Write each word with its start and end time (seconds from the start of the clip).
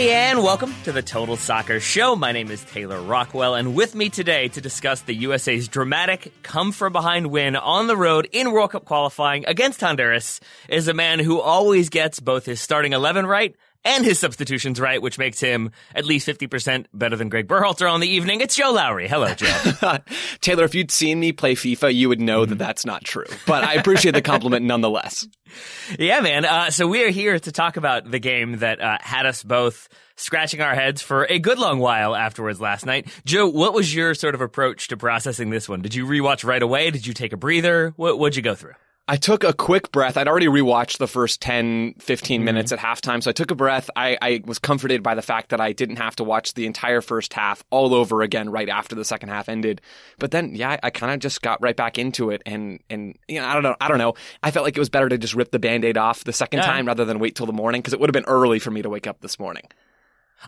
Everybody, 0.00 0.30
and 0.30 0.42
welcome 0.42 0.74
to 0.82 0.92
the 0.92 1.02
Total 1.02 1.36
Soccer 1.36 1.78
Show. 1.78 2.16
My 2.16 2.32
name 2.32 2.50
is 2.50 2.64
Taylor 2.64 3.02
Rockwell, 3.02 3.54
and 3.54 3.74
with 3.74 3.94
me 3.94 4.08
today 4.08 4.48
to 4.48 4.60
discuss 4.60 5.02
the 5.02 5.14
USA's 5.14 5.68
dramatic 5.68 6.32
come 6.42 6.72
from 6.72 6.94
behind 6.94 7.26
win 7.26 7.54
on 7.54 7.86
the 7.86 7.96
road 7.96 8.26
in 8.32 8.50
World 8.50 8.70
Cup 8.70 8.86
qualifying 8.86 9.44
against 9.46 9.82
Honduras 9.82 10.40
is 10.70 10.88
a 10.88 10.94
man 10.94 11.18
who 11.18 11.38
always 11.38 11.90
gets 11.90 12.18
both 12.18 12.46
his 12.46 12.62
starting 12.62 12.94
11 12.94 13.26
right 13.26 13.54
and 13.84 14.04
his 14.04 14.18
substitutions 14.18 14.80
right, 14.80 15.00
which 15.00 15.18
makes 15.18 15.40
him 15.40 15.70
at 15.94 16.04
least 16.04 16.26
50% 16.26 16.86
better 16.92 17.16
than 17.16 17.28
Greg 17.28 17.48
Berhalter 17.48 17.90
on 17.90 18.00
the 18.00 18.08
evening. 18.08 18.40
It's 18.40 18.54
Joe 18.54 18.72
Lowery. 18.72 19.08
Hello, 19.08 19.32
Joe. 19.34 19.98
Taylor, 20.40 20.64
if 20.64 20.74
you'd 20.74 20.90
seen 20.90 21.20
me 21.20 21.32
play 21.32 21.54
FIFA, 21.54 21.94
you 21.94 22.08
would 22.08 22.20
know 22.20 22.44
that 22.44 22.58
that's 22.58 22.84
not 22.84 23.04
true. 23.04 23.26
But 23.46 23.64
I 23.64 23.74
appreciate 23.74 24.12
the 24.12 24.22
compliment 24.22 24.66
nonetheless. 24.66 25.26
yeah, 25.98 26.20
man. 26.20 26.44
Uh, 26.44 26.70
so 26.70 26.86
we 26.86 27.04
are 27.04 27.10
here 27.10 27.38
to 27.38 27.52
talk 27.52 27.76
about 27.76 28.10
the 28.10 28.18
game 28.18 28.58
that 28.58 28.80
uh, 28.80 28.98
had 29.00 29.26
us 29.26 29.42
both 29.42 29.88
scratching 30.16 30.60
our 30.60 30.74
heads 30.74 31.00
for 31.00 31.24
a 31.30 31.38
good 31.38 31.58
long 31.58 31.78
while 31.78 32.14
afterwards 32.14 32.60
last 32.60 32.84
night. 32.84 33.08
Joe, 33.24 33.48
what 33.48 33.72
was 33.72 33.94
your 33.94 34.14
sort 34.14 34.34
of 34.34 34.42
approach 34.42 34.88
to 34.88 34.96
processing 34.96 35.50
this 35.50 35.68
one? 35.68 35.80
Did 35.80 35.94
you 35.94 36.06
rewatch 36.06 36.44
right 36.44 36.62
away? 36.62 36.90
Did 36.90 37.06
you 37.06 37.14
take 37.14 37.32
a 37.32 37.38
breather? 37.38 37.94
What, 37.96 38.18
what'd 38.18 38.36
you 38.36 38.42
go 38.42 38.54
through? 38.54 38.74
I 39.10 39.16
took 39.16 39.42
a 39.42 39.52
quick 39.52 39.90
breath. 39.90 40.16
I'd 40.16 40.28
already 40.28 40.46
rewatched 40.46 40.98
the 40.98 41.08
first 41.08 41.40
10, 41.40 41.94
15 41.98 42.38
mm-hmm. 42.38 42.44
minutes 42.44 42.70
at 42.70 42.78
halftime. 42.78 43.20
So 43.20 43.30
I 43.30 43.32
took 43.32 43.50
a 43.50 43.56
breath. 43.56 43.90
I, 43.96 44.16
I 44.22 44.40
was 44.44 44.60
comforted 44.60 45.02
by 45.02 45.16
the 45.16 45.20
fact 45.20 45.48
that 45.48 45.60
I 45.60 45.72
didn't 45.72 45.96
have 45.96 46.14
to 46.16 46.24
watch 46.24 46.54
the 46.54 46.64
entire 46.64 47.00
first 47.00 47.32
half 47.32 47.64
all 47.70 47.92
over 47.92 48.22
again 48.22 48.50
right 48.50 48.68
after 48.68 48.94
the 48.94 49.04
second 49.04 49.30
half 49.30 49.48
ended. 49.48 49.80
But 50.20 50.30
then, 50.30 50.54
yeah, 50.54 50.70
I, 50.70 50.78
I 50.84 50.90
kind 50.90 51.12
of 51.12 51.18
just 51.18 51.42
got 51.42 51.60
right 51.60 51.74
back 51.74 51.98
into 51.98 52.30
it. 52.30 52.40
And, 52.46 52.78
and, 52.88 53.18
you 53.26 53.40
know, 53.40 53.48
I 53.48 53.54
don't 53.54 53.64
know. 53.64 53.74
I 53.80 53.88
don't 53.88 53.98
know. 53.98 54.14
I 54.44 54.52
felt 54.52 54.62
like 54.62 54.76
it 54.76 54.80
was 54.80 54.90
better 54.90 55.08
to 55.08 55.18
just 55.18 55.34
rip 55.34 55.50
the 55.50 55.58
band 55.58 55.84
aid 55.84 55.98
off 55.98 56.22
the 56.22 56.32
second 56.32 56.58
Yeah. 56.58 56.66
time 56.66 56.86
rather 56.86 57.04
than 57.04 57.18
wait 57.18 57.34
till 57.34 57.46
the 57.46 57.52
morning 57.52 57.80
because 57.80 57.92
it 57.92 57.98
would 57.98 58.08
have 58.08 58.14
been 58.14 58.32
early 58.32 58.60
for 58.60 58.70
me 58.70 58.80
to 58.80 58.88
wake 58.88 59.08
up 59.08 59.22
this 59.22 59.40
morning. 59.40 59.64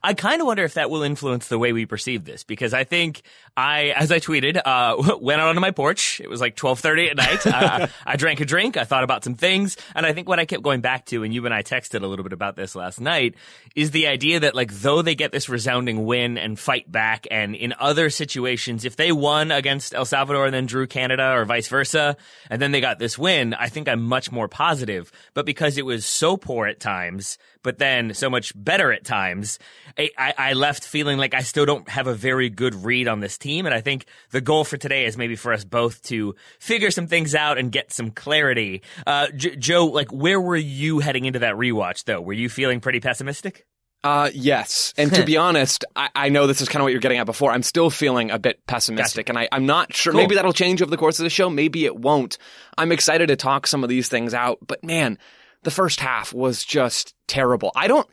I 0.03 0.15
kind 0.15 0.41
of 0.41 0.47
wonder 0.47 0.65
if 0.65 0.75
that 0.75 0.91
will 0.91 1.03
influence 1.03 1.49
the 1.49 1.59
way 1.59 1.73
we 1.73 1.87
perceive 1.87 2.25
this 2.25 2.45
because 2.45 2.73
I 2.73 2.85
think 2.85 3.23
I, 3.57 3.89
as 3.97 4.11
I 4.11 4.21
tweeted, 4.21 4.61
uh, 4.65 5.17
went 5.21 5.41
out 5.41 5.49
onto 5.49 5.61
my 5.61 5.71
porch. 5.71 6.21
It 6.23 6.31
was 6.31 6.41
like 6.41 6.59
1230 6.59 7.11
at 7.11 7.17
night. 7.17 7.47
uh, 7.47 7.87
I 8.07 8.17
drank 8.17 8.41
a 8.41 8.45
drink. 8.45 8.77
I 8.77 8.85
thought 8.85 9.05
about 9.05 9.25
some 9.25 9.35
things. 9.35 9.77
And 9.95 10.07
I 10.07 10.13
think 10.13 10.29
what 10.29 10.39
I 10.39 10.45
kept 10.45 10.63
going 10.63 10.81
back 10.81 11.07
to, 11.07 11.25
and 11.25 11.35
you 11.35 11.45
and 11.45 11.55
I 11.55 11.63
texted 11.63 12.03
a 12.03 12.07
little 12.07 12.23
bit 12.23 12.33
about 12.33 12.57
this 12.57 12.75
last 12.75 13.01
night, 13.01 13.35
is 13.75 13.91
the 13.91 14.07
idea 14.07 14.41
that 14.41 14.55
like, 14.55 14.73
though 14.73 15.03
they 15.03 15.15
get 15.15 15.33
this 15.33 15.49
resounding 15.49 16.05
win 16.07 16.39
and 16.39 16.59
fight 16.59 16.91
back 16.91 17.27
and 17.31 17.55
in 17.55 17.75
other 17.79 18.11
situations, 18.11 18.85
if 18.85 18.97
they 18.97 19.13
won 19.13 19.51
against 19.51 19.95
El 19.95 20.05
Salvador 20.05 20.47
and 20.47 20.55
then 20.55 20.67
drew 20.67 20.87
Canada 20.87 21.33
or 21.33 21.45
vice 21.45 21.69
versa, 21.69 22.17
and 22.51 22.63
then 22.63 22.73
they 22.73 22.81
got 22.81 22.99
this 22.99 23.19
win, 23.19 23.55
I 23.55 23.69
think 23.69 23.89
I'm 23.89 24.03
much 24.03 24.33
more 24.33 24.49
positive. 24.49 25.13
But 25.35 25.47
because 25.47 25.79
it 25.79 25.87
was 25.87 26.07
so 26.07 26.37
poor 26.37 26.67
at 26.67 26.81
times, 26.81 27.39
but 27.63 27.79
then 27.79 28.15
so 28.15 28.29
much 28.29 28.53
better 28.57 28.93
at 28.93 29.05
times, 29.05 29.59
I, 29.99 30.11
I, 30.19 30.35
I 30.39 30.53
left 30.55 30.85
feeling 30.85 31.19
like 31.19 31.35
I 31.35 31.43
still 31.43 31.67
don't 31.67 31.89
have 31.89 32.07
a 32.07 32.15
very 32.15 32.51
good 32.51 32.75
read 32.75 33.09
on 33.09 33.21
this 33.21 33.39
team. 33.39 33.67
And 33.67 33.75
I 33.75 33.81
think 33.81 34.07
the 34.31 34.41
goal 34.41 34.65
for 34.65 34.77
today 34.77 35.05
is 35.05 35.17
maybe 35.17 35.37
for 35.37 35.53
us 35.53 35.65
both 35.65 36.03
to 36.05 36.35
figure 36.59 36.91
some 36.91 37.07
things 37.07 37.35
out 37.35 37.59
and 37.59 37.71
get 37.71 37.93
some 37.93 38.11
clarity. 38.11 38.83
Uh, 39.07 39.29
J- 39.35 39.57
Joe, 39.57 39.87
like, 39.87 40.13
where 40.13 40.41
were 40.41 40.57
you 40.57 40.99
heading 40.99 41.25
into 41.25 41.41
that 41.41 41.55
rewatch, 41.55 42.05
though? 42.05 42.21
Were 42.21 42.33
you 42.33 42.49
feeling 42.49 42.81
pretty 42.81 43.01
pessimistic? 43.01 43.67
Uh, 44.05 44.31
yes. 44.35 44.93
And 44.97 45.15
to 45.15 45.25
be 45.25 45.37
honest, 45.37 45.85
I, 45.95 46.09
I 46.15 46.29
know 46.29 46.47
this 46.47 46.61
is 46.61 46.69
kind 46.69 46.81
of 46.81 46.85
what 46.85 46.93
you're 46.93 47.01
getting 47.01 47.19
at 47.19 47.27
before. 47.27 47.53
I'm 47.53 47.63
still 47.63 47.89
feeling 47.89 48.31
a 48.31 48.39
bit 48.39 48.67
pessimistic 48.67 49.29
and 49.29 49.39
I, 49.39 49.49
I'm 49.53 49.67
not 49.67 49.95
sure. 49.95 50.13
Cool. 50.13 50.23
Maybe 50.23 50.35
that'll 50.35 50.53
change 50.53 50.83
over 50.83 50.91
the 50.91 50.97
course 50.97 51.19
of 51.21 51.25
the 51.25 51.31
show. 51.31 51.49
Maybe 51.49 51.85
it 51.85 51.97
won't. 51.97 52.39
I'm 52.77 52.91
excited 52.91 53.29
to 53.29 53.37
talk 53.37 53.67
some 53.67 53.85
of 53.85 53.89
these 53.89 54.09
things 54.09 54.35
out, 54.35 54.59
but 54.67 54.83
man, 54.83 55.19
the 55.63 55.71
first 55.71 56.01
half 56.01 56.33
was 56.33 56.65
just 56.65 57.15
terrible. 57.29 57.73
I 57.75 57.89
don't, 57.89 58.09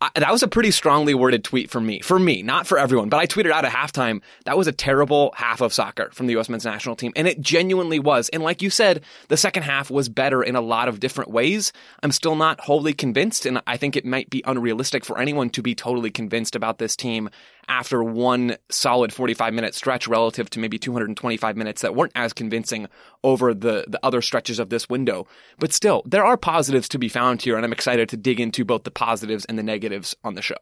I, 0.00 0.10
that 0.16 0.32
was 0.32 0.42
a 0.42 0.48
pretty 0.48 0.70
strongly 0.70 1.14
worded 1.14 1.44
tweet 1.44 1.70
for 1.70 1.80
me. 1.80 2.00
For 2.00 2.18
me, 2.18 2.42
not 2.42 2.66
for 2.66 2.78
everyone, 2.78 3.08
but 3.08 3.20
I 3.20 3.26
tweeted 3.26 3.52
out 3.52 3.64
at 3.64 3.72
halftime, 3.72 4.22
that 4.44 4.58
was 4.58 4.66
a 4.66 4.72
terrible 4.72 5.32
half 5.36 5.60
of 5.60 5.72
soccer 5.72 6.10
from 6.12 6.26
the 6.26 6.32
U.S. 6.32 6.48
men's 6.48 6.64
national 6.64 6.96
team. 6.96 7.12
And 7.16 7.28
it 7.28 7.40
genuinely 7.40 7.98
was. 7.98 8.28
And 8.30 8.42
like 8.42 8.60
you 8.60 8.70
said, 8.70 9.02
the 9.28 9.36
second 9.36 9.62
half 9.62 9.90
was 9.90 10.08
better 10.08 10.42
in 10.42 10.56
a 10.56 10.60
lot 10.60 10.88
of 10.88 11.00
different 11.00 11.30
ways. 11.30 11.72
I'm 12.02 12.12
still 12.12 12.36
not 12.36 12.60
wholly 12.60 12.92
convinced. 12.92 13.46
And 13.46 13.62
I 13.66 13.76
think 13.76 13.96
it 13.96 14.04
might 14.04 14.28
be 14.30 14.42
unrealistic 14.44 15.04
for 15.04 15.18
anyone 15.18 15.48
to 15.50 15.62
be 15.62 15.74
totally 15.74 16.10
convinced 16.10 16.56
about 16.56 16.78
this 16.78 16.96
team 16.96 17.30
after 17.68 18.02
one 18.02 18.56
solid 18.70 19.12
45 19.12 19.54
minute 19.54 19.74
stretch 19.74 20.08
relative 20.08 20.50
to 20.50 20.58
maybe 20.58 20.78
225 20.78 21.56
minutes 21.56 21.82
that 21.82 21.94
weren't 21.94 22.12
as 22.14 22.32
convincing 22.32 22.88
over 23.22 23.54
the, 23.54 23.84
the 23.88 24.00
other 24.02 24.22
stretches 24.22 24.58
of 24.58 24.70
this 24.70 24.88
window. 24.88 25.26
But 25.58 25.72
still, 25.72 26.02
there 26.06 26.24
are 26.24 26.36
positives 26.36 26.88
to 26.90 26.98
be 26.98 27.08
found 27.08 27.42
here, 27.42 27.56
and 27.56 27.64
I'm 27.64 27.72
excited 27.72 28.08
to 28.10 28.16
dig 28.16 28.40
into 28.40 28.64
both 28.64 28.84
the 28.84 28.90
positives 28.90 29.44
and 29.44 29.58
the 29.58 29.62
negatives 29.62 30.16
on 30.24 30.34
the 30.34 30.42
show. 30.42 30.56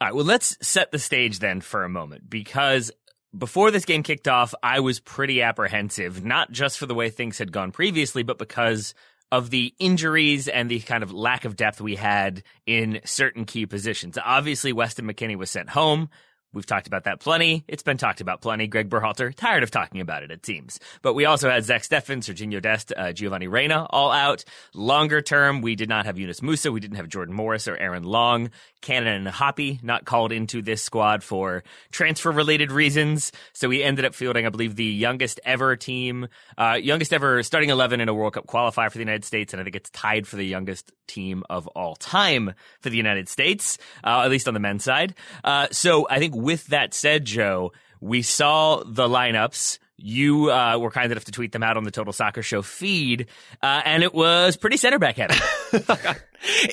All 0.00 0.08
right, 0.08 0.14
well, 0.14 0.24
let's 0.24 0.56
set 0.66 0.90
the 0.90 0.98
stage 0.98 1.38
then 1.38 1.60
for 1.60 1.84
a 1.84 1.88
moment 1.88 2.28
because 2.28 2.90
before 3.36 3.70
this 3.70 3.84
game 3.84 4.02
kicked 4.02 4.28
off, 4.28 4.54
I 4.62 4.80
was 4.80 5.00
pretty 5.00 5.42
apprehensive, 5.42 6.24
not 6.24 6.52
just 6.52 6.78
for 6.78 6.86
the 6.86 6.94
way 6.94 7.10
things 7.10 7.38
had 7.38 7.52
gone 7.52 7.72
previously, 7.72 8.22
but 8.22 8.38
because 8.38 8.94
of 9.32 9.50
the 9.50 9.74
injuries 9.78 10.46
and 10.46 10.70
the 10.70 10.80
kind 10.80 11.02
of 11.02 11.12
lack 11.12 11.44
of 11.44 11.56
depth 11.56 11.80
we 11.80 11.96
had 11.96 12.42
in 12.66 13.00
certain 13.04 13.44
key 13.44 13.66
positions. 13.66 14.16
Obviously, 14.22 14.72
Weston 14.72 15.06
McKennie 15.06 15.36
was 15.36 15.50
sent 15.50 15.70
home. 15.70 16.08
We've 16.54 16.64
talked 16.64 16.86
about 16.86 17.04
that 17.04 17.20
plenty. 17.20 17.64
It's 17.66 17.82
been 17.82 17.96
talked 17.96 18.20
about 18.20 18.40
plenty. 18.40 18.66
Greg 18.66 18.88
Berhalter, 18.88 19.34
tired 19.34 19.62
of 19.62 19.70
talking 19.70 20.00
about 20.00 20.22
it, 20.22 20.30
it 20.30 20.46
seems. 20.46 20.78
But 21.02 21.14
we 21.14 21.24
also 21.24 21.50
had 21.50 21.64
Zach 21.64 21.82
Steffen, 21.82 22.18
Serginho 22.18 22.62
Dest, 22.62 22.92
uh, 22.96 23.12
Giovanni 23.12 23.48
Reyna 23.48 23.86
all 23.90 24.12
out. 24.12 24.44
Longer 24.72 25.20
term, 25.20 25.60
we 25.60 25.74
did 25.74 25.88
not 25.88 26.06
have 26.06 26.18
Yunus 26.18 26.40
Musah. 26.40 26.72
We 26.72 26.80
didn't 26.80 26.96
have 26.96 27.08
Jordan 27.08 27.34
Morris 27.34 27.66
or 27.66 27.76
Aaron 27.76 28.04
Long. 28.04 28.50
Cannon 28.84 29.26
and 29.26 29.34
Hoppe 29.34 29.82
not 29.82 30.04
called 30.04 30.30
into 30.30 30.60
this 30.60 30.82
squad 30.82 31.22
for 31.24 31.64
transfer 31.90 32.30
related 32.30 32.70
reasons. 32.70 33.32
So 33.54 33.68
we 33.68 33.82
ended 33.82 34.04
up 34.04 34.14
fielding, 34.14 34.44
I 34.46 34.50
believe, 34.50 34.76
the 34.76 34.84
youngest 34.84 35.40
ever 35.44 35.74
team, 35.74 36.28
uh, 36.58 36.78
youngest 36.80 37.14
ever 37.14 37.42
starting 37.42 37.70
11 37.70 38.00
in 38.00 38.10
a 38.10 38.14
World 38.14 38.34
Cup 38.34 38.46
qualifier 38.46 38.90
for 38.90 38.98
the 38.98 39.04
United 39.04 39.24
States. 39.24 39.54
And 39.54 39.60
I 39.60 39.64
think 39.64 39.74
it's 39.74 39.88
tied 39.90 40.26
for 40.26 40.36
the 40.36 40.44
youngest 40.44 40.92
team 41.06 41.44
of 41.48 41.66
all 41.68 41.96
time 41.96 42.54
for 42.80 42.90
the 42.90 42.96
United 42.96 43.28
States, 43.28 43.78
uh, 44.04 44.20
at 44.20 44.30
least 44.30 44.48
on 44.48 44.54
the 44.54 44.60
men's 44.60 44.84
side. 44.84 45.14
Uh, 45.42 45.68
so 45.72 46.06
I 46.08 46.18
think 46.18 46.34
with 46.44 46.66
that 46.68 46.94
said, 46.94 47.24
Joe, 47.24 47.72
we 48.00 48.22
saw 48.22 48.82
the 48.84 49.08
lineups. 49.08 49.78
you 49.96 50.50
uh, 50.50 50.76
were 50.78 50.90
kind 50.90 51.10
enough 51.10 51.24
to 51.24 51.32
tweet 51.32 51.52
them 51.52 51.62
out 51.62 51.76
on 51.76 51.84
the 51.84 51.90
Total 51.90 52.12
Soccer 52.12 52.42
Show 52.42 52.62
feed, 52.62 53.26
uh, 53.62 53.82
and 53.84 54.02
it 54.02 54.12
was 54.12 54.56
pretty 54.56 54.76
center 54.76 54.98
back 54.98 55.16
heavy. 55.16 55.34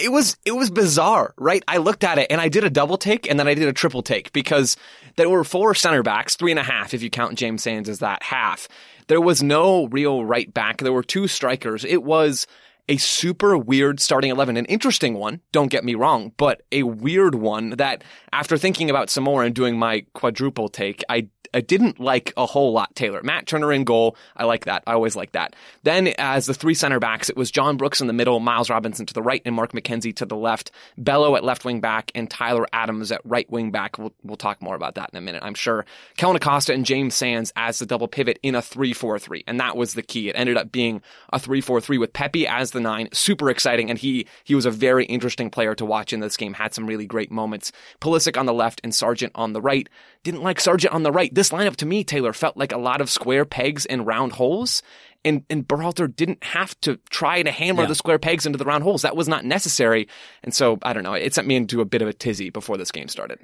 it 0.01 0.11
was 0.11 0.37
it 0.45 0.51
was 0.51 0.69
bizarre, 0.69 1.33
right? 1.37 1.63
I 1.67 1.77
looked 1.77 2.03
at 2.03 2.17
it 2.17 2.27
and 2.29 2.41
I 2.41 2.49
did 2.49 2.63
a 2.63 2.69
double 2.69 2.97
take 2.97 3.29
and 3.29 3.39
then 3.39 3.47
I 3.47 3.53
did 3.53 3.67
a 3.67 3.73
triple 3.73 4.01
take 4.01 4.33
because 4.33 4.75
there 5.15 5.29
were 5.29 5.43
four 5.43 5.73
center 5.75 6.03
backs, 6.03 6.35
three 6.35 6.51
and 6.51 6.59
a 6.59 6.63
half 6.63 6.93
if 6.93 7.01
you 7.01 7.09
count 7.09 7.37
James 7.37 7.63
Sands 7.63 7.87
as 7.87 7.99
that 7.99 8.23
half. 8.23 8.67
There 9.07 9.21
was 9.21 9.41
no 9.41 9.87
real 9.87 10.25
right 10.25 10.51
back. 10.53 10.77
There 10.77 10.93
were 10.93 11.03
two 11.03 11.27
strikers. 11.27 11.85
It 11.85 12.03
was 12.03 12.47
a 12.89 12.97
super 12.97 13.57
weird 13.57 13.99
starting 13.99 14.31
11, 14.31 14.57
an 14.57 14.65
interesting 14.65 15.15
one, 15.15 15.41
don't 15.51 15.71
get 15.71 15.83
me 15.83 15.95
wrong, 15.95 16.33
but 16.37 16.63
a 16.71 16.83
weird 16.83 17.35
one 17.35 17.71
that 17.71 18.03
after 18.33 18.57
thinking 18.57 18.89
about 18.89 19.09
some 19.09 19.23
more 19.23 19.43
and 19.43 19.55
doing 19.55 19.77
my 19.77 20.05
quadruple 20.13 20.69
take, 20.69 21.03
I 21.09 21.29
I 21.53 21.61
didn't 21.61 21.99
like 21.99 22.33
a 22.37 22.45
whole 22.45 22.71
lot 22.71 22.95
Taylor. 22.95 23.21
Matt 23.23 23.47
Turner 23.47 23.71
in 23.71 23.83
goal. 23.83 24.15
I 24.35 24.45
like 24.45 24.65
that. 24.65 24.83
I 24.87 24.93
always 24.93 25.15
like 25.15 25.33
that. 25.33 25.55
Then 25.83 26.07
as 26.17 26.45
the 26.45 26.53
three 26.53 26.73
center 26.73 26.99
backs, 26.99 27.29
it 27.29 27.37
was 27.37 27.51
John 27.51 27.77
Brooks 27.77 28.01
in 28.01 28.07
the 28.07 28.13
middle, 28.13 28.39
Miles 28.39 28.69
Robinson 28.69 29.05
to 29.05 29.13
the 29.13 29.21
right, 29.21 29.41
and 29.45 29.55
Mark 29.55 29.73
McKenzie 29.73 30.15
to 30.17 30.25
the 30.25 30.35
left. 30.35 30.71
Bello 30.97 31.35
at 31.35 31.43
left 31.43 31.65
wing 31.65 31.81
back 31.81 32.11
and 32.15 32.29
Tyler 32.29 32.67
Adams 32.73 33.11
at 33.11 33.21
right 33.25 33.49
wing 33.49 33.71
back. 33.71 33.97
We'll, 33.97 34.13
we'll 34.23 34.37
talk 34.37 34.61
more 34.61 34.75
about 34.75 34.95
that 34.95 35.09
in 35.11 35.17
a 35.17 35.21
minute, 35.21 35.43
I'm 35.43 35.53
sure. 35.53 35.85
Kellyn 36.17 36.37
Acosta 36.37 36.73
and 36.73 36.85
James 36.85 37.15
Sands 37.15 37.51
as 37.55 37.79
the 37.79 37.85
double 37.85 38.07
pivot 38.07 38.39
in 38.43 38.55
a 38.55 38.61
3-4-3. 38.61 39.43
And 39.47 39.59
that 39.59 39.75
was 39.75 39.93
the 39.93 40.03
key. 40.03 40.29
It 40.29 40.35
ended 40.37 40.57
up 40.57 40.71
being 40.71 41.01
a 41.33 41.37
3-4-3 41.37 41.99
with 41.99 42.13
Pepi 42.13 42.47
as 42.47 42.71
the 42.71 42.79
nine. 42.81 43.09
Super 43.13 43.49
exciting. 43.49 43.89
And 43.89 43.97
he, 43.99 44.27
he 44.43 44.55
was 44.55 44.65
a 44.65 44.71
very 44.71 45.05
interesting 45.05 45.49
player 45.49 45.75
to 45.75 45.85
watch 45.85 46.13
in 46.13 46.19
this 46.19 46.37
game. 46.37 46.53
Had 46.53 46.73
some 46.73 46.85
really 46.85 47.05
great 47.05 47.31
moments. 47.31 47.71
Pulisic 47.99 48.37
on 48.37 48.45
the 48.45 48.53
left 48.53 48.81
and 48.83 48.93
Sargent 48.93 49.31
on 49.35 49.53
the 49.53 49.61
right. 49.61 49.87
Didn't 50.23 50.43
like 50.43 50.59
Sargent 50.59 50.93
on 50.93 51.03
the 51.03 51.11
right. 51.11 51.33
This 51.33 51.49
lineup 51.51 51.75
to 51.77 51.85
me, 51.85 52.03
Taylor, 52.03 52.33
felt 52.33 52.57
like 52.57 52.71
a 52.71 52.77
lot 52.77 53.01
of 53.01 53.09
square 53.09 53.45
pegs 53.45 53.85
and 53.85 54.05
round 54.05 54.33
holes. 54.33 54.81
And, 55.23 55.43
and 55.49 55.67
Berhalter 55.67 56.13
didn't 56.13 56.43
have 56.43 56.79
to 56.81 56.97
try 57.11 57.43
to 57.43 57.51
hammer 57.51 57.83
Yeah. 57.83 57.89
the 57.89 57.95
square 57.95 58.17
pegs 58.19 58.45
into 58.45 58.57
the 58.57 58.65
round 58.65 58.83
holes. 58.83 59.03
That 59.03 59.15
was 59.15 59.27
not 59.27 59.45
necessary. 59.45 60.07
And 60.43 60.53
so, 60.53 60.79
I 60.81 60.93
don't 60.93 61.03
know. 61.03 61.13
It 61.13 61.33
sent 61.35 61.47
me 61.47 61.55
into 61.55 61.79
a 61.81 61.85
bit 61.85 62.01
of 62.01 62.07
a 62.07 62.13
tizzy 62.13 62.49
before 62.49 62.77
this 62.77 62.91
game 62.91 63.07
started. 63.07 63.39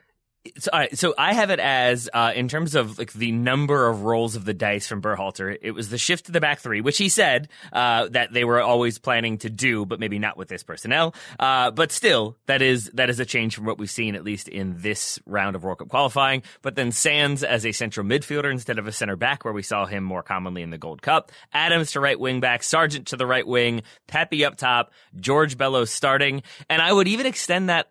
So, 0.57 0.69
all 0.71 0.79
right, 0.79 0.97
so 0.97 1.13
I 1.17 1.33
have 1.33 1.49
it 1.49 1.59
as 1.59 2.09
uh, 2.13 2.31
in 2.35 2.47
terms 2.47 2.75
of 2.75 2.97
like 2.97 3.13
the 3.13 3.31
number 3.31 3.87
of 3.87 4.03
rolls 4.03 4.35
of 4.35 4.45
the 4.45 4.53
dice 4.53 4.87
from 4.87 5.01
Berhalter. 5.01 5.57
It 5.61 5.71
was 5.71 5.89
the 5.89 5.97
shift 5.97 6.25
to 6.27 6.31
the 6.31 6.41
back 6.41 6.59
three, 6.59 6.81
which 6.81 6.97
he 6.97 7.09
said 7.09 7.49
uh, 7.73 8.07
that 8.09 8.33
they 8.33 8.43
were 8.43 8.61
always 8.61 8.99
planning 8.99 9.37
to 9.39 9.49
do, 9.49 9.85
but 9.85 9.99
maybe 9.99 10.19
not 10.19 10.37
with 10.37 10.47
this 10.47 10.63
personnel. 10.63 11.13
Uh, 11.39 11.71
but 11.71 11.91
still, 11.91 12.37
that 12.45 12.61
is 12.61 12.89
that 12.93 13.09
is 13.09 13.19
a 13.19 13.25
change 13.25 13.55
from 13.55 13.65
what 13.65 13.77
we've 13.77 13.89
seen 13.89 14.15
at 14.15 14.23
least 14.23 14.47
in 14.47 14.81
this 14.81 15.19
round 15.25 15.55
of 15.55 15.63
World 15.63 15.79
Cup 15.79 15.89
qualifying. 15.89 16.43
But 16.61 16.75
then 16.75 16.91
Sands 16.91 17.43
as 17.43 17.65
a 17.65 17.71
central 17.71 18.05
midfielder 18.05 18.51
instead 18.51 18.79
of 18.79 18.87
a 18.87 18.91
center 18.91 19.15
back, 19.15 19.45
where 19.45 19.53
we 19.53 19.63
saw 19.63 19.85
him 19.85 20.03
more 20.03 20.23
commonly 20.23 20.61
in 20.61 20.69
the 20.69 20.77
Gold 20.77 21.01
Cup. 21.01 21.31
Adams 21.53 21.91
to 21.91 21.99
right 21.99 22.19
wing 22.19 22.39
back, 22.39 22.63
Sargent 22.63 23.07
to 23.07 23.17
the 23.17 23.25
right 23.25 23.45
wing, 23.45 23.83
Pepi 24.07 24.45
up 24.45 24.57
top, 24.57 24.91
George 25.15 25.57
Bello's 25.57 25.91
starting, 25.91 26.43
and 26.69 26.81
I 26.81 26.91
would 26.91 27.07
even 27.07 27.25
extend 27.25 27.69
that 27.69 27.89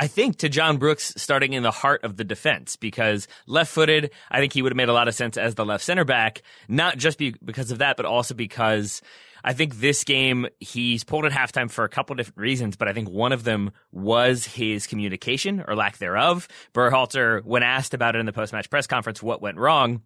I 0.00 0.06
think 0.06 0.36
to 0.38 0.48
John 0.48 0.76
Brooks 0.76 1.12
starting 1.16 1.54
in 1.54 1.64
the 1.64 1.72
heart 1.72 2.04
of 2.04 2.16
the 2.16 2.22
defense 2.22 2.76
because 2.76 3.26
left 3.48 3.72
footed, 3.72 4.12
I 4.30 4.38
think 4.38 4.52
he 4.52 4.62
would 4.62 4.70
have 4.70 4.76
made 4.76 4.88
a 4.88 4.92
lot 4.92 5.08
of 5.08 5.14
sense 5.16 5.36
as 5.36 5.56
the 5.56 5.64
left 5.64 5.82
center 5.82 6.04
back, 6.04 6.42
not 6.68 6.98
just 6.98 7.18
be, 7.18 7.34
because 7.44 7.72
of 7.72 7.78
that, 7.78 7.96
but 7.96 8.06
also 8.06 8.32
because 8.32 9.02
I 9.42 9.54
think 9.54 9.80
this 9.80 10.04
game 10.04 10.46
he's 10.60 11.02
pulled 11.02 11.24
at 11.24 11.32
halftime 11.32 11.68
for 11.68 11.82
a 11.82 11.88
couple 11.88 12.14
different 12.14 12.38
reasons, 12.38 12.76
but 12.76 12.86
I 12.86 12.92
think 12.92 13.08
one 13.08 13.32
of 13.32 13.42
them 13.42 13.72
was 13.90 14.44
his 14.44 14.86
communication 14.86 15.64
or 15.66 15.74
lack 15.74 15.98
thereof. 15.98 16.46
Berhalter, 16.72 17.44
when 17.44 17.64
asked 17.64 17.92
about 17.92 18.14
it 18.14 18.20
in 18.20 18.26
the 18.26 18.32
post 18.32 18.52
match 18.52 18.70
press 18.70 18.86
conference, 18.86 19.20
what 19.20 19.42
went 19.42 19.58
wrong, 19.58 20.02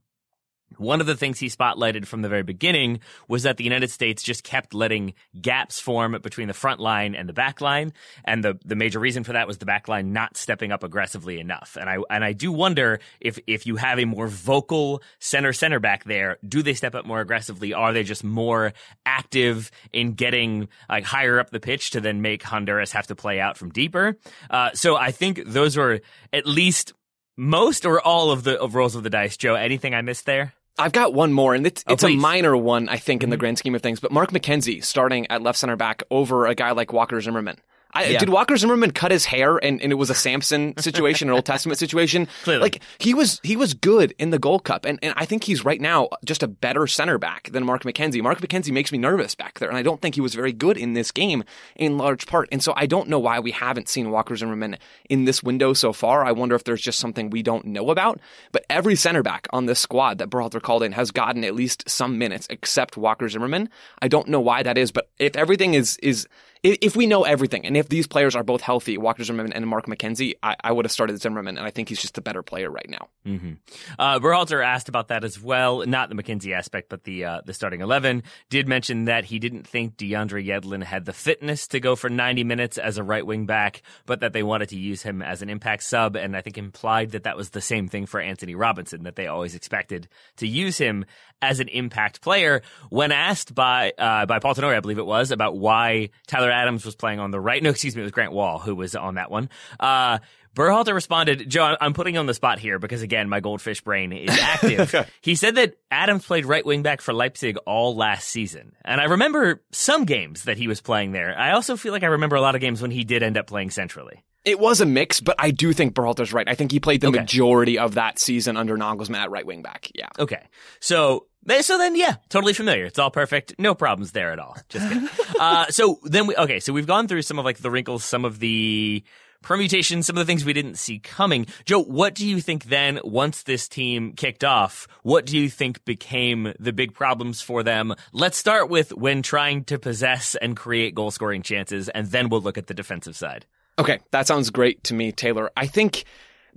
one 0.78 1.00
of 1.00 1.06
the 1.06 1.16
things 1.16 1.38
he 1.38 1.48
spotlighted 1.48 2.06
from 2.06 2.22
the 2.22 2.28
very 2.28 2.42
beginning 2.42 3.00
was 3.28 3.42
that 3.42 3.56
the 3.56 3.64
United 3.64 3.90
States 3.90 4.22
just 4.22 4.44
kept 4.44 4.74
letting 4.74 5.14
gaps 5.40 5.80
form 5.80 6.16
between 6.22 6.48
the 6.48 6.54
front 6.54 6.80
line 6.80 7.14
and 7.14 7.28
the 7.28 7.32
back 7.32 7.60
line. 7.60 7.92
And 8.24 8.44
the, 8.44 8.58
the 8.64 8.76
major 8.76 8.98
reason 8.98 9.24
for 9.24 9.32
that 9.32 9.46
was 9.46 9.58
the 9.58 9.66
back 9.66 9.88
line 9.88 10.12
not 10.12 10.36
stepping 10.36 10.72
up 10.72 10.82
aggressively 10.82 11.40
enough. 11.40 11.76
And 11.80 11.88
I, 11.88 11.98
and 12.10 12.24
I 12.24 12.32
do 12.32 12.52
wonder 12.52 13.00
if, 13.20 13.38
if 13.46 13.66
you 13.66 13.76
have 13.76 13.98
a 13.98 14.04
more 14.04 14.28
vocal 14.28 15.02
center 15.18 15.52
center 15.52 15.80
back 15.80 16.04
there, 16.04 16.38
do 16.46 16.62
they 16.62 16.74
step 16.74 16.94
up 16.94 17.06
more 17.06 17.20
aggressively? 17.20 17.72
Are 17.72 17.92
they 17.92 18.02
just 18.02 18.24
more 18.24 18.72
active 19.06 19.70
in 19.92 20.12
getting 20.14 20.68
like 20.88 21.04
higher 21.04 21.38
up 21.38 21.50
the 21.50 21.60
pitch 21.60 21.90
to 21.90 22.00
then 22.00 22.22
make 22.22 22.42
Honduras 22.42 22.92
have 22.92 23.06
to 23.08 23.14
play 23.14 23.40
out 23.40 23.56
from 23.56 23.70
deeper? 23.70 24.16
Uh, 24.50 24.70
so 24.74 24.96
I 24.96 25.10
think 25.10 25.42
those 25.46 25.76
were 25.76 26.00
at 26.32 26.46
least 26.46 26.92
most 27.36 27.86
or 27.86 28.00
all 28.00 28.30
of 28.30 28.44
the 28.44 28.60
of 28.60 28.74
rolls 28.74 28.94
of 28.94 29.02
the 29.02 29.10
dice. 29.10 29.36
Joe, 29.36 29.54
anything 29.54 29.94
I 29.94 30.02
missed 30.02 30.26
there? 30.26 30.54
I've 30.78 30.92
got 30.92 31.12
one 31.12 31.32
more, 31.32 31.54
and 31.54 31.66
it's, 31.66 31.84
Oh, 31.86 31.92
it's 31.92 32.04
a 32.04 32.16
minor 32.16 32.56
one, 32.56 32.88
I 32.88 32.96
think, 32.96 33.22
in 33.22 33.30
the 33.30 33.36
mm-hmm. 33.36 33.40
grand 33.40 33.58
scheme 33.58 33.74
of 33.74 33.82
things. 33.82 34.00
But 34.00 34.10
Mark 34.10 34.30
McKenzie 34.30 34.82
starting 34.84 35.26
at 35.30 35.42
left 35.42 35.58
center 35.58 35.76
back 35.76 36.02
over 36.10 36.46
a 36.46 36.54
guy 36.54 36.72
like 36.72 36.92
Walker 36.92 37.20
Zimmerman. 37.20 37.58
I, 37.94 38.04
Yeah. 38.06 38.18
Did 38.18 38.28
Walker 38.28 38.56
Zimmerman 38.56 38.92
cut 38.92 39.10
his 39.10 39.24
hair 39.26 39.56
and, 39.56 39.80
and 39.82 39.92
it 39.92 39.96
was 39.96 40.10
a 40.10 40.14
Samson 40.14 40.76
situation, 40.78 41.28
an 41.28 41.34
Old 41.34 41.44
Testament 41.44 41.78
situation? 41.78 42.26
Clearly. 42.44 42.62
Like 42.62 42.82
he 42.98 43.14
was 43.14 43.40
he 43.42 43.56
was 43.56 43.74
good 43.74 44.14
in 44.18 44.30
the 44.30 44.38
Gold 44.38 44.64
Cup, 44.64 44.84
and, 44.84 44.98
and 45.02 45.14
I 45.16 45.24
think 45.24 45.44
he's 45.44 45.64
right 45.64 45.80
now 45.80 46.08
just 46.24 46.42
a 46.42 46.48
better 46.48 46.86
center 46.86 47.18
back 47.18 47.50
than 47.50 47.64
Mark 47.64 47.84
McKenzie. 47.84 48.22
Mark 48.22 48.40
McKenzie 48.40 48.72
makes 48.72 48.92
me 48.92 48.98
nervous 48.98 49.34
back 49.34 49.58
there, 49.58 49.68
and 49.68 49.76
I 49.76 49.82
don't 49.82 50.00
think 50.00 50.14
he 50.14 50.20
was 50.20 50.34
very 50.34 50.52
good 50.52 50.76
in 50.76 50.94
this 50.94 51.10
game 51.10 51.44
in 51.76 51.98
large 51.98 52.26
part. 52.26 52.48
And 52.52 52.62
so 52.62 52.72
I 52.76 52.86
don't 52.86 53.08
know 53.08 53.18
why 53.18 53.40
we 53.40 53.50
haven't 53.50 53.88
seen 53.88 54.10
Walker 54.10 54.36
Zimmerman 54.36 54.78
in 55.08 55.24
this 55.24 55.42
window 55.42 55.72
so 55.72 55.92
far. 55.92 56.24
I 56.24 56.32
wonder 56.32 56.54
if 56.54 56.64
there's 56.64 56.82
just 56.82 56.98
something 56.98 57.30
we 57.30 57.42
don't 57.42 57.66
know 57.66 57.90
about. 57.90 58.20
But 58.52 58.64
every 58.70 58.96
center 58.96 59.22
back 59.22 59.46
on 59.52 59.66
this 59.66 59.80
squad 59.80 60.18
that 60.18 60.30
Berhalter 60.30 60.62
called 60.62 60.82
in 60.82 60.92
has 60.92 61.10
gotten 61.10 61.44
at 61.44 61.54
least 61.54 61.88
some 61.88 62.18
minutes, 62.18 62.46
except 62.50 62.96
Walker 62.96 63.28
Zimmerman. 63.28 63.68
I 64.00 64.08
don't 64.08 64.28
know 64.28 64.40
why 64.40 64.62
that 64.62 64.78
is, 64.78 64.92
but 64.92 65.08
if 65.18 65.36
everything 65.36 65.74
is 65.74 65.98
is 66.02 66.26
if 66.62 66.94
we 66.94 67.06
know 67.06 67.24
everything, 67.24 67.66
and 67.66 67.76
if 67.76 67.88
these 67.88 68.06
players 68.06 68.36
are 68.36 68.44
both 68.44 68.60
healthy, 68.60 68.96
Walker 68.96 69.24
Zimmerman 69.24 69.52
and 69.52 69.66
Mark 69.66 69.86
McKenzie, 69.86 70.34
I, 70.42 70.54
I 70.62 70.70
would 70.70 70.84
have 70.84 70.92
started 70.92 71.20
Zimmerman, 71.20 71.58
and 71.58 71.66
I 71.66 71.70
think 71.70 71.88
he's 71.88 72.00
just 72.00 72.18
a 72.18 72.22
better 72.22 72.42
player 72.42 72.70
right 72.70 72.88
now. 72.88 73.08
Mm-hmm. 73.26 73.52
Uh, 73.98 74.20
Berhalter 74.20 74.64
asked 74.64 74.88
about 74.88 75.08
that 75.08 75.24
as 75.24 75.40
well, 75.40 75.84
not 75.86 76.08
the 76.08 76.14
McKenzie 76.14 76.56
aspect, 76.56 76.88
but 76.88 77.02
the 77.02 77.24
uh, 77.24 77.40
the 77.44 77.52
starting 77.52 77.80
eleven. 77.80 78.22
Did 78.48 78.68
mention 78.68 79.06
that 79.06 79.24
he 79.24 79.40
didn't 79.40 79.66
think 79.66 79.96
DeAndre 79.96 80.46
Yedlin 80.46 80.84
had 80.84 81.04
the 81.04 81.12
fitness 81.12 81.66
to 81.68 81.80
go 81.80 81.96
for 81.96 82.08
ninety 82.08 82.44
minutes 82.44 82.78
as 82.78 82.96
a 82.96 83.02
right 83.02 83.26
wing 83.26 83.46
back, 83.46 83.82
but 84.06 84.20
that 84.20 84.32
they 84.32 84.44
wanted 84.44 84.68
to 84.68 84.78
use 84.78 85.02
him 85.02 85.20
as 85.20 85.42
an 85.42 85.50
impact 85.50 85.82
sub, 85.82 86.14
and 86.14 86.36
I 86.36 86.42
think 86.42 86.58
implied 86.58 87.10
that 87.10 87.24
that 87.24 87.36
was 87.36 87.50
the 87.50 87.60
same 87.60 87.88
thing 87.88 88.06
for 88.06 88.20
Antonee 88.20 88.54
Robinson, 88.54 89.02
that 89.02 89.16
they 89.16 89.26
always 89.26 89.56
expected 89.56 90.06
to 90.36 90.46
use 90.46 90.78
him 90.78 91.06
as 91.40 91.58
an 91.58 91.66
impact 91.66 92.20
player. 92.20 92.62
When 92.88 93.10
asked 93.10 93.52
by 93.52 93.92
uh, 93.98 94.26
by 94.26 94.38
Paul 94.38 94.54
Tenorio, 94.54 94.76
I 94.76 94.80
believe 94.80 94.98
it 94.98 95.06
was, 95.06 95.32
about 95.32 95.56
why 95.56 96.10
Tyler 96.28 96.51
Adams 96.52 96.84
was 96.84 96.94
playing 96.94 97.20
on 97.20 97.30
the 97.30 97.40
right. 97.40 97.62
No, 97.62 97.70
excuse 97.70 97.94
me, 97.96 98.02
it 98.02 98.04
was 98.04 98.12
Grant 98.12 98.32
Wahl 98.32 98.58
who 98.58 98.74
was 98.74 98.94
on 98.94 99.14
that 99.14 99.30
one. 99.30 99.48
Uh, 99.80 100.18
Berhalter 100.54 100.92
responded, 100.92 101.48
Joe, 101.48 101.76
I'm 101.80 101.94
putting 101.94 102.14
you 102.14 102.20
on 102.20 102.26
the 102.26 102.34
spot 102.34 102.58
here 102.58 102.78
because 102.78 103.00
again, 103.00 103.28
my 103.28 103.40
goldfish 103.40 103.80
brain 103.80 104.12
is 104.12 104.38
active. 104.40 105.10
he 105.22 105.34
said 105.34 105.54
that 105.54 105.76
Adams 105.90 106.26
played 106.26 106.44
right 106.44 106.64
wing 106.64 106.82
back 106.82 107.00
for 107.00 107.14
Leipzig 107.14 107.56
all 107.66 107.96
last 107.96 108.28
season. 108.28 108.74
And 108.84 109.00
I 109.00 109.04
remember 109.04 109.62
some 109.72 110.04
games 110.04 110.44
that 110.44 110.58
he 110.58 110.68
was 110.68 110.80
playing 110.80 111.12
there. 111.12 111.36
I 111.38 111.52
also 111.52 111.76
feel 111.76 111.92
like 111.92 112.02
I 112.02 112.08
remember 112.08 112.36
a 112.36 112.42
lot 112.42 112.54
of 112.54 112.60
games 112.60 112.82
when 112.82 112.90
he 112.90 113.04
did 113.04 113.22
end 113.22 113.38
up 113.38 113.46
playing 113.46 113.70
centrally. 113.70 114.22
It 114.44 114.58
was 114.58 114.80
a 114.80 114.86
mix, 114.86 115.20
but 115.20 115.36
I 115.38 115.50
do 115.52 115.72
think 115.72 115.94
Berhalter's 115.94 116.32
right. 116.32 116.48
I 116.48 116.54
think 116.54 116.72
he 116.72 116.80
played 116.80 117.00
the 117.00 117.08
Okay. 117.08 117.20
majority 117.20 117.78
of 117.78 117.94
that 117.94 118.18
season 118.18 118.56
under 118.56 118.76
Nagelsmann 118.76 119.16
at 119.18 119.30
right 119.30 119.46
wing 119.46 119.62
back. 119.62 119.90
Yeah. 119.94 120.08
Okay. 120.18 120.42
So, 120.80 121.26
so 121.60 121.78
then, 121.78 121.94
yeah, 121.94 122.16
totally 122.28 122.52
familiar. 122.52 122.84
It's 122.84 122.98
all 122.98 123.10
perfect. 123.10 123.54
No 123.58 123.74
problems 123.74 124.12
there 124.12 124.32
at 124.32 124.38
all. 124.40 124.56
Just 124.68 124.88
kidding. 124.88 125.08
uh, 125.40 125.66
so 125.70 126.00
then 126.04 126.26
we, 126.26 126.34
okay, 126.36 126.58
so 126.58 126.72
we've 126.72 126.86
gone 126.88 127.06
through 127.06 127.22
some 127.22 127.38
of 127.38 127.44
like 127.44 127.58
the 127.58 127.70
wrinkles, 127.70 128.04
some 128.04 128.24
of 128.24 128.40
the 128.40 129.04
permutations, 129.42 130.06
some 130.06 130.16
of 130.16 130.24
the 130.24 130.30
things 130.30 130.44
we 130.44 130.52
didn't 130.52 130.76
see 130.76 130.98
coming. 130.98 131.46
Joe, 131.64 131.82
what 131.82 132.14
do 132.14 132.26
you 132.26 132.40
think 132.40 132.64
then, 132.64 133.00
once 133.04 133.42
this 133.42 133.68
team 133.68 134.12
kicked 134.12 134.44
off, 134.44 134.86
what 135.02 135.26
do 135.26 135.36
you 135.36 135.48
think 135.50 135.84
became 135.84 136.52
the 136.58 136.72
big 136.72 136.94
problems 136.94 137.40
for 137.42 137.62
them? 137.62 137.94
Let's 138.12 138.38
start 138.38 138.68
with 138.68 138.92
when 138.92 139.22
trying 139.22 139.64
to 139.64 139.78
possess 139.78 140.34
and 140.36 140.56
create 140.56 140.94
goal 140.94 141.10
scoring 141.10 141.42
chances, 141.42 141.88
and 141.88 142.06
then 142.08 142.28
we'll 142.28 142.40
look 142.40 142.58
at 142.58 142.68
the 142.68 142.74
defensive 142.74 143.16
side. 143.16 143.46
Okay, 143.78 143.98
that 144.10 144.26
sounds 144.26 144.50
great 144.50 144.84
to 144.84 144.94
me, 144.94 145.12
Taylor. 145.12 145.50
I 145.56 145.66
think 145.66 146.04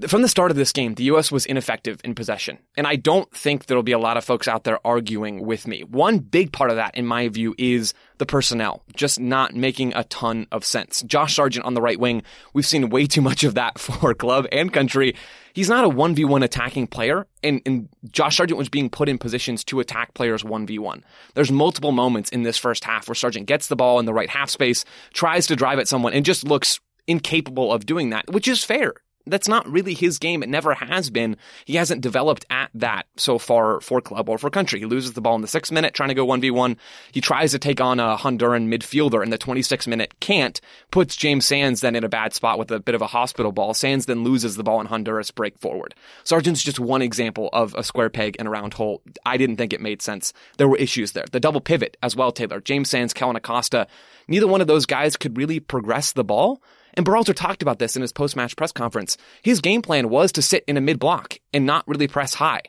from 0.08 0.22
the 0.22 0.28
start 0.28 0.52
of 0.52 0.58
this 0.58 0.74
game, 0.74 0.96
the 0.96 1.06
U.S. 1.06 1.32
was 1.32 1.46
ineffective 1.46 2.02
in 2.04 2.16
possession. 2.16 2.58
And 2.76 2.86
I 2.86 2.98
don't 2.98 3.32
think 3.32 3.66
there'll 3.66 3.82
be 3.82 3.94
a 3.94 4.00
lot 4.00 4.18
of 4.18 4.26
folks 4.26 4.46
out 4.46 4.66
there 4.66 4.86
arguing 4.86 5.46
with 5.46 5.68
me. 5.68 5.84
One 5.84 6.20
big 6.20 6.52
part 6.52 6.70
of 6.70 6.76
that, 6.76 6.96
in 6.98 7.06
my 7.06 7.30
view, 7.30 7.56
is 7.58 7.94
the 8.18 8.26
personnel 8.26 8.84
just 8.94 9.22
not 9.22 9.56
making 9.56 9.94
a 9.96 10.04
ton 10.06 10.48
of 10.52 10.66
sense. 10.66 11.02
Josh 11.04 11.36
Sargent 11.36 11.66
on 11.66 11.76
the 11.76 11.82
right 11.82 11.98
wing, 11.98 12.24
we've 12.54 12.66
seen 12.66 12.90
way 12.90 13.06
too 13.06 13.22
much 13.22 13.46
of 13.46 13.56
that 13.56 13.80
for 13.80 14.14
club 14.14 14.48
and 14.52 14.74
country. 14.74 15.16
He's 15.54 15.70
not 15.70 15.86
a 15.86 15.90
1v1 15.90 16.44
attacking 16.44 16.88
player, 16.88 17.26
and, 17.42 17.62
and 17.66 17.88
Josh 18.12 18.36
Sargent 18.36 18.58
was 18.58 18.68
being 18.68 18.90
put 18.90 19.08
in 19.08 19.18
positions 19.18 19.64
to 19.66 19.80
attack 19.80 20.14
players 20.14 20.44
1v1. 20.44 21.04
There's 21.36 21.52
multiple 21.54 21.94
moments 21.94 22.30
in 22.32 22.44
this 22.44 22.58
first 22.58 22.84
half 22.84 23.08
where 23.08 23.16
Sargent 23.16 23.46
gets 23.46 23.68
the 23.68 23.78
ball 23.78 24.00
in 24.00 24.06
the 24.06 24.14
right 24.14 24.30
half 24.30 24.50
space, 24.50 24.84
tries 25.14 25.48
to 25.48 25.56
drive 25.56 25.80
at 25.80 25.88
someone, 25.88 26.12
and 26.12 26.26
just 26.26 26.44
looks 26.44 26.82
incapable 27.08 27.72
of 27.72 27.86
doing 27.86 28.10
that, 28.12 28.32
which 28.32 28.48
is 28.48 28.64
fair. 28.64 28.94
that's 29.28 29.48
not 29.48 29.68
really 29.68 29.94
his 29.94 30.20
game. 30.20 30.44
It 30.44 30.50
never 30.50 30.74
has 30.76 31.10
been. 31.10 31.38
He 31.66 31.76
hasn't 31.76 32.02
developed 32.02 32.46
at 32.50 32.70
that 32.76 33.08
so 33.18 33.38
far 33.38 33.82
for 33.82 34.02
club 34.02 34.30
or 34.30 34.38
for 34.38 34.50
country. 34.50 34.80
He 34.80 34.86
loses 34.86 35.14
the 35.14 35.22
ball 35.22 35.36
in 35.36 35.42
the 35.42 35.48
sixth 35.48 35.72
minute 35.72 35.94
trying 35.94 36.10
to 36.10 36.16
go 36.16 36.26
1v1. 36.28 36.78
He 37.12 37.22
tries 37.22 37.52
to 37.52 37.60
take 37.60 37.82
on 37.82 38.00
a 38.00 38.18
Honduran 38.18 38.68
midfielder 38.68 39.24
in 39.24 39.32
the 39.32 39.38
26th 39.38 39.88
minute, 39.88 40.20
can't, 40.20 40.62
puts 40.92 41.16
James 41.16 41.46
Sands 41.46 41.82
then 41.82 41.96
in 41.96 42.04
a 42.04 42.10
bad 42.10 42.34
spot 42.34 42.60
with 42.60 42.72
a 42.72 42.80
bit 42.80 42.96
of 42.96 43.02
a 43.02 43.08
hospital 43.08 43.52
ball. 43.52 43.74
Sands 43.74 44.06
then 44.06 44.24
loses 44.24 44.56
the 44.56 44.64
ball 44.64 44.80
and 44.80 44.90
Honduras 44.90 45.32
break 45.32 45.58
forward. 45.58 45.96
Sargent's 46.24 46.64
just 46.64 46.80
one 46.80 47.02
example 47.02 47.50
of 47.52 47.74
a 47.76 47.84
square 47.84 48.10
peg 48.10 48.36
in 48.36 48.48
a 48.48 48.52
round 48.52 48.76
hole. 48.76 49.02
I 49.26 49.38
didn't 49.38 49.58
think 49.58 49.74
it 49.74 49.82
made 49.82 50.02
sense. 50.02 50.34
There 50.58 50.68
were 50.68 50.78
issues 50.78 51.14
there. 51.14 51.26
The 51.32 51.40
double 51.40 51.62
pivot 51.62 51.98
as 52.04 52.16
well, 52.16 52.32
Taylor. 52.32 52.62
James 52.62 52.90
Sands, 52.90 53.14
Kellyn 53.14 53.36
Acosta. 53.36 53.88
Neither 54.28 54.48
one 54.48 54.62
of 54.62 54.68
those 54.68 54.86
guys 54.86 55.18
could 55.18 55.38
really 55.38 55.60
progress 55.60 56.12
the 56.12 56.24
ball. 56.24 56.62
And 56.98 57.06
Berhalter 57.06 57.36
talked 57.36 57.62
about 57.62 57.80
this 57.80 57.96
in 57.96 58.02
his 58.02 58.14
post-match 58.14 58.56
press 58.56 58.72
conference. 58.72 59.18
His 59.42 59.62
game 59.62 59.82
plan 59.82 60.10
was 60.10 60.32
to 60.34 60.42
sit 60.42 60.64
in 60.68 60.78
a 60.78 60.82
mid 60.82 61.00
block 61.00 61.40
and 61.54 61.66
not 61.66 61.88
really 61.88 62.08
press 62.08 62.34
high. 62.34 62.62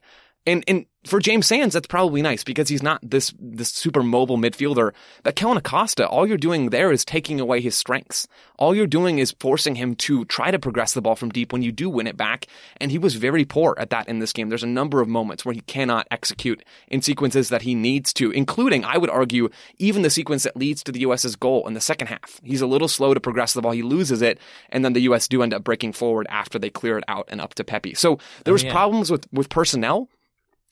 And, 0.46 0.62
and 0.68 0.86
for 1.06 1.20
James 1.20 1.46
Sands, 1.46 1.74
that's 1.74 1.86
probably 1.86 2.22
nice 2.22 2.44
because 2.44 2.68
he's 2.68 2.82
not 2.82 3.00
this, 3.02 3.32
this 3.38 3.68
super 3.68 4.02
mobile 4.02 4.38
midfielder. 4.38 4.92
But 5.22 5.36
Kellyn 5.36 5.56
Acosta, 5.56 6.06
all 6.06 6.26
you're 6.26 6.36
doing 6.36 6.70
there 6.70 6.90
is 6.90 7.04
taking 7.04 7.40
away 7.40 7.60
his 7.60 7.76
strengths. 7.76 8.26
All 8.58 8.74
you're 8.74 8.86
doing 8.86 9.18
is 9.18 9.34
forcing 9.38 9.76
him 9.76 9.94
to 9.96 10.24
try 10.24 10.50
to 10.50 10.58
progress 10.58 10.94
the 10.94 11.02
ball 11.02 11.14
from 11.14 11.30
deep 11.30 11.52
when 11.52 11.62
you 11.62 11.72
do 11.72 11.88
win 11.88 12.06
it 12.06 12.16
back. 12.16 12.46
And 12.80 12.90
he 12.90 12.98
was 12.98 13.14
very 13.14 13.44
poor 13.44 13.74
at 13.78 13.90
that 13.90 14.08
in 14.08 14.18
this 14.18 14.32
game. 14.32 14.48
There's 14.48 14.62
a 14.62 14.68
number 14.68 15.00
of 15.00 15.08
moments 15.08 15.44
where 15.44 15.54
he 15.54 15.60
cannot 15.62 16.06
execute 16.10 16.64
in 16.88 17.02
sequences 17.02 17.48
that 17.50 17.62
he 17.62 17.74
needs 17.74 18.12
to, 18.14 18.30
including, 18.30 18.84
I 18.84 18.98
would 18.98 19.10
argue, 19.10 19.48
even 19.78 20.02
the 20.02 20.10
sequence 20.10 20.42
that 20.44 20.56
leads 20.56 20.82
to 20.84 20.92
the 20.92 21.00
U.S.'s 21.00 21.36
goal 21.36 21.66
in 21.66 21.74
the 21.74 21.80
second 21.80 22.08
half. 22.08 22.40
He's 22.42 22.62
a 22.62 22.66
little 22.66 22.88
slow 22.88 23.14
to 23.14 23.20
progress 23.20 23.52
the 23.52 23.62
ball. 23.62 23.72
He 23.72 23.82
loses 23.82 24.22
it. 24.22 24.38
And 24.70 24.84
then 24.84 24.92
the 24.92 25.00
U.S. 25.02 25.28
do 25.28 25.42
end 25.42 25.54
up 25.54 25.64
breaking 25.64 25.92
forward 25.92 26.26
after 26.30 26.58
they 26.58 26.70
clear 26.70 26.98
it 26.98 27.04
out 27.08 27.26
and 27.28 27.40
up 27.40 27.54
to 27.54 27.64
Pepi. 27.64 27.94
So 27.94 28.18
there 28.44 28.52
oh, 28.52 28.54
was 28.54 28.64
oh, 28.64 28.68
yeah. 28.68 28.72
problems 28.72 29.10
with, 29.10 29.26
with 29.32 29.48
personnel 29.48 30.08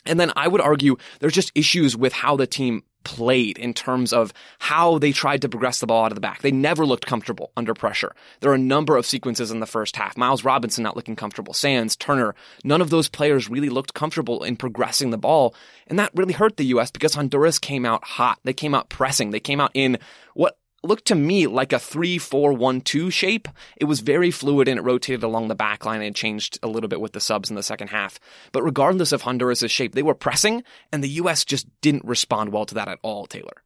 and 0.06 0.18
then 0.18 0.32
I 0.36 0.48
would 0.48 0.60
argue 0.60 0.96
there's 1.20 1.32
just 1.32 1.52
issues 1.54 1.96
with 1.96 2.12
how 2.12 2.36
the 2.36 2.46
team 2.46 2.82
played 3.04 3.58
in 3.58 3.74
terms 3.74 4.12
of 4.12 4.32
how 4.58 4.98
they 4.98 5.12
tried 5.12 5.42
to 5.42 5.48
progress 5.48 5.78
the 5.78 5.86
ball 5.86 6.04
out 6.04 6.10
of 6.10 6.16
the 6.16 6.20
back. 6.20 6.42
They 6.42 6.50
never 6.50 6.84
looked 6.84 7.06
comfortable 7.06 7.52
under 7.56 7.74
pressure. 7.74 8.14
There 8.40 8.50
are 8.50 8.54
a 8.54 8.58
number 8.58 8.96
of 8.96 9.06
sequences 9.06 9.50
in 9.50 9.60
the 9.60 9.66
first 9.66 9.94
half. 9.94 10.16
Miles 10.16 10.42
Robinson 10.42 10.82
not 10.82 10.96
looking 10.96 11.14
comfortable. 11.14 11.52
Sands, 11.52 11.96
Turner, 11.96 12.34
none 12.64 12.80
of 12.80 12.90
those 12.90 13.08
players 13.08 13.48
really 13.48 13.68
looked 13.68 13.94
comfortable 13.94 14.42
in 14.42 14.56
progressing 14.56 15.10
the 15.10 15.18
ball. 15.18 15.54
And 15.86 15.98
that 15.98 16.12
really 16.14 16.32
hurt 16.32 16.56
the 16.56 16.64
U.S. 16.66 16.90
because 16.90 17.14
Honduras 17.14 17.58
came 17.58 17.84
out 17.84 18.04
hot. 18.04 18.38
They 18.42 18.54
came 18.54 18.74
out 18.74 18.88
pressing. 18.88 19.30
They 19.30 19.40
came 19.40 19.60
out 19.60 19.70
in 19.74 19.98
what 20.32 20.56
looked 20.84 21.06
to 21.06 21.14
me 21.14 21.46
like 21.46 21.72
a 21.72 21.76
3-4-1-2 21.76 23.12
shape. 23.12 23.48
It 23.76 23.84
was 23.84 24.00
very 24.00 24.30
fluid 24.30 24.68
and 24.68 24.78
it 24.78 24.82
rotated 24.82 25.22
along 25.22 25.48
the 25.48 25.54
back 25.54 25.84
line 25.84 26.00
and 26.00 26.10
it 26.10 26.14
changed 26.14 26.58
a 26.62 26.68
little 26.68 26.88
bit 26.88 27.00
with 27.00 27.12
the 27.12 27.20
subs 27.20 27.50
in 27.50 27.56
the 27.56 27.62
second 27.62 27.88
half. 27.88 28.18
But 28.52 28.62
regardless 28.62 29.12
of 29.12 29.22
Honduras' 29.22 29.70
shape, 29.70 29.94
they 29.94 30.02
were 30.02 30.14
pressing 30.14 30.64
and 30.92 31.02
the 31.02 31.08
US 31.08 31.44
just 31.44 31.66
didn't 31.80 32.04
respond 32.04 32.52
well 32.52 32.66
to 32.66 32.74
that 32.74 32.88
at 32.88 32.98
all, 33.02 33.26
Taylor. 33.26 33.62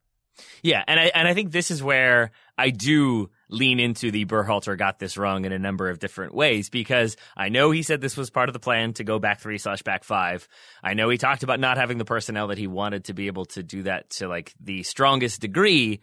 Yeah, 0.63 0.83
and 0.87 0.99
I 0.99 1.11
and 1.15 1.27
I 1.27 1.35
think 1.35 1.53
this 1.53 1.71
is 1.71 1.83
where 1.83 2.31
I 2.57 2.71
do 2.71 3.31
lean 3.49 3.81
into 3.81 4.11
the 4.11 4.25
Berhalter 4.25 4.77
got 4.77 4.99
this 4.99 5.17
wrong 5.17 5.45
in 5.45 5.53
a 5.53 5.59
number 5.59 5.89
of 5.89 5.99
different 5.99 6.35
ways 6.35 6.69
because 6.69 7.17
I 7.37 7.49
know 7.49 7.71
he 7.71 7.83
said 7.83 8.01
this 8.01 8.17
was 8.17 8.31
part 8.31 8.49
of 8.49 8.53
the 8.53 8.59
plan 8.59 8.93
to 8.95 9.05
go 9.05 9.19
back 9.19 9.41
three 9.41 9.59
slash 9.59 9.83
back 9.83 10.05
five. 10.05 10.49
I 10.83 10.95
know 10.95 11.09
he 11.09 11.19
talked 11.19 11.43
about 11.43 11.61
not 11.61 11.79
having 11.79 11.99
the 11.99 12.05
personnel 12.05 12.49
that 12.49 12.59
he 12.59 12.67
wanted 12.67 13.05
to 13.05 13.15
be 13.15 13.27
able 13.27 13.47
to 13.47 13.63
do 13.63 13.85
that 13.85 14.11
to 14.11 14.29
like 14.29 14.55
the 14.61 14.83
strongest 14.83 15.41
degree. 15.41 16.01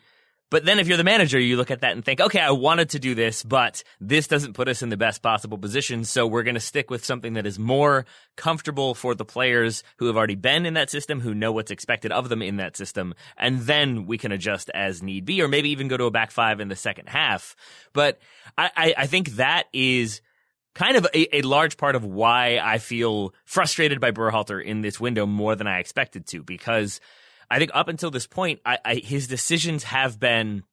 But 0.52 0.64
then 0.64 0.80
if 0.80 0.88
you're 0.88 0.98
the 0.98 1.04
manager, 1.04 1.40
you 1.40 1.58
look 1.58 1.72
at 1.72 1.82
that 1.82 1.94
and 1.94 2.06
think, 2.06 2.22
okay, 2.22 2.40
I 2.40 2.52
wanted 2.52 2.92
to 2.92 3.00
do 3.00 3.16
this, 3.16 3.42
but 3.44 3.84
this 4.00 4.28
doesn't 4.28 4.54
put 4.54 4.68
us 4.68 4.84
in 4.84 4.90
the 4.90 4.98
best 4.98 5.24
possible 5.24 5.58
position. 5.58 6.04
So 6.06 6.28
we're 6.28 6.44
going 6.44 6.56
to 6.56 6.62
stick 6.62 6.92
with 6.92 7.04
something 7.04 7.34
that 7.34 7.48
is 7.48 7.58
more 7.58 8.06
comfortable 8.36 8.94
for 8.94 9.16
the 9.16 9.26
players 9.26 9.84
who 9.98 10.06
have 10.06 10.18
already 10.18 10.36
been 10.36 10.66
in 10.66 10.76
that 10.76 10.92
system, 10.92 11.20
who 11.20 11.34
know 11.34 11.52
what's 11.52 11.72
expected 11.72 12.12
of 12.12 12.30
them 12.30 12.44
in 12.44 12.58
that 12.58 12.78
system. 12.78 13.16
And 13.38 13.62
then 13.62 14.06
we 14.06 14.20
can 14.20 14.32
adjust 14.32 14.70
as 14.76 15.02
need 15.02 15.26
be, 15.26 15.42
or 15.42 15.48
maybe 15.48 15.70
even 15.70 15.88
go 15.88 15.98
to 15.98 16.06
a 16.06 16.12
back 16.12 16.30
five 16.30 16.60
in 16.60 16.68
the 16.68 16.76
second 16.76 17.10
half. 17.10 17.56
But 17.92 18.20
I, 18.56 18.70
I, 18.76 18.94
I 19.00 19.08
think 19.08 19.32
that 19.32 19.66
is 19.74 20.22
kind 20.76 20.98
of 20.98 21.08
a, 21.14 21.38
a, 21.38 21.42
large 21.42 21.78
part 21.78 21.96
of 21.96 22.04
why 22.04 22.60
I 22.62 22.78
feel 22.78 23.34
frustrated 23.46 24.00
by 24.00 24.12
Berhalter 24.12 24.64
in 24.64 24.82
this 24.82 25.00
window 25.00 25.26
more 25.26 25.56
than 25.56 25.68
I 25.68 25.80
expected 25.80 26.28
to, 26.28 26.44
because 26.44 27.00
I 27.50 27.60
think 27.60 27.72
up 27.74 27.88
until 27.88 28.12
this 28.12 28.28
point, 28.28 28.60
I, 28.66 28.78
I, 28.84 28.96
his 28.96 29.28
decisions 29.28 29.84
have 29.84 30.20
been 30.20 30.64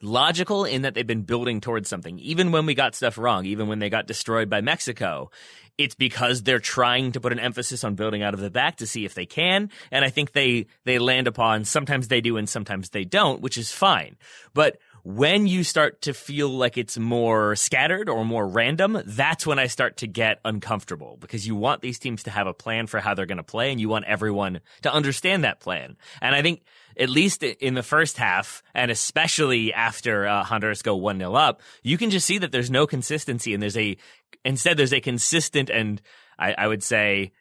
logical 0.00 0.64
in 0.64 0.82
that 0.82 0.94
they've 0.94 1.06
been 1.06 1.22
building 1.22 1.60
towards 1.60 1.88
something. 1.88 2.18
Even 2.18 2.52
when 2.52 2.66
we 2.66 2.74
got 2.74 2.94
stuff 2.94 3.18
wrong, 3.18 3.44
even 3.46 3.68
when 3.68 3.78
they 3.78 3.90
got 3.90 4.06
destroyed 4.06 4.48
by 4.48 4.60
Mexico, 4.60 5.30
it's 5.76 5.94
because 5.94 6.42
they're 6.42 6.58
trying 6.58 7.12
to 7.12 7.20
put 7.20 7.32
an 7.32 7.38
emphasis 7.38 7.84
on 7.84 7.94
building 7.94 8.22
out 8.22 8.34
of 8.34 8.40
the 8.40 8.50
back 8.50 8.76
to 8.76 8.86
see 8.86 9.04
if 9.04 9.14
they 9.14 9.26
can. 9.26 9.70
And 9.90 10.04
I 10.04 10.10
think 10.10 10.32
they, 10.32 10.66
they 10.84 10.98
land 10.98 11.26
upon 11.26 11.64
sometimes 11.64 12.08
they 12.08 12.20
do 12.20 12.36
and 12.36 12.48
sometimes 12.48 12.90
they 12.90 13.04
don't, 13.04 13.40
which 13.40 13.56
is 13.56 13.72
fine. 13.72 14.16
But 14.54 14.78
when 15.04 15.46
you 15.46 15.64
start 15.64 16.02
to 16.02 16.14
feel 16.14 16.48
like 16.48 16.76
it's 16.76 16.98
more 16.98 17.56
scattered 17.56 18.08
or 18.08 18.24
more 18.24 18.46
random, 18.46 19.02
that's 19.06 19.46
when 19.46 19.58
I 19.58 19.66
start 19.66 19.98
to 19.98 20.06
get 20.06 20.40
uncomfortable 20.44 21.16
because 21.20 21.46
you 21.46 21.54
want 21.54 21.82
these 21.82 21.98
teams 21.98 22.22
to 22.24 22.30
have 22.30 22.46
a 22.46 22.54
plan 22.54 22.86
for 22.86 23.00
how 23.00 23.14
they're 23.14 23.26
going 23.26 23.38
to 23.38 23.42
play 23.42 23.70
and 23.70 23.80
you 23.80 23.88
want 23.88 24.04
everyone 24.06 24.60
to 24.82 24.92
understand 24.92 25.44
that 25.44 25.60
plan. 25.60 25.96
And 26.20 26.34
I 26.34 26.42
think 26.42 26.62
at 26.98 27.08
least 27.08 27.42
in 27.42 27.74
the 27.74 27.82
first 27.82 28.18
half 28.18 28.62
and 28.74 28.90
especially 28.90 29.72
after 29.72 30.26
uh, 30.26 30.44
Honduras 30.44 30.82
go 30.82 30.98
1-0 30.98 31.38
up, 31.38 31.60
you 31.82 31.96
can 31.96 32.10
just 32.10 32.26
see 32.26 32.38
that 32.38 32.52
there's 32.52 32.70
no 32.70 32.86
consistency 32.86 33.54
and 33.54 33.62
there's 33.62 33.76
a, 33.76 33.96
instead 34.44 34.76
there's 34.76 34.92
a 34.92 35.00
consistent 35.00 35.70
and 35.70 36.02
I, 36.38 36.54
I 36.56 36.66
would 36.66 36.82
say 36.82 37.32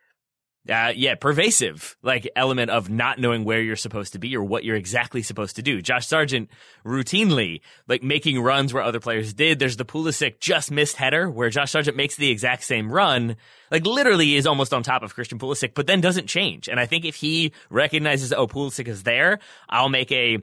uh, 0.69 0.93
yeah, 0.95 1.15
pervasive 1.15 1.97
like 2.01 2.29
element 2.35 2.71
of 2.71 2.89
not 2.89 3.19
knowing 3.19 3.43
where 3.43 3.61
you're 3.61 3.75
supposed 3.75 4.13
to 4.13 4.19
be 4.19 4.35
or 4.35 4.43
what 4.43 4.63
you're 4.63 4.75
exactly 4.75 5.21
supposed 5.21 5.55
to 5.55 5.61
do. 5.61 5.81
Josh 5.81 6.07
Sargent 6.07 6.49
routinely 6.85 7.61
like 7.87 8.03
making 8.03 8.41
runs 8.41 8.73
where 8.73 8.83
other 8.83 8.99
players 8.99 9.33
did. 9.33 9.59
There's 9.59 9.77
the 9.77 9.85
Pulisic 9.85 10.39
just 10.39 10.71
missed 10.71 10.97
header 10.97 11.29
where 11.29 11.49
Josh 11.49 11.71
Sargent 11.71 11.97
makes 11.97 12.15
the 12.15 12.29
exact 12.29 12.63
same 12.63 12.91
run, 12.91 13.35
like 13.71 13.85
literally 13.85 14.35
is 14.35 14.47
almost 14.47 14.73
on 14.73 14.83
top 14.83 15.03
of 15.03 15.13
Christian 15.13 15.39
Pulisic, 15.39 15.73
but 15.73 15.87
then 15.87 16.01
doesn't 16.01 16.27
change. 16.27 16.67
And 16.67 16.79
I 16.79 16.85
think 16.85 17.05
if 17.05 17.15
he 17.15 17.53
recognizes, 17.69 18.33
oh, 18.33 18.47
Pulisic 18.47 18.87
is 18.87 19.03
there, 19.03 19.39
I'll 19.69 19.89
make 19.89 20.11
a 20.11 20.39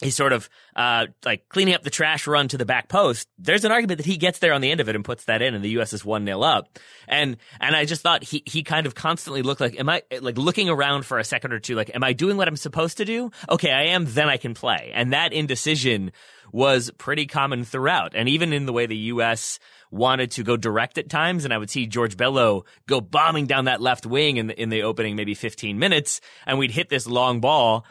he's 0.00 0.16
sort 0.16 0.32
of 0.32 0.48
uh, 0.76 1.06
like 1.24 1.48
cleaning 1.48 1.74
up 1.74 1.82
the 1.82 1.90
trash 1.90 2.26
run 2.26 2.48
to 2.48 2.58
the 2.58 2.64
back 2.64 2.88
post. 2.88 3.28
There's 3.38 3.64
an 3.64 3.72
argument 3.72 3.98
that 3.98 4.06
he 4.06 4.16
gets 4.16 4.38
there 4.38 4.52
on 4.52 4.60
the 4.60 4.70
end 4.70 4.80
of 4.80 4.88
it 4.88 4.96
and 4.96 5.04
puts 5.04 5.24
that 5.24 5.42
in, 5.42 5.54
and 5.54 5.64
the 5.64 5.70
U.S. 5.70 5.92
is 5.92 6.04
one 6.04 6.24
0 6.26 6.40
up. 6.42 6.78
And 7.06 7.36
and 7.60 7.76
I 7.76 7.84
just 7.84 8.02
thought 8.02 8.24
he 8.24 8.42
he 8.46 8.62
kind 8.62 8.86
of 8.86 8.94
constantly 8.94 9.42
looked 9.42 9.60
like, 9.60 9.78
am 9.78 9.88
I 9.88 10.02
like 10.20 10.38
looking 10.38 10.68
around 10.68 11.06
for 11.06 11.18
a 11.18 11.24
second 11.24 11.52
or 11.52 11.60
two, 11.60 11.74
like, 11.74 11.94
am 11.94 12.04
I 12.04 12.12
doing 12.12 12.36
what 12.36 12.48
I'm 12.48 12.56
supposed 12.56 12.98
to 12.98 13.04
do? 13.04 13.30
Okay, 13.48 13.70
I 13.70 13.84
am. 13.86 14.06
Then 14.06 14.28
I 14.28 14.36
can 14.36 14.54
play. 14.54 14.90
And 14.94 15.12
that 15.12 15.32
indecision 15.32 16.12
was 16.52 16.90
pretty 16.98 17.26
common 17.26 17.64
throughout, 17.64 18.12
and 18.14 18.28
even 18.28 18.52
in 18.52 18.66
the 18.66 18.72
way 18.72 18.86
the 18.86 18.96
U.S. 18.96 19.58
wanted 19.90 20.30
to 20.32 20.44
go 20.44 20.56
direct 20.56 20.98
at 20.98 21.08
times, 21.08 21.44
and 21.44 21.52
I 21.52 21.58
would 21.58 21.70
see 21.70 21.86
George 21.86 22.16
Bello 22.16 22.64
go 22.86 23.00
bombing 23.00 23.46
down 23.46 23.64
that 23.64 23.80
left 23.80 24.06
wing 24.06 24.36
in 24.36 24.46
the, 24.46 24.60
in 24.60 24.68
the 24.68 24.82
opening 24.82 25.16
maybe 25.16 25.34
15 25.34 25.78
minutes, 25.78 26.20
and 26.46 26.58
we'd 26.58 26.70
hit 26.70 26.88
this 26.88 27.08
long 27.08 27.40
ball 27.40 27.84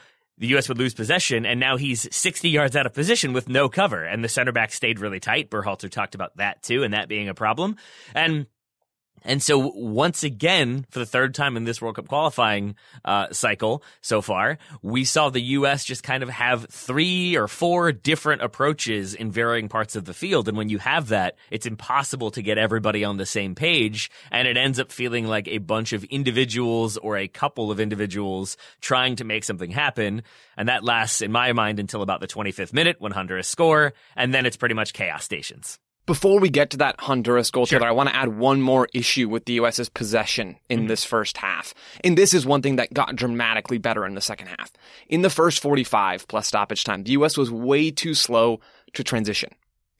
the 0.43 0.49
U.S. 0.49 0.67
would 0.67 0.77
lose 0.77 0.93
possession, 0.93 1.45
and 1.45 1.57
now 1.57 1.77
he's 1.77 2.05
60 2.13 2.49
yards 2.49 2.75
out 2.75 2.85
of 2.85 2.93
position 2.93 3.31
with 3.31 3.47
no 3.47 3.69
cover. 3.69 4.03
And 4.03 4.21
the 4.21 4.27
center 4.27 4.51
back 4.51 4.73
stayed 4.73 4.99
really 4.99 5.21
tight. 5.21 5.49
Berhalter 5.49 5.89
talked 5.89 6.15
about 6.15 6.35
that 6.35 6.61
too, 6.61 6.83
and 6.83 6.93
that 6.93 7.07
being 7.07 7.29
a 7.29 7.33
problem. 7.33 7.77
And 8.13 8.47
and 9.25 9.41
so 9.41 9.71
once 9.75 10.23
again, 10.23 10.85
for 10.89 10.99
the 10.99 11.05
third 11.05 11.33
time 11.33 11.57
in 11.57 11.63
this 11.63 11.81
World 11.81 11.95
Cup 11.95 12.07
qualifying 12.07 12.75
uh, 13.05 13.27
cycle 13.31 13.83
so 14.01 14.21
far, 14.21 14.57
we 14.81 15.05
saw 15.05 15.29
the 15.29 15.41
U.S. 15.41 15.85
just 15.85 16.03
kind 16.03 16.23
of 16.23 16.29
have 16.29 16.67
three 16.69 17.35
or 17.35 17.47
four 17.47 17.91
different 17.91 18.41
approaches 18.41 19.13
in 19.13 19.31
varying 19.31 19.69
parts 19.69 19.95
of 19.95 20.05
the 20.05 20.13
field. 20.13 20.47
And 20.47 20.57
when 20.57 20.69
you 20.69 20.77
have 20.79 21.09
that, 21.09 21.37
it's 21.51 21.65
impossible 21.65 22.31
to 22.31 22.41
get 22.41 22.57
everybody 22.57 23.03
on 23.03 23.17
the 23.17 23.25
same 23.25 23.55
page. 23.55 24.11
And 24.31 24.47
it 24.47 24.57
ends 24.57 24.79
up 24.79 24.91
feeling 24.91 25.27
like 25.27 25.47
a 25.47 25.59
bunch 25.59 25.93
of 25.93 26.03
individuals 26.05 26.97
or 26.97 27.17
a 27.17 27.27
couple 27.27 27.71
of 27.71 27.79
individuals 27.79 28.57
trying 28.81 29.15
to 29.17 29.23
make 29.23 29.43
something 29.43 29.71
happen. 29.71 30.23
And 30.57 30.69
that 30.69 30.83
lasts, 30.83 31.21
in 31.21 31.31
my 31.31 31.53
mind, 31.53 31.79
until 31.79 32.01
about 32.01 32.19
the 32.19 32.27
25th 32.27 32.73
minute 32.73 32.97
when 32.99 33.11
Honduras 33.11 33.47
score. 33.47 33.93
And 34.15 34.33
then 34.33 34.45
it's 34.45 34.57
pretty 34.57 34.75
much 34.75 34.93
chaos 34.93 35.23
stations. 35.23 35.79
Before 36.05 36.39
we 36.39 36.49
get 36.49 36.69
to 36.71 36.77
that 36.77 36.99
Honduras 36.99 37.49
goal, 37.49 37.65
sure. 37.65 37.79
Taylor, 37.79 37.89
I 37.89 37.93
want 37.93 38.09
to 38.09 38.15
add 38.15 38.37
one 38.37 38.61
more 38.61 38.89
issue 38.93 39.29
with 39.29 39.45
the 39.45 39.53
U.S.'s 39.53 39.87
possession 39.87 40.57
in 40.69 40.79
mm-hmm. 40.79 40.87
this 40.87 41.05
first 41.05 41.37
half. 41.37 41.73
And 42.03 42.17
this 42.17 42.33
is 42.33 42.45
one 42.45 42.61
thing 42.61 42.75
that 42.75 42.93
got 42.93 43.15
dramatically 43.15 43.77
better 43.77 44.05
in 44.05 44.13
the 44.13 44.21
second 44.21 44.47
half. 44.47 44.71
In 45.07 45.21
the 45.21 45.29
first 45.29 45.61
45 45.61 46.27
plus 46.27 46.47
stoppage 46.47 46.83
time, 46.83 47.03
the 47.03 47.11
U.S. 47.11 47.37
was 47.37 47.49
way 47.49 47.89
too 47.89 48.13
slow 48.13 48.59
to 48.93 49.03
transition. 49.03 49.51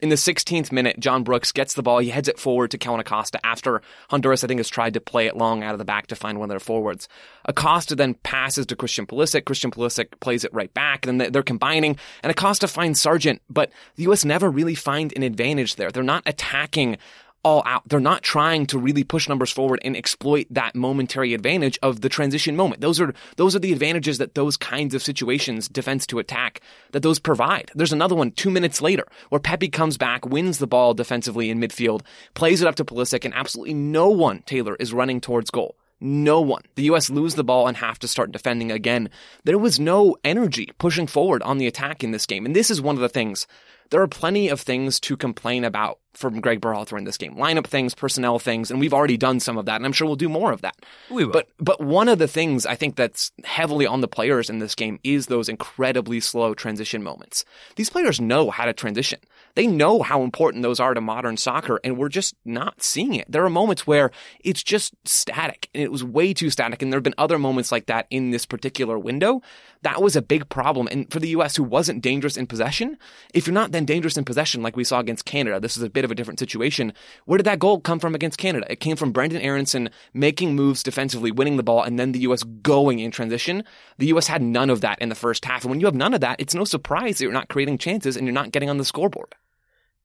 In 0.04 0.10
the 0.10 0.16
16th 0.16 0.74
minute, 0.74 1.00
John 1.00 1.24
Brooks 1.24 1.54
gets 1.54 1.76
the 1.76 1.82
ball. 1.82 2.00
He 2.00 2.10
heads 2.10 2.28
it 2.28 2.38
forward 2.38 2.72
to 2.72 2.78
Kellyn 2.78 3.00
Acosta 3.00 3.40
after 3.46 3.82
Honduras, 4.10 4.44
I 4.44 4.48
think, 4.48 4.60
has 4.60 4.68
tried 4.68 4.96
to 4.96 5.00
play 5.00 5.28
it 5.28 5.38
long 5.38 5.64
out 5.64 5.72
of 5.72 5.80
the 5.80 5.86
back 5.86 6.08
to 6.08 6.16
find 6.18 6.38
one 6.38 6.48
of 6.48 6.50
their 6.50 6.60
forwards. 6.60 7.08
Acosta 7.46 7.96
then 7.96 8.16
passes 8.16 8.66
to 8.66 8.76
Christian 8.76 9.08
Pulisic. 9.08 9.46
Christian 9.46 9.72
Pulisic 9.72 10.20
plays 10.20 10.44
it 10.44 10.54
right 10.54 10.74
back, 10.74 11.08
and 11.08 11.22
then 11.22 11.32
they're 11.32 11.42
combining, 11.42 11.96
and 12.22 12.30
Acosta 12.30 12.68
finds 12.68 13.00
Sargent, 13.00 13.42
but 13.50 13.72
the 13.96 14.04
U.S. 14.04 14.26
never 14.26 14.52
really 14.52 14.76
find 14.76 15.14
an 15.16 15.24
advantage 15.24 15.78
there. 15.78 15.90
They're 15.90 16.04
not 16.04 16.24
attacking 16.26 16.98
all 17.44 17.64
out. 17.66 17.84
They're 17.88 18.00
not 18.00 18.24
trying 18.24 18.66
to 18.68 18.80
really 18.80 19.04
push 19.04 19.28
numbers 19.28 19.52
forward 19.52 19.80
and 19.84 19.96
exploit 19.96 20.48
that 20.52 20.76
momentary 20.76 21.34
advantage 21.34 21.78
of 21.82 22.02
the 22.02 22.10
transition 22.10 22.56
moment. 22.56 22.82
Those 22.82 23.00
are 23.00 23.14
those 23.38 23.56
are 23.56 23.60
the 23.60 23.74
advantages 23.74 24.18
that 24.18 24.36
those 24.36 24.58
kinds 24.58 24.96
of 24.96 25.04
situations, 25.04 25.68
defense 25.68 26.08
to 26.08 26.20
attack, 26.20 26.62
that 26.92 27.04
those 27.04 27.20
provide. 27.20 27.72
There's 27.76 27.94
another 27.94 28.16
one 28.16 28.32
two 28.32 28.50
minutes 28.50 28.82
later 28.82 29.06
where 29.30 29.40
Pepi 29.40 29.70
comes 29.70 29.98
back, 29.98 30.26
wins 30.26 30.58
the 30.58 30.68
ball 30.68 30.94
defensively 30.94 31.50
in 31.50 31.60
midfield, 31.60 32.02
plays 32.34 32.62
it 32.62 32.68
up 32.68 32.76
to 32.76 32.86
Pulisic, 32.86 33.26
and 33.26 33.34
absolutely 33.34 33.74
no 33.74 34.10
one, 34.10 34.44
Taylor, 34.44 34.76
is 34.80 34.94
running 34.94 35.22
towards 35.22 35.52
goal. 35.52 35.76
No 36.04 36.42
one. 36.42 36.64
The 36.76 36.84
US 36.92 37.10
lose 37.10 37.36
the 37.36 37.46
ball 37.46 37.66
and 37.66 37.78
have 37.78 37.98
to 38.00 38.10
start 38.10 38.34
defending 38.34 38.72
again. 38.72 39.10
There 39.46 39.58
was 39.58 39.80
no 39.80 40.18
energy 40.26 40.70
pushing 40.78 41.08
forward 41.08 41.42
on 41.44 41.60
the 41.60 41.68
attack 41.68 42.04
in 42.04 42.12
this 42.12 42.26
game. 42.26 42.46
And 42.46 42.54
this 42.54 42.70
is 42.70 42.82
one 42.82 42.96
of 42.96 43.02
the 43.02 43.08
things 43.08 43.48
there 43.94 44.02
are 44.02 44.08
plenty 44.08 44.50
of 44.50 44.60
things 44.60 45.00
to 45.02 45.16
complain 45.16 45.64
about 45.64 46.00
from 46.16 46.42
Greg 46.42 46.60
Berhalter 46.60 46.98
in 46.98 47.04
this 47.04 47.16
game. 47.16 47.36
Lineup 47.36 47.68
things, 47.68 47.94
personnel 47.94 48.40
things, 48.40 48.72
and 48.72 48.80
we've 48.80 48.94
already 48.94 49.18
done 49.18 49.40
some 49.40 49.56
of 49.56 49.66
that, 49.66 49.76
and 49.76 49.86
I'm 49.86 49.94
sure 49.94 50.08
we'll 50.08 50.16
do 50.16 50.30
more 50.30 50.52
of 50.52 50.62
that. 50.62 50.76
We 51.12 51.26
will. 51.26 51.32
But 51.32 51.50
but 51.60 51.80
one 51.80 52.10
of 52.10 52.18
the 52.18 52.28
things 52.28 52.66
I 52.66 52.74
think 52.74 52.96
that's 52.96 53.32
heavily 53.44 53.86
on 53.86 54.02
the 54.02 54.08
players 54.08 54.50
in 54.50 54.58
this 54.58 54.74
game 54.74 55.00
is 55.04 55.28
those 55.28 55.48
incredibly 55.48 56.20
slow 56.20 56.56
transition 56.56 57.04
moments. 57.04 57.46
These 57.76 57.92
players 57.92 58.20
know 58.20 58.50
how 58.50 58.66
to 58.66 58.74
transition. 58.74 59.20
They 59.56 59.68
know 59.68 60.02
how 60.02 60.24
important 60.24 60.64
those 60.64 60.80
are 60.80 60.94
to 60.94 61.02
modern 61.02 61.38
soccer, 61.38 61.80
and 61.84 61.98
we're 61.98 62.10
just 62.10 62.34
not 62.44 62.82
seeing 62.82 63.14
it. 63.14 63.32
There 63.32 63.46
are 63.46 63.50
moments 63.50 63.86
where 63.86 64.10
it's 64.44 64.64
just 64.64 64.94
static, 65.06 65.70
and 65.74 65.84
it 65.84 65.92
was 65.92 66.04
way 66.04 66.34
too 66.34 66.50
static, 66.50 66.82
and 66.82 66.92
there 66.92 66.98
have 66.98 67.04
been 67.04 67.14
other 67.18 67.38
moments 67.38 67.72
like 67.72 67.86
that 67.86 68.08
in 68.10 68.32
this 68.32 68.46
particular 68.46 68.98
window. 68.98 69.42
That 69.84 70.02
was 70.02 70.16
a 70.16 70.22
big 70.22 70.50
problem. 70.50 70.88
And 70.90 71.12
for 71.12 71.20
the 71.20 71.30
US, 71.30 71.56
who 71.56 71.64
wasn't 71.64 72.02
dangerous 72.02 72.38
in 72.38 72.48
possession, 72.48 72.98
if 73.34 73.46
you're 73.46 73.54
not 73.54 73.72
then 73.72 73.86
dangerous 73.86 74.18
in 74.18 74.26
possession 74.26 74.64
like 74.64 74.76
we 74.76 74.84
saw 74.84 75.00
against 75.00 75.26
Canada, 75.26 75.60
this 75.60 75.78
is 75.78 75.84
a 75.84 75.90
bit 75.90 76.06
of 76.06 76.10
a 76.10 76.16
different 76.16 76.40
situation. 76.40 76.94
Where 77.26 77.38
did 77.38 77.46
that 77.46 77.60
goal 77.60 77.80
come 77.80 78.00
from 78.00 78.16
against 78.16 78.40
Canada? 78.40 78.66
It 78.72 78.80
came 78.80 78.96
from 78.96 79.14
Brenden 79.14 79.44
Aaronson 79.44 79.90
making 80.14 80.56
moves 80.56 80.82
defensively, 80.82 81.32
winning 81.32 81.58
the 81.58 81.64
ball, 81.64 81.84
and 81.84 82.00
then 82.00 82.12
the 82.12 82.22
US 82.22 82.44
going 82.44 83.00
in 83.00 83.12
transition. 83.12 83.64
The 84.00 84.08
US 84.08 84.28
had 84.28 84.42
none 84.42 84.72
of 84.72 84.82
that 84.82 85.00
in 85.00 85.10
the 85.10 85.16
first 85.16 85.46
half. 85.46 85.64
And 85.64 85.70
when 85.70 85.80
you 85.80 85.86
have 85.86 85.96
none 85.96 86.14
of 86.14 86.22
that, 86.22 86.40
it's 86.40 86.56
no 86.56 86.64
surprise 86.64 87.18
that 87.18 87.26
you're 87.26 87.34
not 87.34 87.50
creating 87.50 87.78
chances 87.78 88.18
and 88.18 88.26
you're 88.26 88.34
not 88.34 88.52
getting 88.52 88.70
on 88.70 88.78
the 88.78 88.86
scoreboard. 88.86 89.36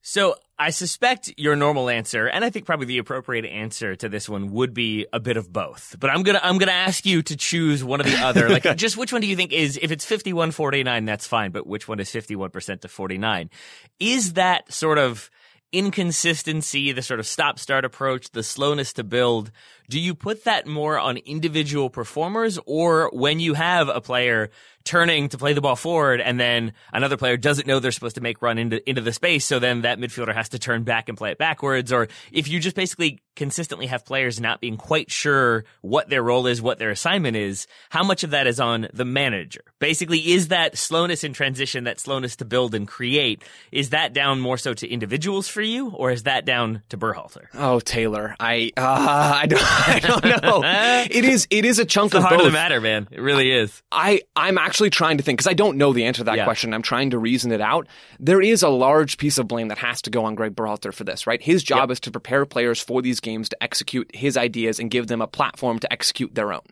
So 0.02 0.36
I 0.58 0.70
suspect 0.70 1.32
your 1.36 1.54
normal 1.54 1.88
answer, 1.88 2.26
and 2.26 2.44
I 2.44 2.50
think 2.50 2.66
probably 2.66 2.86
the 2.86 2.98
appropriate 2.98 3.44
answer 3.44 3.94
to 3.96 4.08
this 4.08 4.28
one 4.28 4.52
would 4.52 4.74
be 4.74 5.06
a 5.12 5.20
bit 5.20 5.36
of 5.36 5.52
both. 5.52 5.96
But 5.98 6.10
I'm 6.10 6.22
gonna 6.22 6.40
I'm 6.42 6.58
gonna 6.58 6.72
ask 6.72 7.04
you 7.04 7.22
to 7.22 7.36
choose 7.36 7.84
one 7.84 8.00
or 8.00 8.04
the 8.04 8.18
other. 8.18 8.48
Like 8.48 8.64
just 8.76 8.96
which 8.96 9.12
one 9.12 9.20
do 9.20 9.26
you 9.26 9.36
think 9.36 9.52
is 9.52 9.78
if 9.80 9.90
it's 9.90 10.08
51-49, 10.08 11.06
that's 11.06 11.26
fine, 11.26 11.50
but 11.50 11.66
which 11.66 11.88
one 11.88 12.00
is 12.00 12.10
51% 12.10 12.80
to 12.80 12.88
49? 12.88 13.50
Is 14.00 14.34
that 14.34 14.72
sort 14.72 14.98
of 14.98 15.30
inconsistency, 15.72 16.92
the 16.92 17.02
sort 17.02 17.20
of 17.20 17.26
stop 17.26 17.58
start 17.58 17.84
approach, 17.84 18.30
the 18.30 18.42
slowness 18.42 18.92
to 18.94 19.04
build, 19.04 19.50
do 19.90 20.00
you 20.00 20.14
put 20.14 20.44
that 20.44 20.66
more 20.66 20.98
on 20.98 21.18
individual 21.18 21.90
performers 21.90 22.58
or 22.66 23.10
when 23.12 23.38
you 23.40 23.54
have 23.54 23.88
a 23.88 24.00
player 24.00 24.50
turning 24.88 25.28
to 25.28 25.36
play 25.36 25.52
the 25.52 25.60
ball 25.60 25.76
forward 25.76 26.18
and 26.18 26.40
then 26.40 26.72
another 26.94 27.18
player 27.18 27.36
doesn't 27.36 27.66
know 27.66 27.78
they're 27.78 27.92
supposed 27.92 28.14
to 28.14 28.22
make 28.22 28.40
run 28.40 28.56
into, 28.56 28.88
into 28.88 29.02
the 29.02 29.12
space. 29.12 29.44
So 29.44 29.58
then 29.58 29.82
that 29.82 29.98
midfielder 29.98 30.34
has 30.34 30.48
to 30.50 30.58
turn 30.58 30.82
back 30.82 31.10
and 31.10 31.18
play 31.18 31.30
it 31.30 31.36
backwards. 31.36 31.92
Or 31.92 32.08
if 32.32 32.48
you 32.48 32.58
just 32.58 32.74
basically 32.74 33.20
consistently 33.38 33.86
have 33.86 34.04
players 34.04 34.38
not 34.38 34.60
being 34.60 34.76
quite 34.76 35.10
sure 35.10 35.64
what 35.80 36.10
their 36.10 36.22
role 36.22 36.46
is, 36.46 36.60
what 36.60 36.78
their 36.78 36.90
assignment 36.90 37.36
is, 37.36 37.66
how 37.88 38.04
much 38.04 38.22
of 38.24 38.30
that 38.30 38.46
is 38.46 38.60
on 38.60 38.88
the 38.92 39.06
manager? 39.06 39.62
Basically, 39.78 40.18
is 40.32 40.48
that 40.48 40.76
slowness 40.76 41.24
in 41.24 41.32
transition, 41.32 41.84
that 41.84 42.00
slowness 42.00 42.36
to 42.36 42.44
build 42.44 42.74
and 42.74 42.86
create, 42.86 43.42
is 43.72 43.90
that 43.90 44.12
down 44.12 44.40
more 44.40 44.58
so 44.58 44.74
to 44.74 44.86
individuals 44.86 45.48
for 45.48 45.62
you 45.62 45.90
or 45.90 46.10
is 46.10 46.24
that 46.24 46.44
down 46.44 46.82
to 46.90 46.98
Berhalter? 46.98 47.46
Oh, 47.54 47.80
Taylor, 47.80 48.34
I, 48.40 48.72
uh, 48.76 49.38
I 49.42 49.46
don't, 49.46 49.62
I 49.64 49.98
don't 50.00 50.42
know. 50.42 50.62
it 51.10 51.24
is, 51.24 51.46
it 51.50 51.64
is 51.64 51.78
a 51.78 51.84
chunk 51.84 52.08
it's 52.08 52.16
of 52.16 52.22
the 52.22 52.28
heart 52.28 52.38
both. 52.40 52.46
of 52.48 52.52
the 52.52 52.58
matter, 52.58 52.80
man. 52.80 53.06
It 53.10 53.20
really 53.20 53.52
is. 53.52 53.82
I, 53.92 54.22
I'm 54.34 54.58
actually 54.58 54.90
trying 54.90 55.18
to 55.18 55.22
think 55.22 55.38
because 55.38 55.46
I 55.50 55.54
don't 55.54 55.78
know 55.78 55.92
the 55.92 56.04
answer 56.06 56.18
to 56.20 56.24
that 56.24 56.36
Yeah. 56.36 56.44
question. 56.44 56.74
I'm 56.74 56.82
trying 56.82 57.10
to 57.10 57.18
reason 57.18 57.52
it 57.52 57.60
out. 57.60 57.86
There 58.18 58.42
is 58.42 58.64
a 58.64 58.68
large 58.68 59.16
piece 59.16 59.38
of 59.38 59.46
blame 59.46 59.68
that 59.68 59.78
has 59.78 60.02
to 60.02 60.10
go 60.10 60.24
on 60.24 60.34
Greg 60.34 60.56
Berhalter 60.56 60.92
for 60.92 61.04
this, 61.04 61.24
right? 61.26 61.40
His 61.40 61.62
job 61.62 61.92
is 61.92 62.00
to 62.00 62.10
prepare 62.10 62.44
players 62.46 62.80
for 62.80 63.00
these 63.00 63.20
games 63.20 63.27
to 63.28 63.62
execute 63.62 64.14
his 64.14 64.36
ideas 64.36 64.78
and 64.78 64.90
give 64.90 65.06
them 65.06 65.20
a 65.20 65.26
platform 65.26 65.78
to 65.80 65.92
execute 65.92 66.34
their 66.34 66.52
own. 66.52 66.62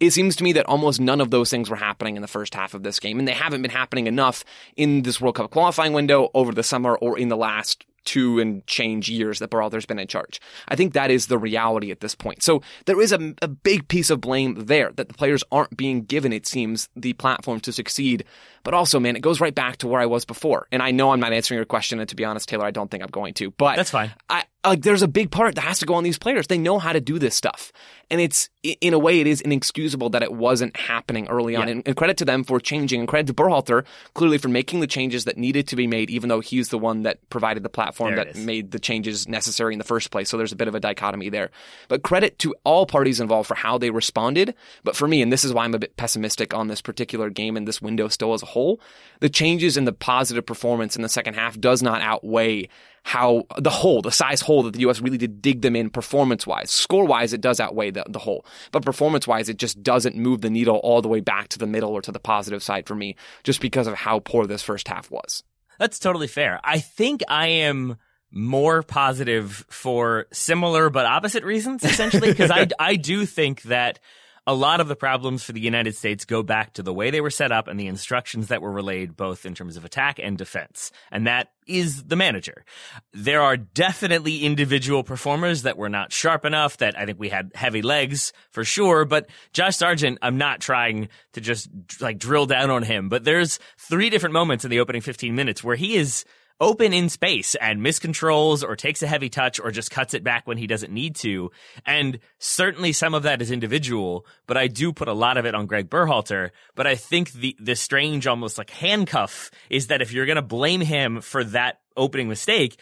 It 0.00 0.12
seems 0.12 0.34
to 0.36 0.44
me 0.44 0.52
that 0.54 0.66
almost 0.66 1.00
none 1.00 1.20
of 1.20 1.30
those 1.30 1.50
things 1.50 1.70
were 1.70 1.76
happening 1.76 2.16
in 2.16 2.22
the 2.22 2.28
first 2.28 2.54
half 2.54 2.74
of 2.74 2.82
this 2.82 2.98
game, 2.98 3.18
and 3.18 3.28
they 3.28 3.32
haven't 3.32 3.62
been 3.62 3.70
happening 3.70 4.06
enough 4.06 4.44
in 4.76 5.02
this 5.02 5.20
World 5.20 5.36
Cup 5.36 5.50
qualifying 5.50 5.92
window 5.92 6.28
over 6.34 6.52
the 6.52 6.62
summer 6.62 6.96
or 6.96 7.18
in 7.18 7.28
the 7.28 7.36
last 7.36 7.86
two 8.04 8.40
and 8.40 8.66
change 8.66 9.08
years 9.08 9.38
that 9.38 9.50
Berhalter's 9.50 9.86
been 9.86 9.98
in 9.98 10.08
charge. 10.08 10.40
I 10.68 10.76
think 10.76 10.92
that 10.92 11.10
is 11.10 11.26
the 11.26 11.38
reality 11.38 11.90
at 11.90 12.00
this 12.00 12.14
point. 12.14 12.42
So 12.42 12.62
there 12.86 13.00
is 13.00 13.12
a, 13.12 13.34
a 13.42 13.48
big 13.48 13.88
piece 13.88 14.10
of 14.10 14.20
blame 14.20 14.54
there 14.66 14.92
that 14.96 15.08
the 15.08 15.14
players 15.14 15.44
aren't 15.52 15.76
being 15.76 16.02
given, 16.02 16.32
it 16.32 16.46
seems, 16.46 16.88
the 16.96 17.12
platform 17.14 17.60
to 17.60 17.72
succeed. 17.72 18.24
But 18.64 18.74
also, 18.74 19.00
man, 19.00 19.16
it 19.16 19.22
goes 19.22 19.40
right 19.40 19.54
back 19.54 19.78
to 19.78 19.88
where 19.88 20.00
I 20.00 20.06
was 20.06 20.24
before. 20.24 20.66
And 20.72 20.82
I 20.82 20.90
know 20.90 21.12
I'm 21.12 21.20
not 21.20 21.32
answering 21.32 21.58
your 21.58 21.64
question, 21.64 22.00
and 22.00 22.08
to 22.08 22.16
be 22.16 22.24
honest, 22.24 22.48
Taylor, 22.48 22.66
I 22.66 22.70
don't 22.70 22.90
think 22.90 23.02
I'm 23.02 23.10
going 23.10 23.34
to. 23.34 23.50
But 23.52 23.76
That's 23.76 23.90
fine. 23.90 24.12
I 24.28 24.44
like 24.64 24.82
there's 24.82 25.02
a 25.02 25.08
big 25.08 25.30
part 25.30 25.56
that 25.56 25.62
has 25.62 25.80
to 25.80 25.86
go 25.86 25.94
on 25.94 26.04
these 26.04 26.18
players. 26.18 26.46
They 26.46 26.58
know 26.58 26.78
how 26.78 26.92
to 26.92 27.00
do 27.00 27.18
this 27.18 27.34
stuff. 27.34 27.72
And 28.10 28.20
it's 28.20 28.50
in 28.62 28.92
a 28.94 28.98
way 28.98 29.20
it 29.20 29.26
is 29.26 29.40
inexcusable 29.40 30.10
that 30.10 30.22
it 30.22 30.32
wasn't 30.32 30.76
happening 30.76 31.26
early 31.28 31.56
on. 31.56 31.66
Yeah. 31.66 31.72
And, 31.72 31.82
and 31.86 31.96
credit 31.96 32.18
to 32.18 32.24
them 32.24 32.44
for 32.44 32.60
changing 32.60 33.00
and 33.00 33.08
credit 33.08 33.26
to 33.28 33.34
Berhalter 33.34 33.84
clearly 34.14 34.38
for 34.38 34.48
making 34.48 34.80
the 34.80 34.86
changes 34.86 35.24
that 35.24 35.36
needed 35.36 35.66
to 35.68 35.76
be 35.76 35.86
made, 35.86 36.10
even 36.10 36.28
though 36.28 36.40
he's 36.40 36.68
the 36.68 36.78
one 36.78 37.02
that 37.02 37.18
provided 37.30 37.62
the 37.62 37.68
platform 37.68 38.14
There 38.14 38.24
that 38.24 38.36
made 38.36 38.70
the 38.70 38.78
changes 38.78 39.26
necessary 39.26 39.72
in 39.72 39.78
the 39.78 39.84
first 39.84 40.10
place. 40.10 40.28
So 40.28 40.36
there's 40.36 40.52
a 40.52 40.56
bit 40.56 40.68
of 40.68 40.74
a 40.74 40.80
dichotomy 40.80 41.30
there. 41.30 41.50
But 41.88 42.02
credit 42.02 42.38
to 42.40 42.54
all 42.64 42.86
parties 42.86 43.18
involved 43.18 43.48
for 43.48 43.54
how 43.54 43.78
they 43.78 43.90
responded. 43.90 44.54
But 44.84 44.94
for 44.94 45.08
me, 45.08 45.22
and 45.22 45.32
this 45.32 45.44
is 45.44 45.52
why 45.52 45.64
I'm 45.64 45.74
a 45.74 45.78
bit 45.78 45.96
pessimistic 45.96 46.54
on 46.54 46.68
this 46.68 46.82
particular 46.82 47.30
game 47.30 47.56
and 47.56 47.66
this 47.66 47.82
window 47.82 48.08
still 48.08 48.34
as 48.34 48.42
a 48.42 48.46
whole, 48.46 48.80
the 49.20 49.30
changes 49.30 49.76
in 49.76 49.86
the 49.86 49.92
positive 49.92 50.46
performance 50.46 50.94
in 50.94 51.02
the 51.02 51.08
second 51.08 51.34
half 51.34 51.58
does 51.58 51.82
not 51.82 52.02
outweigh 52.02 52.68
how 53.04 53.44
the 53.58 53.70
hole, 53.70 54.00
the 54.00 54.12
size 54.12 54.40
hole 54.40 54.62
that 54.62 54.74
the 54.74 54.80
U.S. 54.80 55.00
really 55.00 55.18
did 55.18 55.42
dig 55.42 55.62
them 55.62 55.74
in 55.74 55.90
performance 55.90 56.46
wise. 56.46 56.70
Score 56.70 57.04
wise, 57.04 57.32
it 57.32 57.40
does 57.40 57.58
outweigh 57.58 57.90
the, 57.90 58.04
the 58.08 58.20
whole. 58.20 58.46
But 58.70 58.84
performance 58.84 59.26
wise, 59.26 59.48
it 59.48 59.56
just 59.56 59.82
doesn't 59.82 60.16
move 60.16 60.40
the 60.40 60.50
needle 60.50 60.76
all 60.76 61.02
the 61.02 61.08
way 61.08 61.20
back 61.20 61.48
to 61.48 61.58
the 61.58 61.66
middle 61.66 61.90
or 61.90 62.02
to 62.02 62.12
the 62.12 62.20
positive 62.20 62.62
side 62.62 62.86
for 62.86 62.94
me, 62.94 63.16
just 63.42 63.60
because 63.60 63.86
of 63.86 63.94
how 63.94 64.20
poor 64.20 64.46
this 64.46 64.62
first 64.62 64.88
half 64.88 65.10
was. 65.10 65.42
That's 65.78 65.98
totally 65.98 66.28
fair. 66.28 66.60
I 66.62 66.78
think 66.78 67.22
I 67.28 67.48
am 67.48 67.96
more 68.30 68.82
positive 68.82 69.64
for 69.68 70.26
similar 70.32 70.88
but 70.88 71.04
opposite 71.04 71.44
reasons, 71.44 71.84
essentially, 71.84 72.30
because 72.30 72.50
I, 72.50 72.68
I 72.78 72.96
do 72.96 73.26
think 73.26 73.62
that 73.62 73.98
a 74.46 74.54
lot 74.54 74.80
of 74.80 74.88
the 74.88 74.96
problems 74.96 75.44
for 75.44 75.52
the 75.52 75.60
United 75.60 75.94
States 75.94 76.24
go 76.24 76.42
back 76.42 76.72
to 76.72 76.82
the 76.82 76.92
way 76.92 77.10
they 77.10 77.20
were 77.20 77.30
set 77.30 77.52
up 77.52 77.68
and 77.68 77.78
the 77.78 77.86
instructions 77.86 78.48
that 78.48 78.60
were 78.60 78.72
relayed, 78.72 79.16
both 79.16 79.46
in 79.46 79.54
terms 79.54 79.76
of 79.76 79.84
attack 79.84 80.18
and 80.20 80.36
defense. 80.36 80.90
And 81.12 81.26
that 81.28 81.52
is 81.66 82.04
the 82.04 82.16
manager. 82.16 82.64
There 83.12 83.40
are 83.40 83.56
definitely 83.56 84.38
individual 84.38 85.04
performers 85.04 85.62
that 85.62 85.78
were 85.78 85.88
not 85.88 86.12
sharp 86.12 86.44
enough, 86.44 86.78
that 86.78 86.98
I 86.98 87.06
think 87.06 87.20
we 87.20 87.28
had 87.28 87.52
heavy 87.54 87.82
legs 87.82 88.32
for 88.50 88.64
sure. 88.64 89.04
But 89.04 89.28
Josh 89.52 89.76
Sargent, 89.76 90.18
I'm 90.22 90.38
not 90.38 90.60
trying 90.60 91.08
to 91.34 91.40
just 91.40 91.70
like 92.00 92.18
drill 92.18 92.46
down 92.46 92.70
on 92.70 92.82
him, 92.82 93.08
but 93.08 93.22
there's 93.22 93.60
three 93.78 94.10
different 94.10 94.32
moments 94.32 94.64
in 94.64 94.70
the 94.70 94.80
opening 94.80 95.02
15 95.02 95.36
minutes 95.36 95.62
where 95.62 95.76
he 95.76 95.94
is 95.94 96.24
open 96.60 96.92
in 96.92 97.08
space 97.08 97.54
and 97.56 97.80
miscontrols 97.80 98.62
or 98.62 98.76
takes 98.76 99.02
a 99.02 99.06
heavy 99.06 99.28
touch 99.28 99.58
or 99.60 99.70
just 99.70 99.90
cuts 99.90 100.14
it 100.14 100.24
back 100.24 100.46
when 100.46 100.58
he 100.58 100.66
doesn't 100.66 100.92
need 100.92 101.16
to. 101.16 101.50
And 101.84 102.18
certainly 102.38 102.92
some 102.92 103.14
of 103.14 103.24
that 103.24 103.42
is 103.42 103.50
individual, 103.50 104.26
but 104.46 104.56
I 104.56 104.68
do 104.68 104.92
put 104.92 105.08
a 105.08 105.12
lot 105.12 105.36
of 105.36 105.46
it 105.46 105.54
on 105.54 105.66
Greg 105.66 105.90
Berhalter. 105.90 106.50
But 106.74 106.86
I 106.86 106.94
think 106.94 107.32
the, 107.32 107.56
the 107.60 107.76
strange 107.76 108.26
almost 108.26 108.58
like 108.58 108.70
handcuff 108.70 109.50
is 109.70 109.88
that 109.88 110.02
if 110.02 110.12
you're 110.12 110.26
going 110.26 110.36
to 110.36 110.42
blame 110.42 110.80
him 110.80 111.20
for 111.20 111.44
that 111.44 111.80
opening 111.96 112.28
mistake, 112.28 112.78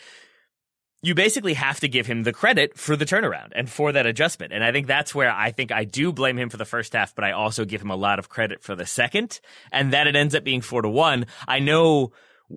you 1.03 1.15
basically 1.15 1.55
have 1.55 1.81
to 1.81 1.89
give 1.89 2.07
him 2.07 2.25
the 2.25 2.33
credit 2.33 2.77
for 2.77 2.95
the 2.95 3.07
turnaround 3.07 3.53
and 3.55 3.71
for 3.71 3.93
that 3.93 4.07
adjustment. 4.07 4.53
And 4.53 4.63
I 4.63 4.71
think 4.71 4.87
that's 4.87 5.15
where 5.15 5.31
I 5.31 5.51
think 5.51 5.73
I 5.73 5.85
do 5.85 6.13
blame 6.13 6.39
him 6.39 6.51
for 6.51 6.59
the 6.59 6.65
first 6.65 6.93
half, 6.93 7.15
but 7.15 7.25
I 7.25 7.33
also 7.33 7.65
give 7.65 7.81
him 7.81 7.91
a 7.91 7.97
lot 7.97 8.19
of 8.19 8.29
credit 8.29 8.63
for 8.63 8.75
the 8.75 8.87
second 8.87 9.41
and 9.73 9.93
that 9.93 10.07
it 10.07 10.17
ends 10.17 10.35
up 10.35 10.45
being 10.45 10.61
four 10.61 10.83
to 10.83 10.89
one. 10.89 11.27
I 11.49 11.61
know 11.61 12.13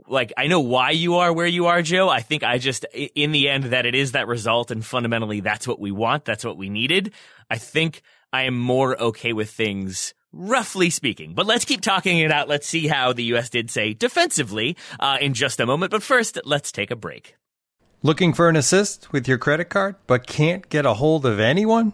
like 0.07 0.33
I 0.37 0.47
know 0.47 0.59
why 0.59 0.91
you 0.91 1.15
are 1.15 1.31
where 1.31 1.47
you 1.47 1.67
are, 1.67 1.81
Joe. 1.81 2.09
I 2.09 2.21
think 2.21 2.43
I 2.43 2.57
just 2.57 2.85
in 2.93 3.31
the 3.31 3.49
end 3.49 3.65
that 3.65 3.85
it 3.85 3.95
is 3.95 4.13
that 4.13 4.27
result 4.27 4.71
and 4.71 4.85
fundamentally 4.85 5.39
that's 5.39 5.67
what 5.67 5.79
we 5.79 5.91
want. 5.91 6.25
That's 6.25 6.43
what 6.43 6.57
we 6.57 6.69
needed. 6.69 7.13
I 7.49 7.57
think 7.57 8.01
I 8.31 8.43
am 8.43 8.57
more 8.57 8.99
okay 8.99 9.33
with 9.33 9.51
things 9.51 10.13
roughly 10.31 10.89
speaking. 10.89 11.33
But 11.33 11.45
let's 11.45 11.65
keep 11.65 11.81
talking 11.81 12.17
it 12.17 12.31
out. 12.31 12.49
Let's 12.49 12.67
see 12.67 12.87
how 12.87 13.13
the 13.13 13.23
US 13.35 13.49
did 13.49 13.69
say 13.69 13.93
defensively 13.93 14.75
uh, 14.99 15.17
in 15.21 15.33
just 15.33 15.59
a 15.59 15.65
moment. 15.65 15.91
But 15.91 16.03
first, 16.03 16.39
let's 16.43 16.71
take 16.71 16.91
a 16.91 16.95
break. 16.95 17.35
Looking 18.01 18.33
for 18.33 18.49
an 18.49 18.57
assist 18.57 19.13
with 19.13 19.29
your 19.29 19.37
credit 19.37 19.65
card, 19.65 19.95
but 20.07 20.27
can't 20.27 20.67
get 20.67 20.85
a 20.85 20.95
hold 20.95 21.25
of 21.25 21.39
anyone? 21.39 21.93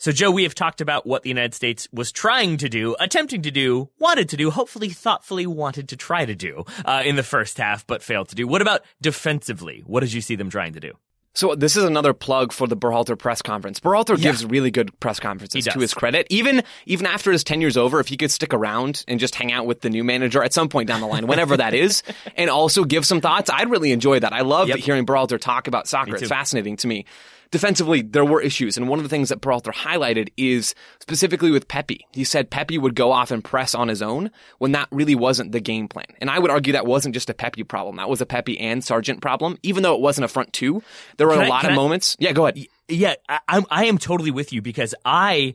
So, 0.00 0.12
Joe, 0.12 0.30
we 0.30 0.44
have 0.44 0.54
talked 0.54 0.80
about 0.80 1.06
what 1.06 1.22
the 1.24 1.28
United 1.28 1.54
States 1.54 1.88
was 1.92 2.12
trying 2.12 2.56
to 2.58 2.68
do, 2.68 2.94
attempting 3.00 3.42
to 3.42 3.50
do, 3.50 3.90
wanted 3.98 4.28
to 4.28 4.36
do, 4.36 4.50
hopefully 4.50 4.90
thoughtfully 4.90 5.44
wanted 5.46 5.88
to 5.88 5.96
try 5.96 6.24
to 6.24 6.36
do 6.36 6.64
uh, 6.84 7.02
in 7.04 7.16
the 7.16 7.24
first 7.24 7.58
half, 7.58 7.84
but 7.86 8.00
failed 8.02 8.28
to 8.28 8.36
do. 8.36 8.46
What 8.46 8.62
about 8.62 8.82
defensively? 9.02 9.82
What 9.86 10.00
did 10.00 10.12
you 10.12 10.20
see 10.20 10.36
them 10.36 10.50
trying 10.50 10.74
to 10.74 10.80
do? 10.80 10.92
So 11.34 11.54
this 11.54 11.76
is 11.76 11.84
another 11.84 12.12
plug 12.14 12.52
for 12.52 12.66
the 12.66 12.76
Berhalter 12.76 13.16
press 13.16 13.42
conference. 13.42 13.78
Berhalter 13.80 14.16
Yeah. 14.16 14.30
gives 14.30 14.44
really 14.44 14.70
good 14.72 14.98
press 14.98 15.20
conferences 15.20 15.64
to 15.66 15.78
his 15.78 15.94
credit. 15.94 16.26
Even 16.30 16.62
even 16.86 17.06
after 17.06 17.30
his 17.30 17.44
tenure's 17.44 17.76
over, 17.76 18.00
if 18.00 18.08
he 18.08 18.16
could 18.16 18.30
stick 18.32 18.52
around 18.54 19.04
and 19.06 19.20
just 19.20 19.34
hang 19.36 19.52
out 19.52 19.66
with 19.66 19.80
the 19.82 19.90
new 19.90 20.02
manager 20.02 20.42
at 20.42 20.52
some 20.52 20.68
point 20.68 20.88
down 20.88 21.00
the 21.00 21.06
line, 21.06 21.26
whenever 21.28 21.56
that 21.56 21.74
is, 21.74 22.02
and 22.36 22.50
also 22.50 22.84
give 22.84 23.04
some 23.06 23.20
thoughts, 23.20 23.50
I'd 23.52 23.70
really 23.70 23.92
enjoy 23.92 24.18
that. 24.20 24.32
I 24.32 24.40
love 24.40 24.68
Yep. 24.68 24.78
hearing 24.78 25.06
Berhalter 25.06 25.38
talk 25.40 25.68
about 25.68 25.86
soccer. 25.86 26.16
It's 26.16 26.28
fascinating 26.28 26.76
to 26.78 26.88
me. 26.88 27.04
Defensively, 27.50 28.02
there 28.02 28.24
were 28.24 28.42
issues, 28.42 28.76
and 28.76 28.88
one 28.88 28.98
of 28.98 29.02
the 29.04 29.08
things 29.08 29.30
that 29.30 29.40
Berhalter 29.40 29.72
highlighted 29.72 30.28
is 30.36 30.74
specifically 31.00 31.50
with 31.50 31.66
Pepi. 31.66 32.04
He 32.12 32.24
said 32.24 32.50
Pepi 32.50 32.76
would 32.76 32.94
go 32.94 33.10
off 33.10 33.30
and 33.30 33.42
press 33.42 33.74
on 33.74 33.88
his 33.88 34.02
own 34.02 34.30
when 34.58 34.72
that 34.72 34.88
really 34.90 35.14
wasn't 35.14 35.52
the 35.52 35.60
game 35.60 35.88
plan. 35.88 36.04
And 36.20 36.28
I 36.30 36.38
would 36.38 36.50
argue 36.50 36.74
that 36.74 36.86
wasn't 36.86 37.14
just 37.14 37.30
a 37.30 37.34
Pepi 37.34 37.64
problem. 37.64 37.96
That 37.96 38.08
was 38.10 38.20
a 38.20 38.26
Pepi 38.26 38.58
and 38.60 38.84
Sargent 38.84 39.22
problem. 39.22 39.56
Even 39.62 39.82
though 39.82 39.94
it 39.94 40.00
wasn't 40.02 40.26
a 40.26 40.28
front 40.28 40.52
two, 40.52 40.82
there 41.16 41.26
were 41.26 41.34
Can 41.34 41.42
a 41.42 41.46
I- 41.46 41.48
lot 41.48 41.64
of 41.64 41.70
I- 41.70 41.74
moments. 41.74 42.16
Yeah, 42.18 42.32
go 42.32 42.46
ahead. 42.46 42.66
Yeah, 42.88 43.14
I, 43.28 43.38
I'm 43.48 43.64
I 43.70 43.84
am 43.86 43.98
totally 43.98 44.30
with 44.30 44.52
you 44.52 44.60
because 44.62 44.94
I, 45.04 45.54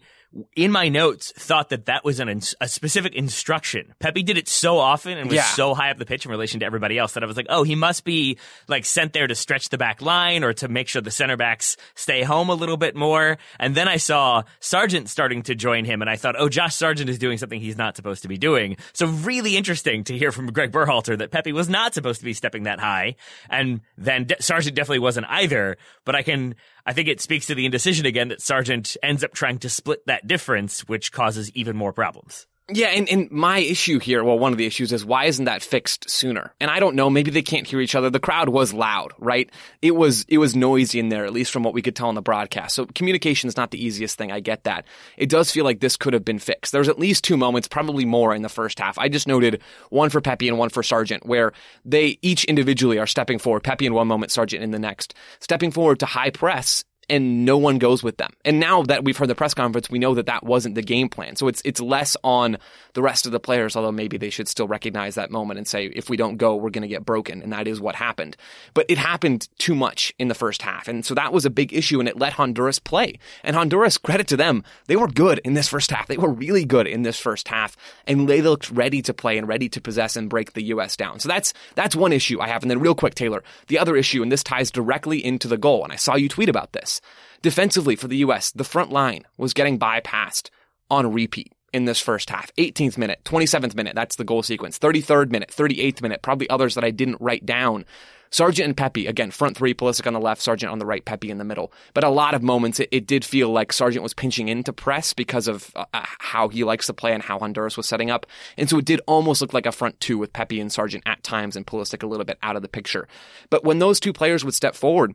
in 0.55 0.71
my 0.71 0.89
notes, 0.89 1.31
thought 1.37 1.69
that 1.69 1.85
that 1.85 2.03
was 2.03 2.19
an 2.19 2.27
ins- 2.29 2.55
a 2.59 2.67
specific 2.67 3.13
instruction. 3.13 3.93
Pepi 3.99 4.23
did 4.23 4.37
it 4.37 4.47
so 4.47 4.77
often 4.79 5.17
and 5.17 5.27
was 5.29 5.35
Yeah. 5.35 5.43
so 5.43 5.73
high 5.75 5.91
up 5.91 5.97
the 5.99 6.05
pitch 6.05 6.25
in 6.25 6.31
relation 6.31 6.59
to 6.61 6.65
everybody 6.65 6.97
else 6.97 7.13
that 7.13 7.23
I 7.23 7.25
was 7.27 7.37
like, 7.37 7.45
oh, 7.49 7.63
he 7.63 7.75
must 7.75 8.03
be 8.03 8.37
like 8.67 8.85
sent 8.85 9.13
there 9.13 9.27
to 9.27 9.35
stretch 9.35 9.69
the 9.69 9.77
back 9.77 10.01
line 10.01 10.43
or 10.43 10.53
to 10.53 10.67
make 10.67 10.87
sure 10.87 11.01
the 11.01 11.11
center 11.11 11.37
backs 11.37 11.77
stay 11.95 12.23
home 12.23 12.49
a 12.49 12.55
little 12.55 12.77
bit 12.77 12.95
more. 12.95 13.37
And 13.59 13.75
then 13.75 13.87
I 13.87 13.97
saw 13.97 14.43
Sargent 14.59 15.09
starting 15.09 15.43
to 15.43 15.55
join 15.55 15.85
him, 15.85 16.01
and 16.01 16.09
I 16.09 16.15
thought, 16.15 16.35
oh, 16.37 16.49
Josh 16.49 16.75
Sargent 16.75 17.09
is 17.09 17.19
doing 17.19 17.37
something 17.37 17.59
he's 17.59 17.77
not 17.77 17.95
supposed 17.95 18.23
to 18.23 18.27
be 18.27 18.37
doing. 18.37 18.77
So 18.93 19.05
really 19.07 19.55
interesting 19.55 20.03
to 20.05 20.17
hear 20.17 20.31
from 20.31 20.51
Greg 20.51 20.71
Berhalter 20.71 21.17
that 21.17 21.31
Pepi 21.31 21.53
was 21.53 21.69
not 21.69 21.93
supposed 21.93 22.19
to 22.19 22.25
be 22.25 22.33
stepping 22.33 22.63
that 22.63 22.79
high, 22.79 23.15
and 23.49 23.81
then 23.97 24.25
De- 24.25 24.41
Sargent 24.41 24.75
definitely 24.75 24.99
wasn't 24.99 25.27
either. 25.29 25.77
But 26.05 26.15
I 26.15 26.23
can. 26.23 26.55
I 26.85 26.93
think 26.93 27.07
it 27.07 27.21
speaks 27.21 27.45
to 27.45 27.55
the 27.55 27.65
indecision 27.65 28.05
again 28.05 28.27
that 28.27 28.41
Sargent 28.41 28.97
ends 29.01 29.23
up 29.23 29.33
trying 29.33 29.59
to 29.59 29.69
split 29.69 30.05
that 30.07 30.27
difference, 30.27 30.81
which 30.81 31.13
causes 31.13 31.49
even 31.51 31.77
more 31.77 31.93
problems. 31.93 32.45
Yeah, 32.71 32.88
and, 32.88 33.10
and 33.10 33.30
my 33.30 33.58
issue 33.58 33.99
here, 33.99 34.23
well, 34.23 34.39
one 34.39 34.54
of 34.54 34.58
the 34.58 34.65
issues 34.65 34.93
is 34.93 35.04
why 35.04 35.26
isn't 35.26 35.45
that 35.45 35.62
fixed 35.62 36.10
sooner? 36.10 36.54
And 36.62 36.71
I 36.71 36.80
don't 36.80 36.95
know, 36.95 37.10
maybe 37.10 37.30
they 37.30 37.41
can't 37.41 37.67
hear 37.67 37.82
each 37.82 37.93
other. 37.93 38.10
The 38.10 38.21
crowd 38.21 38.47
was 38.47 38.73
loud, 38.73 39.12
right? 39.19 39.49
It 39.82 39.97
was, 39.97 40.26
it 40.30 40.38
was 40.38 40.56
noisy 40.56 40.97
in 40.97 41.10
there, 41.10 41.26
at 41.26 41.34
least 41.34 41.52
from 41.52 41.63
what 41.63 41.73
we 41.73 41.82
could 41.82 41.93
tell 41.93 42.08
on 42.08 42.15
the 42.15 42.21
broadcast. 42.21 42.76
So 42.76 42.86
communication 42.86 43.49
is 43.49 43.58
not 43.58 43.71
the 43.71 43.86
easiest 43.86 44.17
thing. 44.17 44.32
I 44.32 44.39
get 44.39 44.63
that. 44.63 44.86
It 45.17 45.28
does 45.28 45.52
feel 45.52 45.65
like 45.65 45.82
this 45.82 45.97
could 45.97 46.13
have 46.13 46.23
been 46.23 46.39
fixed. 46.39 46.71
There's 46.71 46.88
at 46.88 46.97
least 46.97 47.26
two 47.26 47.36
moments, 47.36 47.67
probably 47.67 48.06
more 48.06 48.34
in 48.34 48.43
the 48.43 48.49
first 48.49 48.80
half. 48.80 48.97
I 48.97 49.10
just 49.10 49.28
noted 49.28 49.62
one 49.89 50.10
for 50.10 50.21
Pepi 50.21 50.47
and 50.47 50.58
one 50.58 50.69
for 50.69 50.84
Sargent, 50.84 51.26
where 51.26 51.52
they 51.84 52.17
each 52.21 52.45
individually 52.45 52.97
are 52.97 53.08
stepping 53.08 53.39
forward. 53.39 53.63
Pepi 53.63 53.88
in 53.88 53.93
one 53.93 54.08
moment, 54.08 54.32
Sargent 54.32 54.63
in 54.63 54.71
the 54.71 54.80
next, 54.80 55.13
stepping 55.41 55.71
forward 55.71 55.99
to 55.99 56.06
high 56.06 56.30
press 56.30 56.86
and 57.09 57.45
no 57.45 57.57
one 57.57 57.77
goes 57.77 58.03
with 58.03 58.17
them. 58.17 58.31
And 58.45 58.59
now 58.59 58.83
that 58.83 59.03
we've 59.03 59.17
heard 59.17 59.29
the 59.29 59.35
press 59.35 59.53
conference, 59.53 59.89
we 59.89 59.99
know 59.99 60.13
that 60.15 60.25
that 60.25 60.43
wasn't 60.43 60.75
the 60.75 60.81
game 60.81 61.09
plan. 61.09 61.35
So 61.35 61.47
it's 61.47 61.61
it's 61.65 61.79
less 61.79 62.15
on 62.23 62.57
the 62.93 63.01
rest 63.01 63.25
of 63.25 63.31
the 63.31 63.39
players, 63.39 63.75
although 63.75 63.91
maybe 63.91 64.17
they 64.17 64.29
should 64.29 64.47
still 64.47 64.67
recognize 64.67 65.15
that 65.15 65.31
moment 65.31 65.57
and 65.57 65.67
say, 65.67 65.87
if 65.87 66.09
we 66.09 66.17
don't 66.17 66.37
go, 66.37 66.55
we're 66.55 66.69
going 66.69 66.83
to 66.83 66.87
get 66.87 67.05
broken. 67.05 67.41
And 67.41 67.51
that 67.51 67.67
is 67.67 67.81
what 67.81 67.95
happened. 67.95 68.37
But 68.73 68.85
it 68.89 68.97
happened 68.97 69.49
too 69.57 69.75
much 69.75 70.13
in 70.19 70.27
the 70.27 70.35
first 70.35 70.61
half. 70.61 70.87
And 70.87 71.05
so 71.05 71.13
that 71.15 71.33
was 71.33 71.45
a 71.45 71.49
big 71.49 71.73
issue 71.73 71.99
and 71.99 72.07
it 72.07 72.17
let 72.17 72.33
Honduras 72.33 72.79
play. 72.79 73.19
And 73.43 73.55
Honduras, 73.55 73.97
credit 73.97 74.27
to 74.27 74.37
them, 74.37 74.63
they 74.87 74.95
were 74.95 75.07
good 75.07 75.39
in 75.39 75.53
this 75.53 75.67
first 75.67 75.91
half. 75.91 76.07
They 76.07 76.17
were 76.17 76.29
really 76.29 76.65
good 76.65 76.87
in 76.87 77.03
this 77.03 77.19
first 77.19 77.47
half. 77.47 77.75
And 78.07 78.29
they 78.29 78.41
looked 78.41 78.69
ready 78.69 79.01
to 79.03 79.13
play 79.13 79.37
and 79.37 79.47
ready 79.47 79.69
to 79.69 79.81
possess 79.81 80.15
and 80.15 80.29
break 80.29 80.53
the 80.53 80.63
U.S. 80.63 80.95
down. 80.95 81.19
So 81.19 81.29
that's, 81.29 81.53
that's 81.75 81.95
one 81.95 82.13
issue 82.13 82.39
I 82.39 82.47
have. 82.47 82.61
And 82.61 82.69
then 82.69 82.79
real 82.79 82.95
quick, 82.95 83.15
Taylor, 83.15 83.43
the 83.67 83.79
other 83.79 83.95
issue, 83.95 84.21
and 84.21 84.31
this 84.31 84.43
ties 84.43 84.71
directly 84.71 85.23
into 85.23 85.47
the 85.47 85.57
goal. 85.57 85.83
And 85.83 85.91
I 85.91 85.97
saw 85.97 86.15
you 86.15 86.29
tweet 86.29 86.49
about 86.49 86.73
this. 86.73 86.92
Defensively 87.41 87.95
for 87.95 88.08
the 88.08 88.17
U.S., 88.17 88.51
the 88.51 88.63
front 88.63 88.91
line 88.91 89.25
was 89.38 89.53
getting 89.53 89.77
bypassed 89.79 90.49
on 90.89 91.12
repeat 91.12 91.51
in 91.73 91.86
this 91.86 91.99
first 91.99 92.29
half. 92.29 92.53
18th 92.56 92.97
minute, 92.97 93.19
27th 93.25 93.75
minute, 93.75 93.95
that's 93.95 94.15
the 94.15 94.23
goal 94.23 94.43
sequence. 94.43 94.77
33rd 94.79 95.32
minute, 95.32 95.49
38th 95.49 96.01
minute, 96.01 96.21
probably 96.21 96.49
others 96.49 96.75
that 96.75 96.84
I 96.84 96.91
didn't 96.91 97.19
write 97.19 97.45
down. 97.45 97.86
Sargent 98.34 98.65
and 98.65 98.75
Pepi, 98.75 99.06
again, 99.06 99.29
front 99.29 99.56
three, 99.56 99.75
Pulisic 99.75 100.08
on 100.08 100.13
the 100.13 100.19
left, 100.19 100.41
Sargent 100.41 100.71
on 100.71 100.79
the 100.79 100.88
right, 100.88 101.06
Pepi 101.06 101.29
in 101.29 101.38
the 101.38 101.43
middle. 101.43 101.71
But 101.93 102.03
a 102.03 102.10
lot 102.10 102.34
of 102.34 102.41
moments, 102.41 102.79
it, 102.79 102.89
it 102.91 103.06
did 103.06 103.23
feel 103.23 103.49
like 103.49 103.71
Sargent 103.71 104.01
was 104.01 104.15
pinching 104.15 104.47
into 104.47 104.73
press 104.73 105.13
because 105.13 105.47
of 105.47 105.71
uh, 105.75 105.86
uh, 105.93 106.03
how 106.17 106.49
he 106.49 106.63
likes 106.63 106.88
to 106.88 106.95
play 106.95 107.13
and 107.13 107.21
how 107.21 107.38
Honduras 107.38 107.77
was 107.77 107.88
setting 107.88 108.10
up. 108.10 108.25
And 108.58 108.67
so 108.67 108.79
it 108.79 108.86
did 108.86 109.01
almost 109.06 109.41
look 109.41 109.53
like 109.53 109.67
a 109.67 109.71
front 109.71 109.99
two 109.99 110.17
with 110.17 110.34
Pepi 110.34 110.60
and 110.60 110.71
Sargent 110.71 111.03
at 111.06 111.21
times 111.21 111.56
and 111.56 111.67
Pulisic 111.67 112.01
a 112.01 112.08
little 112.08 112.25
bit 112.25 112.39
out 112.41 112.56
of 112.56 112.63
the 112.63 112.67
picture. 112.67 113.08
But 113.51 113.63
when 113.63 113.77
those 113.77 113.99
two 113.99 114.13
players 114.13 114.43
would 114.43 114.56
step 114.56 114.73
forward, 114.73 115.13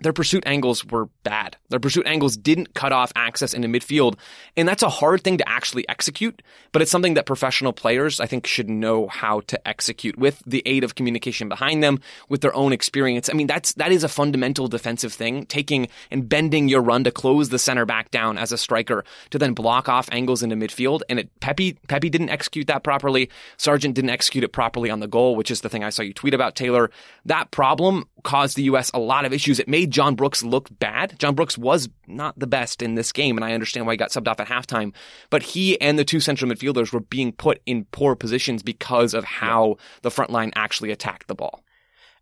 their 0.00 0.12
pursuit 0.12 0.42
angles 0.44 0.84
were 0.84 1.06
bad. 1.22 1.56
Their 1.70 1.80
pursuit 1.80 2.06
angles 2.06 2.36
didn't 2.36 2.74
cut 2.74 2.92
off 2.92 3.12
access 3.14 3.54
into 3.54 3.68
midfield. 3.68 4.18
And 4.56 4.68
that's 4.68 4.82
a 4.82 4.88
hard 4.88 5.22
thing 5.22 5.38
to 5.38 5.48
actually 5.48 5.88
execute, 5.88 6.42
but 6.72 6.82
it's 6.82 6.90
something 6.90 7.14
that 7.14 7.26
professional 7.26 7.72
players, 7.72 8.18
I 8.18 8.26
think, 8.26 8.46
should 8.46 8.68
know 8.68 9.06
how 9.06 9.40
to 9.40 9.68
execute 9.68 10.18
with 10.18 10.42
the 10.44 10.62
aid 10.66 10.82
of 10.82 10.96
communication 10.96 11.48
behind 11.48 11.82
them, 11.82 12.00
with 12.28 12.40
their 12.40 12.54
own 12.54 12.72
experience. 12.72 13.30
I 13.30 13.34
mean, 13.34 13.46
that's, 13.46 13.72
that 13.74 13.92
is 13.92 14.02
a 14.02 14.08
fundamental 14.08 14.66
defensive 14.66 15.12
thing, 15.12 15.46
taking 15.46 15.88
and 16.10 16.28
bending 16.28 16.68
your 16.68 16.82
run 16.82 17.04
to 17.04 17.12
close 17.12 17.48
the 17.48 17.58
center 17.58 17.86
back 17.86 18.10
down 18.10 18.36
as 18.36 18.50
a 18.50 18.58
striker 18.58 19.04
to 19.30 19.38
then 19.38 19.54
block 19.54 19.88
off 19.88 20.08
angles 20.10 20.42
into 20.42 20.56
midfield. 20.56 21.02
And 21.08 21.20
it, 21.20 21.40
Pepi, 21.40 21.78
Pepi 21.88 22.10
didn't 22.10 22.30
execute 22.30 22.66
that 22.66 22.82
properly. 22.82 23.30
Sargent 23.56 23.94
didn't 23.94 24.10
execute 24.10 24.44
it 24.44 24.52
properly 24.52 24.90
on 24.90 25.00
the 25.00 25.08
goal, 25.08 25.36
which 25.36 25.50
is 25.50 25.60
the 25.60 25.68
thing 25.68 25.84
I 25.84 25.90
saw 25.90 26.02
you 26.02 26.12
tweet 26.12 26.34
about, 26.34 26.56
Taylor. 26.56 26.90
That 27.24 27.52
problem 27.52 28.08
caused 28.24 28.56
the 28.56 28.64
U.S. 28.64 28.90
a 28.92 28.98
lot 28.98 29.24
of 29.24 29.32
issues. 29.32 29.60
It 29.60 29.68
made 29.68 29.83
John 29.86 30.14
Brooks 30.14 30.42
look 30.42 30.68
bad. 30.78 31.18
John 31.18 31.34
Brooks 31.34 31.58
was 31.58 31.88
not 32.06 32.38
the 32.38 32.46
best 32.46 32.82
in 32.82 32.94
this 32.94 33.12
game, 33.12 33.36
and 33.36 33.44
I 33.44 33.52
understand 33.52 33.86
why 33.86 33.92
he 33.92 33.96
got 33.96 34.10
subbed 34.10 34.28
off 34.28 34.40
at 34.40 34.48
halftime. 34.48 34.92
But 35.30 35.42
he 35.42 35.80
and 35.80 35.98
the 35.98 36.04
two 36.04 36.20
central 36.20 36.50
midfielders 36.50 36.92
were 36.92 37.00
being 37.00 37.32
put 37.32 37.60
in 37.66 37.84
poor 37.86 38.14
positions 38.14 38.62
because 38.62 39.14
of 39.14 39.24
how 39.24 39.76
the 40.02 40.10
front 40.10 40.30
line 40.30 40.52
actually 40.54 40.90
attacked 40.90 41.28
the 41.28 41.34
ball. 41.34 41.64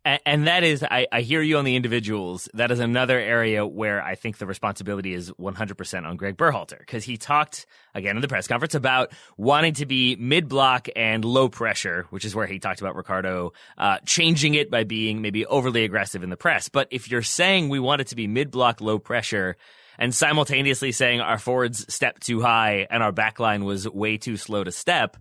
And, 0.05 0.21
and 0.27 0.47
that 0.47 0.65
is, 0.65 0.83
I, 0.83 1.07
I 1.13 1.21
hear 1.21 1.43
you 1.43 1.59
on 1.59 1.65
the 1.65 1.77
individuals. 1.77 2.49
That 2.55 2.71
is 2.71 2.81
another 2.81 3.19
area 3.19 3.67
where 3.67 4.03
I 4.03 4.15
think 4.15 4.39
the 4.39 4.47
responsibility 4.47 5.15
is 5.15 5.31
100% 5.33 6.07
on 6.07 6.17
Greg 6.17 6.37
Berhalter 6.37 6.79
because 6.79 7.05
he 7.05 7.17
talked 7.17 7.67
again 7.95 8.17
in 8.17 8.23
the 8.23 8.29
press 8.29 8.49
conference 8.49 8.75
about 8.75 9.13
wanting 9.37 9.75
to 9.75 9.87
be 9.87 10.17
mid 10.17 10.49
block 10.49 10.89
and 10.97 11.25
low 11.25 11.49
pressure, 11.49 12.07
which 12.11 12.25
is 12.25 12.35
where 12.35 12.47
he 12.47 12.59
talked 12.59 12.81
about 12.81 12.97
Ricardo 12.97 13.53
uh, 13.79 13.99
changing 14.05 14.55
it 14.55 14.71
by 14.71 14.85
being 14.85 15.23
maybe 15.23 15.47
overly 15.47 15.85
aggressive 15.85 16.23
in 16.23 16.31
the 16.31 16.37
press. 16.37 16.69
But 16.69 16.89
if 16.91 17.11
you're 17.11 17.23
saying 17.23 17.69
we 17.69 17.79
want 17.79 18.01
it 18.01 18.09
to 18.09 18.17
be 18.17 18.27
mid 18.27 18.51
block, 18.51 18.81
low 18.81 18.99
pressure, 18.99 19.57
and 19.99 20.15
simultaneously 20.15 20.91
saying 20.91 21.21
our 21.21 21.39
forwards 21.39 21.93
step 21.93 22.19
too 22.19 22.41
high 22.41 22.87
and 22.91 23.03
our 23.03 23.13
back 23.13 23.39
line 23.39 23.65
was 23.65 23.89
way 23.89 24.17
too 24.17 24.37
slow 24.37 24.65
to 24.65 24.73
step, 24.73 25.17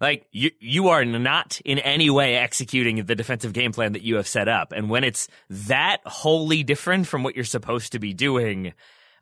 like 0.00 0.26
you, 0.30 0.50
you 0.60 0.88
are 0.88 1.04
not 1.04 1.60
in 1.64 1.78
any 1.78 2.10
way 2.10 2.36
executing 2.36 3.04
the 3.04 3.14
defensive 3.14 3.52
game 3.52 3.72
plan 3.72 3.92
that 3.92 4.02
you 4.02 4.16
have 4.16 4.28
set 4.28 4.48
up. 4.48 4.72
And 4.72 4.90
when 4.90 5.04
it's 5.04 5.28
that 5.48 5.98
wholly 6.04 6.62
different 6.62 7.06
from 7.06 7.22
what 7.22 7.34
you're 7.34 7.44
supposed 7.44 7.92
to 7.92 7.98
be 7.98 8.12
doing, 8.12 8.72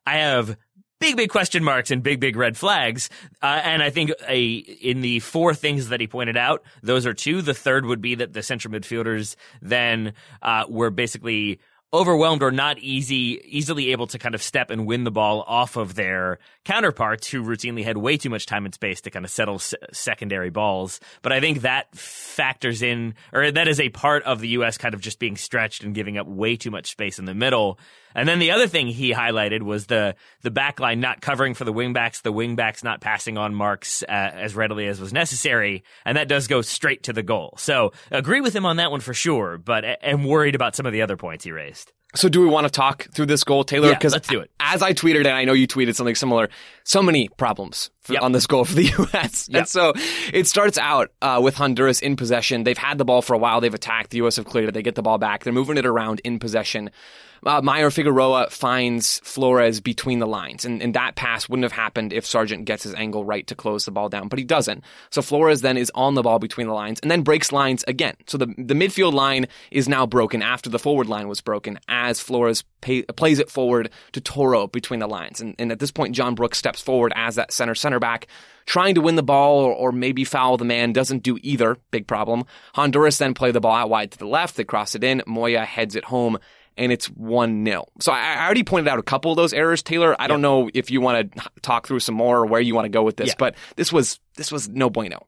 I 0.06 0.18
have 0.18 0.56
big, 1.00 1.16
big 1.16 1.30
question 1.30 1.62
marks 1.62 1.90
and 1.90 2.02
big, 2.02 2.18
big 2.18 2.36
red 2.36 2.56
flags. 2.56 3.10
Uh, 3.42 3.60
and 3.62 3.82
I 3.82 3.90
think 3.90 4.12
a, 4.28 4.54
in 4.54 5.00
the 5.00 5.20
four 5.20 5.54
things 5.54 5.88
that 5.88 6.00
he 6.00 6.06
pointed 6.06 6.36
out, 6.36 6.62
those 6.82 7.06
are 7.06 7.14
two. 7.14 7.42
The 7.42 7.54
third 7.54 7.84
would 7.86 8.00
be 8.00 8.14
that 8.16 8.32
the 8.32 8.42
central 8.42 8.72
midfielders 8.72 9.36
then 9.60 10.14
uh, 10.42 10.64
were 10.68 10.90
basically 10.90 11.60
overwhelmed 11.94 12.42
or 12.42 12.50
not 12.50 12.78
easy, 12.78 13.40
easily 13.44 13.92
able 13.92 14.08
to 14.08 14.18
kind 14.18 14.34
of 14.34 14.42
step 14.42 14.70
and 14.70 14.84
win 14.84 15.04
the 15.04 15.10
ball 15.12 15.44
off 15.46 15.76
of 15.76 15.94
their 15.94 16.38
counterparts 16.64 17.28
who 17.28 17.42
routinely 17.42 17.84
had 17.84 17.96
way 17.96 18.16
too 18.16 18.28
much 18.28 18.46
time 18.46 18.64
and 18.64 18.74
space 18.74 19.00
to 19.02 19.10
kind 19.10 19.24
of 19.24 19.30
settle 19.30 19.54
s- 19.54 19.74
secondary 19.92 20.50
balls. 20.50 20.98
But 21.22 21.32
I 21.32 21.40
think 21.40 21.60
that 21.60 21.94
factors 21.96 22.82
in, 22.82 23.14
or 23.32 23.50
that 23.50 23.68
is 23.68 23.78
a 23.78 23.90
part 23.90 24.24
of 24.24 24.40
the 24.40 24.48
U.S. 24.48 24.76
kind 24.76 24.92
of 24.92 25.00
just 25.00 25.20
being 25.20 25.36
stretched 25.36 25.84
and 25.84 25.94
giving 25.94 26.18
up 26.18 26.26
way 26.26 26.56
too 26.56 26.72
much 26.72 26.90
space 26.90 27.20
in 27.20 27.26
the 27.26 27.34
middle. 27.34 27.78
And 28.14 28.28
then 28.28 28.38
the 28.38 28.50
other 28.52 28.66
thing 28.66 28.86
he 28.86 29.12
highlighted 29.12 29.62
was 29.62 29.86
the 29.86 30.14
the 30.42 30.50
back 30.50 30.80
line 30.80 31.00
not 31.00 31.20
covering 31.20 31.54
for 31.54 31.64
the 31.64 31.72
wingbacks, 31.72 32.22
the 32.22 32.32
wingbacks 32.32 32.84
not 32.84 33.00
passing 33.00 33.36
on 33.38 33.54
marks 33.54 34.02
uh, 34.04 34.06
as 34.12 34.54
readily 34.54 34.86
as 34.86 35.00
was 35.00 35.12
necessary, 35.12 35.84
and 36.04 36.16
that 36.16 36.28
does 36.28 36.46
go 36.46 36.62
straight 36.62 37.02
to 37.04 37.12
the 37.12 37.22
goal. 37.22 37.54
So 37.58 37.92
agree 38.10 38.40
with 38.40 38.54
him 38.54 38.66
on 38.66 38.76
that 38.76 38.90
one 38.90 39.00
for 39.00 39.14
sure, 39.14 39.58
but 39.58 39.84
am 40.02 40.24
worried 40.24 40.54
about 40.54 40.76
some 40.76 40.86
of 40.86 40.92
the 40.92 41.02
other 41.02 41.16
points 41.16 41.44
he 41.44 41.52
raised. 41.52 41.92
So 42.16 42.28
do 42.28 42.40
we 42.40 42.46
want 42.46 42.64
to 42.64 42.70
talk 42.70 43.08
through 43.12 43.26
this 43.26 43.42
goal, 43.42 43.64
Taylor? 43.64 43.88
Yeah, 43.90 43.98
let's 44.08 44.28
do 44.28 44.38
it. 44.38 44.48
As 44.60 44.82
I 44.82 44.92
tweeted, 44.92 45.18
and 45.26 45.28
I 45.30 45.44
know 45.44 45.52
you 45.52 45.66
tweeted 45.66 45.96
something 45.96 46.14
similar, 46.14 46.48
so 46.84 47.02
many 47.02 47.28
problems 47.28 47.90
for, 48.02 48.12
Yep. 48.12 48.22
on 48.22 48.30
this 48.30 48.46
goal 48.46 48.64
for 48.64 48.74
the 48.74 48.84
U.S. 48.98 49.48
Yep. 49.48 49.58
And 49.58 49.68
so 49.68 49.94
it 50.32 50.46
starts 50.46 50.78
out 50.78 51.10
uh, 51.20 51.40
with 51.42 51.56
Honduras 51.56 51.98
in 52.00 52.14
possession. 52.14 52.62
They've 52.62 52.78
had 52.78 52.98
the 52.98 53.04
ball 53.04 53.20
for 53.20 53.34
a 53.34 53.38
while. 53.38 53.60
They've 53.60 53.74
attacked. 53.74 54.10
The 54.10 54.18
U.S. 54.18 54.36
have 54.36 54.44
cleared 54.44 54.68
it. 54.68 54.72
They 54.74 54.82
get 54.82 54.94
the 54.94 55.02
ball 55.02 55.18
back. 55.18 55.42
They're 55.42 55.52
moving 55.52 55.76
it 55.76 55.86
around 55.86 56.20
in 56.22 56.38
possession. 56.38 56.90
Uh, 57.44 57.60
Maynor 57.60 57.92
Figueroa 57.92 58.48
finds 58.50 59.20
Flores 59.22 59.80
between 59.80 60.18
the 60.18 60.26
lines, 60.26 60.64
and, 60.64 60.82
and 60.82 60.94
that 60.94 61.14
pass 61.14 61.48
wouldn't 61.48 61.64
have 61.64 61.72
happened 61.72 62.12
if 62.12 62.24
Sargent 62.24 62.64
gets 62.64 62.84
his 62.84 62.94
angle 62.94 63.24
right 63.24 63.46
to 63.46 63.54
close 63.54 63.84
the 63.84 63.90
ball 63.90 64.08
down, 64.08 64.28
but 64.28 64.38
he 64.38 64.44
doesn't. 64.44 64.82
So 65.10 65.20
Flores 65.20 65.60
then 65.60 65.76
is 65.76 65.92
on 65.94 66.14
the 66.14 66.22
ball 66.22 66.38
between 66.38 66.66
the 66.66 66.72
lines 66.72 67.00
and 67.00 67.10
then 67.10 67.22
breaks 67.22 67.52
lines 67.52 67.84
again. 67.86 68.14
So 68.26 68.38
the 68.38 68.46
the 68.56 68.74
midfield 68.74 69.12
line 69.12 69.46
is 69.70 69.88
now 69.88 70.06
broken 70.06 70.42
after 70.42 70.70
the 70.70 70.78
forward 70.78 71.08
line 71.08 71.28
was 71.28 71.40
broken 71.40 71.78
as 71.88 72.18
Flores 72.18 72.64
pay, 72.80 73.02
plays 73.02 73.38
it 73.38 73.50
forward 73.50 73.90
to 74.12 74.20
Toro 74.20 74.66
between 74.66 75.00
the 75.00 75.06
lines, 75.06 75.40
and, 75.40 75.54
and 75.58 75.70
at 75.70 75.80
this 75.80 75.90
point 75.90 76.14
John 76.14 76.34
Brooks 76.34 76.58
steps 76.58 76.80
forward 76.80 77.12
as 77.14 77.34
that 77.34 77.52
center 77.52 77.74
center 77.74 77.98
back. 77.98 78.26
Trying 78.66 78.94
to 78.94 79.02
win 79.02 79.16
the 79.16 79.22
ball 79.22 79.60
or, 79.60 79.74
or 79.74 79.92
maybe 79.92 80.24
foul 80.24 80.56
the 80.56 80.64
man 80.64 80.94
doesn't 80.94 81.22
do 81.22 81.38
either. 81.42 81.76
Big 81.90 82.06
problem. 82.06 82.44
Honduras 82.74 83.18
then 83.18 83.34
play 83.34 83.50
the 83.50 83.60
ball 83.60 83.74
out 83.74 83.90
wide 83.90 84.10
to 84.12 84.18
the 84.18 84.26
left. 84.26 84.56
They 84.56 84.64
cross 84.64 84.94
it 84.94 85.04
in. 85.04 85.22
Moya 85.26 85.66
heads 85.66 85.94
it 85.94 86.04
home 86.04 86.38
and 86.76 86.90
it's 86.92 87.06
1 87.06 87.64
0. 87.64 87.86
So 88.00 88.12
I, 88.12 88.34
I 88.34 88.44
already 88.44 88.64
pointed 88.64 88.88
out 88.90 88.98
a 88.98 89.02
couple 89.02 89.30
of 89.30 89.36
those 89.36 89.52
errors, 89.52 89.82
Taylor. 89.82 90.14
I 90.20 90.26
don't 90.26 90.40
know 90.42 90.70
if 90.74 90.90
you 90.90 91.00
want 91.00 91.32
to 91.34 91.50
talk 91.62 91.86
through 91.86 92.00
some 92.00 92.14
more 92.14 92.38
or 92.38 92.46
where 92.46 92.60
you 92.60 92.74
want 92.74 92.84
to 92.86 92.88
go 92.90 93.02
with 93.02 93.16
this, 93.16 93.28
Yeah. 93.28 93.34
but 93.38 93.54
this 93.76 93.92
was 93.92 94.20
this 94.36 94.50
was 94.50 94.68
no 94.68 94.90
bueno. 94.90 95.26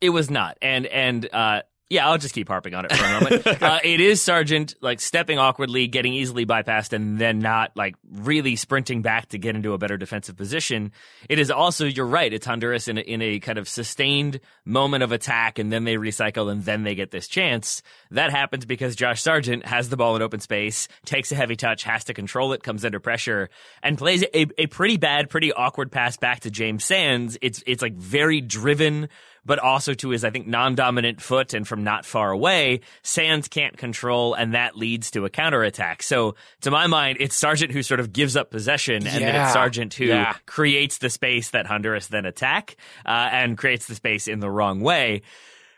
It 0.00 0.10
was 0.10 0.30
not, 0.30 0.56
and 0.62 0.86
and 0.86 1.28
uh, 1.32 1.62
yeah, 1.90 2.06
I'll 2.06 2.18
just 2.18 2.34
keep 2.34 2.48
harping 2.48 2.74
on 2.74 2.84
it 2.84 2.92
for 2.92 3.04
a 3.04 3.12
moment. 3.12 3.46
uh, 3.62 3.78
it 3.82 4.00
is 4.00 4.20
Sargent 4.20 4.74
like 4.82 5.00
stepping 5.00 5.38
awkwardly, 5.38 5.86
getting 5.86 6.12
easily 6.12 6.44
bypassed, 6.44 6.92
and 6.92 7.18
then 7.18 7.38
not 7.38 7.74
like 7.76 7.94
really 8.10 8.56
sprinting 8.56 9.00
back 9.00 9.30
to 9.30 9.38
get 9.38 9.56
into 9.56 9.72
a 9.72 9.78
better 9.78 9.96
defensive 9.96 10.36
position. 10.36 10.92
It 11.30 11.38
is 11.38 11.50
also, 11.50 11.86
you're 11.86 12.06
right, 12.06 12.30
it's 12.30 12.44
Honduras 12.44 12.88
in 12.88 12.98
a, 12.98 13.00
in 13.00 13.22
a 13.22 13.40
kind 13.40 13.56
of 13.56 13.68
sustained 13.68 14.40
moment 14.66 15.02
of 15.02 15.12
attack, 15.12 15.58
and 15.58 15.72
then 15.72 15.84
they 15.84 15.94
recycle, 15.94 16.52
and 16.52 16.62
then 16.62 16.82
they 16.82 16.94
get 16.94 17.10
this 17.10 17.26
chance. 17.26 17.82
That 18.10 18.32
happens 18.32 18.66
because 18.66 18.94
Josh 18.94 19.22
Sargent 19.22 19.64
has 19.64 19.88
the 19.88 19.96
ball 19.96 20.14
in 20.14 20.20
open 20.20 20.40
space, 20.40 20.88
takes 21.06 21.32
a 21.32 21.36
heavy 21.36 21.56
touch, 21.56 21.84
has 21.84 22.04
to 22.04 22.14
control 22.14 22.52
it, 22.52 22.62
comes 22.62 22.84
under 22.84 23.00
pressure, 23.00 23.48
and 23.82 23.96
plays 23.96 24.22
a, 24.34 24.46
a 24.58 24.66
pretty 24.66 24.98
bad, 24.98 25.30
pretty 25.30 25.54
awkward 25.54 25.90
pass 25.90 26.18
back 26.18 26.40
to 26.40 26.50
James 26.50 26.84
Sands. 26.84 27.38
It's 27.40 27.62
it's 27.66 27.80
like 27.80 27.94
very 27.94 28.42
driven 28.42 29.08
but 29.48 29.58
also 29.58 29.94
to 29.94 30.10
his, 30.10 30.24
I 30.24 30.30
think, 30.30 30.46
non-dominant 30.46 31.20
foot 31.20 31.54
and 31.54 31.66
from 31.66 31.82
not 31.82 32.04
far 32.04 32.30
away, 32.30 32.80
Sands 33.02 33.48
can't 33.48 33.76
control, 33.76 34.34
and 34.34 34.54
that 34.54 34.76
leads 34.76 35.10
to 35.12 35.24
a 35.24 35.30
counterattack. 35.30 36.02
So, 36.04 36.36
to 36.60 36.70
my 36.70 36.86
mind, 36.86 37.16
it's 37.18 37.34
Sargent 37.34 37.72
who 37.72 37.82
sort 37.82 37.98
of 37.98 38.12
gives 38.12 38.36
up 38.36 38.50
possession, 38.50 39.06
and 39.06 39.24
then 39.24 39.34
it's 39.34 39.52
Sargent 39.54 39.94
who 39.94 40.04
Yeah. 40.04 40.34
creates 40.46 40.98
the 40.98 41.08
space 41.10 41.50
that 41.50 41.66
Honduras 41.66 42.08
then 42.08 42.26
attack, 42.26 42.76
uh, 43.06 43.28
and 43.32 43.56
creates 43.58 43.86
the 43.86 43.94
space 43.94 44.28
in 44.28 44.40
the 44.40 44.50
wrong 44.50 44.80
way. 44.80 45.22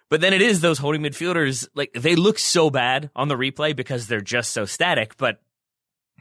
But 0.09 0.21
then 0.21 0.33
it 0.35 0.43
is 0.43 0.61
those 0.61 0.79
holding 0.79 1.03
midfielders, 1.03 1.69
like, 1.77 1.93
they 1.95 2.17
look 2.17 2.41
so 2.41 2.69
bad 2.71 3.11
on 3.15 3.29
the 3.29 3.37
replay 3.37 3.77
because 3.77 4.09
they're 4.09 4.21
just 4.21 4.51
so 4.51 4.65
static, 4.65 5.17
but 5.17 5.41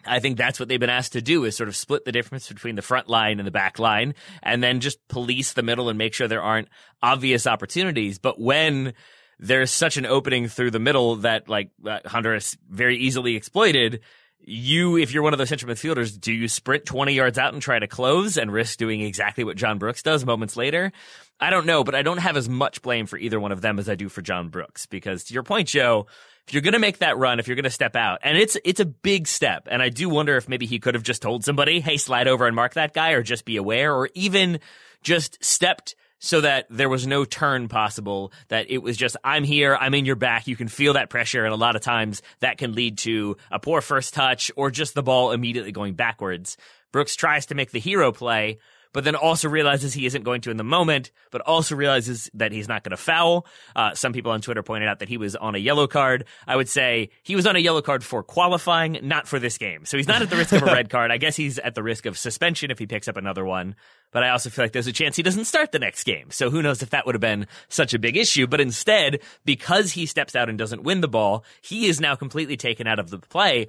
I 0.06 0.20
think 0.20 0.38
that's 0.38 0.60
what 0.60 0.70
they've 0.70 0.80
been 0.80 0.90
asked 0.90 1.14
to 1.14 1.22
do 1.22 1.46
is 1.46 1.56
sort 1.56 1.70
of 1.70 1.76
split 1.76 2.06
the 2.06 2.12
difference 2.12 2.48
between 2.48 2.76
the 2.76 2.82
front 2.82 3.08
line 3.08 3.40
and 3.40 3.48
the 3.48 3.52
back 3.52 3.80
line 3.80 4.16
and 4.42 4.64
then 4.64 4.80
just 4.80 5.06
police 5.08 5.54
the 5.54 5.64
middle 5.64 5.90
and 5.90 5.98
make 5.98 6.14
sure 6.14 6.28
there 6.28 6.42
aren't 6.42 6.70
obvious 7.02 7.48
opportunities. 7.48 8.20
But 8.20 8.40
when 8.40 8.94
there's 9.40 9.72
such 9.72 9.98
an 9.98 10.06
opening 10.06 10.48
through 10.48 10.72
the 10.72 10.80
middle 10.80 11.18
that 11.18 11.48
like 11.48 11.72
uh, 11.86 12.00
Honduras 12.06 12.58
very 12.70 12.98
easily 12.98 13.36
exploited, 13.36 14.02
you, 14.42 14.98
if 14.98 15.14
you're 15.14 15.24
one 15.24 15.34
of 15.34 15.40
those 15.40 15.50
central 15.50 15.72
midfielders, 15.72 16.20
do 16.20 16.34
you 16.34 16.48
sprint 16.48 16.86
20 16.86 17.14
yards 17.14 17.38
out 17.38 17.54
and 17.54 17.62
try 17.62 17.78
to 17.78 17.88
close 17.88 18.38
and 18.38 18.52
risk 18.52 18.78
doing 18.78 19.02
exactly 19.02 19.44
what 19.44 19.58
John 19.58 19.78
Brooks 19.78 20.02
does 20.02 20.26
moments 20.26 20.58
later? 20.58 20.92
I 21.40 21.50
don't 21.50 21.66
know, 21.66 21.84
but 21.84 21.96
I 21.96 22.02
don't 22.02 22.18
have 22.18 22.36
as 22.36 22.50
much 22.50 22.82
blame 22.82 23.06
for 23.06 23.18
either 23.18 23.40
one 23.40 23.52
of 23.52 23.62
them 23.62 23.80
as 23.80 23.88
I 23.88 23.96
do 23.96 24.10
for 24.10 24.22
John 24.22 24.50
Brooks 24.50 24.86
because 24.86 25.26
to 25.26 25.34
your 25.34 25.44
point, 25.44 25.68
Joe, 25.68 26.08
if 26.50 26.54
you're 26.54 26.64
going 26.64 26.74
to 26.74 26.80
make 26.80 26.98
that 26.98 27.16
run, 27.16 27.40
if 27.40 27.48
you're 27.48 27.56
going 27.56 27.64
to 27.64 27.70
step 27.70 27.96
out, 27.96 28.22
and 28.24 28.36
it's 28.36 28.58
it's 28.66 28.80
a 28.80 28.86
big 28.86 29.28
step, 29.28 29.68
and 29.70 29.84
I 29.84 29.90
do 29.90 30.10
wonder 30.10 30.36
if 30.36 30.50
maybe 30.50 30.66
he 30.66 30.80
could 30.80 30.96
have 30.96 31.04
just 31.04 31.22
told 31.22 31.46
somebody, 31.46 31.80
"Hey, 31.80 31.98
slide 31.98 32.28
over 32.28 32.48
and 32.48 32.56
mark 32.56 32.74
that 32.74 32.92
guy," 32.92 33.12
or 33.12 33.22
just 33.22 33.46
be 33.46 33.56
aware, 33.56 33.94
or 33.94 34.10
even 34.16 34.60
just 35.04 35.38
stepped 35.46 35.94
so 36.18 36.42
that 36.42 36.66
there 36.72 36.90
was 36.90 37.06
no 37.06 37.24
turn 37.24 37.68
possible. 37.68 38.34
That 38.48 38.66
it 38.72 38.80
was 38.80 38.98
just, 38.98 39.16
"I'm 39.24 39.44
here, 39.44 39.78
I'm 39.80 39.94
in 39.94 40.06
your 40.06 40.16
back." 40.16 40.48
You 40.48 40.56
can 40.56 40.70
feel 40.70 40.94
that 40.94 41.12
pressure, 41.12 41.46
and 41.46 41.54
a 41.54 41.58
lot 41.58 41.76
of 41.76 41.84
times 41.84 42.24
that 42.40 42.58
can 42.58 42.74
lead 42.74 42.98
to 43.00 43.38
a 43.52 43.60
poor 43.60 43.80
first 43.80 44.16
touch 44.16 44.50
or 44.56 44.72
just 44.72 44.96
the 44.96 45.04
ball 45.04 45.32
immediately 45.32 45.72
going 45.72 45.94
backwards. 45.94 46.58
Brooks 46.92 47.16
tries 47.16 47.46
to 47.46 47.56
make 47.56 47.70
the 47.70 47.80
hero 47.80 48.12
play 48.12 48.58
but 48.94 49.04
then 49.04 49.16
also 49.16 49.50
realizes 49.50 49.94
he 49.94 50.06
isn't 50.06 50.24
going 50.24 50.42
to 50.42 50.52
in 50.52 50.58
the 50.58 50.64
moment, 50.64 51.12
but 51.32 51.42
also 51.42 51.76
realizes 51.76 52.30
that 52.34 52.52
he's 52.52 52.68
not 52.68 52.84
going 52.84 52.92
to 52.92 52.98
foul. 52.98 53.46
Uh, 53.76 53.94
some 53.94 54.14
people 54.14 54.32
on 54.32 54.42
Twitter 54.42 54.64
pointed 54.64 54.90
out 54.90 55.00
that 55.00 55.10
he 55.10 55.18
was 55.18 55.36
on 55.36 55.56
a 55.56 55.60
yellow 55.60 55.88
card. 55.88 56.26
I 56.48 56.56
would 56.56 56.70
say 56.70 57.10
he 57.24 57.36
was 57.36 57.46
on 57.46 57.56
a 57.56 57.60
yellow 57.60 57.82
card 57.82 58.04
for 58.04 58.24
qualifying, 58.24 59.00
not 59.04 59.28
for 59.28 59.40
this 59.40 59.58
game. 59.58 59.86
So 59.86 59.98
he's 59.98 60.08
not 60.08 60.22
at 60.22 60.30
the 60.30 60.36
risk 60.36 60.54
of 60.54 60.64
a 60.64 60.66
red 60.74 60.90
card. 60.90 61.12
I 61.12 61.18
guess 61.18 61.36
he's 61.36 61.60
at 61.60 61.76
the 61.76 61.84
risk 61.84 62.06
of 62.06 62.18
suspension 62.18 62.72
if 62.72 62.80
he 62.80 62.88
picks 62.88 63.08
up 63.08 63.18
another 63.18 63.46
one. 63.46 63.76
But 64.12 64.24
I 64.24 64.30
also 64.30 64.50
feel 64.50 64.66
like 64.66 64.72
there's 64.72 64.88
a 64.88 64.94
chance 64.94 65.16
he 65.16 65.24
doesn't 65.24 65.46
start 65.46 65.72
the 65.72 65.80
next 65.80 66.04
game. 66.04 66.32
So 66.32 66.50
who 66.50 66.64
knows 66.64 66.82
if 66.82 66.90
that 66.90 67.06
would 67.06 67.16
have 67.16 67.22
been 67.22 67.48
such 67.68 67.94
a 67.94 68.00
big 68.00 68.18
issue. 68.18 68.48
But 68.48 68.62
instead, 68.62 69.20
because 69.46 69.92
he 69.92 70.08
steps 70.08 70.36
out 70.36 70.50
and 70.50 70.58
doesn't 70.58 70.84
win 70.84 71.02
the 71.02 71.08
ball, 71.08 71.44
he 71.62 71.86
is 71.86 72.02
now 72.02 72.16
completely 72.16 72.58
taken 72.58 72.88
out 72.88 72.98
of 72.98 73.12
the 73.12 73.20
play. 73.20 73.68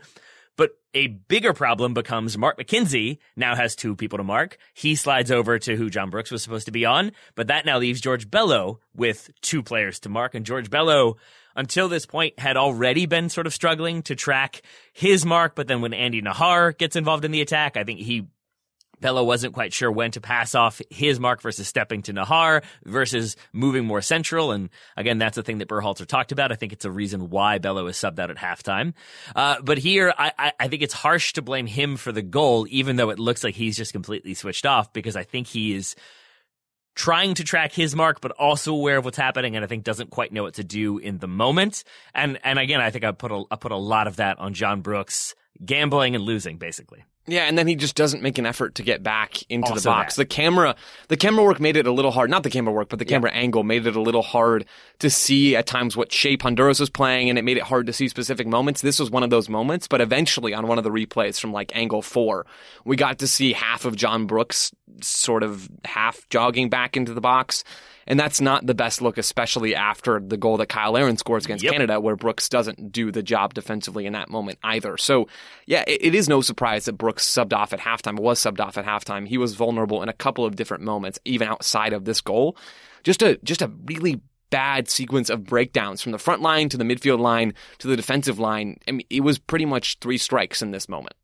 But 0.61 0.73
a 0.93 1.07
bigger 1.07 1.55
problem 1.55 1.95
becomes 1.95 2.37
Mark 2.37 2.59
McKenzie 2.59 3.17
now 3.35 3.57
has 3.57 3.75
two 3.75 3.97
people 3.97 4.19
to 4.19 4.25
mark. 4.25 4.59
He 4.75 4.95
slides 4.95 5.31
over 5.31 5.59
to 5.59 5.75
who 5.75 5.89
John 5.89 6.11
Brooks 6.11 6.31
was 6.31 6.43
supposed 6.43 6.67
to 6.67 6.71
be 6.71 6.85
on, 6.85 7.13
but 7.35 7.47
that 7.47 7.65
now 7.65 7.79
leaves 7.79 7.99
George 7.99 8.31
Bello 8.31 8.79
with 8.95 9.31
two 9.41 9.63
players 9.63 9.99
to 10.01 10.11
mark. 10.11 10.35
And 10.35 10.45
George 10.45 10.69
Bello, 10.69 11.17
until 11.57 11.89
this 11.89 12.05
point, 12.05 12.39
had 12.39 12.59
already 12.59 13.07
been 13.07 13.31
sort 13.31 13.47
of 13.47 13.55
struggling 13.55 14.03
to 14.03 14.15
track 14.15 14.61
his 14.93 15.25
mark. 15.25 15.55
But 15.55 15.67
then 15.67 15.81
when 15.81 15.95
Andy 15.95 16.21
Najar 16.21 16.77
gets 16.77 16.95
involved 16.95 17.25
in 17.25 17.31
the 17.31 17.41
attack, 17.41 17.79
I 17.79 17.85
think 17.85 18.01
he 18.01 18.27
Bello 19.01 19.25
wasn't 19.25 19.55
quite 19.55 19.73
sure 19.73 19.91
when 19.91 20.11
to 20.13 20.21
pass 20.21 20.55
off 20.55 20.81
his 20.91 21.19
mark 21.19 21.43
versus 21.43 21.69
stepping 21.69 22.03
to 22.03 22.13
Najar 22.13 22.63
versus 22.85 23.37
moving 23.53 23.85
more 23.85 24.03
central. 24.03 24.53
And 24.53 24.71
again, 24.97 25.19
that's 25.19 25.37
the 25.37 25.43
thing 25.43 25.59
that 25.59 25.69
Berhalter 25.69 26.07
talked 26.07 26.33
about. 26.33 26.53
I 26.53 26.57
think 26.57 26.73
it's 26.73 26.85
a 26.85 26.91
reason 26.91 27.31
why 27.31 27.59
Bello 27.59 27.87
is 27.87 27.97
subbed 27.97 28.19
out 28.19 28.31
at 28.31 28.37
halftime. 28.37 28.95
Uh, 29.35 29.61
but 29.63 29.79
here, 29.79 30.13
I, 30.17 30.33
I, 30.39 30.53
I 30.61 30.69
think 30.69 30.83
it's 30.83 30.95
harsh 30.95 31.33
to 31.35 31.43
blame 31.43 31.67
him 31.67 31.97
for 31.97 32.13
the 32.13 32.23
goal, 32.23 32.67
even 32.71 32.97
though 32.97 33.11
it 33.11 33.19
looks 33.19 33.45
like 33.45 33.55
he's 33.55 33.77
just 33.77 33.93
completely 33.93 34.35
switched 34.35 34.67
off 34.67 34.93
because 34.93 35.17
I 35.17 35.25
think 35.25 35.47
he 35.47 35.75
is 35.75 35.97
trying 36.95 37.35
to 37.35 37.45
track 37.45 37.73
his 37.73 37.97
mark, 37.97 38.21
but 38.21 38.33
also 38.33 38.75
aware 38.75 38.99
of 38.99 39.05
what's 39.05 39.17
happening, 39.17 39.57
and 39.57 39.65
I 39.65 39.69
think 39.69 39.85
doesn't 39.85 40.11
quite 40.11 40.33
know 40.33 40.43
what 40.43 40.55
to 40.55 40.65
do 40.65 40.99
in 40.99 41.19
the 41.19 41.29
moment. 41.29 41.85
And 42.15 42.39
and 42.45 42.59
again, 42.59 42.81
I 42.81 42.91
think 42.91 43.05
I 43.05 43.13
put 43.13 43.33
a 43.33 43.45
I 43.51 43.57
put 43.57 43.73
a 43.73 43.77
lot 43.77 44.07
of 44.07 44.17
that 44.17 44.39
on 44.39 44.55
John 44.55 44.83
Brooks 44.83 45.35
gambling 45.65 46.15
and 46.15 46.25
losing, 46.25 46.59
basically. 46.59 47.05
Yeah, 47.31 47.45
and 47.45 47.57
then 47.57 47.69
he 47.69 47.77
just 47.77 47.95
doesn't 47.95 48.23
make 48.23 48.39
an 48.39 48.47
effort 48.47 48.75
to 48.75 48.83
get 48.83 49.03
back 49.03 49.43
into 49.49 49.73
the 49.73 49.81
box. 49.81 50.17
that. 50.17 50.23
The 50.23 50.27
camera, 50.27 50.75
the 51.09 51.17
camera 51.17 51.45
work 51.45 51.61
made 51.61 51.77
it 51.77 51.87
a 51.87 51.93
little 51.93 52.11
hard. 52.11 52.29
Not 52.29 52.43
the 52.43 52.51
camera 52.51 52.73
work, 52.73 52.89
but 52.89 52.99
the 52.99 53.05
camera 53.05 53.31
angle 53.31 53.63
made 53.63 53.87
it 53.87 53.95
a 53.95 54.01
little 54.01 54.23
hard 54.23 54.65
to 54.99 55.09
see 55.09 55.55
at 55.55 55.67
times 55.67 55.97
what 55.97 56.13
shape 56.13 56.43
Honduras 56.43 56.81
was 56.81 56.91
playing, 56.91 57.31
and 57.31 57.39
it 57.39 57.43
made 57.43 57.57
it 57.57 57.63
hard 57.63 57.87
to 57.87 57.93
see 57.93 58.09
specific 58.09 58.49
moments. 58.49 58.81
This 58.83 58.99
was 58.99 59.11
one 59.11 59.23
of 59.23 59.31
those 59.31 59.49
moments, 59.49 59.87
but 59.87 60.01
eventually 60.01 60.53
on 60.55 60.67
one 60.67 60.79
of 60.79 60.85
the 60.85 60.91
replays 60.91 61.39
from 61.41 61.53
like 61.53 61.71
angle 61.75 62.03
four, 62.03 62.47
we 62.85 62.97
got 62.97 63.21
to 63.21 63.29
see 63.29 63.53
half 63.53 63.85
of 63.85 63.95
John 63.95 64.27
Brooks 64.27 64.73
sort 65.05 65.43
of 65.43 65.69
half 65.85 66.29
jogging 66.29 66.69
back 66.69 66.97
into 66.97 67.15
the 67.15 67.21
box. 67.21 67.65
And 68.07 68.19
that's 68.19 68.41
not 68.41 68.67
the 68.67 68.75
best 68.75 69.01
look, 69.01 69.19
especially 69.19 69.75
after 69.75 70.19
the 70.19 70.37
goal 70.37 70.57
that 70.57 70.73
Cyle 70.73 70.93
Larin 70.93 71.17
scores 71.17 71.45
against 71.45 71.63
Yep. 71.63 71.73
Canada, 71.73 72.01
where 72.01 72.17
Brooks 72.17 72.49
doesn't 72.49 72.91
do 72.91 73.13
the 73.13 73.23
job 73.23 73.55
defensively 73.55 74.05
in 74.05 74.15
that 74.15 74.29
moment 74.29 74.59
either. 74.65 74.97
So, 74.97 75.29
yeah, 75.67 75.85
it, 75.87 76.07
it 76.07 76.15
is 76.15 76.29
no 76.29 76.41
surprise 76.41 76.87
that 76.87 76.95
Brooks 76.95 77.25
subbed 77.25 77.53
off 77.53 77.73
at 77.73 77.79
halftime, 77.79 78.19
was 78.19 78.41
subbed 78.41 78.59
off 78.59 78.77
at 78.77 78.85
halftime. 78.85 79.29
He 79.29 79.39
was 79.39 79.55
vulnerable 79.55 80.03
in 80.03 80.09
a 80.09 80.15
couple 80.15 80.45
of 80.45 80.57
different 80.57 80.83
moments, 80.83 81.21
even 81.25 81.47
outside 81.47 81.93
of 81.93 82.05
this 82.05 82.21
goal. 82.21 82.57
Just 83.05 83.23
a 83.23 83.39
just 83.45 83.63
a 83.63 83.71
really 83.87 84.21
bad 84.51 84.91
sequence 84.91 85.31
of 85.31 85.45
breakdowns 85.45 86.03
from 86.03 86.11
the 86.13 86.19
front 86.19 86.43
line 86.43 86.69
to 86.69 86.77
the 86.77 86.85
midfield 86.85 87.21
line 87.21 87.55
to 87.79 87.87
the 87.87 87.97
defensive 87.97 88.39
line. 88.41 88.77
I 88.89 88.93
mean, 88.93 89.07
it 89.09 89.21
was 89.21 89.39
pretty 89.39 89.65
much 89.65 89.99
three 90.01 90.19
strikes 90.19 90.61
in 90.61 90.73
this 90.73 90.89
moment. 90.89 91.15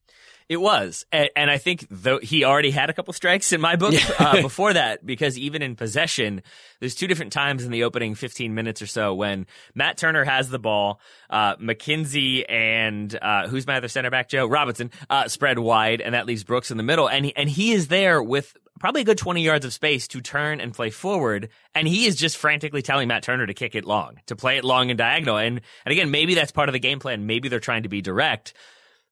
It 0.49 0.59
was, 0.59 1.05
and, 1.11 1.29
and, 1.35 1.51
I 1.51 1.59
think 1.59 1.87
though 1.91 2.19
he 2.19 2.45
already 2.45 2.71
had 2.71 2.89
a 2.89 2.93
couple 2.93 3.13
strikes 3.13 3.53
in 3.53 3.61
my 3.61 3.75
book 3.75 3.95
uh, 4.21 4.43
before 4.43 4.75
that, 4.75 5.05
because 5.05 5.37
even 5.37 5.61
in 5.61 5.75
possession, 5.75 6.41
there's 6.79 6.95
two 6.95 7.09
different 7.09 7.33
times 7.33 7.65
in 7.65 7.73
the 7.73 7.83
opening 7.83 8.15
15 8.15 8.55
minutes 8.55 8.81
or 8.81 8.87
so 8.87 9.13
when 9.13 9.47
Matt 9.75 9.97
Turner 9.97 10.23
has 10.23 10.49
the 10.49 10.61
ball, 10.61 11.01
uh, 11.31 11.57
McKenzie 11.57 12.45
and 12.49 13.19
uh, 13.21 13.49
who's 13.49 13.67
my 13.67 13.79
other 13.79 13.89
center 13.89 14.09
back, 14.09 14.29
Joe 14.29 14.47
Robinson, 14.47 14.93
uh, 15.11 15.27
spread 15.27 15.59
wide, 15.59 16.01
and 16.01 16.15
that 16.15 16.27
leaves 16.27 16.45
Brooks 16.45 16.71
in 16.71 16.77
the 16.77 16.85
middle, 16.85 17.09
and 17.09 17.25
he, 17.25 17.35
and 17.35 17.51
he 17.51 17.73
is 17.73 17.89
there 17.89 18.23
with 18.23 18.57
probably 18.79 19.01
a 19.01 19.05
good 19.05 19.19
20 19.19 19.43
yards 19.43 19.65
of 19.65 19.73
space 19.73 20.07
to 20.09 20.21
turn 20.21 20.61
and 20.61 20.73
play 20.73 20.91
forward. 20.91 21.49
And 21.75 21.89
he 21.89 22.07
is 22.07 22.15
just 22.15 22.37
frantically 22.37 22.83
telling 22.83 23.09
Matt 23.09 23.23
Turner 23.23 23.47
to 23.47 23.55
kick 23.55 23.75
it 23.75 23.85
long, 23.85 24.21
to 24.27 24.37
play 24.37 24.59
it 24.59 24.65
long 24.65 24.91
and 24.91 24.99
diagonal. 24.99 25.39
And, 25.39 25.61
and 25.85 25.93
again, 25.93 26.11
maybe 26.11 26.35
that's 26.35 26.53
part 26.53 26.69
of 26.69 26.73
the 26.75 26.79
game 26.79 26.99
plan. 26.99 27.27
Maybe 27.27 27.49
they're 27.49 27.59
trying 27.59 27.85
to 27.85 27.89
be 27.89 28.03
direct 28.03 28.55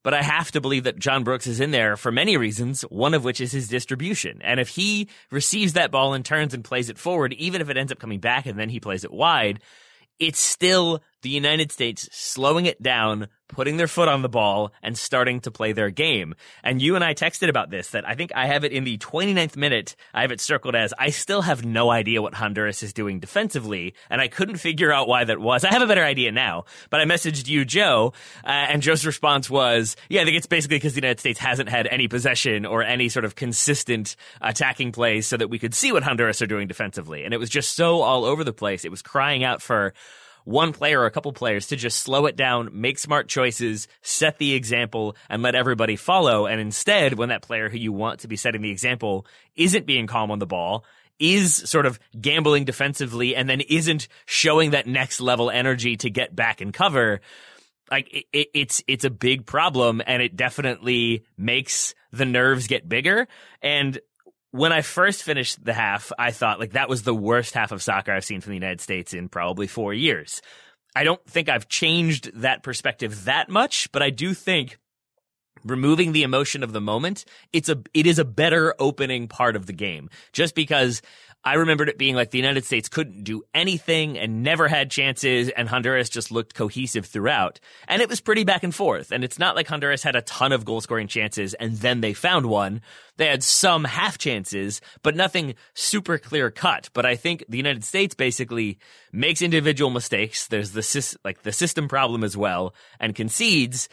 but 0.04 0.14
I 0.14 0.22
have 0.22 0.52
to 0.52 0.60
believe 0.60 0.84
that 0.84 0.98
John 0.98 1.24
Brooks 1.24 1.48
is 1.48 1.58
in 1.58 1.72
there 1.72 1.96
for 1.96 2.12
many 2.12 2.36
reasons, 2.36 2.82
one 2.82 3.14
of 3.14 3.24
which 3.24 3.40
is 3.40 3.50
his 3.50 3.66
distribution. 3.66 4.40
And 4.42 4.60
if 4.60 4.68
he 4.68 5.08
receives 5.32 5.72
that 5.72 5.90
ball 5.90 6.14
and 6.14 6.24
turns 6.24 6.54
and 6.54 6.62
plays 6.62 6.90
it 6.90 6.98
forward, 6.98 7.32
even 7.32 7.60
if 7.60 7.70
it 7.70 7.76
ends 7.76 7.90
up 7.90 7.98
coming 7.98 8.20
back 8.20 8.46
and 8.46 8.58
then 8.58 8.68
he 8.68 8.78
plays 8.78 9.02
it 9.02 9.12
wide, 9.12 9.60
it's 10.20 10.38
still 10.38 11.02
the 11.24 11.30
United 11.30 11.72
States 11.72 12.06
slowing 12.12 12.66
it 12.66 12.82
down, 12.82 13.28
putting 13.48 13.78
their 13.78 13.88
foot 13.88 14.08
on 14.08 14.20
the 14.20 14.28
ball, 14.28 14.72
and 14.82 14.96
starting 14.96 15.40
to 15.40 15.50
play 15.50 15.72
their 15.72 15.88
game. 15.88 16.34
And 16.62 16.82
you 16.82 16.96
and 16.96 17.02
I 17.02 17.14
texted 17.14 17.48
about 17.48 17.70
this 17.70 17.90
that 17.90 18.06
I 18.06 18.14
think 18.14 18.30
I 18.34 18.46
have 18.46 18.62
it 18.62 18.72
in 18.72 18.84
the 18.84 18.98
29th 18.98 19.56
minute. 19.56 19.96
I 20.12 20.20
have 20.20 20.32
it 20.32 20.40
circled 20.40 20.76
as 20.76 20.92
I 20.98 21.08
still 21.08 21.40
have 21.40 21.64
no 21.64 21.90
idea 21.90 22.20
what 22.20 22.34
Honduras 22.34 22.82
is 22.82 22.92
doing 22.92 23.20
defensively, 23.20 23.94
and 24.10 24.20
I 24.20 24.28
couldn't 24.28 24.56
figure 24.56 24.92
out 24.92 25.08
why 25.08 25.24
that 25.24 25.40
was. 25.40 25.64
I 25.64 25.72
have 25.72 25.80
a 25.80 25.87
better 25.87 26.04
idea 26.04 26.30
now, 26.30 26.66
but 26.90 27.00
I 27.00 27.06
messaged 27.06 27.48
you, 27.48 27.64
Joe, 27.64 28.12
uh, 28.44 28.48
and 28.48 28.82
Joe's 28.82 29.06
response 29.06 29.48
was, 29.48 29.96
yeah, 30.10 30.20
I 30.20 30.24
think 30.26 30.37
it's 30.37 30.46
basically 30.46 30.76
because 30.76 30.92
the 30.92 31.00
United 31.00 31.20
States 31.20 31.38
hasn't 31.38 31.70
had 31.70 31.87
any 31.87 32.06
possession 32.06 32.66
or 32.66 32.82
any 32.82 33.08
sort 33.08 33.24
of 33.24 33.34
consistent 33.34 34.14
attacking 34.42 34.92
plays 34.92 35.26
so 35.26 35.38
that 35.38 35.48
we 35.48 35.58
could 35.58 35.74
see 35.74 35.90
what 35.90 36.02
Honduras 36.02 36.42
are 36.42 36.46
doing 36.46 36.68
defensively. 36.68 37.24
And 37.24 37.32
it 37.32 37.38
was 37.38 37.48
just 37.48 37.74
so 37.74 38.02
all 38.02 38.26
over 38.26 38.44
the 38.44 38.52
place. 38.52 38.84
It 38.84 38.90
was 38.90 39.00
crying 39.00 39.42
out 39.42 39.62
for 39.62 39.94
one 40.44 40.72
player 40.72 41.00
or 41.00 41.07
a 41.07 41.11
couple 41.11 41.33
players 41.33 41.66
to 41.68 41.76
just 41.76 42.00
slow 42.00 42.26
it 42.26 42.37
down, 42.37 42.68
make 42.72 42.98
smart 42.98 43.28
choices, 43.28 43.88
set 44.02 44.38
the 44.38 44.54
example, 44.54 45.16
and 45.28 45.42
let 45.42 45.54
everybody 45.54 45.96
follow. 45.96 46.46
And 46.46 46.61
instead, 46.61 47.14
when 47.14 47.30
that 47.30 47.42
player 47.42 47.68
who 47.68 47.78
you 47.78 47.92
want 47.92 48.20
to 48.20 48.28
be 48.28 48.37
setting 48.37 48.62
the 48.62 48.70
example 48.70 49.26
isn't 49.57 49.87
being 49.87 50.07
calm 50.07 50.30
on 50.30 50.38
the 50.38 50.46
ball, 50.46 50.85
is 51.18 51.54
sort 51.54 51.87
of 51.87 51.98
gambling 52.20 52.64
defensively 52.64 53.37
and 53.37 53.48
then 53.48 53.61
isn't 53.61 54.09
showing 54.26 54.72
that 54.72 54.87
next 54.87 55.20
level 55.20 55.50
energy 55.50 55.96
to 55.96 56.11
get 56.11 56.35
back 56.35 56.61
and 56.61 56.74
cover, 56.74 57.20
like 57.90 58.12
it, 58.12 58.24
it, 58.33 58.48
it's 58.54 58.83
it's 58.87 59.04
a 59.04 59.11
big 59.11 59.46
problem 59.46 60.02
and 60.07 60.22
it 60.22 60.37
definitely 60.37 61.24
makes 61.37 61.94
the 62.12 62.24
nerves 62.24 62.66
get 62.66 62.88
bigger 62.88 63.28
and 63.62 63.98
when 64.54 64.70
I 64.72 64.82
first 64.82 65.24
finished 65.24 65.64
the 65.64 65.72
half, 65.72 66.12
I 66.16 66.30
thought 66.30 66.60
like 66.60 66.74
that 66.74 66.88
was 66.88 67.02
the 67.02 67.12
worst 67.12 67.54
half 67.54 67.72
of 67.72 67.82
soccer 67.82 68.12
I've 68.12 68.24
seen 68.24 68.40
from 68.40 68.50
the 68.50 68.56
United 68.56 68.80
States 68.80 69.12
in 69.12 69.28
probably 69.28 69.66
four 69.66 69.92
years. 69.92 70.42
I 70.94 71.02
don't 71.02 71.20
think 71.26 71.48
I've 71.48 71.68
changed 71.68 72.30
that 72.40 72.62
perspective 72.62 73.24
that 73.24 73.48
much, 73.48 73.90
but 73.90 74.00
I 74.00 74.10
do 74.10 74.32
think 74.32 74.78
removing 75.64 76.12
the 76.12 76.22
emotion 76.22 76.62
of 76.62 76.72
the 76.72 76.80
moment, 76.80 77.24
it's 77.52 77.68
a, 77.68 77.82
it 77.94 78.06
is 78.06 78.20
a 78.20 78.24
better 78.24 78.76
opening 78.78 79.26
part 79.26 79.56
of 79.56 79.66
the 79.66 79.72
game. 79.72 80.08
Just 80.32 80.54
because 80.54 81.02
I 81.44 81.54
remembered 81.54 81.88
it 81.88 81.98
being 81.98 82.14
like 82.14 82.30
the 82.30 82.38
United 82.38 82.64
States 82.64 82.88
couldn't 82.88 83.24
do 83.24 83.42
anything 83.52 84.18
and 84.18 84.42
never 84.42 84.66
had 84.66 84.90
chances, 84.90 85.50
and 85.50 85.68
Honduras 85.68 86.09
just 86.09 86.30
looked 86.30 86.54
cohesive 86.54 87.07
throughout. 87.07 87.61
And 87.87 88.00
it 88.00 88.09
was 88.09 88.20
pretty 88.20 88.44
back 88.44 88.62
and 88.62 88.74
forth. 88.74 89.12
And 89.12 89.22
it's 89.22 89.38
not 89.38 89.54
like 89.54 89.68
Honduras 89.68 90.02
had 90.02 90.16
a 90.16 90.22
ton 90.22 90.52
of 90.52 90.64
goal 90.64 90.80
scoring 90.80 91.09
chances 91.09 91.54
and 91.54 91.76
then 91.78 92.00
they 92.00 92.12
found 92.12 92.46
one. 92.46 92.80
They 93.16 93.26
had 93.26 93.42
some 93.42 93.85
half 93.85 94.18
chances, 94.18 94.80
but 95.02 95.16
nothing 95.16 95.54
super 95.74 96.18
clear 96.18 96.50
cut. 96.50 96.90
But 96.92 97.07
I 97.07 97.16
think 97.16 97.44
the 97.48 97.57
United 97.57 97.85
States 97.85 98.14
basically 98.14 98.78
makes 99.12 99.42
individual 99.42 99.90
mistakes. 99.90 100.46
There's 100.46 100.72
the 100.72 101.18
like 101.24 101.42
the 101.42 101.52
system 101.52 101.88
problem 101.88 102.24
as 102.24 102.37
well, 102.37 102.74
and 102.98 103.14
concedes. 103.14 103.88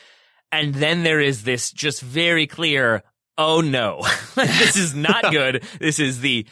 And 0.52 0.74
then 0.76 1.04
there 1.04 1.22
is 1.22 1.44
this 1.44 1.72
just 1.72 2.02
very 2.02 2.48
clear, 2.48 3.04
oh 3.38 3.62
no, 3.62 4.02
this 4.36 4.76
is 4.76 4.96
not 4.96 5.24
good. 5.32 5.64
This 5.80 6.00
is 6.00 6.22
the 6.22 6.46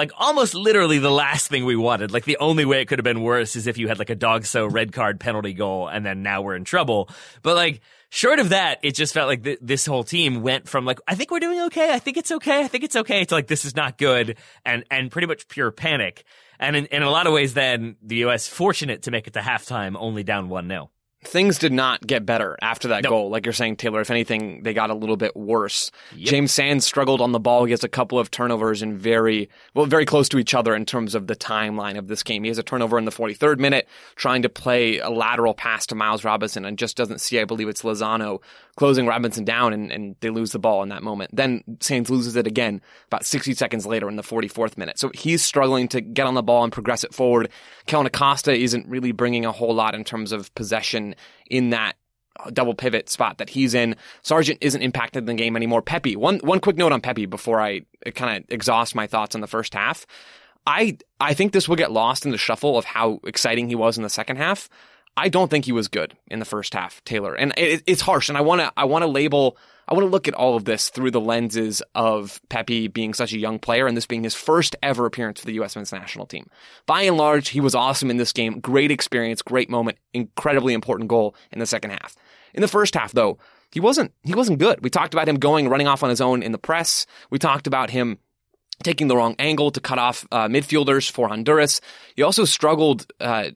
like 0.00 0.12
almost 0.16 0.54
literally 0.54 0.98
the 0.98 1.10
last 1.10 1.48
thing 1.48 1.66
we 1.66 1.76
wanted. 1.76 2.10
Like 2.10 2.24
the 2.24 2.38
only 2.38 2.64
way 2.64 2.80
it 2.80 2.86
could 2.86 2.98
have 2.98 3.04
been 3.04 3.20
worse 3.20 3.54
is 3.54 3.66
if 3.66 3.76
you 3.76 3.86
had 3.86 3.98
like 3.98 4.08
a 4.08 4.14
dog 4.14 4.46
so 4.46 4.64
red 4.64 4.92
card 4.92 5.20
penalty 5.20 5.52
goal 5.52 5.88
and 5.88 6.06
then 6.06 6.22
now 6.22 6.40
we're 6.40 6.56
in 6.56 6.64
trouble. 6.64 7.10
But 7.42 7.54
like 7.54 7.82
short 8.08 8.38
of 8.38 8.48
that, 8.48 8.78
it 8.82 8.94
just 8.94 9.12
felt 9.12 9.28
like 9.28 9.44
th- 9.44 9.58
this 9.60 9.84
whole 9.84 10.02
team 10.02 10.40
went 10.40 10.66
from 10.66 10.86
like, 10.86 11.00
I 11.06 11.16
think 11.16 11.30
we're 11.30 11.40
doing 11.40 11.60
okay. 11.64 11.92
I 11.92 11.98
think 11.98 12.16
it's 12.16 12.32
okay. 12.32 12.60
I 12.60 12.68
think 12.68 12.82
it's 12.82 12.96
okay 12.96 13.26
to 13.26 13.34
like, 13.34 13.46
this 13.46 13.66
is 13.66 13.76
not 13.76 13.98
good 13.98 14.38
and, 14.64 14.84
and 14.90 15.10
pretty 15.10 15.26
much 15.26 15.48
pure 15.48 15.70
panic. 15.70 16.24
And 16.58 16.76
in, 16.76 16.86
in 16.86 17.02
a 17.02 17.10
lot 17.10 17.26
of 17.26 17.34
ways, 17.34 17.52
then 17.52 17.96
the 18.02 18.16
U.S. 18.16 18.48
fortunate 18.48 19.02
to 19.02 19.10
make 19.10 19.26
it 19.26 19.34
to 19.34 19.40
halftime 19.40 19.96
only 19.98 20.22
down 20.22 20.48
1 20.48 20.66
0 20.66 20.90
things 21.22 21.58
did 21.58 21.72
not 21.72 22.06
get 22.06 22.24
better 22.24 22.56
after 22.62 22.88
that 22.88 23.02
goal. 23.02 23.28
Like 23.28 23.44
you're 23.44 23.52
saying, 23.52 23.76
Taylor, 23.76 24.00
if 24.00 24.10
anything, 24.10 24.62
they 24.62 24.72
got 24.72 24.90
a 24.90 24.94
little 24.94 25.16
bit 25.16 25.36
worse. 25.36 25.90
Yep. 26.16 26.28
James 26.28 26.52
Sands 26.52 26.86
struggled 26.86 27.20
on 27.20 27.32
the 27.32 27.40
ball. 27.40 27.64
He 27.64 27.72
has 27.72 27.84
a 27.84 27.88
couple 27.88 28.18
of 28.18 28.30
turnovers 28.30 28.80
and 28.80 28.98
very, 28.98 29.50
well, 29.74 29.84
very 29.84 30.06
close 30.06 30.28
to 30.30 30.38
each 30.38 30.54
other 30.54 30.74
in 30.74 30.86
terms 30.86 31.14
of 31.14 31.26
the 31.26 31.36
timeline 31.36 31.98
of 31.98 32.08
this 32.08 32.22
game. 32.22 32.44
He 32.44 32.48
has 32.48 32.58
a 32.58 32.62
turnover 32.62 32.96
in 32.96 33.04
the 33.04 33.10
43rd 33.10 33.58
minute, 33.58 33.86
trying 34.16 34.42
to 34.42 34.48
play 34.48 34.98
a 34.98 35.10
lateral 35.10 35.52
pass 35.52 35.86
to 35.86 35.94
Miles 35.94 36.24
Robinson 36.24 36.64
and 36.64 36.78
just 36.78 36.96
doesn't 36.96 37.20
see, 37.20 37.38
I 37.38 37.44
believe 37.44 37.68
it's 37.68 37.82
Lozano 37.82 38.40
closing 38.80 39.06
Robinson 39.06 39.44
down 39.44 39.74
and, 39.74 39.92
and 39.92 40.16
they 40.20 40.30
lose 40.30 40.52
the 40.52 40.58
ball 40.58 40.82
in 40.82 40.88
that 40.88 41.02
moment. 41.02 41.36
Then 41.36 41.62
Sands 41.80 42.08
loses 42.08 42.34
it 42.34 42.46
again 42.46 42.80
about 43.08 43.26
60 43.26 43.52
seconds 43.52 43.84
later 43.84 44.08
in 44.08 44.16
the 44.16 44.22
44th 44.22 44.78
minute. 44.78 44.98
So 44.98 45.10
he's 45.12 45.42
struggling 45.42 45.86
to 45.88 46.00
get 46.00 46.26
on 46.26 46.32
the 46.32 46.42
ball 46.42 46.64
and 46.64 46.72
progress 46.72 47.04
it 47.04 47.12
forward. 47.12 47.50
Kellyn 47.84 48.06
Acosta 48.06 48.54
isn't 48.54 48.88
really 48.88 49.12
bringing 49.12 49.44
a 49.44 49.52
whole 49.52 49.74
lot 49.74 49.94
in 49.94 50.02
terms 50.02 50.32
of 50.32 50.54
possession 50.54 51.14
in 51.50 51.68
that 51.70 51.96
uh, 52.42 52.48
double 52.48 52.72
pivot 52.72 53.10
spot 53.10 53.36
that 53.36 53.50
he's 53.50 53.74
in. 53.74 53.96
Sargent 54.22 54.56
isn't 54.62 54.80
impacted 54.80 55.24
in 55.28 55.36
the 55.36 55.42
game 55.42 55.56
anymore. 55.56 55.82
Pepi, 55.82 56.16
one 56.16 56.38
one 56.38 56.58
quick 56.58 56.78
note 56.78 56.92
on 56.92 57.02
Pepi 57.02 57.26
before 57.26 57.60
I 57.60 57.82
kind 58.14 58.38
of 58.38 58.50
exhaust 58.50 58.94
my 58.94 59.06
thoughts 59.06 59.34
on 59.34 59.42
the 59.42 59.46
first 59.46 59.74
half. 59.74 60.06
I 60.66 60.96
I 61.20 61.34
think 61.34 61.52
this 61.52 61.68
will 61.68 61.76
get 61.76 61.92
lost 61.92 62.24
in 62.24 62.32
the 62.32 62.38
shuffle 62.38 62.78
of 62.78 62.86
how 62.86 63.20
exciting 63.24 63.68
he 63.68 63.74
was 63.74 63.98
in 63.98 64.04
the 64.04 64.08
second 64.08 64.36
half. 64.36 64.70
I 65.16 65.28
don't 65.28 65.50
think 65.50 65.64
he 65.64 65.72
was 65.72 65.88
good 65.88 66.16
in 66.28 66.38
the 66.38 66.44
first 66.44 66.74
half, 66.74 67.04
Taylor, 67.04 67.34
and 67.34 67.52
it, 67.56 67.82
it's 67.86 68.00
harsh. 68.00 68.28
And 68.28 68.38
I 68.38 68.40
want 68.40 68.60
to 68.60 68.72
I 68.76 68.84
want 68.84 69.02
to 69.02 69.06
label 69.06 69.56
I 69.90 69.94
want 69.94 70.04
to 70.06 70.10
look 70.10 70.28
at 70.28 70.34
all 70.34 70.54
of 70.54 70.64
this 70.64 70.88
through 70.88 71.10
the 71.10 71.20
lenses 71.20 71.82
of 71.96 72.40
Pepi 72.48 72.86
being 72.86 73.12
such 73.12 73.32
a 73.32 73.38
young 73.38 73.58
player 73.58 73.88
and 73.88 73.96
this 73.96 74.06
being 74.06 74.22
his 74.22 74.36
first 74.36 74.76
ever 74.82 75.04
appearance 75.04 75.40
for 75.40 75.46
the 75.46 75.54
U.S. 75.54 75.74
men's 75.74 75.92
national 75.92 76.26
team. 76.26 76.48
By 76.86 77.02
and 77.02 77.16
large, 77.16 77.48
he 77.48 77.60
was 77.60 77.74
awesome 77.74 78.08
in 78.08 78.16
this 78.16 78.32
game. 78.32 78.60
Great 78.60 78.92
experience, 78.92 79.42
great 79.42 79.68
moment, 79.68 79.98
incredibly 80.14 80.74
important 80.74 81.08
goal 81.08 81.34
in 81.50 81.58
the 81.58 81.66
second 81.66 81.90
half. 81.90 82.14
In 82.54 82.60
the 82.60 82.68
first 82.68 82.94
half, 82.94 83.12
though, 83.12 83.38
he 83.72 83.80
wasn't 83.80 84.12
he 84.22 84.34
wasn't 84.34 84.60
good. 84.60 84.82
We 84.82 84.90
talked 84.90 85.12
about 85.12 85.28
him 85.28 85.36
going 85.36 85.68
running 85.68 85.88
off 85.88 86.04
on 86.04 86.10
his 86.10 86.20
own 86.20 86.42
in 86.42 86.52
the 86.52 86.58
press. 86.58 87.06
We 87.30 87.38
talked 87.38 87.66
about 87.66 87.90
him 87.90 88.18
taking 88.82 89.08
the 89.08 89.16
wrong 89.16 89.34
angle 89.38 89.70
to 89.72 89.80
cut 89.80 89.98
off 89.98 90.26
uh, 90.32 90.48
midfielders 90.48 91.10
for 91.10 91.28
Honduras. 91.28 91.80
He 92.16 92.22
also 92.22 92.44
struggled 92.44 93.06
uh, 93.20 93.50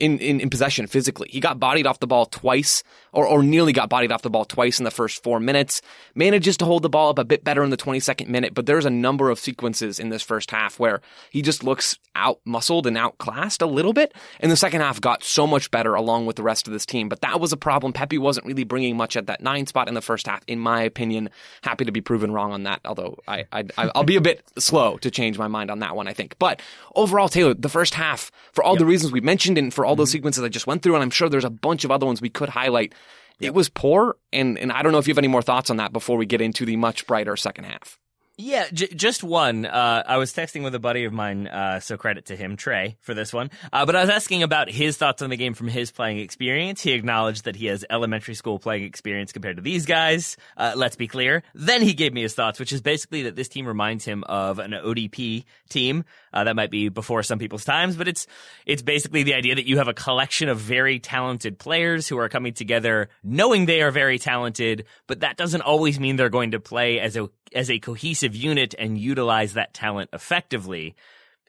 in, 0.00 0.18
in, 0.18 0.40
in 0.40 0.50
possession 0.50 0.86
physically. 0.86 1.28
He 1.30 1.40
got 1.40 1.60
bodied 1.60 1.86
off 1.86 2.00
the 2.00 2.06
ball 2.06 2.26
twice, 2.26 2.82
or, 3.12 3.26
or 3.26 3.42
nearly 3.42 3.72
got 3.72 3.88
bodied 3.88 4.10
off 4.10 4.22
the 4.22 4.30
ball 4.30 4.44
twice 4.44 4.78
in 4.78 4.84
the 4.84 4.90
first 4.90 5.22
four 5.22 5.38
minutes. 5.38 5.80
Manages 6.14 6.56
to 6.58 6.64
hold 6.64 6.82
the 6.82 6.88
ball 6.88 7.10
up 7.10 7.18
a 7.18 7.24
bit 7.24 7.44
better 7.44 7.62
in 7.62 7.70
the 7.70 7.76
22nd 7.76 8.28
minute, 8.28 8.52
but 8.52 8.66
there's 8.66 8.84
a 8.84 8.90
number 8.90 9.30
of 9.30 9.38
sequences 9.38 10.00
in 10.00 10.08
this 10.08 10.22
first 10.22 10.50
half 10.50 10.78
where 10.78 11.00
he 11.30 11.40
just 11.40 11.62
looks 11.62 11.98
out 12.16 12.40
muscled 12.44 12.86
and 12.86 12.98
outclassed 12.98 13.62
a 13.62 13.66
little 13.66 13.92
bit. 13.92 14.12
And 14.40 14.50
the 14.50 14.56
second 14.56 14.80
half 14.80 15.00
got 15.00 15.22
so 15.22 15.46
much 15.46 15.70
better 15.70 15.94
along 15.94 16.26
with 16.26 16.36
the 16.36 16.42
rest 16.42 16.66
of 16.66 16.72
this 16.72 16.84
team, 16.84 17.08
but 17.08 17.20
that 17.20 17.40
was 17.40 17.52
a 17.52 17.56
problem. 17.56 17.92
Pepi 17.92 18.18
wasn't 18.18 18.46
really 18.46 18.64
bringing 18.64 18.96
much 18.96 19.16
at 19.16 19.26
that 19.26 19.40
nine 19.40 19.66
spot 19.66 19.88
in 19.88 19.94
the 19.94 20.02
first 20.02 20.26
half, 20.26 20.42
in 20.48 20.58
my 20.58 20.82
opinion. 20.82 21.30
Happy 21.62 21.84
to 21.84 21.92
be 21.92 22.00
proven 22.00 22.32
wrong 22.32 22.52
on 22.52 22.64
that, 22.64 22.80
although 22.84 23.18
I, 23.28 23.44
I 23.52 23.64
I'll 23.94 24.02
be 24.02 24.16
a 24.16 24.20
bit 24.20 24.42
slow 24.58 24.96
to 24.98 25.10
change 25.10 25.38
my 25.38 25.48
mind 25.48 25.70
on 25.70 25.78
that 25.78 25.94
one, 25.94 26.08
I 26.08 26.12
think. 26.12 26.36
But 26.38 26.60
overall, 26.96 27.28
Taylor, 27.28 27.54
the 27.54 27.68
first 27.68 27.94
half, 27.94 28.32
for 28.52 28.64
all 28.64 28.74
yep. 28.74 28.80
the 28.80 28.86
reasons 28.86 29.12
we 29.12 29.20
mentioned 29.20 29.59
for 29.70 29.84
all 29.84 29.96
those 29.96 30.08
mm-hmm. 30.08 30.18
sequences 30.18 30.44
I 30.44 30.48
just 30.48 30.66
went 30.66 30.82
through, 30.82 30.94
and 30.94 31.02
I'm 31.02 31.10
sure 31.10 31.28
there's 31.28 31.44
a 31.44 31.50
bunch 31.50 31.84
of 31.84 31.90
other 31.90 32.06
ones 32.06 32.22
we 32.22 32.30
could 32.30 32.48
highlight, 32.48 32.94
yep. 33.38 33.48
it 33.48 33.54
was 33.54 33.68
poor. 33.68 34.16
And, 34.32 34.58
and 34.58 34.72
I 34.72 34.82
don't 34.82 34.92
know 34.92 34.98
if 34.98 35.06
you 35.06 35.12
have 35.12 35.18
any 35.18 35.28
more 35.28 35.42
thoughts 35.42 35.70
on 35.70 35.76
that 35.76 35.92
before 35.92 36.16
we 36.16 36.24
get 36.24 36.40
into 36.40 36.64
the 36.64 36.76
much 36.76 37.06
brighter 37.06 37.36
second 37.36 37.64
half. 37.64 37.98
Yeah, 38.40 38.68
j- 38.72 38.88
just 38.88 39.22
one. 39.22 39.66
Uh, 39.66 40.02
I 40.06 40.16
was 40.16 40.32
texting 40.32 40.64
with 40.64 40.74
a 40.74 40.78
buddy 40.78 41.04
of 41.04 41.12
mine, 41.12 41.46
uh, 41.46 41.80
so 41.80 41.98
credit 41.98 42.26
to 42.26 42.36
him, 42.36 42.56
Trey, 42.56 42.96
for 43.00 43.12
this 43.12 43.34
one. 43.34 43.50
Uh, 43.70 43.84
but 43.84 43.94
I 43.94 44.00
was 44.00 44.08
asking 44.08 44.42
about 44.42 44.70
his 44.70 44.96
thoughts 44.96 45.20
on 45.20 45.28
the 45.28 45.36
game 45.36 45.52
from 45.52 45.68
his 45.68 45.90
playing 45.90 46.20
experience. 46.20 46.80
He 46.80 46.92
acknowledged 46.92 47.44
that 47.44 47.54
he 47.54 47.66
has 47.66 47.84
elementary 47.90 48.34
school 48.34 48.58
playing 48.58 48.84
experience 48.84 49.32
compared 49.32 49.56
to 49.56 49.62
these 49.62 49.84
guys. 49.84 50.38
Uh, 50.56 50.72
let's 50.74 50.96
be 50.96 51.06
clear. 51.06 51.42
Then 51.54 51.82
he 51.82 51.92
gave 51.92 52.14
me 52.14 52.22
his 52.22 52.32
thoughts, 52.34 52.58
which 52.58 52.72
is 52.72 52.80
basically 52.80 53.24
that 53.24 53.36
this 53.36 53.48
team 53.48 53.66
reminds 53.66 54.06
him 54.06 54.24
of 54.24 54.58
an 54.58 54.70
ODP 54.72 55.44
team. 55.68 56.04
Uh, 56.32 56.44
that 56.44 56.56
might 56.56 56.70
be 56.70 56.88
before 56.88 57.22
some 57.22 57.38
people's 57.38 57.64
times, 57.64 57.96
but 57.96 58.06
it's 58.06 58.26
it's 58.64 58.82
basically 58.82 59.22
the 59.22 59.34
idea 59.34 59.54
that 59.54 59.66
you 59.66 59.78
have 59.78 59.88
a 59.88 59.94
collection 59.94 60.48
of 60.48 60.58
very 60.58 61.00
talented 61.00 61.58
players 61.58 62.08
who 62.08 62.18
are 62.18 62.28
coming 62.28 62.52
together, 62.52 63.08
knowing 63.24 63.66
they 63.66 63.82
are 63.82 63.90
very 63.90 64.18
talented, 64.18 64.84
but 65.06 65.20
that 65.20 65.36
doesn't 65.36 65.62
always 65.62 65.98
mean 65.98 66.16
they're 66.16 66.28
going 66.28 66.52
to 66.52 66.60
play 66.60 67.00
as 67.00 67.16
a 67.16 67.28
as 67.54 67.70
a 67.70 67.80
cohesive 67.80 68.36
unit 68.36 68.74
and 68.78 68.96
utilize 68.96 69.54
that 69.54 69.74
talent 69.74 70.10
effectively. 70.12 70.94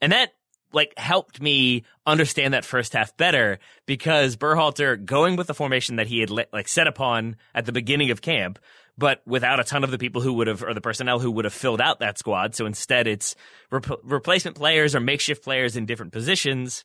And 0.02 0.12
that 0.12 0.34
like 0.74 0.98
helped 0.98 1.42
me 1.42 1.84
understand 2.06 2.54
that 2.54 2.66
first 2.66 2.94
half 2.94 3.16
better 3.18 3.60
because 3.86 4.36
Berhalter 4.36 5.04
going 5.04 5.36
with 5.36 5.48
the 5.48 5.54
formation 5.54 5.98
that 5.98 6.08
he 6.08 6.20
had 6.20 6.30
like 6.30 6.68
set 6.68 6.88
upon 6.88 7.36
at 7.54 7.66
the 7.66 7.72
beginning 7.72 8.12
of 8.12 8.22
camp, 8.22 8.60
but 8.98 9.22
without 9.26 9.60
a 9.60 9.64
ton 9.64 9.84
of 9.84 9.92
the 9.92 9.98
people 9.98 10.22
who 10.22 10.34
would 10.34 10.48
have 10.48 10.64
or 10.64 10.74
the 10.74 10.82
personnel 10.82 11.20
who 11.20 11.32
would 11.32 11.46
have 11.46 11.54
filled 11.54 11.82
out 11.82 12.00
that 12.00 12.18
squad. 12.18 12.56
So 12.56 12.66
instead, 12.66 13.08
it's 13.08 13.36
rep- 13.72 14.00
replacement 14.04 14.58
players 14.58 14.96
or 14.96 15.00
makeshift 15.00 15.44
players 15.44 15.76
in 15.76 15.86
different 15.86 16.12
positions. 16.12 16.84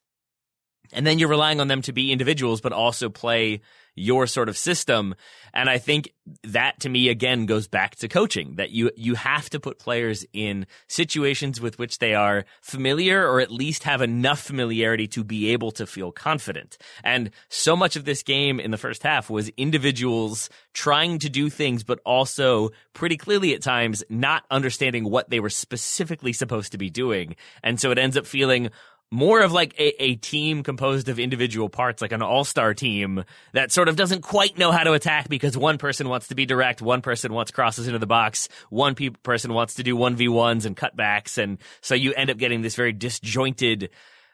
And 0.93 1.07
then 1.07 1.19
you're 1.19 1.29
relying 1.29 1.61
on 1.61 1.69
them 1.69 1.83
to 1.83 1.93
be 1.93 2.13
individuals, 2.13 2.61
but 2.61 2.73
also 2.73 3.09
play 3.09 3.61
your 3.97 4.27
sort 4.27 4.49
of 4.49 4.57
system. 4.57 5.15
And 5.53 5.69
I 5.71 5.79
think 5.79 6.13
that 6.45 6.81
to 6.81 6.89
me 6.89 7.09
again 7.09 7.47
goes 7.47 7.67
back 7.67 7.97
to 7.97 8.09
coaching 8.09 8.57
that 8.57 8.71
you, 8.71 8.91
you 8.97 9.15
have 9.15 9.49
to 9.51 9.59
put 9.59 9.79
players 9.79 10.25
in 10.33 10.67
situations 10.87 11.61
with 11.61 11.79
which 11.79 11.99
they 11.99 12.15
are 12.15 12.45
familiar 12.61 13.27
or 13.27 13.41
at 13.41 13.51
least 13.51 13.85
have 13.85 14.03
enough 14.03 14.41
familiarity 14.41 15.07
to 15.09 15.25
be 15.25 15.51
able 15.53 15.71
to 15.73 15.87
feel 15.87 16.13
confident. 16.13 16.77
And 17.03 17.31
so 17.49 17.75
much 17.75 17.97
of 17.97 18.05
this 18.05 18.23
game 18.23 18.61
in 18.61 18.71
the 18.71 18.77
first 18.77 19.03
half 19.03 19.31
was 19.31 19.51
individuals 19.57 20.51
trying 20.75 21.19
to 21.21 21.31
do 21.31 21.49
things, 21.49 21.83
but 21.83 22.01
also 22.05 22.71
pretty 22.93 23.17
clearly 23.17 23.55
at 23.55 23.63
times 23.63 24.05
not 24.11 24.45
understanding 24.51 25.05
what 25.05 25.31
they 25.31 25.41
were 25.41 25.51
specifically 25.51 26.35
supposed 26.35 26.73
to 26.73 26.79
be 26.79 26.91
doing. 26.91 27.35
And 27.63 27.81
so 27.81 27.91
it 27.91 27.99
ends 27.99 28.17
up 28.17 28.27
feeling 28.27 28.71
more 29.11 29.41
of 29.41 29.53
like 29.53 29.75
a, 29.79 30.03
a 30.03 30.17
team 30.17 30.63
composed 30.63 31.09
of 31.09 31.19
individual 31.19 31.69
parts, 31.69 32.03
like 32.03 32.13
an 32.13 32.23
all-star 32.23 32.75
team 32.75 33.25
that 33.53 33.71
sort 33.71 33.89
of 33.89 33.97
doesn't 33.97 34.23
quite 34.23 34.59
know 34.59 34.73
how 34.73 34.83
to 34.83 34.93
attack 34.93 35.29
because 35.29 35.57
one 35.57 35.79
person 35.79 36.09
wants 36.09 36.29
to 36.29 36.35
be 36.35 36.47
direct, 36.47 36.83
one 36.83 37.03
person 37.03 37.33
wants 37.33 37.51
crosses 37.51 37.87
into 37.87 37.99
the 37.99 38.07
box, 38.07 38.49
one 38.69 38.95
pe- 38.95 39.11
person 39.11 39.53
wants 39.53 39.75
to 39.75 39.83
do 39.83 39.97
1v1s 39.97 40.67
and 40.67 40.77
cutbacks. 40.77 41.39
And 41.39 41.59
so 41.81 41.95
you 41.95 42.13
end 42.15 42.31
up 42.31 42.37
getting 42.37 42.63
this 42.63 42.75
very 42.75 42.93
disjointed, 42.93 43.91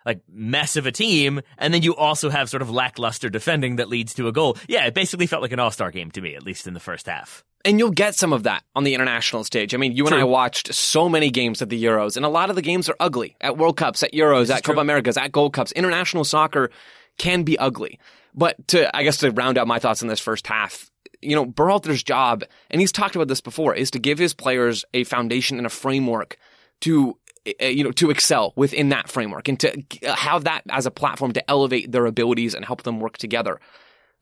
like 0.07 0.23
mess 0.33 0.77
of 0.77 0.87
a 0.87 0.93
team. 0.93 1.43
And 1.59 1.75
then 1.75 1.83
you 1.83 1.95
also 1.95 2.31
have 2.31 2.49
sort 2.49 2.63
of 2.63 2.71
lackluster 2.71 3.29
defending 3.29 3.77
that 3.77 3.89
leads 3.89 4.15
to 4.15 4.29
a 4.29 4.33
goal. 4.33 4.57
Yeah, 4.69 4.87
it 4.87 4.95
basically 4.95 5.27
felt 5.27 5.43
like 5.43 5.53
an 5.53 5.61
all-star 5.61 5.91
game 5.91 6.11
to 6.13 6.21
me, 6.21 6.35
at 6.35 6.43
least 6.43 6.67
in 6.67 6.75
the 6.75 6.81
first 6.81 7.07
half. 7.07 7.45
And 7.65 7.79
you'll 7.79 7.91
get 7.91 8.15
some 8.15 8.33
of 8.33 8.43
that 8.43 8.65
on 8.75 8.83
the 8.83 8.95
international 8.95 9.45
stage. 9.45 9.73
I 9.73 9.77
mean, 9.77 9.93
you 9.93 10.05
True. 10.05 10.17
and 10.17 10.21
I 10.21 10.25
watched 10.25 10.75
so 10.75 11.09
many 11.09 11.31
games 11.31 11.63
at 11.63 11.69
the 11.69 11.83
Euros, 11.83 12.17
and 12.17 12.27
a 12.27 12.29
lot 12.29 12.51
of 12.51 12.57
the 12.57 12.63
games 12.63 12.89
are 12.89 12.97
ugly 12.99 13.37
at 13.41 13.57
World 13.57 13.77
Cups, 13.77 14.03
at 14.03 14.13
Euros, 14.13 14.53
at 14.53 14.65
Copa 14.65 14.81
Americas, 14.81 15.17
at 15.17 15.31
Gold 15.31 15.53
Cups. 15.53 15.71
International 15.73 16.25
soccer 16.25 16.71
can 17.19 17.45
be 17.45 17.59
ugly. 17.59 18.01
But 18.35 18.67
to, 18.69 18.95
I 18.97 19.03
guess, 19.03 19.19
to 19.19 19.31
round 19.31 19.59
out 19.59 19.67
my 19.67 19.79
thoughts 19.79 20.03
in 20.03 20.09
this 20.09 20.21
first 20.21 20.47
half, 20.47 20.91
you 21.21 21.37
know, 21.37 21.47
Berhalter's 21.47 22.03
job, 22.03 22.45
and 22.71 22.81
he's 22.81 22.93
talked 22.93 23.15
about 23.15 23.29
this 23.29 23.41
before, 23.41 23.75
is 23.75 23.91
to 23.93 23.99
give 23.99 24.19
his 24.19 24.35
players 24.35 24.85
a 24.93 25.05
foundation 25.05 25.59
and 25.59 25.67
a 25.67 25.71
framework 25.71 26.37
to 26.81 27.17
eh, 27.61 27.69
you 27.69 27.85
know, 27.85 27.93
to 27.93 28.11
excel 28.11 28.53
within 28.57 28.89
that 28.89 29.09
framework 29.09 29.49
and 29.49 29.61
to 29.61 29.85
have 30.05 30.45
that 30.45 30.63
as 30.69 30.87
a 30.87 30.91
platform 30.91 31.33
to 31.33 31.51
elevate 31.51 31.93
their 31.93 32.07
abilities 32.07 32.55
and 32.55 32.65
help 32.65 32.83
them 32.83 32.99
work 32.99 33.19
together. 33.19 33.61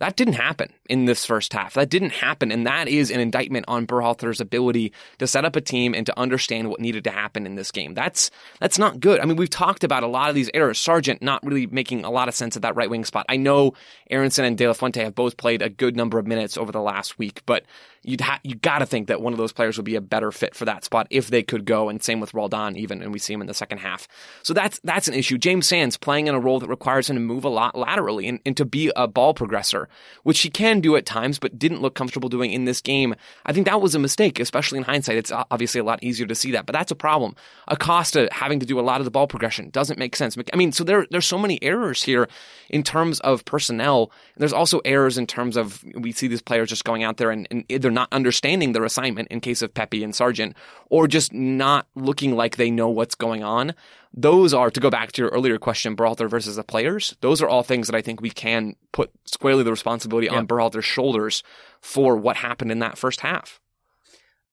That 0.01 0.17
didn't 0.17 0.35
happen 0.35 0.73
in 0.89 1.05
this 1.05 1.27
first 1.27 1.53
half. 1.53 1.75
That 1.75 1.91
didn't 1.91 2.13
happen. 2.13 2.51
And 2.51 2.67
that 2.67 2.89
is 2.89 3.11
an 3.11 3.21
indictment 3.21 3.67
on 3.69 3.87
Berhalter's 3.87 4.41
ability 4.41 4.93
to 5.19 5.27
set 5.27 5.45
up 5.45 5.57
a 5.57 5.61
team 5.61 5.95
and 5.95 6.07
to 6.07 6.19
understand 6.19 6.71
what 6.71 6.81
needed 6.81 7.05
to 7.05 7.11
happen 7.11 7.45
in 7.45 7.55
this 7.55 7.71
game. 7.71 7.93
That's, 7.93 8.31
that's 8.61 8.79
not 8.79 8.99
good. 8.99 9.21
I 9.21 9.27
mean, 9.27 9.37
we've 9.37 9.51
talked 9.51 9.85
about 9.85 10.03
a 10.03 10.07
lot 10.07 10.31
of 10.31 10.35
these 10.35 10.51
errors. 10.55 10.81
Sargent 10.81 11.21
not 11.21 11.45
really 11.45 11.67
making 11.67 12.05
a 12.05 12.11
lot 12.11 12.29
of 12.29 12.35
sense 12.35 12.57
at 12.57 12.63
that 12.63 12.77
right 12.77 12.89
wing 12.89 13.05
spot. 13.05 13.27
I 13.29 13.37
know 13.37 13.75
Aaronson 14.11 14.47
and 14.47 14.57
De 14.57 14.67
La 14.67 14.73
Fuente 14.73 15.05
have 15.05 15.15
both 15.15 15.37
played 15.37 15.61
a 15.61 15.69
good 15.69 15.97
number 15.97 16.19
of 16.19 16.27
minutes 16.27 16.57
over 16.57 16.73
the 16.73 16.81
last 16.81 17.19
week, 17.19 17.43
but 17.45 17.65
you'd 18.03 18.21
ha- 18.21 18.41
you 18.43 18.55
got 18.55 18.79
to 18.79 18.87
think 18.87 19.09
that 19.09 19.21
one 19.21 19.33
of 19.33 19.39
those 19.39 19.53
players 19.53 19.77
would 19.77 19.85
be 19.85 19.97
a 19.97 20.01
better 20.01 20.33
fit 20.33 20.55
for 20.55 20.65
that 20.65 20.85
spot 20.85 21.07
if 21.11 21.29
they 21.29 21.43
could 21.43 21.65
go. 21.65 21.89
And 21.89 22.03
same 22.03 22.21
with 22.21 22.33
Roldan, 22.35 22.77
even, 22.77 23.03
and 23.03 23.13
we 23.13 23.19
see 23.19 23.35
him 23.35 23.41
in 23.41 23.47
the 23.47 23.55
second 23.55 23.79
half. 23.79 24.09
So 24.43 24.55
that's 24.55 24.81
that's 24.85 25.09
an 25.09 25.15
issue. 25.15 25.39
James 25.39 25.69
Sands 25.69 25.97
playing 25.97 26.27
in 26.27 26.35
a 26.35 26.41
role 26.41 26.61
that 26.61 26.69
requires 26.69 27.11
him 27.11 27.17
to 27.17 27.21
move 27.21 27.45
a 27.45 27.49
lot 27.49 27.77
laterally 27.77 28.29
and, 28.29 28.41
and 28.47 28.57
to 28.57 28.65
be 28.65 28.91
a 28.97 29.07
ball 29.07 29.35
progressor, 29.35 29.87
which 30.23 30.41
he 30.41 30.51
can 30.51 30.81
do 30.81 30.97
at 30.97 31.07
times, 31.07 31.39
but 31.39 31.59
didn't 31.59 31.83
look 31.83 31.95
comfortable 31.95 32.29
doing 32.29 32.53
in 32.53 32.65
this 32.65 32.81
game. 32.81 33.15
I 33.45 33.53
think 33.53 33.67
that 33.67 33.81
was 33.81 33.95
a 33.95 33.99
mistake, 33.99 34.41
especially 34.41 34.79
in 34.79 34.85
hindsight. 34.85 35.17
It's 35.17 35.33
obviously 35.33 35.81
a 35.81 35.85
lot 35.85 36.03
easier 36.03 36.27
to 36.27 36.35
see 36.35 36.53
that, 36.53 36.67
but 36.67 36.73
that's 36.73 36.91
a 36.91 36.97
problem. 36.97 37.35
Acosta 37.69 38.29
having 38.33 38.61
to 38.61 38.67
do 38.67 38.81
a 38.81 38.83
lot 38.83 39.01
of 39.01 39.05
the 39.05 39.11
ball 39.11 39.27
progression 39.27 39.71
doesn't 39.71 39.99
make 39.99 40.17
sense. 40.17 40.37
I 40.53 40.57
mean, 40.57 40.73
so 40.73 40.85
there 40.85 41.07
there's 41.11 41.27
so 41.27 41.39
many 41.39 41.63
errors 41.63 42.03
here 42.03 42.29
in 42.69 42.83
terms 42.83 43.21
of 43.21 43.45
personnel. 43.45 44.11
There's 44.37 44.53
also 44.53 44.81
errors 44.85 45.19
in 45.19 45.27
terms 45.27 45.57
of 45.57 45.85
we 45.95 46.13
see 46.13 46.29
these 46.29 46.43
players 46.43 46.69
just 46.69 46.85
going 46.85 47.03
out 47.03 47.17
there 47.17 47.31
and, 47.31 47.47
and 47.51 47.65
either 47.91 47.95
not 47.95 48.09
understanding 48.13 48.73
their 48.73 48.85
assignment 48.85 49.29
in 49.29 49.41
case 49.41 49.63
of 49.63 49.75
Pepi 49.75 50.05
and 50.05 50.15
Sargent, 50.15 50.57
or 50.89 51.09
just 51.09 51.33
not 51.33 51.87
looking 51.95 52.37
like 52.37 52.57
they 52.57 52.71
know 52.71 52.89
what's 52.89 53.15
going 53.15 53.43
on. 53.43 53.75
Those 54.13 54.55
are, 54.55 54.71
to 54.71 54.81
go 54.81 54.91
back 54.91 55.13
to 55.13 55.23
your 55.23 55.31
earlier 55.31 55.59
question, 55.59 55.97
Berhalter 55.97 56.29
versus 56.29 56.57
the 56.57 56.65
players, 56.65 57.17
those 57.21 57.43
are 57.43 57.49
all 57.49 57.63
things 57.63 57.87
that 57.87 57.97
I 57.97 58.03
think 58.03 58.21
we 58.21 58.31
can 58.31 58.75
put 58.93 59.11
squarely 59.25 59.63
the 59.63 59.71
responsibility 59.71 60.29
on 60.29 60.47
Berhalter's 60.47 60.85
shoulders 60.85 61.43
for 61.81 62.17
what 62.17 62.37
happened 62.37 62.73
in 62.73 62.81
that 62.81 62.99
first 62.99 63.21
half. 63.21 63.61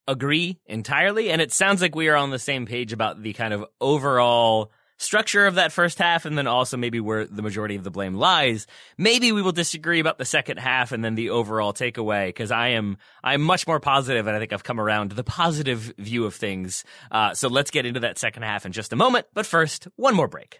Agree 0.07 0.59
entirely. 0.67 1.31
And 1.31 1.41
it 1.41 1.51
sounds 1.51 1.81
like 1.81 1.95
we 1.95 2.07
are 2.07 2.15
on 2.15 2.29
the 2.29 2.39
same 2.39 2.65
page 2.65 2.93
about 2.93 3.21
the 3.21 3.33
kind 3.33 3.53
of 3.53 3.65
overall 3.81 4.71
structure 4.97 5.45
of 5.45 5.55
that 5.55 5.71
first 5.71 5.99
half 5.99 6.25
and 6.25 6.37
then 6.37 6.47
also 6.47 6.77
maybe 6.77 6.99
where 6.99 7.25
the 7.25 7.41
majority 7.41 7.75
of 7.75 7.83
the 7.83 7.91
blame 7.91 8.15
lies. 8.15 8.67
Maybe 8.97 9.31
we 9.31 9.41
will 9.41 9.51
disagree 9.51 9.99
about 9.99 10.17
the 10.17 10.25
second 10.25 10.57
half 10.57 10.91
and 10.91 11.03
then 11.03 11.15
the 11.15 11.29
overall 11.29 11.73
takeaway 11.73 12.27
because 12.27 12.51
I 12.51 12.69
am 12.69 12.97
I'm 13.23 13.41
much 13.41 13.67
more 13.67 13.79
positive 13.79 14.27
and 14.27 14.35
I 14.35 14.39
think 14.39 14.53
I've 14.53 14.63
come 14.63 14.79
around 14.79 15.09
to 15.09 15.15
the 15.15 15.23
positive 15.23 15.93
view 15.97 16.25
of 16.25 16.35
things. 16.35 16.83
Uh, 17.11 17.33
so 17.33 17.47
let's 17.47 17.71
get 17.71 17.85
into 17.85 18.01
that 18.01 18.17
second 18.17 18.43
half 18.43 18.65
in 18.65 18.71
just 18.71 18.93
a 18.93 18.95
moment. 18.95 19.27
But 19.33 19.45
first, 19.45 19.87
one 19.95 20.15
more 20.15 20.27
break. 20.27 20.59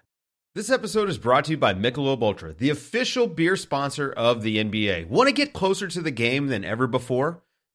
This 0.54 0.72
episode 0.72 1.08
is 1.08 1.20
brought 1.20 1.46
to 1.46 1.52
you 1.52 1.58
by 1.58 1.76
Michelob 1.76 2.24
Ultra, 2.24 2.54
the 2.54 2.72
official 2.72 3.28
beer 3.28 3.56
sponsor 3.56 4.12
of 4.12 4.42
the 4.42 4.58
NBA. 4.58 5.08
Want 5.08 5.28
to 5.28 5.34
get 5.34 5.54
closer 5.54 5.88
to 5.88 6.02
the 6.02 6.10
game 6.10 6.48
than 6.48 6.66
ever 6.66 6.88
before? 6.88 7.44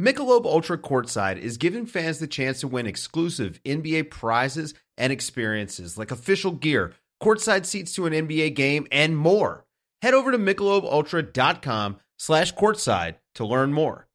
Michelob 0.00 0.44
Ultra 0.44 0.78
Courtside 0.78 1.38
is 1.38 1.56
giving 1.56 1.84
fans 1.84 2.20
the 2.20 2.28
chance 2.28 2.60
to 2.60 2.68
win 2.68 2.86
exclusive 2.86 3.60
NBA 3.64 4.10
prizes 4.10 4.72
and 4.96 5.12
experiences 5.12 5.98
like 5.98 6.12
official 6.12 6.52
gear, 6.52 6.92
courtside 7.20 7.66
seats 7.66 7.94
to 7.94 8.06
an 8.06 8.12
NBA 8.12 8.54
game, 8.54 8.86
and 8.92 9.16
more. 9.16 9.64
Head 10.00 10.14
over 10.14 10.30
to 10.30 10.38
michelobultra.com 10.38 11.96
slash 12.16 12.54
courtside 12.54 13.16
to 13.34 13.44
learn 13.44 13.72
more. 13.72 14.06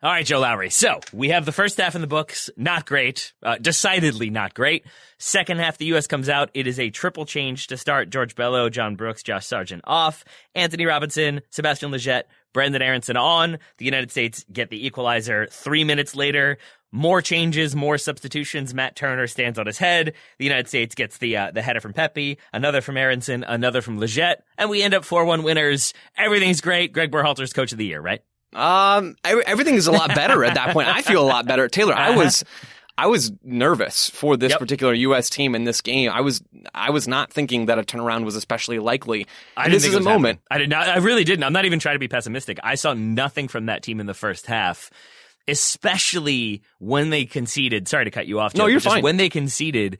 All 0.00 0.10
right, 0.12 0.24
Joe 0.24 0.38
Lowery. 0.38 0.70
So 0.70 1.00
we 1.12 1.30
have 1.30 1.44
the 1.44 1.50
first 1.50 1.76
half 1.76 1.96
in 1.96 2.00
the 2.00 2.06
books. 2.06 2.48
Not 2.56 2.86
great. 2.86 3.32
Uh, 3.42 3.58
decidedly 3.58 4.30
not 4.30 4.54
great. 4.54 4.86
Second 5.18 5.58
half, 5.58 5.76
the 5.76 5.86
U.S. 5.86 6.06
comes 6.06 6.28
out. 6.28 6.50
It 6.54 6.68
is 6.68 6.78
a 6.78 6.90
triple 6.90 7.26
change 7.26 7.66
to 7.66 7.76
start 7.76 8.08
George 8.08 8.36
Bello, 8.36 8.70
John 8.70 8.94
Brooks, 8.94 9.24
Josh 9.24 9.44
Sargent 9.44 9.82
off, 9.84 10.24
Antonee 10.54 10.86
Robinson, 10.86 11.40
Sebastian 11.50 11.90
Lletget, 11.90 12.22
Brenden 12.54 12.80
Aaronson 12.80 13.16
on. 13.16 13.58
The 13.78 13.84
United 13.84 14.10
States 14.10 14.44
get 14.52 14.70
the 14.70 14.86
equalizer 14.86 15.46
three 15.50 15.84
minutes 15.84 16.14
later. 16.14 16.58
More 16.90 17.20
changes, 17.20 17.76
more 17.76 17.98
substitutions. 17.98 18.72
Matt 18.72 18.96
Turner 18.96 19.26
stands 19.26 19.58
on 19.58 19.66
his 19.66 19.76
head. 19.76 20.14
The 20.38 20.44
United 20.44 20.68
States 20.68 20.94
gets 20.94 21.18
the 21.18 21.36
uh, 21.36 21.50
the 21.50 21.60
header 21.60 21.80
from 21.80 21.92
Pepi, 21.92 22.38
another 22.52 22.80
from 22.80 22.96
Aaronson, 22.96 23.44
another 23.44 23.82
from 23.82 24.00
Lletget, 24.00 24.36
and 24.56 24.70
we 24.70 24.82
end 24.82 24.94
up 24.94 25.02
4-1 25.04 25.44
winners. 25.44 25.92
Everything's 26.16 26.62
great. 26.62 26.92
Greg 26.94 27.10
Berhalter's 27.10 27.52
coach 27.52 27.72
of 27.72 27.78
the 27.78 27.84
year, 27.84 28.00
right? 28.00 28.22
Um, 28.54 29.16
everything 29.24 29.74
is 29.74 29.86
a 29.86 29.92
lot 29.92 30.14
better 30.14 30.42
at 30.44 30.54
that 30.54 30.72
point. 30.72 30.88
I 30.88 31.02
feel 31.02 31.22
a 31.22 31.28
lot 31.28 31.46
better. 31.46 31.68
Taylor, 31.68 31.94
I 31.94 32.16
was, 32.16 32.44
I 32.98 33.06
was 33.06 33.30
nervous 33.44 34.10
for 34.10 34.36
this 34.36 34.50
Yep. 34.50 34.58
particular 34.58 34.92
U.S. 34.92 35.30
team 35.30 35.54
in 35.54 35.62
this 35.64 35.80
game. 35.80 36.10
I 36.12 36.20
was, 36.20 36.42
I 36.74 36.90
was 36.90 37.06
not 37.06 37.32
thinking 37.32 37.66
that 37.66 37.78
a 37.78 37.82
turnaround 37.84 38.24
was 38.24 38.34
especially 38.34 38.80
likely. 38.80 39.26
I 39.56 39.68
this 39.68 39.86
is 39.86 39.94
a 39.94 40.00
moment. 40.00 40.40
happening. 40.50 40.50
I 40.50 40.58
did 40.58 40.68
not. 40.68 40.88
I 40.88 40.98
really 40.98 41.22
didn't. 41.22 41.44
I'm 41.44 41.52
not 41.52 41.64
even 41.64 41.78
trying 41.78 41.94
to 41.94 42.00
be 42.00 42.08
pessimistic. 42.08 42.58
I 42.64 42.74
saw 42.74 42.94
nothing 42.94 43.46
from 43.46 43.66
that 43.66 43.82
team 43.84 44.00
in 44.00 44.06
the 44.06 44.14
first 44.14 44.46
half, 44.46 44.90
especially 45.46 46.62
when 46.78 47.10
they 47.10 47.24
conceded. 47.24 47.86
Sorry 47.88 48.04
to 48.04 48.10
cut 48.10 48.26
you 48.26 48.40
off. 48.40 48.54
No, 48.54 48.66
you're 48.66 48.80
fine. 48.80 49.02
When 49.02 49.16
they 49.16 49.28
conceded, 49.28 49.98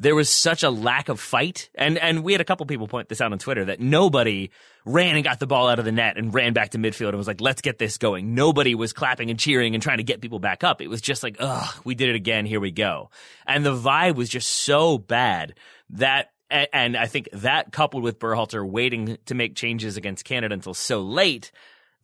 there 0.00 0.14
was 0.14 0.30
such 0.30 0.62
a 0.62 0.70
lack 0.70 1.08
of 1.08 1.18
fight, 1.18 1.70
and 1.74 1.98
and 1.98 2.22
we 2.22 2.32
had 2.32 2.40
a 2.40 2.44
couple 2.44 2.64
people 2.66 2.86
point 2.86 3.08
this 3.08 3.20
out 3.20 3.32
on 3.32 3.38
Twitter 3.38 3.64
that 3.64 3.80
nobody 3.80 4.50
ran 4.84 5.16
and 5.16 5.24
got 5.24 5.40
the 5.40 5.46
ball 5.46 5.68
out 5.68 5.80
of 5.80 5.84
the 5.84 5.92
net 5.92 6.16
and 6.16 6.32
ran 6.32 6.52
back 6.52 6.70
to 6.70 6.78
midfield 6.78 7.08
and 7.08 7.18
was 7.18 7.26
like, 7.26 7.40
"Let's 7.40 7.60
get 7.60 7.78
this 7.78 7.98
going." 7.98 8.34
Nobody 8.34 8.76
was 8.76 8.92
clapping 8.92 9.28
and 9.28 9.38
cheering 9.38 9.74
and 9.74 9.82
trying 9.82 9.98
to 9.98 10.04
get 10.04 10.20
people 10.20 10.38
back 10.38 10.62
up. 10.62 10.80
It 10.80 10.88
was 10.88 11.00
just 11.00 11.24
like, 11.24 11.36
"Ugh, 11.40 11.74
we 11.84 11.96
did 11.96 12.08
it 12.08 12.14
again. 12.14 12.46
Here 12.46 12.60
we 12.60 12.70
go," 12.70 13.10
and 13.44 13.66
the 13.66 13.74
vibe 13.74 14.14
was 14.14 14.28
just 14.28 14.48
so 14.48 14.98
bad 14.98 15.54
that 15.90 16.30
and 16.50 16.96
I 16.96 17.06
think 17.06 17.28
that 17.32 17.72
coupled 17.72 18.02
with 18.02 18.18
Berhalter 18.18 18.66
waiting 18.66 19.18
to 19.26 19.34
make 19.34 19.54
changes 19.54 19.96
against 19.96 20.24
Canada 20.24 20.54
until 20.54 20.74
so 20.74 21.00
late 21.02 21.50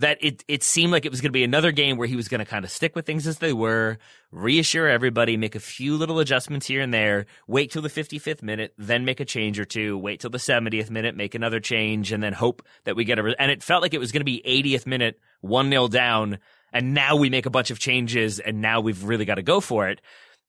that 0.01 0.19
it 0.21 0.45
it 0.49 0.63
seemed 0.63 0.93
like 0.93 1.05
it 1.05 1.11
was 1.11 1.21
going 1.21 1.31
to 1.31 1.33
be 1.33 1.45
another 1.45 1.73
game 1.73 1.97
where 1.97 2.09
he 2.09 2.17
was 2.17 2.29
going 2.29 2.41
to 2.41 2.45
kind 2.45 2.65
of 2.65 2.71
stick 2.71 2.97
with 2.97 3.07
things 3.07 3.27
as 3.27 3.39
they 3.39 3.53
were, 3.53 3.99
reassure 4.33 4.89
everybody, 4.89 5.37
make 5.37 5.55
a 5.55 5.61
few 5.61 5.97
little 5.97 6.19
adjustments 6.19 6.67
here 6.67 6.81
and 6.81 6.93
there, 6.93 7.27
wait 7.47 7.71
till 7.71 7.83
the 7.83 7.89
55th 7.89 8.43
minute, 8.43 8.75
then 8.77 9.05
make 9.05 9.21
a 9.21 9.25
change 9.25 9.59
or 9.59 9.65
two, 9.65 9.97
wait 9.97 10.21
till 10.21 10.31
the 10.31 10.39
70th 10.39 10.91
minute, 10.91 11.17
make 11.17 11.35
another 11.35 11.61
change, 11.61 12.11
and 12.11 12.23
then 12.23 12.33
hope 12.33 12.63
that 12.85 12.97
we 12.97 13.05
get 13.05 13.19
a. 13.19 13.23
Re- 13.23 13.37
and 13.39 13.51
it 13.51 13.63
felt 13.63 13.83
like 13.83 13.95
it 13.95 14.01
was 14.01 14.13
going 14.13 14.21
to 14.21 14.25
be 14.25 14.43
80th 14.45 14.87
minute, 14.87 15.21
one 15.41 15.71
0 15.71 15.89
down, 15.89 16.39
and 16.73 16.93
now 16.93 17.17
we 17.17 17.31
make 17.31 17.47
a 17.47 17.51
bunch 17.51 17.71
of 17.71 17.79
changes, 17.79 18.41
and 18.41 18.61
now 18.61 18.81
we've 18.81 19.05
really 19.05 19.25
got 19.25 19.37
to 19.37 19.43
go 19.43 19.61
for 19.61 19.89
it. 19.89 20.01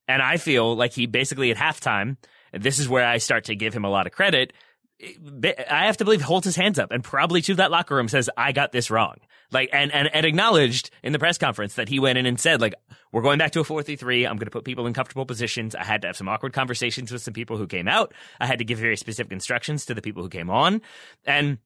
And 0.08 0.22
I 0.22 0.36
feel 0.36 0.76
like 0.76 0.92
he 0.92 1.06
basically 1.06 1.50
at 1.50 1.56
halftime, 1.56 2.16
this 2.52 2.78
is 2.78 2.88
where 2.88 3.06
I 3.06 3.18
start 3.18 3.44
to 3.44 3.56
give 3.56 3.74
him 3.74 3.84
a 3.84 3.90
lot 3.90 4.06
of 4.06 4.12
credit. 4.12 4.52
I 4.98 5.86
have 5.86 5.98
to 5.98 6.04
believe 6.04 6.22
holds 6.22 6.46
his 6.46 6.56
hands 6.56 6.78
up 6.78 6.90
and 6.90 7.04
probably 7.04 7.42
to 7.42 7.54
that 7.56 7.70
locker 7.70 7.94
room 7.94 8.08
says, 8.08 8.30
I 8.36 8.52
got 8.52 8.72
this 8.72 8.90
wrong. 8.90 9.16
Like, 9.52 9.68
and, 9.72 9.92
and, 9.92 10.08
and 10.12 10.24
acknowledged 10.24 10.90
in 11.02 11.12
the 11.12 11.18
press 11.18 11.38
conference 11.38 11.74
that 11.74 11.88
he 11.88 12.00
went 12.00 12.18
in 12.18 12.26
and 12.26 12.40
said, 12.40 12.60
like, 12.60 12.74
we're 13.12 13.22
going 13.22 13.38
back 13.38 13.52
to 13.52 13.60
a 13.60 13.64
4-3-3. 13.64 14.28
I'm 14.28 14.36
going 14.36 14.46
to 14.46 14.50
put 14.50 14.64
people 14.64 14.86
in 14.86 14.94
comfortable 14.94 15.26
positions. 15.26 15.74
I 15.74 15.84
had 15.84 16.02
to 16.02 16.08
have 16.08 16.16
some 16.16 16.28
awkward 16.28 16.52
conversations 16.52 17.12
with 17.12 17.22
some 17.22 17.34
people 17.34 17.56
who 17.56 17.66
came 17.66 17.88
out. 17.88 18.14
I 18.40 18.46
had 18.46 18.58
to 18.58 18.64
give 18.64 18.78
very 18.78 18.96
specific 18.96 19.32
instructions 19.32 19.86
to 19.86 19.94
the 19.94 20.02
people 20.02 20.22
who 20.22 20.30
came 20.30 20.50
on. 20.50 20.80
And 21.24 21.58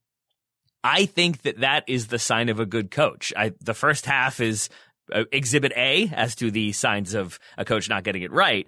I 0.82 1.06
think 1.06 1.42
that 1.42 1.60
that 1.60 1.84
is 1.86 2.08
the 2.08 2.18
sign 2.18 2.48
of 2.48 2.58
a 2.58 2.66
good 2.66 2.90
coach. 2.90 3.32
I, 3.36 3.52
the 3.60 3.74
first 3.74 4.06
half 4.06 4.40
is 4.40 4.68
uh, 5.12 5.24
exhibit 5.32 5.72
A 5.76 6.10
as 6.12 6.34
to 6.36 6.50
the 6.50 6.72
signs 6.72 7.14
of 7.14 7.38
a 7.56 7.64
coach 7.64 7.88
not 7.88 8.04
getting 8.04 8.22
it 8.22 8.32
right. 8.32 8.66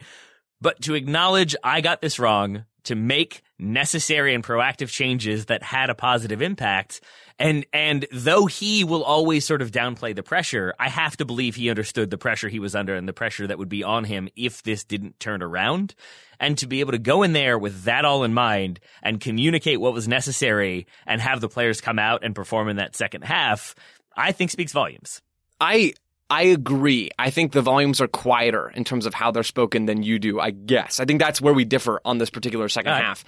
But 0.61 0.81
to 0.83 0.95
acknowledge 0.95 1.57
I 1.65 1.81
got 1.81 2.01
this 2.01 2.19
wrong, 2.19 2.65
to 2.85 2.95
make 2.95 3.43
necessary 3.63 4.35
and 4.35 4.45
proactive 4.45 4.89
changes 4.89 5.47
that 5.47 5.63
had 5.63 5.89
a 5.89 5.95
positive 5.95 6.43
impact. 6.43 7.01
And, 7.39 7.65
and 7.73 8.07
though 8.13 8.47
he 8.47 8.85
will 8.85 9.03
always 9.03 9.45
sort 9.45 9.63
of 9.63 9.71
downplay 9.71 10.15
the 10.15 10.23
pressure, 10.23 10.75
I 10.79 10.89
have 10.89 11.17
to 11.17 11.25
believe 11.25 11.55
he 11.55 11.71
understood 11.71 12.11
the 12.11 12.19
pressure 12.19 12.49
he 12.49 12.59
was 12.59 12.75
under 12.75 12.95
and 12.95 13.09
the 13.09 13.13
pressure 13.13 13.47
that 13.47 13.59
would 13.59 13.69
be 13.69 13.83
on 13.83 14.05
him 14.05 14.29
if 14.37 14.63
this 14.63 14.85
didn't 14.85 15.19
turn 15.19 15.43
around. 15.43 15.95
And 16.39 16.59
to 16.59 16.67
be 16.67 16.81
able 16.81 16.93
to 16.93 16.99
go 16.99 17.23
in 17.23 17.33
there 17.33 17.59
with 17.59 17.85
that 17.85 18.05
all 18.05 18.25
in 18.25 18.35
mind 18.35 18.81
and 19.03 19.21
communicate 19.21 19.81
what 19.81 19.95
was 19.95 20.09
necessary 20.09 20.87
and 21.07 21.21
have 21.21 21.41
the 21.41 21.49
players 21.49 21.81
come 21.81 21.99
out 21.99 22.25
and 22.25 22.35
perform 22.35 22.69
in 22.69 22.77
that 22.77 22.97
second 22.97 23.23
half, 23.23 23.75
I 24.17 24.33
think 24.33 24.51
speaks 24.51 24.73
volumes. 24.73 25.23
I 25.61 25.95
I 26.33 26.45
agree. 26.45 27.11
I 27.19 27.29
think 27.29 27.53
the 27.53 27.61
volumes 27.61 28.01
are 28.01 28.09
quieter 28.09 28.73
in 28.75 28.85
terms 28.85 29.05
of 29.05 29.13
how 29.13 29.31
they're 29.31 29.43
spoken 29.43 29.85
than 29.85 30.03
you 30.03 30.19
do. 30.19 30.41
I 30.41 30.51
guess. 30.51 30.99
I 30.99 31.05
think 31.05 31.21
that's 31.21 31.43
where 31.43 31.53
we 31.53 31.67
differ 31.67 32.01
on 32.07 32.17
this 32.17 32.31
particular 32.31 32.71
second 32.71 32.93
right. 32.93 33.05
half. 33.05 33.23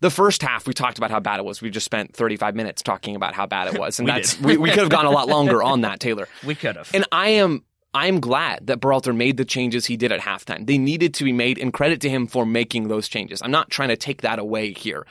The 0.00 0.10
first 0.10 0.42
half, 0.42 0.66
we 0.66 0.74
talked 0.74 0.98
about 0.98 1.12
how 1.12 1.20
bad 1.20 1.38
it 1.38 1.44
was. 1.44 1.62
We 1.62 1.70
just 1.70 1.84
spent 1.84 2.16
35 2.16 2.56
minutes 2.56 2.82
talking 2.82 3.14
about 3.14 3.34
how 3.34 3.46
bad 3.46 3.72
it 3.72 3.78
was, 3.78 4.00
and 4.00 4.06
We 4.06 4.12
that's 4.12 4.40
we, 4.40 4.56
we 4.56 4.70
could 4.70 4.80
have 4.80 4.88
gone 4.88 5.06
a 5.06 5.10
lot 5.10 5.28
longer 5.36 5.62
on 5.62 5.82
that, 5.82 6.00
Taylor. 6.00 6.26
We 6.44 6.56
could 6.56 6.74
have. 6.74 6.90
And 6.92 7.04
I 7.12 7.28
am 7.30 7.64
I'm 7.94 8.18
glad 8.18 8.66
that 8.66 8.80
Berhalter 8.80 9.14
made 9.14 9.36
the 9.36 9.44
changes 9.44 9.86
he 9.86 9.96
did 9.96 10.10
at 10.10 10.20
halftime. 10.20 10.66
They 10.66 10.78
needed 10.78 11.14
to 11.14 11.24
be 11.24 11.32
made, 11.32 11.58
and 11.58 11.72
credit 11.72 12.00
to 12.00 12.10
him 12.10 12.26
for 12.26 12.44
making 12.44 12.88
those 12.88 13.08
changes. 13.08 13.40
I'm 13.40 13.52
not 13.52 13.70
trying 13.70 13.90
to 13.90 13.96
take 13.96 14.22
that 14.22 14.40
away 14.40 14.72
here. 14.72 15.06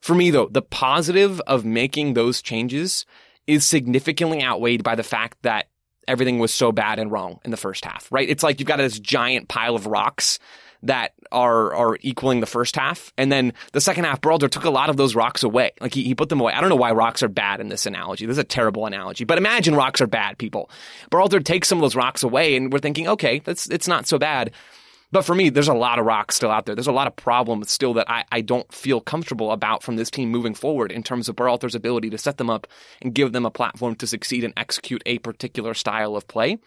For 0.00 0.16
me, 0.16 0.30
though, 0.30 0.48
the 0.48 0.62
positive 0.62 1.40
of 1.46 1.64
making 1.64 2.14
those 2.14 2.42
changes 2.42 3.06
is 3.46 3.64
significantly 3.64 4.42
outweighed 4.42 4.82
by 4.82 4.96
the 4.96 5.02
fact 5.04 5.38
that 5.42 5.68
everything 6.08 6.38
was 6.38 6.52
so 6.52 6.72
bad 6.72 6.98
and 6.98 7.12
wrong 7.12 7.38
in 7.44 7.50
the 7.50 7.56
first 7.56 7.84
half, 7.84 8.08
right? 8.10 8.28
It's 8.28 8.42
like 8.42 8.58
you've 8.58 8.66
got 8.66 8.78
this 8.78 8.98
giant 8.98 9.48
pile 9.48 9.74
of 9.74 9.86
rocks 9.86 10.38
that 10.82 11.12
are 11.32 11.74
are 11.74 11.98
equaling 12.02 12.40
the 12.40 12.46
first 12.46 12.76
half. 12.76 13.12
And 13.18 13.30
then 13.32 13.52
the 13.72 13.80
second 13.80 14.04
half, 14.04 14.20
Berhalter 14.20 14.48
took 14.48 14.64
a 14.64 14.70
lot 14.70 14.90
of 14.90 14.96
those 14.96 15.14
rocks 15.14 15.42
away. 15.42 15.72
Like 15.80 15.94
he, 15.94 16.04
he 16.04 16.14
put 16.14 16.28
them 16.28 16.40
away. 16.40 16.52
I 16.52 16.60
don't 16.60 16.70
know 16.70 16.76
why 16.76 16.92
rocks 16.92 17.22
are 17.22 17.28
bad 17.28 17.60
in 17.60 17.68
this 17.68 17.86
analogy. 17.86 18.26
This 18.26 18.34
is 18.34 18.38
a 18.38 18.44
terrible 18.44 18.86
analogy. 18.86 19.24
But 19.24 19.38
imagine 19.38 19.74
rocks 19.74 20.00
are 20.00 20.06
bad, 20.06 20.38
people. 20.38 20.70
Berhalter 21.10 21.44
takes 21.44 21.68
some 21.68 21.78
of 21.78 21.82
those 21.82 21.96
rocks 21.96 22.22
away 22.22 22.56
and 22.56 22.72
we're 22.72 22.78
thinking, 22.78 23.08
okay, 23.08 23.40
that's 23.40 23.68
it's 23.68 23.88
not 23.88 24.06
so 24.06 24.18
bad. 24.18 24.52
But 25.10 25.24
for 25.24 25.34
me, 25.34 25.48
there's 25.48 25.68
a 25.68 25.74
lot 25.74 25.98
of 25.98 26.04
rocks 26.04 26.34
still 26.34 26.50
out 26.50 26.66
there. 26.66 26.74
There's 26.74 26.86
a 26.86 26.92
lot 26.92 27.06
of 27.06 27.16
problems 27.16 27.70
still 27.70 27.94
that 27.94 28.10
I, 28.10 28.24
I 28.30 28.40
don't 28.42 28.70
feel 28.72 29.00
comfortable 29.00 29.52
about 29.52 29.82
from 29.82 29.96
this 29.96 30.10
team 30.10 30.30
moving 30.30 30.54
forward 30.54 30.92
in 30.92 31.02
terms 31.02 31.28
of 31.28 31.36
Berhalter's 31.36 31.74
ability 31.74 32.10
to 32.10 32.18
set 32.18 32.36
them 32.36 32.50
up 32.50 32.66
and 33.00 33.14
give 33.14 33.32
them 33.32 33.46
a 33.46 33.50
platform 33.50 33.94
to 33.96 34.06
succeed 34.06 34.44
and 34.44 34.52
execute 34.56 35.02
a 35.06 35.18
particular 35.18 35.72
style 35.72 36.14
of 36.14 36.28
play 36.28 36.58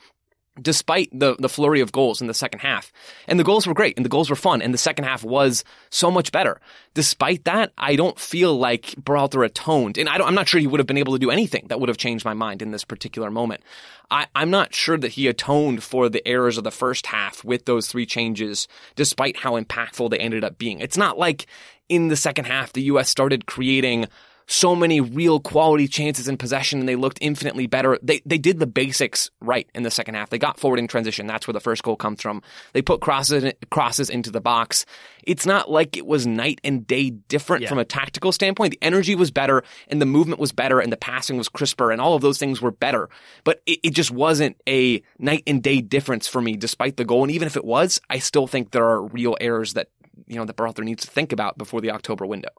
despite 0.59 1.09
the 1.17 1.35
the 1.39 1.49
flurry 1.49 1.79
of 1.79 1.91
goals 1.91 2.21
in 2.21 2.27
the 2.27 2.33
second 2.33 2.59
half. 2.59 2.91
And 3.27 3.39
the 3.39 3.43
goals 3.43 3.67
were 3.67 3.73
great 3.73 3.95
and 3.95 4.05
the 4.05 4.09
goals 4.09 4.29
were 4.29 4.35
fun 4.35 4.61
and 4.61 4.73
the 4.73 4.77
second 4.77 5.05
half 5.05 5.23
was 5.23 5.63
so 5.89 6.11
much 6.11 6.31
better. 6.31 6.59
Despite 6.93 7.45
that, 7.45 7.71
I 7.77 7.95
don't 7.95 8.19
feel 8.19 8.57
like 8.57 8.87
Berhalter 9.01 9.45
atoned. 9.45 9.97
And 9.97 10.09
I 10.09 10.17
I'm 10.17 10.35
not 10.35 10.47
sure 10.47 10.59
he 10.59 10.67
would 10.67 10.79
have 10.79 10.87
been 10.87 10.97
able 10.97 11.13
to 11.13 11.19
do 11.19 11.31
anything 11.31 11.67
that 11.69 11.79
would 11.79 11.89
have 11.89 11.97
changed 11.97 12.25
my 12.25 12.33
mind 12.33 12.61
in 12.61 12.71
this 12.71 12.83
particular 12.83 13.31
moment. 13.31 13.61
I, 14.09 14.27
I'm 14.35 14.49
not 14.49 14.75
sure 14.75 14.97
that 14.97 15.13
he 15.13 15.27
atoned 15.27 15.83
for 15.83 16.09
the 16.09 16.25
errors 16.27 16.57
of 16.57 16.65
the 16.65 16.71
first 16.71 17.05
half 17.07 17.45
with 17.45 17.63
those 17.63 17.87
three 17.87 18.05
changes, 18.05 18.67
despite 18.95 19.37
how 19.37 19.59
impactful 19.59 20.09
they 20.09 20.19
ended 20.19 20.43
up 20.43 20.57
being. 20.57 20.81
It's 20.81 20.97
not 20.97 21.17
like 21.17 21.45
in 21.87 22.09
the 22.09 22.17
second 22.17 22.45
half 22.45 22.73
the 22.73 22.83
US 22.83 23.09
started 23.09 23.45
creating 23.45 24.07
so 24.47 24.75
many 24.75 24.99
real 25.01 25.39
quality 25.39 25.87
chances 25.87 26.27
in 26.27 26.37
possession 26.37 26.79
and 26.79 26.89
they 26.89 26.95
looked 26.95 27.17
infinitely 27.21 27.67
better. 27.67 27.97
They 28.01 28.21
they 28.25 28.37
did 28.37 28.59
the 28.59 28.67
basics 28.67 29.29
right 29.39 29.69
in 29.73 29.83
the 29.83 29.91
second 29.91 30.15
half. 30.15 30.29
They 30.29 30.37
got 30.37 30.59
forward 30.59 30.79
in 30.79 30.87
transition. 30.87 31.27
That's 31.27 31.47
where 31.47 31.53
the 31.53 31.59
first 31.59 31.83
goal 31.83 31.95
comes 31.95 32.21
from. 32.21 32.41
They 32.73 32.81
put 32.81 33.01
crosses 33.01 33.53
crosses 33.69 34.09
into 34.09 34.31
the 34.31 34.41
box. 34.41 34.85
It's 35.23 35.45
not 35.45 35.69
like 35.69 35.95
it 35.97 36.05
was 36.05 36.25
night 36.27 36.59
and 36.63 36.85
day 36.85 37.11
different 37.11 37.63
Yeah. 37.63 37.69
from 37.69 37.77
a 37.77 37.85
tactical 37.85 38.31
standpoint. 38.31 38.71
The 38.71 38.79
energy 38.85 39.15
was 39.15 39.31
better 39.31 39.63
and 39.87 40.01
the 40.01 40.05
movement 40.05 40.39
was 40.39 40.51
better 40.51 40.79
and 40.79 40.91
the 40.91 40.97
passing 40.97 41.37
was 41.37 41.47
crisper 41.49 41.91
and 41.91 42.01
all 42.01 42.15
of 42.15 42.21
those 42.21 42.37
things 42.37 42.61
were 42.61 42.71
better. 42.71 43.09
But 43.43 43.61
it, 43.65 43.79
it 43.83 43.89
just 43.91 44.11
wasn't 44.11 44.57
a 44.67 45.01
night 45.19 45.43
and 45.47 45.61
day 45.63 45.81
difference 45.81 46.27
for 46.27 46.41
me 46.41 46.55
despite 46.57 46.97
the 46.97 47.05
goal. 47.05 47.23
And 47.23 47.31
even 47.31 47.45
if 47.47 47.55
it 47.55 47.65
was, 47.65 48.01
I 48.09 48.19
still 48.19 48.47
think 48.47 48.71
there 48.71 48.85
are 48.85 49.01
real 49.03 49.37
errors 49.39 49.73
that 49.73 49.89
you 50.27 50.35
know 50.35 50.45
that 50.45 50.55
Berhalter 50.55 50.83
needs 50.83 51.05
to 51.05 51.11
think 51.11 51.31
about 51.31 51.57
before 51.57 51.81
the 51.81 51.91
October 51.91 52.25
window. 52.25 52.49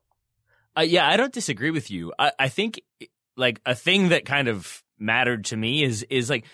Uh, 0.76 0.82
yeah, 0.82 1.06
I 1.08 1.16
don't 1.16 1.32
disagree 1.32 1.70
with 1.70 1.90
you. 1.90 2.12
I, 2.18 2.32
I 2.38 2.48
think 2.48 2.80
like 3.36 3.60
a 3.66 3.74
thing 3.74 4.10
that 4.10 4.24
kind 4.24 4.48
of 4.48 4.82
mattered 4.98 5.46
to 5.46 5.56
me 5.56 5.82
is 5.82 6.02
is 6.04 6.30
like 6.30 6.44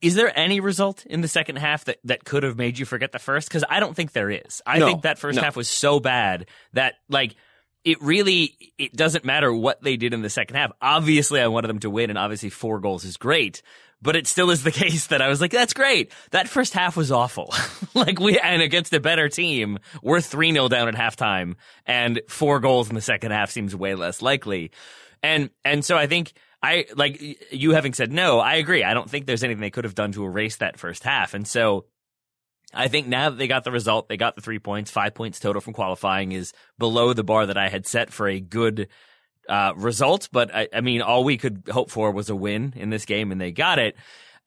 is 0.00 0.14
there 0.16 0.36
any 0.36 0.58
result 0.60 1.06
in 1.06 1.20
the 1.20 1.28
second 1.28 1.56
half 1.56 1.84
that, 1.84 1.98
that 2.04 2.24
could 2.24 2.42
have 2.42 2.58
made 2.58 2.76
you 2.76 2.84
forget 2.84 3.12
the 3.12 3.20
first? 3.20 3.48
Because 3.48 3.62
I 3.70 3.78
don't 3.78 3.94
think 3.94 4.12
there 4.12 4.30
is. 4.30 4.60
I 4.66 4.78
No, 4.80 4.86
think 4.86 5.02
that 5.02 5.16
first 5.18 5.36
no. 5.36 5.42
half 5.42 5.54
was 5.54 5.68
so 5.68 6.00
bad 6.00 6.46
that 6.72 6.94
like 7.08 7.36
it 7.84 8.02
really 8.02 8.56
it 8.78 8.94
doesn't 8.94 9.24
matter 9.24 9.52
what 9.52 9.80
they 9.82 9.96
did 9.96 10.12
in 10.12 10.22
the 10.22 10.30
second 10.30 10.56
half. 10.56 10.72
Obviously, 10.80 11.40
I 11.40 11.46
wanted 11.46 11.68
them 11.68 11.78
to 11.80 11.90
win, 11.90 12.10
and 12.10 12.18
obviously 12.18 12.50
four 12.50 12.80
goals 12.80 13.04
is 13.04 13.16
great. 13.16 13.62
But 14.02 14.16
it 14.16 14.26
still 14.26 14.50
is 14.50 14.64
the 14.64 14.70
case 14.72 15.06
that 15.06 15.22
I 15.22 15.28
was 15.28 15.40
like, 15.40 15.52
that's 15.52 15.72
great. 15.72 16.12
That 16.32 16.48
first 16.48 16.74
half 16.74 16.96
was 16.96 17.10
awful. 17.12 17.54
like 17.94 18.18
we, 18.20 18.38
and 18.38 18.60
against 18.60 18.92
a 18.92 19.00
better 19.00 19.28
team, 19.28 19.78
we're 20.02 20.18
3-0 20.18 20.68
down 20.68 20.88
at 20.88 20.94
halftime 20.94 21.54
and 21.86 22.20
four 22.28 22.60
goals 22.60 22.88
in 22.88 22.94
the 22.94 23.00
second 23.00 23.30
half 23.30 23.50
seems 23.50 23.74
way 23.74 23.94
less 23.94 24.20
likely. 24.20 24.72
And, 25.22 25.50
and 25.64 25.84
so 25.84 25.96
I 25.96 26.08
think 26.08 26.32
I, 26.62 26.86
like 26.94 27.20
you 27.52 27.72
having 27.72 27.92
said 27.92 28.12
no, 28.12 28.38
I 28.38 28.54
agree. 28.54 28.84
I 28.84 28.94
don't 28.94 29.08
think 29.08 29.26
there's 29.26 29.44
anything 29.44 29.60
they 29.60 29.70
could 29.70 29.84
have 29.84 29.94
done 29.94 30.12
to 30.12 30.24
erase 30.24 30.56
that 30.56 30.78
first 30.78 31.04
half. 31.04 31.34
And 31.34 31.46
so 31.46 31.86
I 32.72 32.88
think 32.88 33.06
now 33.06 33.30
that 33.30 33.36
they 33.36 33.48
got 33.48 33.64
the 33.64 33.70
result, 33.70 34.08
they 34.08 34.16
got 34.16 34.34
the 34.34 34.42
three 34.42 34.58
points, 34.58 34.90
five 34.90 35.14
points 35.14 35.40
total 35.40 35.60
from 35.60 35.74
qualifying 35.74 36.32
is 36.32 36.52
below 36.78 37.12
the 37.12 37.24
bar 37.24 37.46
that 37.46 37.58
I 37.58 37.68
had 37.68 37.86
set 37.86 38.12
for 38.12 38.28
a 38.28 38.40
good 38.40 38.88
uh, 39.48 39.72
result. 39.76 40.28
But 40.32 40.54
I, 40.54 40.68
I 40.72 40.80
mean, 40.80 41.02
all 41.02 41.24
we 41.24 41.36
could 41.36 41.64
hope 41.70 41.90
for 41.90 42.10
was 42.10 42.30
a 42.30 42.36
win 42.36 42.72
in 42.76 42.90
this 42.90 43.04
game, 43.04 43.32
and 43.32 43.40
they 43.40 43.52
got 43.52 43.78
it. 43.78 43.96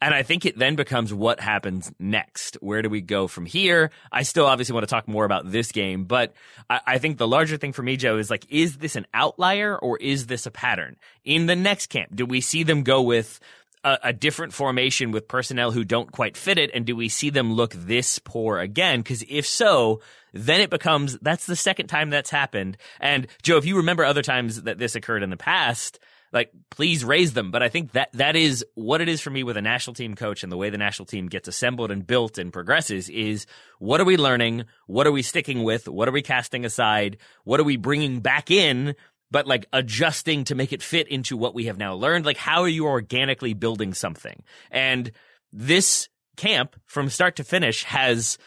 And 0.02 0.14
I 0.14 0.24
think 0.24 0.46
it 0.46 0.58
then 0.58 0.76
becomes 0.76 1.14
what 1.14 1.40
happens 1.40 1.92
next. 2.00 2.56
Where 2.56 2.82
do 2.82 2.90
we 2.90 3.00
go 3.00 3.28
from 3.28 3.46
here? 3.46 3.92
I 4.12 4.24
still 4.24 4.46
obviously 4.46 4.74
want 4.74 4.84
to 4.84 4.90
talk 4.94 5.08
more 5.08 5.24
about 5.24 5.50
this 5.50 5.72
game, 5.72 6.04
but 6.04 6.34
I, 6.70 6.82
I 6.86 6.98
think 6.98 7.18
the 7.18 7.28
larger 7.28 7.56
thing 7.56 7.72
for 7.72 7.82
me, 7.82 7.96
Joe, 7.96 8.18
is 8.18 8.30
like, 8.30 8.46
is 8.50 8.78
this 8.78 8.98
an 8.98 9.08
outlier 9.14 9.78
or 9.78 9.98
is 9.98 10.28
this 10.28 10.46
a 10.46 10.52
pattern? 10.52 10.98
In 11.24 11.46
the 11.46 11.56
next 11.56 11.88
camp, 11.88 12.14
do 12.14 12.26
we 12.26 12.42
see 12.42 12.64
them 12.64 12.84
go 12.84 13.02
with 13.02 13.40
a, 13.86 14.00
a 14.04 14.14
different 14.14 14.54
formation 14.54 15.12
with 15.12 15.28
personnel 15.28 15.72
who 15.72 15.86
don't 15.86 16.12
quite 16.12 16.36
fit 16.36 16.58
it? 16.58 16.72
And 16.74 16.86
do 16.86 16.96
we 16.96 17.08
see 17.08 17.30
them 17.30 17.54
look 17.54 17.72
this 17.74 18.20
poor 18.20 18.60
again? 18.60 19.00
Because 19.00 19.24
if 19.30 19.46
so, 19.46 20.02
then 20.34 20.60
it 20.60 20.70
becomes 20.70 21.18
that's 21.20 21.46
the 21.46 21.56
second 21.56 21.88
time 21.88 22.10
that's 22.10 22.30
happened. 22.30 22.78
And 23.00 23.28
Joe, 23.44 23.58
if 23.58 23.66
you 23.66 23.78
remember 23.78 24.04
other 24.04 24.24
times 24.24 24.64
that 24.64 24.80
this 24.80 24.96
occurred 24.96 25.24
in 25.24 25.30
the 25.30 25.38
past, 25.38 26.00
like 26.34 26.52
please 26.70 27.06
raise 27.06 27.34
them. 27.34 27.52
But 27.52 27.64
I 27.64 27.70
think 27.70 27.94
that 27.94 28.10
that 28.14 28.36
is 28.36 28.66
what 28.76 29.02
it 29.02 29.08
is 29.08 29.22
for 29.22 29.30
me 29.30 29.44
with 29.44 29.56
a 29.56 29.62
national 29.62 29.94
team 29.94 30.16
coach 30.16 30.44
and 30.44 30.52
the 30.52 30.58
way 30.58 30.70
the 30.70 30.78
national 30.78 31.06
team 31.06 31.28
gets 31.28 31.48
assembled 31.48 31.92
and 31.92 32.06
built 32.06 32.38
and 32.38 32.52
progresses 32.52 33.08
is 33.08 33.46
what 33.80 34.02
are 34.02 34.06
we 34.06 34.18
learning? 34.18 34.66
What 34.88 35.08
are 35.08 35.12
we 35.12 35.22
sticking 35.22 35.64
with? 35.64 35.88
What 35.88 36.10
are 36.10 36.12
we 36.12 36.22
casting 36.22 36.66
aside? 36.66 37.18
What 37.46 37.60
are 37.60 37.64
we 37.64 37.78
bringing 37.78 38.20
back 38.20 38.52
in? 38.52 38.96
But 39.32 39.48
like 39.48 39.66
adjusting 39.74 40.44
to 40.46 40.56
make 40.56 40.72
it 40.72 40.84
fit 40.84 41.08
into 41.08 41.36
what 41.36 41.56
we 41.56 41.66
have 41.66 41.78
now 41.78 41.94
learned. 41.94 42.26
Like 42.26 42.38
how 42.38 42.62
are 42.62 42.70
you 42.70 42.86
organically 42.86 43.54
building 43.54 43.94
something? 43.94 44.44
And 44.72 45.12
this 45.52 46.10
camp 46.38 46.76
from 46.86 47.10
start 47.10 47.38
to 47.38 47.44
finish 47.44 47.84
has 47.84 48.38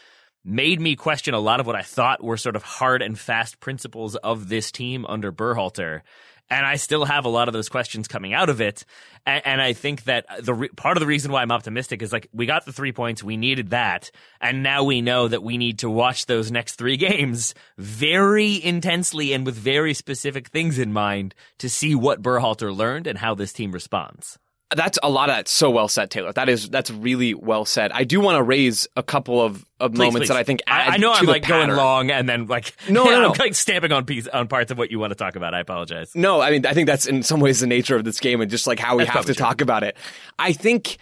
made 0.45 0.79
me 0.79 0.95
question 0.95 1.33
a 1.33 1.39
lot 1.39 1.59
of 1.59 1.67
what 1.67 1.75
I 1.75 1.81
thought 1.81 2.23
were 2.23 2.37
sort 2.37 2.55
of 2.55 2.63
hard 2.63 3.01
and 3.01 3.19
fast 3.19 3.59
principles 3.59 4.15
of 4.15 4.49
this 4.49 4.71
team 4.71 5.05
under 5.05 5.31
Berhalter. 5.31 6.01
And 6.49 6.65
I 6.65 6.77
still 6.77 7.05
have 7.05 7.25
a 7.25 7.29
lot 7.29 7.47
of 7.47 7.53
those 7.53 7.69
questions 7.69 8.07
coming 8.07 8.33
out 8.33 8.49
of 8.49 8.59
it. 8.59 8.85
And, 9.25 9.45
and 9.45 9.61
I 9.61 9.73
think 9.73 10.05
that 10.05 10.25
the 10.41 10.53
re- 10.53 10.69
part 10.69 10.97
of 10.97 11.01
the 11.01 11.07
reason 11.07 11.31
why 11.31 11.41
I'm 11.41 11.51
optimistic 11.51 12.01
is 12.01 12.11
like 12.11 12.27
we 12.33 12.45
got 12.45 12.65
the 12.65 12.73
three 12.73 12.91
points, 12.91 13.23
we 13.23 13.37
needed 13.37 13.69
that, 13.69 14.11
and 14.41 14.63
now 14.63 14.83
we 14.83 15.01
know 15.01 15.27
that 15.27 15.43
we 15.43 15.57
need 15.57 15.79
to 15.79 15.89
watch 15.89 16.25
those 16.25 16.51
next 16.51 16.75
three 16.75 16.97
games 16.97 17.53
very 17.77 18.63
intensely 18.63 19.33
and 19.33 19.45
with 19.45 19.55
very 19.55 19.93
specific 19.93 20.47
things 20.47 20.79
in 20.79 20.91
mind 20.93 21.35
to 21.59 21.69
see 21.69 21.95
what 21.95 22.21
Berhalter 22.21 22.75
learned 22.75 23.07
and 23.07 23.19
how 23.19 23.35
this 23.35 23.53
team 23.53 23.71
responds. 23.71 24.39
That's 24.75 24.99
a 25.01 25.09
lot 25.09 25.29
of 25.29 25.35
that's 25.35 25.51
so 25.51 25.71
well 25.71 25.87
said, 25.87 26.11
Taylor. 26.11 26.31
That 26.31 26.47
is 26.47 26.69
that's 26.69 26.91
really 26.91 27.33
well 27.33 27.65
said. 27.65 27.91
I 27.91 28.03
do 28.03 28.19
want 28.21 28.37
to 28.37 28.43
raise 28.43 28.87
a 28.95 29.01
couple 29.01 29.41
of, 29.41 29.65
of 29.79 29.93
Please, 29.93 29.97
moments 29.97 30.17
please. 30.19 30.27
that 30.27 30.37
I 30.37 30.43
think 30.43 30.61
I, 30.67 30.81
add 30.81 30.93
I 30.93 30.97
know 30.97 31.11
I'm 31.11 31.25
like 31.25 31.47
going 31.47 31.61
pattern. 31.61 31.75
long 31.77 32.11
and 32.11 32.29
then 32.29 32.45
like 32.45 32.73
No, 32.89 33.03
no, 33.05 33.21
no. 33.21 33.31
I'm 33.31 33.37
like 33.39 33.55
stamping 33.55 33.91
on 33.91 34.05
piece 34.05 34.27
on 34.27 34.47
parts 34.47 34.69
of 34.71 34.77
what 34.77 34.91
you 34.91 34.99
want 34.99 35.09
to 35.09 35.15
talk 35.15 35.35
about. 35.35 35.55
I 35.55 35.59
apologize. 35.59 36.11
No, 36.13 36.39
I 36.39 36.51
mean, 36.51 36.65
I 36.67 36.73
think 36.73 36.85
that's 36.87 37.07
in 37.07 37.23
some 37.23 37.39
ways 37.39 37.61
the 37.61 37.67
nature 37.67 37.95
of 37.95 38.03
this 38.03 38.19
game 38.19 38.41
and 38.41 38.51
just 38.51 38.67
like 38.67 38.77
how 38.79 38.97
we 38.97 39.05
That's 39.05 39.15
have 39.15 39.25
to 39.25 39.33
true. 39.33 39.43
talk 39.43 39.61
about 39.61 39.83
it. 39.83 39.97
I 40.37 40.53
think 40.53 40.97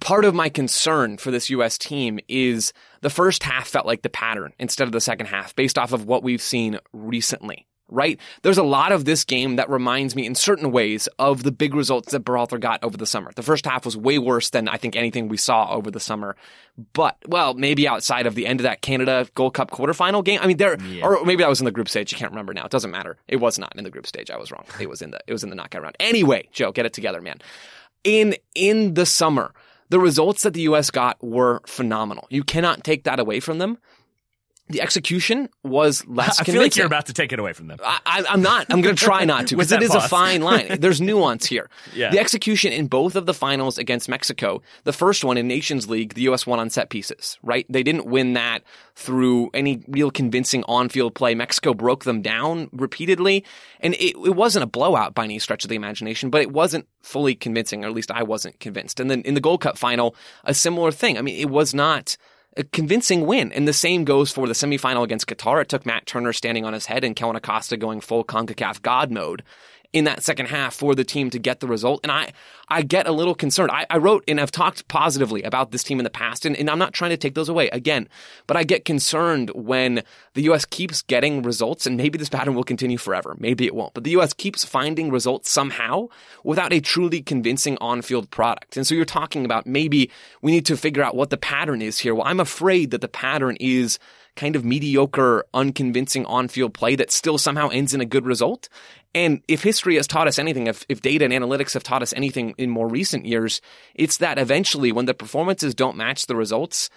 part 0.00 0.24
of 0.26 0.34
my 0.34 0.50
concern 0.50 1.16
for 1.16 1.30
this 1.30 1.48
U.S. 1.50 1.78
team 1.78 2.18
is 2.28 2.72
the 3.00 3.10
first 3.10 3.42
half 3.42 3.68
felt 3.68 3.86
like 3.86 4.02
the 4.02 4.10
pattern 4.10 4.52
instead 4.58 4.86
of 4.86 4.92
the 4.92 5.00
second 5.00 5.26
half 5.26 5.56
based 5.56 5.78
off 5.78 5.92
of 5.92 6.04
what 6.04 6.22
we've 6.22 6.42
seen 6.42 6.78
recently. 6.92 7.66
Right? 7.88 8.20
There's 8.42 8.58
a 8.58 8.62
lot 8.62 8.92
of 8.92 9.04
this 9.04 9.24
game 9.24 9.56
that 9.56 9.70
reminds 9.70 10.14
me 10.14 10.26
in 10.26 10.34
certain 10.34 10.70
ways 10.72 11.08
of 11.18 11.42
the 11.42 11.52
big 11.52 11.74
results 11.74 12.12
that 12.12 12.24
Berhalter 12.24 12.60
got 12.60 12.82
over 12.84 12.96
the 12.96 13.06
summer. 13.06 13.32
The 13.34 13.42
first 13.42 13.64
half 13.64 13.84
was 13.84 13.96
way 13.96 14.18
worse 14.18 14.50
than 14.50 14.68
I 14.68 14.76
think 14.76 14.94
anything 14.94 15.28
we 15.28 15.38
saw 15.38 15.70
over 15.70 15.90
the 15.90 16.00
summer. 16.00 16.36
But, 16.92 17.16
well, 17.26 17.54
maybe 17.54 17.88
outside 17.88 18.26
of 18.26 18.34
the 18.34 18.46
end 18.46 18.60
of 18.60 18.64
that 18.64 18.82
Canada 18.82 19.26
Gold 19.34 19.54
Cup 19.54 19.70
quarterfinal 19.70 20.24
game. 20.24 20.38
I 20.42 20.46
mean, 20.46 20.58
there, 20.58 20.76
or 21.02 21.24
maybe 21.24 21.42
that 21.42 21.48
was 21.48 21.60
in 21.60 21.64
the 21.64 21.72
group 21.72 21.88
stage. 21.88 22.12
You 22.12 22.18
can't 22.18 22.30
remember 22.30 22.52
now. 22.52 22.66
It 22.66 22.70
doesn't 22.70 22.90
matter. 22.90 23.16
It 23.26 23.36
was 23.36 23.58
not 23.58 23.74
in 23.76 23.84
the 23.84 23.90
group 23.90 24.06
stage. 24.06 24.30
I 24.30 24.36
was 24.36 24.52
wrong. 24.52 24.64
It 24.80 24.88
was 24.88 25.02
in 25.02 25.10
the, 25.10 25.20
it 25.26 25.32
was 25.32 25.42
in 25.42 25.50
the 25.50 25.56
knockout 25.56 25.82
round. 25.82 25.96
Anyway, 25.98 26.48
Joe, 26.52 26.72
get 26.72 26.86
it 26.86 26.92
together, 26.92 27.20
man. 27.20 27.40
In, 28.04 28.36
in 28.54 28.94
the 28.94 29.06
summer, 29.06 29.52
the 29.88 29.98
results 29.98 30.42
that 30.42 30.54
the 30.54 30.62
U.S. 30.62 30.90
got 30.90 31.22
were 31.24 31.62
phenomenal. 31.66 32.26
You 32.30 32.44
cannot 32.44 32.84
take 32.84 33.04
that 33.04 33.18
away 33.18 33.40
from 33.40 33.58
them. 33.58 33.78
The 34.70 34.80
execution 34.80 35.48
was 35.64 36.06
less 36.08 36.40
I 36.40 36.44
feel 36.44 36.54
convincing. 36.54 36.60
like 36.62 36.76
you're 36.76 36.86
about 36.86 37.06
to 37.06 37.12
take 37.12 37.32
it 37.32 37.38
away 37.38 37.52
from 37.52 37.66
them. 37.68 37.78
I, 37.82 38.24
I'm 38.28 38.42
not. 38.42 38.66
I'm 38.70 38.80
going 38.80 38.94
to 38.94 39.04
try 39.04 39.24
not 39.24 39.48
to 39.48 39.56
because 39.56 39.72
it 39.72 39.82
is 39.82 39.88
is 39.90 39.94
a 39.94 40.08
fine 40.08 40.42
line. 40.42 40.76
There's 40.80 41.00
nuance 41.00 41.46
here. 41.46 41.70
Yeah. 41.94 42.10
The 42.10 42.18
execution 42.18 42.72
in 42.72 42.86
both 42.86 43.16
of 43.16 43.26
the 43.26 43.34
finals 43.34 43.78
against 43.78 44.08
Mexico, 44.08 44.62
the 44.84 44.92
first 44.92 45.24
one 45.24 45.36
in 45.36 45.48
Nations 45.48 45.88
League, 45.88 46.14
the 46.14 46.22
U.S. 46.22 46.46
won 46.46 46.58
on 46.60 46.70
set 46.70 46.90
pieces, 46.90 47.38
right? 47.42 47.66
They 47.68 47.82
didn't 47.82 48.06
win 48.06 48.34
that 48.34 48.62
through 48.94 49.50
any 49.54 49.82
real 49.88 50.10
convincing 50.10 50.64
on-field 50.64 51.14
play. 51.14 51.34
Mexico 51.34 51.72
broke 51.72 52.04
them 52.04 52.20
down 52.20 52.68
repeatedly, 52.72 53.44
and 53.80 53.94
it, 53.94 54.16
it 54.16 54.34
wasn't 54.36 54.64
a 54.64 54.66
blowout 54.66 55.14
by 55.14 55.24
any 55.24 55.38
stretch 55.38 55.64
of 55.64 55.70
the 55.70 55.76
imagination, 55.76 56.30
but 56.30 56.42
it 56.42 56.50
wasn't 56.50 56.86
fully 57.00 57.34
convincing, 57.34 57.84
or 57.84 57.88
at 57.88 57.94
least 57.94 58.10
I 58.10 58.22
wasn't 58.22 58.58
convinced. 58.60 59.00
And 59.00 59.10
then 59.10 59.22
in 59.22 59.34
the 59.34 59.40
Gold 59.40 59.60
Cup 59.60 59.78
final, 59.78 60.14
a 60.44 60.52
similar 60.52 60.90
thing. 60.90 61.16
I 61.16 61.22
mean, 61.22 61.38
it 61.38 61.48
was 61.48 61.74
not 61.74 62.16
a 62.58 62.64
convincing 62.64 63.24
win. 63.24 63.52
And 63.52 63.66
the 63.66 63.72
same 63.72 64.04
goes 64.04 64.30
for 64.30 64.46
the 64.46 64.52
semifinal 64.52 65.04
against 65.04 65.26
Qatar. 65.26 65.62
It 65.62 65.68
took 65.68 65.86
Matt 65.86 66.06
Turner 66.06 66.32
standing 66.32 66.64
on 66.64 66.72
his 66.72 66.86
head 66.86 67.04
and 67.04 67.16
Kellyn 67.16 67.36
Acosta 67.36 67.76
going 67.76 68.00
full 68.00 68.24
CONCACAF 68.24 68.82
God 68.82 69.10
mode 69.10 69.42
in 69.92 70.04
that 70.04 70.22
second 70.22 70.46
half 70.46 70.74
for 70.74 70.94
the 70.94 71.04
team 71.04 71.30
to 71.30 71.38
get 71.38 71.60
the 71.60 71.66
result. 71.66 72.00
And 72.02 72.12
I, 72.12 72.32
I 72.68 72.82
get 72.82 73.06
a 73.06 73.12
little 73.12 73.34
concerned. 73.34 73.70
I, 73.70 73.86
I 73.88 73.96
wrote 73.96 74.22
and 74.28 74.38
I've 74.38 74.50
talked 74.50 74.86
positively 74.88 75.42
about 75.42 75.70
this 75.70 75.82
team 75.82 75.98
in 75.98 76.04
the 76.04 76.10
past, 76.10 76.44
and, 76.44 76.54
and 76.56 76.68
I'm 76.68 76.78
not 76.78 76.92
trying 76.92 77.10
to 77.10 77.16
take 77.16 77.34
those 77.34 77.48
away 77.48 77.68
again, 77.70 78.08
but 78.46 78.56
I 78.56 78.64
get 78.64 78.84
concerned 78.84 79.50
when 79.54 80.02
the 80.34 80.42
U.S. 80.42 80.66
keeps 80.66 81.00
getting 81.00 81.42
results, 81.42 81.86
and 81.86 81.96
maybe 81.96 82.18
this 82.18 82.28
pattern 82.28 82.54
will 82.54 82.64
continue 82.64 82.98
forever. 82.98 83.34
Maybe 83.38 83.64
it 83.64 83.74
won't, 83.74 83.94
but 83.94 84.04
the 84.04 84.10
U.S. 84.12 84.34
keeps 84.34 84.64
finding 84.64 85.10
results 85.10 85.50
somehow 85.50 86.08
without 86.44 86.72
a 86.72 86.80
truly 86.80 87.22
convincing 87.22 87.78
on-field 87.80 88.30
product. 88.30 88.76
And 88.76 88.86
so 88.86 88.94
you're 88.94 89.06
talking 89.06 89.46
about 89.46 89.66
maybe 89.66 90.10
we 90.42 90.52
need 90.52 90.66
to 90.66 90.76
figure 90.76 91.02
out 91.02 91.16
what 91.16 91.30
the 91.30 91.38
pattern 91.38 91.80
is 91.80 91.98
here. 91.98 92.14
Well, 92.14 92.26
I'm 92.26 92.40
afraid 92.40 92.90
that 92.90 93.00
the 93.00 93.08
pattern 93.08 93.56
is 93.58 93.98
kind 94.38 94.56
of 94.56 94.64
mediocre, 94.64 95.44
unconvincing 95.52 96.24
on-field 96.24 96.72
play 96.72 96.96
that 96.96 97.10
still 97.10 97.36
somehow 97.36 97.68
ends 97.68 97.92
in 97.92 98.00
a 98.00 98.06
good 98.06 98.24
result. 98.24 98.68
And 99.14 99.42
if 99.48 99.62
history 99.62 99.96
has 99.96 100.06
taught 100.06 100.28
us 100.28 100.38
anything, 100.38 100.68
if, 100.68 100.86
if 100.88 101.02
data 101.02 101.24
and 101.24 101.34
analytics 101.34 101.74
have 101.74 101.82
taught 101.82 102.02
us 102.02 102.14
anything 102.14 102.54
in 102.56 102.70
more 102.70 102.88
recent 102.88 103.26
years, 103.26 103.60
it's 103.94 104.18
that 104.18 104.38
eventually 104.38 104.92
when 104.92 105.06
the 105.06 105.14
performances 105.14 105.74
don't 105.74 105.96
match 105.96 106.26
the 106.26 106.36
results, 106.36 106.88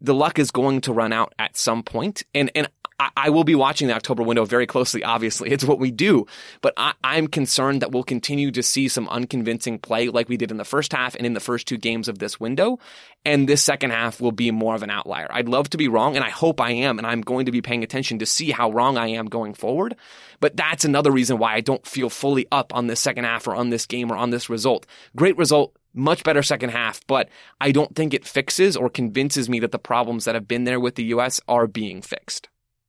the 0.00 0.14
luck 0.14 0.38
is 0.38 0.50
going 0.50 0.80
to 0.82 0.92
run 0.92 1.12
out 1.12 1.32
at 1.38 1.56
some 1.56 1.82
point. 1.82 2.24
And, 2.34 2.50
and 2.54 2.68
I, 2.98 3.10
I 3.16 3.30
will 3.30 3.44
be 3.44 3.54
watching 3.54 3.88
the 3.88 3.94
October 3.94 4.22
window 4.22 4.44
very 4.44 4.66
closely. 4.66 5.04
Obviously, 5.04 5.50
it's 5.52 5.64
what 5.64 5.78
we 5.78 5.90
do, 5.90 6.26
but 6.60 6.74
I, 6.76 6.94
I'm 7.04 7.28
concerned 7.28 7.82
that 7.82 7.92
we'll 7.92 8.04
continue 8.04 8.50
to 8.52 8.62
see 8.62 8.88
some 8.88 9.08
unconvincing 9.08 9.78
play 9.78 10.08
like 10.08 10.28
we 10.28 10.36
did 10.36 10.50
in 10.50 10.56
the 10.56 10.64
first 10.64 10.92
half 10.92 11.14
and 11.14 11.26
in 11.26 11.34
the 11.34 11.40
first 11.40 11.66
two 11.66 11.76
games 11.76 12.08
of 12.08 12.18
this 12.18 12.40
window. 12.40 12.78
And 13.24 13.48
this 13.48 13.62
second 13.62 13.90
half 13.90 14.20
will 14.20 14.32
be 14.32 14.50
more 14.50 14.74
of 14.74 14.82
an 14.82 14.90
outlier. 14.90 15.28
I'd 15.30 15.48
love 15.48 15.68
to 15.70 15.76
be 15.76 15.88
wrong, 15.88 16.16
and 16.16 16.24
I 16.24 16.30
hope 16.30 16.60
I 16.60 16.70
am, 16.70 16.98
and 16.98 17.06
I'm 17.06 17.20
going 17.20 17.46
to 17.46 17.52
be 17.52 17.60
paying 17.60 17.82
attention 17.82 18.18
to 18.20 18.26
see 18.26 18.50
how 18.50 18.70
wrong 18.70 18.96
I 18.96 19.08
am 19.08 19.26
going 19.26 19.54
forward. 19.54 19.96
But 20.40 20.56
that's 20.56 20.84
another 20.84 21.10
reason 21.10 21.38
why 21.38 21.54
I 21.54 21.60
don't 21.60 21.86
feel 21.86 22.10
fully 22.10 22.46
up 22.52 22.74
on 22.74 22.86
this 22.86 23.00
second 23.00 23.24
half 23.24 23.46
or 23.46 23.54
on 23.54 23.70
this 23.70 23.86
game 23.86 24.10
or 24.10 24.16
on 24.16 24.30
this 24.30 24.48
result. 24.48 24.86
Great 25.16 25.36
result, 25.36 25.76
much 25.94 26.22
better 26.22 26.42
second 26.42 26.70
half, 26.70 27.04
but 27.06 27.28
I 27.60 27.72
don't 27.72 27.94
think 27.94 28.14
it 28.14 28.24
fixes 28.24 28.76
or 28.76 28.88
convinces 28.88 29.48
me 29.48 29.58
that 29.60 29.72
the 29.72 29.78
problems 29.78 30.24
that 30.24 30.34
have 30.34 30.48
been 30.48 30.64
there 30.64 30.80
with 30.80 30.94
the 30.94 31.04
U.S. 31.04 31.40
are 31.48 31.66
being 31.66 32.02
fixed. 32.02 32.48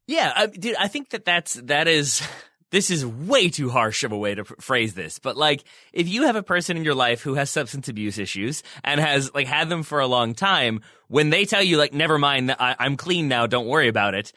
Yeah, 0.09 0.33
I, 0.35 0.47
dude, 0.47 0.75
I 0.75 0.87
think 0.87 1.11
that 1.11 1.23
that's 1.23 1.53
that 1.53 1.87
is 1.87 2.27
this 2.71 2.89
is 2.89 3.05
way 3.05 3.49
too 3.49 3.69
harsh 3.69 4.03
of 4.03 4.11
a 4.11 4.17
way 4.17 4.33
to 4.33 4.43
phrase 4.43 4.95
this, 4.95 5.19
but 5.19 5.37
like 5.37 5.63
if 5.93 6.07
you 6.07 6.23
have 6.23 6.35
a 6.35 6.41
person 6.41 6.77
in 6.77 6.83
your 6.83 6.95
life 6.95 7.21
who 7.21 7.35
has 7.35 7.51
substance 7.51 7.87
abuse 7.89 8.17
issues 8.17 8.63
and 8.83 8.99
has 8.99 9.31
like 9.35 9.45
had 9.45 9.69
them 9.69 9.83
for 9.83 9.99
a 9.99 10.07
long 10.07 10.33
time, 10.33 10.81
when 11.09 11.29
they 11.29 11.45
tell 11.45 11.61
you 11.61 11.77
like 11.77 11.93
never 11.93 12.17
mind, 12.17 12.49
I, 12.57 12.75
I'm 12.79 12.97
clean 12.97 13.27
now, 13.27 13.45
don't 13.45 13.67
worry 13.67 13.87
about 13.87 14.15
it. 14.15 14.33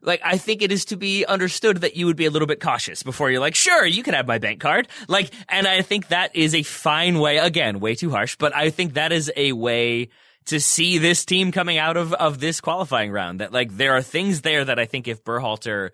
Like 0.00 0.20
I 0.24 0.38
think 0.38 0.60
it 0.60 0.72
is 0.72 0.86
to 0.86 0.96
be 0.96 1.24
understood 1.24 1.82
that 1.82 1.94
you 1.94 2.06
would 2.06 2.16
be 2.16 2.26
a 2.26 2.30
little 2.30 2.48
bit 2.48 2.58
cautious 2.58 3.04
before 3.04 3.30
you're 3.30 3.38
like, 3.38 3.54
sure, 3.54 3.86
you 3.86 4.02
can 4.02 4.14
have 4.14 4.26
my 4.26 4.38
bank 4.38 4.60
card. 4.60 4.88
Like, 5.06 5.30
and 5.48 5.68
I 5.68 5.82
think 5.82 6.08
that 6.08 6.34
is 6.34 6.52
a 6.52 6.64
fine 6.64 7.20
way. 7.20 7.38
Again, 7.38 7.78
way 7.78 7.94
too 7.94 8.10
harsh, 8.10 8.34
but 8.34 8.56
I 8.56 8.70
think 8.70 8.94
that 8.94 9.12
is 9.12 9.30
a 9.36 9.52
way 9.52 10.08
to 10.46 10.60
see 10.60 10.98
this 10.98 11.24
team 11.24 11.52
coming 11.52 11.78
out 11.78 11.96
of, 11.96 12.12
of 12.14 12.40
this 12.40 12.60
qualifying 12.60 13.12
round. 13.12 13.40
That 13.40 13.52
like 13.52 13.76
there 13.76 13.94
are 13.94 14.02
things 14.02 14.42
there 14.42 14.64
that 14.64 14.78
I 14.78 14.86
think 14.86 15.08
if 15.08 15.24
Berhalter 15.24 15.90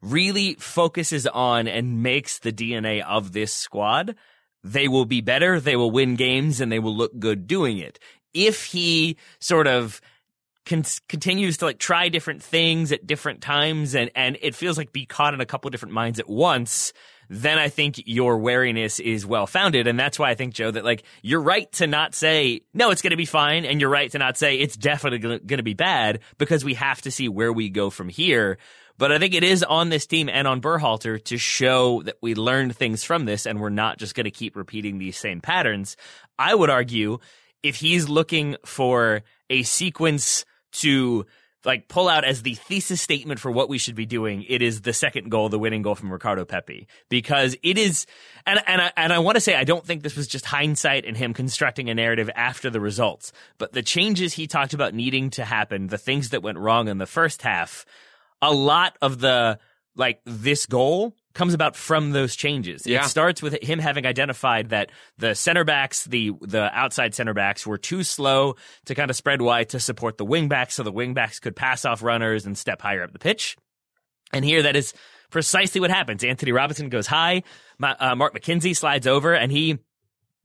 really 0.00 0.54
focuses 0.54 1.26
on 1.26 1.68
and 1.68 2.02
makes 2.02 2.38
the 2.38 2.52
DNA 2.52 3.02
of 3.02 3.32
this 3.32 3.52
squad, 3.52 4.16
they 4.64 4.88
will 4.88 5.04
be 5.04 5.20
better, 5.20 5.60
they 5.60 5.76
will 5.76 5.90
win 5.90 6.16
games, 6.16 6.60
and 6.60 6.70
they 6.70 6.78
will 6.78 6.96
look 6.96 7.18
good 7.18 7.46
doing 7.46 7.78
it. 7.78 7.98
If 8.34 8.64
he 8.64 9.16
sort 9.38 9.66
of 9.66 10.00
con- 10.64 10.84
continues 11.08 11.58
to 11.58 11.66
like 11.66 11.78
try 11.78 12.08
different 12.08 12.42
things 12.42 12.92
at 12.92 13.06
different 13.06 13.40
times 13.40 13.94
and, 13.94 14.10
and 14.14 14.38
it 14.40 14.54
feels 14.54 14.78
like 14.78 14.92
be 14.92 15.06
caught 15.06 15.34
in 15.34 15.40
a 15.40 15.46
couple 15.46 15.70
different 15.70 15.94
minds 15.94 16.18
at 16.18 16.28
once, 16.28 16.92
then 17.32 17.58
I 17.58 17.70
think 17.70 18.02
your 18.04 18.36
wariness 18.36 19.00
is 19.00 19.24
well 19.24 19.46
founded. 19.46 19.86
And 19.86 19.98
that's 19.98 20.18
why 20.18 20.28
I 20.28 20.34
think, 20.34 20.52
Joe, 20.52 20.70
that 20.70 20.84
like 20.84 21.02
you're 21.22 21.40
right 21.40 21.70
to 21.72 21.86
not 21.86 22.14
say, 22.14 22.60
no, 22.74 22.90
it's 22.90 23.00
going 23.00 23.12
to 23.12 23.16
be 23.16 23.24
fine. 23.24 23.64
And 23.64 23.80
you're 23.80 23.88
right 23.88 24.10
to 24.12 24.18
not 24.18 24.36
say 24.36 24.56
it's 24.56 24.76
definitely 24.76 25.18
going 25.18 25.56
to 25.56 25.62
be 25.62 25.72
bad 25.72 26.20
because 26.36 26.62
we 26.62 26.74
have 26.74 27.00
to 27.02 27.10
see 27.10 27.30
where 27.30 27.50
we 27.50 27.70
go 27.70 27.88
from 27.88 28.10
here. 28.10 28.58
But 28.98 29.12
I 29.12 29.18
think 29.18 29.32
it 29.32 29.44
is 29.44 29.62
on 29.62 29.88
this 29.88 30.06
team 30.06 30.28
and 30.28 30.46
on 30.46 30.60
Berhalter 30.60 31.24
to 31.24 31.38
show 31.38 32.02
that 32.02 32.18
we 32.20 32.34
learned 32.34 32.76
things 32.76 33.02
from 33.02 33.24
this 33.24 33.46
and 33.46 33.60
we're 33.60 33.70
not 33.70 33.98
just 33.98 34.14
going 34.14 34.24
to 34.24 34.30
keep 34.30 34.54
repeating 34.54 34.98
these 34.98 35.16
same 35.16 35.40
patterns. 35.40 35.96
I 36.38 36.54
would 36.54 36.68
argue 36.68 37.18
if 37.62 37.76
he's 37.76 38.10
looking 38.10 38.56
for 38.66 39.22
a 39.48 39.62
sequence 39.62 40.44
to 40.72 41.24
like 41.64 41.88
pull 41.88 42.08
out 42.08 42.24
as 42.24 42.42
the 42.42 42.54
thesis 42.54 43.00
statement 43.00 43.40
for 43.40 43.50
what 43.50 43.68
we 43.68 43.78
should 43.78 43.94
be 43.94 44.06
doing, 44.06 44.44
it 44.48 44.62
is 44.62 44.82
the 44.82 44.92
second 44.92 45.30
goal, 45.30 45.48
the 45.48 45.58
winning 45.58 45.82
goal 45.82 45.94
from 45.94 46.12
Ricardo 46.12 46.44
Pepi, 46.44 46.86
because 47.08 47.56
it 47.62 47.78
is, 47.78 48.06
and 48.46 48.60
and 48.66 48.80
I, 48.80 48.92
and 48.96 49.12
I 49.12 49.18
want 49.20 49.36
to 49.36 49.40
say 49.40 49.54
I 49.54 49.64
don't 49.64 49.84
think 49.84 50.02
this 50.02 50.16
was 50.16 50.26
just 50.26 50.44
hindsight 50.46 51.04
and 51.04 51.16
him 51.16 51.34
constructing 51.34 51.88
a 51.90 51.94
narrative 51.94 52.30
after 52.34 52.70
the 52.70 52.80
results, 52.80 53.32
but 53.58 53.72
the 53.72 53.82
changes 53.82 54.34
he 54.34 54.46
talked 54.46 54.74
about 54.74 54.94
needing 54.94 55.30
to 55.30 55.44
happen, 55.44 55.86
the 55.88 55.98
things 55.98 56.30
that 56.30 56.42
went 56.42 56.58
wrong 56.58 56.88
in 56.88 56.98
the 56.98 57.06
first 57.06 57.42
half, 57.42 57.86
a 58.40 58.52
lot 58.52 58.96
of 59.00 59.20
the 59.20 59.58
like 59.94 60.20
this 60.24 60.66
goal 60.66 61.14
comes 61.34 61.54
about 61.54 61.76
from 61.76 62.10
those 62.12 62.36
changes. 62.36 62.86
Yeah. 62.86 63.04
It 63.04 63.08
starts 63.08 63.42
with 63.42 63.62
him 63.62 63.78
having 63.78 64.06
identified 64.06 64.70
that 64.70 64.90
the 65.18 65.34
center 65.34 65.64
backs, 65.64 66.04
the 66.04 66.32
the 66.40 66.70
outside 66.76 67.14
center 67.14 67.34
backs 67.34 67.66
were 67.66 67.78
too 67.78 68.02
slow 68.02 68.56
to 68.86 68.94
kind 68.94 69.10
of 69.10 69.16
spread 69.16 69.42
wide 69.42 69.70
to 69.70 69.80
support 69.80 70.18
the 70.18 70.24
wing 70.24 70.48
backs 70.48 70.74
so 70.74 70.82
the 70.82 70.92
wing 70.92 71.14
backs 71.14 71.40
could 71.40 71.56
pass 71.56 71.84
off 71.84 72.02
runners 72.02 72.46
and 72.46 72.56
step 72.56 72.80
higher 72.82 73.02
up 73.02 73.12
the 73.12 73.18
pitch. 73.18 73.56
And 74.32 74.44
here 74.44 74.62
that 74.62 74.76
is 74.76 74.94
precisely 75.30 75.80
what 75.80 75.90
happens. 75.90 76.24
Antonee 76.24 76.52
Robinson 76.52 76.88
goes 76.88 77.06
high, 77.06 77.42
uh, 77.82 78.14
Mark 78.14 78.34
McKenzie 78.34 78.76
slides 78.76 79.06
over 79.06 79.34
and 79.34 79.50
he 79.50 79.78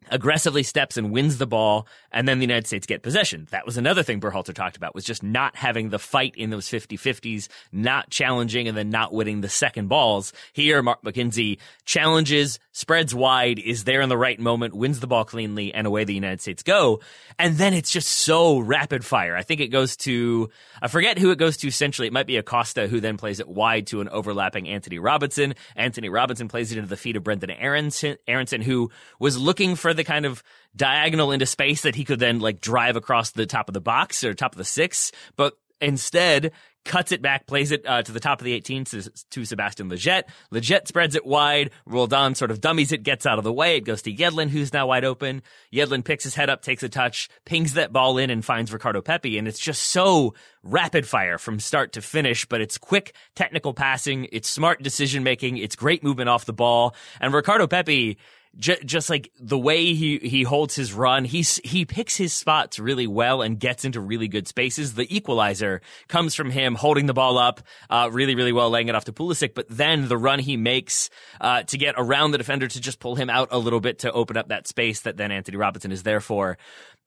aggressively 0.09 0.63
steps 0.63 0.97
and 0.97 1.11
wins 1.11 1.37
the 1.37 1.47
ball, 1.47 1.87
and 2.11 2.27
then 2.27 2.39
the 2.39 2.45
United 2.45 2.65
States 2.65 2.87
get 2.87 3.03
possession. 3.03 3.47
That 3.51 3.65
was 3.65 3.77
another 3.77 4.03
thing 4.03 4.21
Berhalter 4.21 4.53
talked 4.53 4.77
about, 4.77 4.95
was 4.95 5.03
just 5.03 5.23
not 5.23 5.55
having 5.55 5.89
the 5.89 5.99
fight 5.99 6.33
in 6.35 6.49
those 6.49 6.67
50-50s, 6.67 7.47
not 7.71 8.09
challenging, 8.09 8.67
and 8.67 8.77
then 8.77 8.89
not 8.89 9.13
winning 9.13 9.41
the 9.41 9.49
second 9.49 9.87
balls. 9.87 10.33
Here, 10.53 10.81
Mark 10.81 11.03
McKenzie 11.03 11.57
challenges, 11.85 12.59
spreads 12.71 13.13
wide, 13.13 13.59
is 13.59 13.83
there 13.83 14.01
in 14.01 14.09
the 14.09 14.17
right 14.17 14.39
moment, 14.39 14.73
wins 14.73 14.99
the 14.99 15.07
ball 15.07 15.25
cleanly, 15.25 15.73
and 15.73 15.85
away 15.85 16.03
the 16.03 16.13
United 16.13 16.41
States 16.41 16.63
go. 16.63 17.01
And 17.37 17.57
then 17.57 17.73
it's 17.73 17.91
just 17.91 18.07
so 18.07 18.59
rapid 18.59 19.03
fire. 19.03 19.35
I 19.35 19.43
think 19.43 19.61
it 19.61 19.67
goes 19.67 19.97
to, 19.97 20.49
I 20.81 20.87
forget 20.87 21.19
who 21.19 21.31
it 21.31 21.37
goes 21.37 21.57
to 21.57 21.71
centrally. 21.71 22.07
It 22.07 22.13
might 22.13 22.27
be 22.27 22.37
Acosta, 22.37 22.87
who 22.87 22.99
then 22.99 23.17
plays 23.17 23.39
it 23.39 23.47
wide 23.47 23.87
to 23.87 24.01
an 24.01 24.09
overlapping 24.09 24.69
Antonee 24.69 24.99
Robinson. 24.99 25.53
Antonee 25.75 26.09
Robinson 26.09 26.47
plays 26.47 26.71
it 26.71 26.77
into 26.77 26.89
the 26.89 26.97
feet 26.97 27.15
of 27.15 27.23
Brenden 27.23 27.55
Aaronson, 27.59 28.17
Aaronson 28.27 28.61
who 28.61 28.89
was 29.19 29.37
looking 29.37 29.75
for 29.75 29.86
the 29.93 30.03
kind 30.03 30.25
of 30.25 30.43
diagonal 30.75 31.31
into 31.31 31.45
space 31.45 31.81
that 31.81 31.95
he 31.95 32.05
could 32.05 32.19
then 32.19 32.39
like 32.39 32.61
drive 32.61 32.95
across 32.95 33.31
the 33.31 33.45
top 33.45 33.69
of 33.69 33.73
the 33.73 33.81
box 33.81 34.23
or 34.23 34.33
top 34.33 34.53
of 34.53 34.57
the 34.57 34.65
six, 34.65 35.11
but 35.35 35.53
instead 35.81 36.51
cuts 36.87 37.11
it 37.11 37.21
back, 37.21 37.45
plays 37.45 37.71
it 37.71 37.85
uh, 37.85 38.01
to 38.01 38.11
the 38.11 38.19
top 38.19 38.39
of 38.39 38.45
the 38.45 38.53
18 38.53 38.85
to, 38.85 39.11
to 39.29 39.45
Sebastian 39.45 39.89
Lletget. 39.89 40.23
Lletget 40.51 40.87
spreads 40.87 41.15
it 41.15 41.25
wide. 41.25 41.71
Roldan 41.85 42.33
sort 42.33 42.49
of 42.49 42.61
dummies 42.61 42.91
it, 42.91 43.03
gets 43.03 43.25
out 43.25 43.37
of 43.37 43.43
the 43.43 43.53
way. 43.53 43.75
It 43.75 43.81
goes 43.81 44.01
to 44.03 44.13
Yedlin, 44.13 44.49
who's 44.49 44.73
now 44.73 44.87
wide 44.87 45.05
open. 45.05 45.43
Yedlin 45.71 46.03
picks 46.03 46.23
his 46.23 46.35
head 46.35 46.49
up, 46.49 46.61
takes 46.61 46.83
a 46.83 46.89
touch, 46.89 47.29
pings 47.45 47.73
that 47.73 47.93
ball 47.93 48.17
in, 48.17 48.29
and 48.29 48.43
finds 48.43 48.73
Ricardo 48.73 49.01
Pepi. 49.01 49.37
And 49.37 49.47
it's 49.47 49.59
just 49.59 49.83
so 49.83 50.33
rapid 50.63 51.05
fire 51.05 51.37
from 51.37 51.59
start 51.59 51.93
to 51.93 52.01
finish, 52.01 52.45
but 52.45 52.61
it's 52.61 52.77
quick 52.77 53.13
technical 53.35 53.73
passing. 53.73 54.27
It's 54.31 54.49
smart 54.49 54.81
decision 54.81 55.23
making. 55.23 55.57
It's 55.57 55.75
great 55.75 56.03
movement 56.03 56.29
off 56.29 56.45
the 56.45 56.53
ball. 56.53 56.95
And 57.19 57.33
Ricardo 57.33 57.67
Pepi, 57.67 58.17
J- 58.57 58.81
just 58.83 59.09
like 59.09 59.31
the 59.39 59.57
way 59.57 59.93
he, 59.93 60.17
he 60.17 60.43
holds 60.43 60.75
his 60.75 60.93
run, 60.93 61.25
he's, 61.25 61.59
he 61.63 61.85
picks 61.85 62.17
his 62.17 62.33
spots 62.33 62.79
really 62.79 63.07
well 63.07 63.41
and 63.41 63.59
gets 63.59 63.85
into 63.85 63.99
really 63.99 64.27
good 64.27 64.47
spaces. 64.47 64.95
The 64.95 65.15
equalizer 65.15 65.81
comes 66.07 66.33
from 66.33 66.49
him 66.49 66.75
holding 66.75 67.05
the 67.05 67.13
ball 67.13 67.37
up, 67.37 67.61
uh, 67.89 68.09
really, 68.11 68.35
really 68.35 68.51
well, 68.51 68.69
laying 68.69 68.87
it 68.87 68.95
off 68.95 69.05
to 69.05 69.13
Pulisic. 69.13 69.53
But 69.53 69.67
then 69.69 70.07
the 70.07 70.17
run 70.17 70.39
he 70.39 70.57
makes, 70.57 71.09
uh, 71.39 71.63
to 71.63 71.77
get 71.77 71.95
around 71.97 72.31
the 72.31 72.37
defender 72.37 72.67
to 72.67 72.81
just 72.81 72.99
pull 72.99 73.15
him 73.15 73.29
out 73.29 73.49
a 73.51 73.59
little 73.59 73.79
bit 73.79 73.99
to 73.99 74.11
open 74.11 74.37
up 74.37 74.47
that 74.47 74.67
space 74.67 75.01
that 75.01 75.17
then 75.17 75.31
Antonee 75.31 75.57
Robinson 75.57 75.91
is 75.91 76.03
there 76.03 76.21
for. 76.21 76.57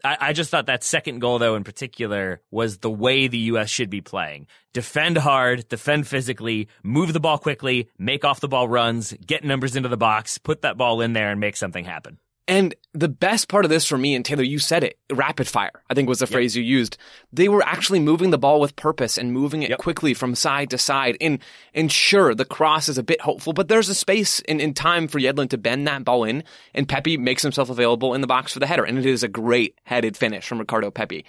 I, 0.05 0.17
I 0.21 0.33
just 0.33 0.51
thought 0.51 0.67
that 0.67 0.85
second 0.85 1.21
goal, 1.21 1.39
though, 1.39 1.57
in 1.57 1.65
particular, 1.65 2.41
was 2.51 2.79
the 2.79 2.91
way 2.91 3.29
the 3.29 3.39
U.S. 3.39 3.69
should 3.69 3.91
be 3.91 4.01
playing. 4.01 4.47
Defend 4.73 5.19
hard, 5.19 5.69
defend 5.69 6.07
physically, 6.07 6.69
move 6.83 7.13
the 7.13 7.21
ball 7.21 7.39
quickly, 7.39 7.89
make 7.99 8.25
off 8.25 8.41
the 8.41 8.49
ball 8.49 8.69
runs, 8.69 9.13
get 9.27 9.45
numbers 9.45 9.77
into 9.77 9.89
the 9.89 9.97
box, 9.97 10.39
put 10.39 10.63
that 10.63 10.77
ball 10.77 11.01
in 11.01 11.13
there 11.13 11.31
and 11.31 11.41
make 11.41 11.57
something 11.57 11.85
happen. 11.85 12.19
And 12.51 12.75
the 12.93 13.09
best 13.09 13.49
part 13.49 13.65
of 13.65 13.69
this 13.69 13.87
for 13.87 13.97
me, 13.97 14.17
and 14.17 14.25
Taylor, 14.25 14.43
you 14.43 14.59
said 14.59 14.83
it, 14.83 14.99
rapid 15.09 15.47
fire, 15.47 15.85
I 15.89 15.95
think 15.95 16.09
was 16.09 16.19
the 16.19 16.25
yep. 16.25 16.33
phrase 16.33 16.57
you 16.57 16.65
used. 16.65 16.97
They 17.33 17.49
were 17.49 17.63
actually 17.63 18.01
moving 18.01 18.31
the 18.31 18.39
ball 18.39 18.59
with 18.59 18.75
purpose 18.75 19.17
and 19.17 19.33
moving 19.33 19.63
it 19.63 19.71
yep. 19.71 19.79
quickly 19.79 20.15
from 20.15 20.35
side 20.35 20.71
to 20.71 20.79
side. 20.79 21.17
And, 21.21 21.39
and 21.75 21.93
sure, 21.93 22.35
the 22.35 22.45
cross 22.45 22.89
is 22.89 22.99
a 22.99 23.05
bit 23.05 23.21
hopeful, 23.21 23.53
but 23.53 23.69
there's 23.69 23.89
a 23.89 23.95
space 23.95 24.41
in, 24.41 24.59
in 24.59 24.75
time 24.75 25.07
for 25.07 25.21
Yedlin 25.21 25.49
to 25.51 25.59
bend 25.59 25.87
that 25.87 26.05
ball 26.05 26.25
in, 26.25 26.43
and 26.75 26.89
Pepi 26.89 27.17
makes 27.17 27.43
himself 27.43 27.71
available 27.71 28.15
in 28.15 28.21
the 28.21 28.27
box 28.27 28.53
for 28.53 28.59
the 28.59 28.67
header. 28.67 28.83
And 28.83 28.99
it 28.99 29.07
is 29.07 29.23
a 29.23 29.29
great 29.29 29.79
headed 29.85 30.17
finish 30.17 30.49
from 30.49 30.59
Ricardo 30.59 30.91
Pepi. 30.91 31.25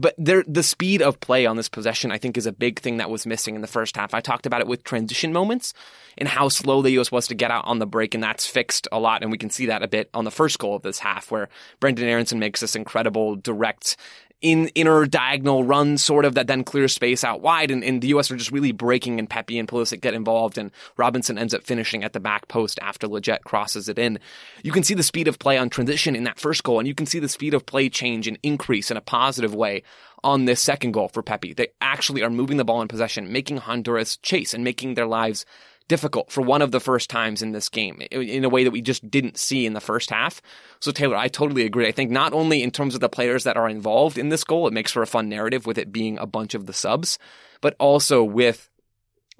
But 0.00 0.14
the 0.16 0.62
speed 0.62 1.02
of 1.02 1.18
play 1.18 1.44
on 1.44 1.56
this 1.56 1.68
possession, 1.68 2.12
I 2.12 2.18
think, 2.18 2.38
is 2.38 2.46
a 2.46 2.52
big 2.52 2.78
thing 2.78 2.98
that 2.98 3.10
was 3.10 3.26
missing 3.26 3.56
in 3.56 3.62
the 3.62 3.66
first 3.66 3.96
half. 3.96 4.14
I 4.14 4.20
talked 4.20 4.46
about 4.46 4.60
it 4.60 4.68
with 4.68 4.84
transition 4.84 5.32
moments 5.32 5.74
and 6.16 6.28
how 6.28 6.48
slow 6.48 6.82
the 6.82 6.92
U.S. 6.92 7.10
was 7.10 7.26
to 7.26 7.34
get 7.34 7.50
out 7.50 7.64
on 7.64 7.80
the 7.80 7.86
break, 7.86 8.14
and 8.14 8.22
that's 8.22 8.46
fixed 8.46 8.86
a 8.92 9.00
lot. 9.00 9.22
And 9.22 9.32
we 9.32 9.38
can 9.38 9.50
see 9.50 9.66
that 9.66 9.82
a 9.82 9.88
bit 9.88 10.08
on 10.14 10.24
the 10.24 10.30
first 10.30 10.60
goal 10.60 10.76
of 10.76 10.82
this 10.82 11.00
half, 11.00 11.32
where 11.32 11.48
Brenden 11.80 12.04
Aaronson 12.04 12.38
makes 12.38 12.60
this 12.60 12.76
incredible 12.76 13.34
direct 13.34 13.96
in 14.40 14.68
inner 14.68 15.04
diagonal 15.04 15.64
run 15.64 15.98
sort 15.98 16.24
of 16.24 16.34
that 16.34 16.46
then 16.46 16.62
clears 16.62 16.94
space 16.94 17.24
out 17.24 17.40
wide 17.40 17.70
and, 17.70 17.82
and 17.82 18.00
the 18.00 18.08
US 18.08 18.30
are 18.30 18.36
just 18.36 18.52
really 18.52 18.70
breaking 18.70 19.18
and 19.18 19.28
Pepi 19.28 19.58
and 19.58 19.66
Pulisic 19.68 20.00
get 20.00 20.14
involved 20.14 20.58
and 20.58 20.70
Robinson 20.96 21.38
ends 21.38 21.54
up 21.54 21.64
finishing 21.64 22.04
at 22.04 22.12
the 22.12 22.20
back 22.20 22.46
post 22.46 22.78
after 22.80 23.08
Lletget 23.08 23.42
crosses 23.42 23.88
it 23.88 23.98
in. 23.98 24.18
You 24.62 24.70
can 24.70 24.84
see 24.84 24.94
the 24.94 25.02
speed 25.02 25.26
of 25.26 25.38
play 25.38 25.58
on 25.58 25.70
transition 25.70 26.14
in 26.14 26.24
that 26.24 26.38
first 26.38 26.62
goal 26.62 26.78
and 26.78 26.86
you 26.86 26.94
can 26.94 27.06
see 27.06 27.18
the 27.18 27.28
speed 27.28 27.52
of 27.52 27.66
play 27.66 27.88
change 27.88 28.28
and 28.28 28.38
increase 28.42 28.90
in 28.90 28.96
a 28.96 29.02
positive 29.02 29.54
way 29.54 29.82
on 30.22 30.44
this 30.44 30.60
second 30.60 30.92
goal 30.92 31.08
for 31.08 31.22
Pepi. 31.22 31.52
They 31.54 31.68
actually 31.80 32.22
are 32.22 32.30
moving 32.30 32.58
the 32.58 32.64
ball 32.64 32.82
in 32.82 32.88
possession, 32.88 33.32
making 33.32 33.58
Honduras 33.58 34.16
chase 34.18 34.54
and 34.54 34.62
making 34.62 34.94
their 34.94 35.06
lives 35.06 35.46
difficult 35.88 36.30
for 36.30 36.42
one 36.42 36.62
of 36.62 36.70
the 36.70 36.80
first 36.80 37.10
times 37.10 37.42
in 37.42 37.52
this 37.52 37.68
game 37.68 38.00
in 38.10 38.44
a 38.44 38.48
way 38.48 38.64
that 38.64 38.70
we 38.70 38.82
just 38.82 39.10
didn't 39.10 39.38
see 39.38 39.66
in 39.66 39.72
the 39.72 39.80
first 39.80 40.10
half. 40.10 40.40
So 40.80 40.92
Taylor, 40.92 41.16
I 41.16 41.28
totally 41.28 41.64
agree. 41.64 41.88
I 41.88 41.92
think 41.92 42.10
not 42.10 42.32
only 42.32 42.62
in 42.62 42.70
terms 42.70 42.94
of 42.94 43.00
the 43.00 43.08
players 43.08 43.44
that 43.44 43.56
are 43.56 43.68
involved 43.68 44.18
in 44.18 44.28
this 44.28 44.44
goal, 44.44 44.68
it 44.68 44.72
makes 44.72 44.92
for 44.92 45.02
a 45.02 45.06
fun 45.06 45.28
narrative 45.28 45.66
with 45.66 45.78
it 45.78 45.90
being 45.92 46.18
a 46.18 46.26
bunch 46.26 46.54
of 46.54 46.66
the 46.66 46.72
subs, 46.72 47.18
but 47.60 47.74
also 47.78 48.22
with 48.22 48.70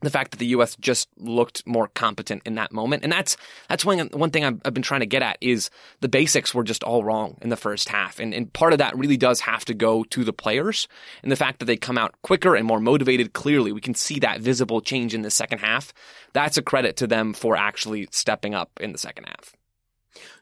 the 0.01 0.11
fact 0.11 0.31
that 0.31 0.39
the 0.39 0.47
U.S. 0.47 0.77
just 0.77 1.09
looked 1.17 1.67
more 1.67 1.89
competent 1.89 2.43
in 2.45 2.55
that 2.55 2.73
moment, 2.73 3.03
and 3.03 3.13
that's 3.13 3.37
that's 3.69 3.85
one 3.85 3.99
one 4.13 4.31
thing 4.31 4.45
I've, 4.45 4.61
I've, 4.65 4.75
been 4.75 4.83
trying 4.83 5.01
to 5.01 5.07
get 5.07 5.23
at 5.23 5.39
is 5.41 5.71
the 6.01 6.09
basics 6.09 6.55
were 6.55 6.63
just 6.63 6.85
all 6.85 7.03
wrong 7.03 7.37
in 7.41 7.49
the 7.49 7.57
first 7.57 7.89
half, 7.89 8.21
and 8.21 8.33
and 8.33 8.53
part 8.53 8.73
of 8.73 8.79
that 8.79 8.97
really 8.97 9.17
does 9.17 9.41
have 9.41 9.65
to 9.67 9.75
go 9.75 10.05
to 10.05 10.25
the 10.25 10.33
players 10.33 10.87
and 11.23 11.33
the 11.33 11.37
fact 11.37 11.59
that 11.59 11.65
they 11.65 11.77
come 11.77 11.99
out 11.99 12.15
quicker 12.23 12.55
and 12.55 12.67
more 12.67 12.81
motivated. 12.81 13.33
Clearly, 13.33 13.73
we 13.73 13.81
can 13.81 13.95
see 13.95 14.21
that 14.21 14.41
visible 14.41 14.81
change 14.81 15.15
in 15.15 15.23
the 15.23 15.31
second 15.31 15.59
half. 15.59 15.93
That's 16.33 16.57
a 16.57 16.63
credit 16.63 16.97
to 16.99 17.07
them 17.07 17.33
for 17.33 17.57
actually 17.57 18.09
stepping 18.13 18.55
up 18.55 18.71
in 18.81 18.93
the 18.93 18.99
second 18.99 19.25
half. 19.25 19.58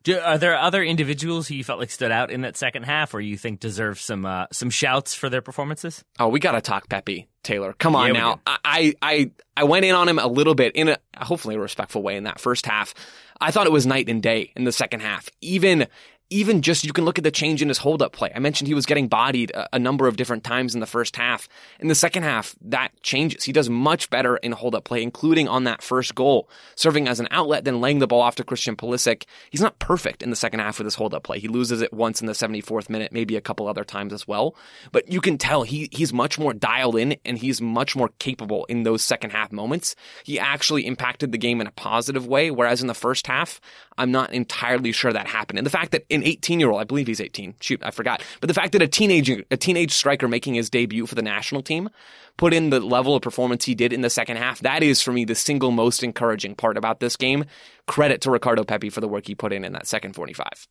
Do, 0.02 0.18
are 0.18 0.38
there 0.38 0.56
other 0.56 0.82
individuals 0.82 1.48
who 1.48 1.54
you 1.54 1.64
felt 1.64 1.78
like 1.78 1.90
stood 1.90 2.10
out 2.10 2.30
in 2.30 2.42
that 2.42 2.56
second 2.56 2.84
half, 2.84 3.14
or 3.14 3.20
you 3.20 3.36
think 3.36 3.60
deserve 3.60 4.00
some 4.00 4.24
uh, 4.24 4.46
some 4.52 4.70
shouts 4.70 5.14
for 5.14 5.28
their 5.28 5.42
performances? 5.42 6.04
Oh, 6.18 6.28
we 6.28 6.40
got 6.40 6.52
to 6.52 6.60
talk 6.60 6.88
Pepi 6.88 7.26
Taylor. 7.42 7.72
Come 7.72 7.96
on 7.96 8.08
yeah, 8.08 8.20
now. 8.20 8.40
I, 8.46 8.94
I 9.02 9.30
I 9.56 9.64
went 9.64 9.84
in 9.84 9.94
on 9.94 10.08
him 10.08 10.18
a 10.18 10.26
little 10.26 10.54
bit 10.54 10.76
in 10.76 10.88
a 10.88 10.98
hopefully 11.16 11.54
a 11.54 11.60
respectful 11.60 12.02
way 12.02 12.16
in 12.16 12.24
that 12.24 12.40
first 12.40 12.66
half. 12.66 12.94
I 13.40 13.50
thought 13.50 13.66
it 13.66 13.72
was 13.72 13.86
night 13.86 14.08
and 14.08 14.22
day 14.22 14.52
in 14.56 14.64
the 14.64 14.72
second 14.72 15.00
half. 15.00 15.28
Even 15.40 15.86
even 16.28 16.60
just 16.60 16.84
you 16.84 16.92
can 16.92 17.04
look 17.04 17.18
at 17.18 17.24
the 17.24 17.30
change 17.30 17.62
in 17.62 17.68
his 17.68 17.78
holdup 17.78 18.12
play. 18.12 18.32
I 18.34 18.40
mentioned 18.40 18.66
he 18.66 18.74
was 18.74 18.86
getting 18.86 19.06
bodied 19.06 19.52
a, 19.52 19.76
a, 19.76 19.78
number 19.78 20.08
of 20.08 20.16
different 20.16 20.42
times 20.42 20.74
in 20.74 20.80
the 20.80 20.86
first 20.86 21.14
half. 21.14 21.48
In 21.78 21.86
the 21.86 21.94
second 21.94 22.24
half, 22.24 22.56
that 22.62 22.90
changes. 23.02 23.44
He 23.44 23.52
does 23.52 23.70
much 23.70 24.10
better 24.10 24.36
in 24.38 24.50
holdup 24.52 24.84
play, 24.84 25.02
including 25.02 25.46
on 25.46 25.64
that 25.64 25.82
first 25.82 26.16
goal, 26.16 26.48
serving 26.74 27.06
as 27.06 27.20
an 27.20 27.28
outlet, 27.30 27.64
then 27.64 27.80
laying 27.80 28.00
the 28.00 28.08
ball 28.08 28.22
off 28.22 28.34
to 28.36 28.44
Christian 28.44 28.74
Pulisic. 28.74 29.24
He's 29.50 29.60
not 29.60 29.78
perfect 29.78 30.22
in 30.22 30.30
the 30.30 30.36
second 30.36 30.58
half 30.58 30.78
with 30.78 30.86
his 30.86 30.96
holdup 30.96 31.22
play. 31.22 31.38
He 31.38 31.46
loses 31.46 31.80
it 31.80 31.92
once 31.92 32.20
in 32.20 32.26
the 32.26 32.32
74th 32.32 32.90
minute, 32.90 33.12
maybe 33.12 33.36
a 33.36 33.40
couple 33.40 33.68
other 33.68 33.84
times 33.84 34.12
as 34.12 34.26
well. 34.26 34.56
But 34.90 35.12
you 35.12 35.20
can 35.20 35.38
tell 35.38 35.62
he 35.62 35.88
he's 35.92 36.12
much 36.12 36.38
more 36.40 36.52
dialed 36.52 36.96
in 36.96 37.16
and 37.24 37.38
he's 37.38 37.60
much 37.60 37.94
more 37.94 38.10
capable 38.18 38.64
in 38.64 38.82
those 38.82 39.04
second 39.04 39.30
half 39.30 39.52
moments. 39.52 39.94
He 40.24 40.40
actually 40.40 40.86
impacted 40.86 41.30
the 41.30 41.38
game 41.38 41.60
in 41.60 41.68
a 41.68 41.72
positive 41.72 42.26
way, 42.26 42.50
whereas 42.50 42.80
in 42.80 42.88
the 42.88 42.94
first 42.94 43.28
half, 43.28 43.60
I'm 43.96 44.10
not 44.10 44.32
entirely 44.32 44.90
sure 44.90 45.12
that 45.12 45.28
happened. 45.28 45.58
And 45.58 45.66
the 45.66 45.70
fact 45.70 45.92
that 45.92 46.04
an 46.16 46.24
18 46.24 46.58
year 46.58 46.70
old, 46.70 46.80
I 46.80 46.84
believe 46.84 47.06
he's 47.06 47.20
18. 47.20 47.54
Shoot, 47.60 47.80
I 47.84 47.90
forgot. 47.92 48.22
But 48.40 48.48
the 48.48 48.54
fact 48.54 48.72
that 48.72 48.82
a 48.82 48.88
teenage 48.88 49.30
a 49.30 49.56
teenage 49.56 49.92
striker 49.92 50.26
making 50.26 50.54
his 50.54 50.68
debut 50.68 51.06
for 51.06 51.14
the 51.14 51.22
national 51.22 51.62
team 51.62 51.88
put 52.36 52.52
in 52.52 52.70
the 52.70 52.80
level 52.80 53.14
of 53.14 53.22
performance 53.22 53.64
he 53.64 53.74
did 53.74 53.92
in 53.92 54.00
the 54.00 54.10
second 54.10 54.36
half, 54.36 54.60
that 54.60 54.82
is 54.82 55.00
for 55.00 55.12
me 55.12 55.24
the 55.24 55.34
single 55.34 55.70
most 55.70 56.02
encouraging 56.02 56.54
part 56.54 56.76
about 56.76 57.00
this 57.00 57.16
game. 57.16 57.44
Credit 57.86 58.20
to 58.22 58.30
Ricardo 58.30 58.64
Pepi 58.64 58.90
for 58.90 59.00
the 59.00 59.08
work 59.08 59.26
he 59.26 59.34
put 59.34 59.52
in 59.52 59.64
in 59.64 59.72
that 59.72 59.86
second 59.86 60.14
45. 60.14 60.66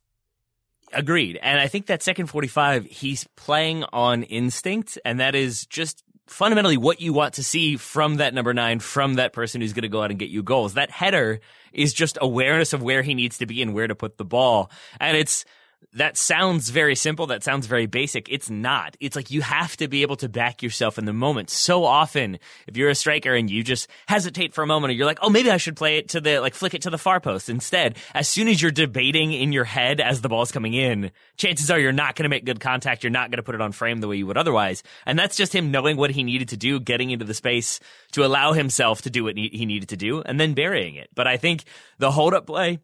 Agreed. 0.92 1.38
And 1.42 1.58
I 1.58 1.66
think 1.66 1.86
that 1.86 2.02
second 2.02 2.26
45, 2.26 2.86
he's 2.86 3.26
playing 3.36 3.84
on 3.92 4.22
instinct, 4.22 4.98
and 5.04 5.18
that 5.18 5.34
is 5.34 5.66
just 5.66 6.04
fundamentally 6.26 6.76
what 6.76 7.00
you 7.00 7.12
want 7.12 7.34
to 7.34 7.44
see 7.44 7.76
from 7.76 8.16
that 8.16 8.34
number 8.34 8.52
nine, 8.52 8.80
from 8.80 9.14
that 9.14 9.32
person 9.32 9.60
who's 9.60 9.72
going 9.72 9.82
to 9.82 9.88
go 9.88 10.02
out 10.02 10.10
and 10.10 10.18
get 10.18 10.28
you 10.28 10.42
goals. 10.42 10.74
That 10.74 10.90
header 10.90 11.40
is 11.72 11.92
just 11.94 12.18
awareness 12.20 12.72
of 12.72 12.82
where 12.82 13.02
he 13.02 13.14
needs 13.14 13.38
to 13.38 13.46
be 13.46 13.62
and 13.62 13.74
where 13.74 13.86
to 13.86 13.94
put 13.94 14.16
the 14.18 14.24
ball. 14.24 14.70
And 15.00 15.16
it's, 15.16 15.44
that 15.94 16.16
sounds 16.16 16.70
very 16.70 16.94
simple. 16.94 17.26
That 17.26 17.42
sounds 17.42 17.66
very 17.66 17.86
basic. 17.86 18.28
It's 18.28 18.50
not. 18.50 18.96
It's 19.00 19.16
like 19.16 19.30
you 19.30 19.42
have 19.42 19.76
to 19.78 19.88
be 19.88 20.02
able 20.02 20.16
to 20.16 20.28
back 20.28 20.62
yourself 20.62 20.98
in 20.98 21.04
the 21.04 21.12
moment. 21.12 21.50
So 21.50 21.84
often, 21.84 22.38
if 22.66 22.76
you're 22.76 22.90
a 22.90 22.94
striker 22.94 23.34
and 23.34 23.50
you 23.50 23.62
just 23.62 23.88
hesitate 24.06 24.54
for 24.54 24.62
a 24.62 24.66
moment, 24.66 24.90
or 24.90 24.94
you're 24.94 25.06
like, 25.06 25.18
oh, 25.22 25.30
maybe 25.30 25.50
I 25.50 25.56
should 25.56 25.76
play 25.76 25.98
it 25.98 26.10
to 26.10 26.20
the, 26.20 26.40
like, 26.40 26.54
flick 26.54 26.74
it 26.74 26.82
to 26.82 26.90
the 26.90 26.98
far 26.98 27.20
post 27.20 27.48
instead. 27.48 27.96
As 28.14 28.28
soon 28.28 28.48
as 28.48 28.60
you're 28.60 28.70
debating 28.70 29.32
in 29.32 29.52
your 29.52 29.64
head 29.64 30.00
as 30.00 30.20
the 30.20 30.28
ball's 30.28 30.52
coming 30.52 30.74
in, 30.74 31.10
chances 31.36 31.70
are 31.70 31.78
you're 31.78 31.92
not 31.92 32.16
going 32.16 32.24
to 32.24 32.28
make 32.28 32.44
good 32.44 32.60
contact. 32.60 33.02
You're 33.02 33.10
not 33.10 33.30
going 33.30 33.38
to 33.38 33.42
put 33.42 33.54
it 33.54 33.60
on 33.60 33.72
frame 33.72 34.00
the 34.00 34.08
way 34.08 34.16
you 34.16 34.26
would 34.26 34.38
otherwise. 34.38 34.82
And 35.06 35.18
that's 35.18 35.36
just 35.36 35.54
him 35.54 35.70
knowing 35.70 35.96
what 35.96 36.10
he 36.10 36.22
needed 36.22 36.48
to 36.50 36.56
do, 36.56 36.80
getting 36.80 37.10
into 37.10 37.24
the 37.24 37.34
space 37.34 37.80
to 38.12 38.24
allow 38.24 38.52
himself 38.52 39.02
to 39.02 39.10
do 39.10 39.24
what 39.24 39.36
he 39.36 39.66
needed 39.66 39.88
to 39.90 39.96
do, 39.96 40.22
and 40.22 40.38
then 40.38 40.54
burying 40.54 40.94
it. 40.94 41.08
But 41.14 41.26
I 41.26 41.36
think 41.36 41.64
the 41.98 42.10
hold 42.10 42.34
up 42.34 42.46
play, 42.46 42.80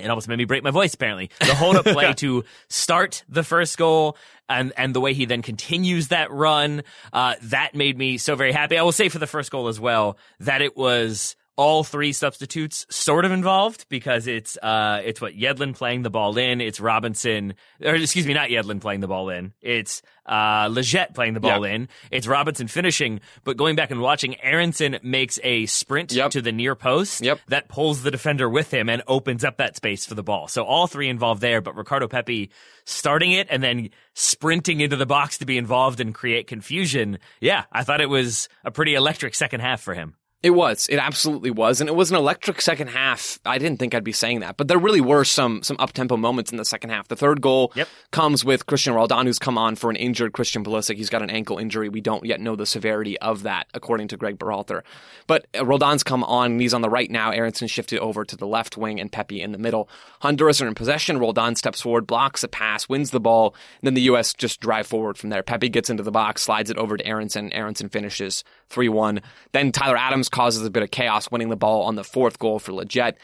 it 0.00 0.08
almost 0.08 0.28
made 0.28 0.38
me 0.38 0.44
break 0.44 0.62
my 0.62 0.70
voice, 0.70 0.94
apparently. 0.94 1.30
The 1.40 1.54
hold 1.54 1.76
up 1.76 1.84
play 1.86 2.12
to 2.14 2.44
start 2.68 3.24
the 3.28 3.42
first 3.42 3.76
goal 3.78 4.16
and, 4.48 4.72
and 4.76 4.94
the 4.94 5.00
way 5.00 5.14
he 5.14 5.24
then 5.24 5.42
continues 5.42 6.08
that 6.08 6.30
run, 6.30 6.82
uh, 7.12 7.34
that 7.42 7.74
made 7.74 7.98
me 7.98 8.18
so 8.18 8.34
very 8.36 8.52
happy. 8.52 8.78
I 8.78 8.82
will 8.82 8.92
say 8.92 9.08
for 9.08 9.18
the 9.18 9.26
first 9.26 9.50
goal 9.50 9.68
as 9.68 9.78
well, 9.78 10.16
that 10.40 10.62
it 10.62 10.76
was 10.76 11.36
all 11.58 11.82
three 11.82 12.12
substitutes 12.12 12.86
sort 12.88 13.24
of 13.24 13.32
involved 13.32 13.86
because 13.88 14.28
it's 14.28 14.56
uh 14.58 15.02
it's 15.04 15.20
what 15.20 15.34
Yedlin 15.34 15.74
playing 15.74 16.02
the 16.02 16.08
ball 16.08 16.38
in, 16.38 16.60
it's 16.60 16.78
Robinson 16.78 17.54
or 17.84 17.96
excuse 17.96 18.26
me, 18.26 18.32
not 18.32 18.48
Yedlin 18.48 18.80
playing 18.80 19.00
the 19.00 19.08
ball 19.08 19.28
in. 19.28 19.52
It's 19.60 20.00
uh 20.24 20.68
Lletget 20.68 21.14
playing 21.14 21.34
the 21.34 21.40
ball 21.40 21.66
yep. 21.66 21.74
in. 21.74 21.88
It's 22.12 22.28
Robinson 22.28 22.68
finishing, 22.68 23.20
but 23.42 23.56
going 23.56 23.74
back 23.74 23.90
and 23.90 24.00
watching 24.00 24.40
Aaronson 24.40 25.00
makes 25.02 25.40
a 25.42 25.66
sprint 25.66 26.12
yep. 26.12 26.30
to 26.30 26.40
the 26.40 26.52
near 26.52 26.76
post 26.76 27.22
yep. 27.22 27.40
that 27.48 27.68
pulls 27.68 28.04
the 28.04 28.12
defender 28.12 28.48
with 28.48 28.72
him 28.72 28.88
and 28.88 29.02
opens 29.08 29.44
up 29.44 29.56
that 29.56 29.74
space 29.74 30.06
for 30.06 30.14
the 30.14 30.22
ball. 30.22 30.46
So 30.46 30.62
all 30.62 30.86
three 30.86 31.08
involved 31.08 31.40
there, 31.40 31.60
but 31.60 31.74
Ricardo 31.74 32.06
Pepi 32.06 32.50
starting 32.84 33.32
it 33.32 33.48
and 33.50 33.64
then 33.64 33.90
sprinting 34.14 34.80
into 34.80 34.94
the 34.94 35.06
box 35.06 35.38
to 35.38 35.44
be 35.44 35.58
involved 35.58 35.98
and 35.98 36.14
create 36.14 36.46
confusion. 36.46 37.18
Yeah, 37.40 37.64
I 37.72 37.82
thought 37.82 38.00
it 38.00 38.08
was 38.08 38.48
a 38.64 38.70
pretty 38.70 38.94
electric 38.94 39.34
second 39.34 39.58
half 39.60 39.80
for 39.80 39.94
him. 39.94 40.14
It 40.40 40.50
was. 40.50 40.86
It 40.88 40.98
absolutely 40.98 41.50
was. 41.50 41.80
And 41.80 41.90
it 41.90 41.96
was 41.96 42.12
an 42.12 42.16
electric 42.16 42.60
second 42.60 42.88
half. 42.88 43.40
I 43.44 43.58
didn't 43.58 43.80
think 43.80 43.92
I'd 43.92 44.04
be 44.04 44.12
saying 44.12 44.38
that, 44.40 44.56
but 44.56 44.68
there 44.68 44.78
really 44.78 45.00
were 45.00 45.24
some 45.24 45.64
some 45.64 45.76
up 45.80 45.92
tempo 45.92 46.16
moments 46.16 46.52
in 46.52 46.58
the 46.58 46.64
second 46.64 46.90
half. 46.90 47.08
The 47.08 47.16
third 47.16 47.40
goal 47.40 47.72
yep. 47.74 47.88
comes 48.12 48.44
with 48.44 48.64
Cristian 48.66 48.94
Roldan, 48.94 49.26
who's 49.26 49.40
come 49.40 49.58
on 49.58 49.74
for 49.74 49.90
an 49.90 49.96
injured 49.96 50.32
Christian 50.32 50.62
Pulisic. 50.62 50.94
He's 50.94 51.10
got 51.10 51.22
an 51.22 51.30
ankle 51.30 51.58
injury. 51.58 51.88
We 51.88 52.00
don't 52.00 52.24
yet 52.24 52.40
know 52.40 52.54
the 52.54 52.66
severity 52.66 53.18
of 53.18 53.42
that, 53.42 53.66
according 53.74 54.08
to 54.08 54.16
Greg 54.16 54.38
Berhalter. 54.38 54.82
But 55.26 55.48
uh, 55.58 55.66
Roldan's 55.66 56.04
come 56.04 56.22
on, 56.22 56.52
and 56.52 56.60
he's 56.60 56.72
on 56.74 56.82
the 56.82 56.90
right 56.90 57.10
now. 57.10 57.32
Aaronson 57.32 57.66
shifted 57.66 57.98
over 57.98 58.24
to 58.24 58.36
the 58.36 58.46
left 58.46 58.76
wing, 58.76 59.00
and 59.00 59.10
Pepi 59.10 59.42
in 59.42 59.50
the 59.50 59.58
middle. 59.58 59.88
Honduras 60.20 60.60
are 60.60 60.68
in 60.68 60.74
possession. 60.76 61.18
Roldan 61.18 61.56
steps 61.56 61.80
forward, 61.80 62.06
blocks 62.06 62.44
a 62.44 62.48
pass, 62.48 62.88
wins 62.88 63.10
the 63.10 63.18
ball. 63.18 63.56
And 63.80 63.88
then 63.88 63.94
the 63.94 64.02
U.S. 64.02 64.34
just 64.34 64.60
drive 64.60 64.86
forward 64.86 65.18
from 65.18 65.30
there. 65.30 65.42
Pepi 65.42 65.68
gets 65.68 65.90
into 65.90 66.04
the 66.04 66.12
box, 66.12 66.42
slides 66.42 66.70
it 66.70 66.78
over 66.78 66.96
to 66.96 67.04
Aaronson. 67.04 67.52
Aaronson 67.52 67.88
finishes 67.88 68.44
3 68.70 68.88
1. 68.88 69.20
Then 69.52 69.72
Tyler 69.72 69.96
Adams 69.96 70.28
causes 70.28 70.64
a 70.64 70.70
bit 70.70 70.82
of 70.82 70.90
chaos, 70.90 71.30
winning 71.30 71.48
the 71.48 71.56
ball 71.56 71.82
on 71.82 71.94
the 71.94 72.04
fourth 72.04 72.38
goal 72.38 72.58
for 72.58 72.72
Lletget. 72.72 73.14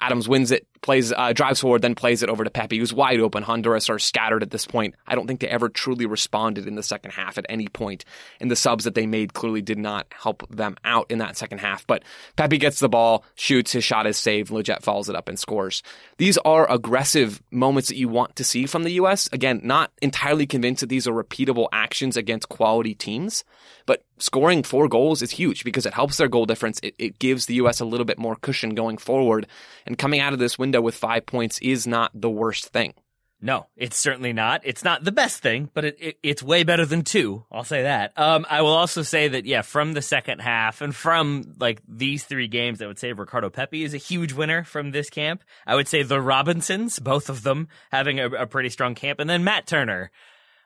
Adams 0.00 0.28
wins 0.28 0.50
it, 0.50 0.66
plays, 0.82 1.12
uh, 1.12 1.32
drives 1.32 1.60
forward, 1.60 1.82
then 1.82 1.94
plays 1.94 2.22
it 2.22 2.28
over 2.28 2.44
to 2.44 2.50
Pepi, 2.50 2.78
who's 2.78 2.92
wide 2.92 3.20
open. 3.20 3.42
Honduras 3.42 3.90
are 3.90 3.98
scattered 3.98 4.42
at 4.42 4.50
this 4.50 4.66
point. 4.66 4.94
I 5.06 5.14
don't 5.14 5.26
think 5.26 5.40
they 5.40 5.48
ever 5.48 5.68
truly 5.68 6.06
responded 6.06 6.66
in 6.66 6.74
the 6.74 6.82
second 6.82 7.12
half 7.12 7.38
at 7.38 7.46
any 7.48 7.68
point. 7.68 8.04
and 8.40 8.50
the 8.50 8.56
subs 8.56 8.84
that 8.84 8.94
they 8.94 9.06
made 9.06 9.34
clearly 9.34 9.62
did 9.62 9.78
not 9.78 10.06
help 10.10 10.48
them 10.48 10.76
out 10.84 11.10
in 11.10 11.18
that 11.18 11.36
second 11.36 11.58
half. 11.58 11.86
But 11.86 12.02
Pepi 12.36 12.58
gets 12.58 12.78
the 12.78 12.88
ball, 12.88 13.24
shoots, 13.34 13.72
his 13.72 13.84
shot 13.84 14.06
is 14.06 14.16
saved, 14.16 14.50
Lletget 14.50 14.82
follows 14.82 15.08
it 15.08 15.16
up 15.16 15.28
and 15.28 15.38
scores. 15.38 15.82
These 16.18 16.38
are 16.38 16.70
aggressive 16.70 17.42
moments 17.50 17.88
that 17.88 17.96
you 17.96 18.08
want 18.08 18.36
to 18.36 18.44
see 18.44 18.66
from 18.66 18.82
the 18.84 18.92
U.S. 18.92 19.28
Again, 19.32 19.60
not 19.62 19.90
entirely 20.02 20.46
convinced 20.46 20.80
that 20.80 20.88
these 20.88 21.06
are 21.06 21.12
repeatable 21.12 21.68
actions 21.72 22.16
against 22.16 22.48
quality 22.48 22.94
teams, 22.94 23.44
but 23.86 24.04
scoring 24.18 24.62
four 24.62 24.88
goals 24.88 25.22
is 25.22 25.30
huge 25.30 25.64
because 25.64 25.86
it 25.86 25.94
helps 25.94 26.16
their 26.16 26.28
goal 26.28 26.46
difference. 26.46 26.78
It, 26.82 26.94
it 26.98 27.18
gives 27.18 27.46
the 27.46 27.54
U.S. 27.54 27.80
a 27.80 27.84
little 27.84 28.04
bit 28.04 28.18
more 28.18 28.36
cushion 28.36 28.74
going 28.74 28.98
forward, 28.98 29.46
and 29.86 29.98
coming 29.98 30.20
out 30.20 30.32
of 30.32 30.38
this 30.38 30.58
window 30.58 30.69
with 30.78 30.94
five 30.94 31.26
points 31.26 31.58
is 31.60 31.86
not 31.86 32.10
the 32.14 32.30
worst 32.30 32.66
thing. 32.66 32.94
No, 33.42 33.68
it's 33.74 33.96
certainly 33.96 34.34
not. 34.34 34.60
It's 34.64 34.84
not 34.84 35.02
the 35.02 35.12
best 35.12 35.40
thing, 35.40 35.70
but 35.72 35.86
it, 35.86 35.96
it, 35.98 36.18
it's 36.22 36.42
way 36.42 36.62
better 36.62 36.84
than 36.84 37.02
two. 37.02 37.44
I'll 37.50 37.64
say 37.64 37.84
that. 37.84 38.12
Um, 38.18 38.44
I 38.50 38.60
will 38.60 38.74
also 38.74 39.00
say 39.00 39.28
that, 39.28 39.46
yeah, 39.46 39.62
from 39.62 39.94
the 39.94 40.02
second 40.02 40.40
half 40.40 40.82
and 40.82 40.94
from 40.94 41.54
like 41.58 41.80
these 41.88 42.24
three 42.24 42.48
games, 42.48 42.82
I 42.82 42.86
would 42.86 42.98
say 42.98 43.14
Ricardo 43.14 43.48
Pepi 43.48 43.82
is 43.82 43.94
a 43.94 43.98
huge 43.98 44.34
winner 44.34 44.62
from 44.64 44.90
this 44.90 45.08
camp. 45.08 45.42
I 45.66 45.74
would 45.74 45.88
say 45.88 46.02
the 46.02 46.20
Robinsons, 46.20 46.98
both 46.98 47.30
of 47.30 47.42
them 47.42 47.68
having 47.90 48.20
a, 48.20 48.26
a 48.26 48.46
pretty 48.46 48.68
strong 48.68 48.94
camp, 48.94 49.20
and 49.20 49.30
then 49.30 49.42
Matt 49.42 49.66
Turner. 49.66 50.10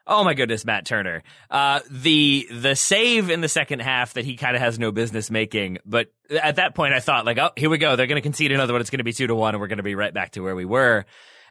Oh 0.07 0.23
my 0.23 0.33
goodness, 0.33 0.65
Matt 0.65 0.85
Turner. 0.85 1.23
Uh, 1.49 1.79
the, 1.89 2.47
the 2.51 2.75
save 2.75 3.29
in 3.29 3.41
the 3.41 3.49
second 3.49 3.81
half 3.81 4.13
that 4.13 4.25
he 4.25 4.35
kind 4.35 4.55
of 4.55 4.61
has 4.61 4.77
no 4.77 4.91
business 4.91 5.31
making, 5.31 5.79
but 5.85 6.11
at 6.29 6.57
that 6.57 6.75
point 6.75 6.93
I 6.93 6.99
thought 6.99 7.25
like, 7.25 7.37
oh, 7.39 7.49
here 7.55 7.69
we 7.69 7.77
go. 7.77 7.95
They're 7.95 8.07
going 8.07 8.17
to 8.17 8.21
concede 8.21 8.51
another 8.51 8.73
one. 8.73 8.81
It's 8.81 8.89
going 8.89 8.99
to 8.99 9.03
be 9.03 9.13
two 9.13 9.27
to 9.27 9.35
one 9.35 9.55
and 9.55 9.61
we're 9.61 9.67
going 9.67 9.77
to 9.77 9.83
be 9.83 9.95
right 9.95 10.13
back 10.13 10.31
to 10.31 10.41
where 10.41 10.55
we 10.55 10.65
were. 10.65 11.05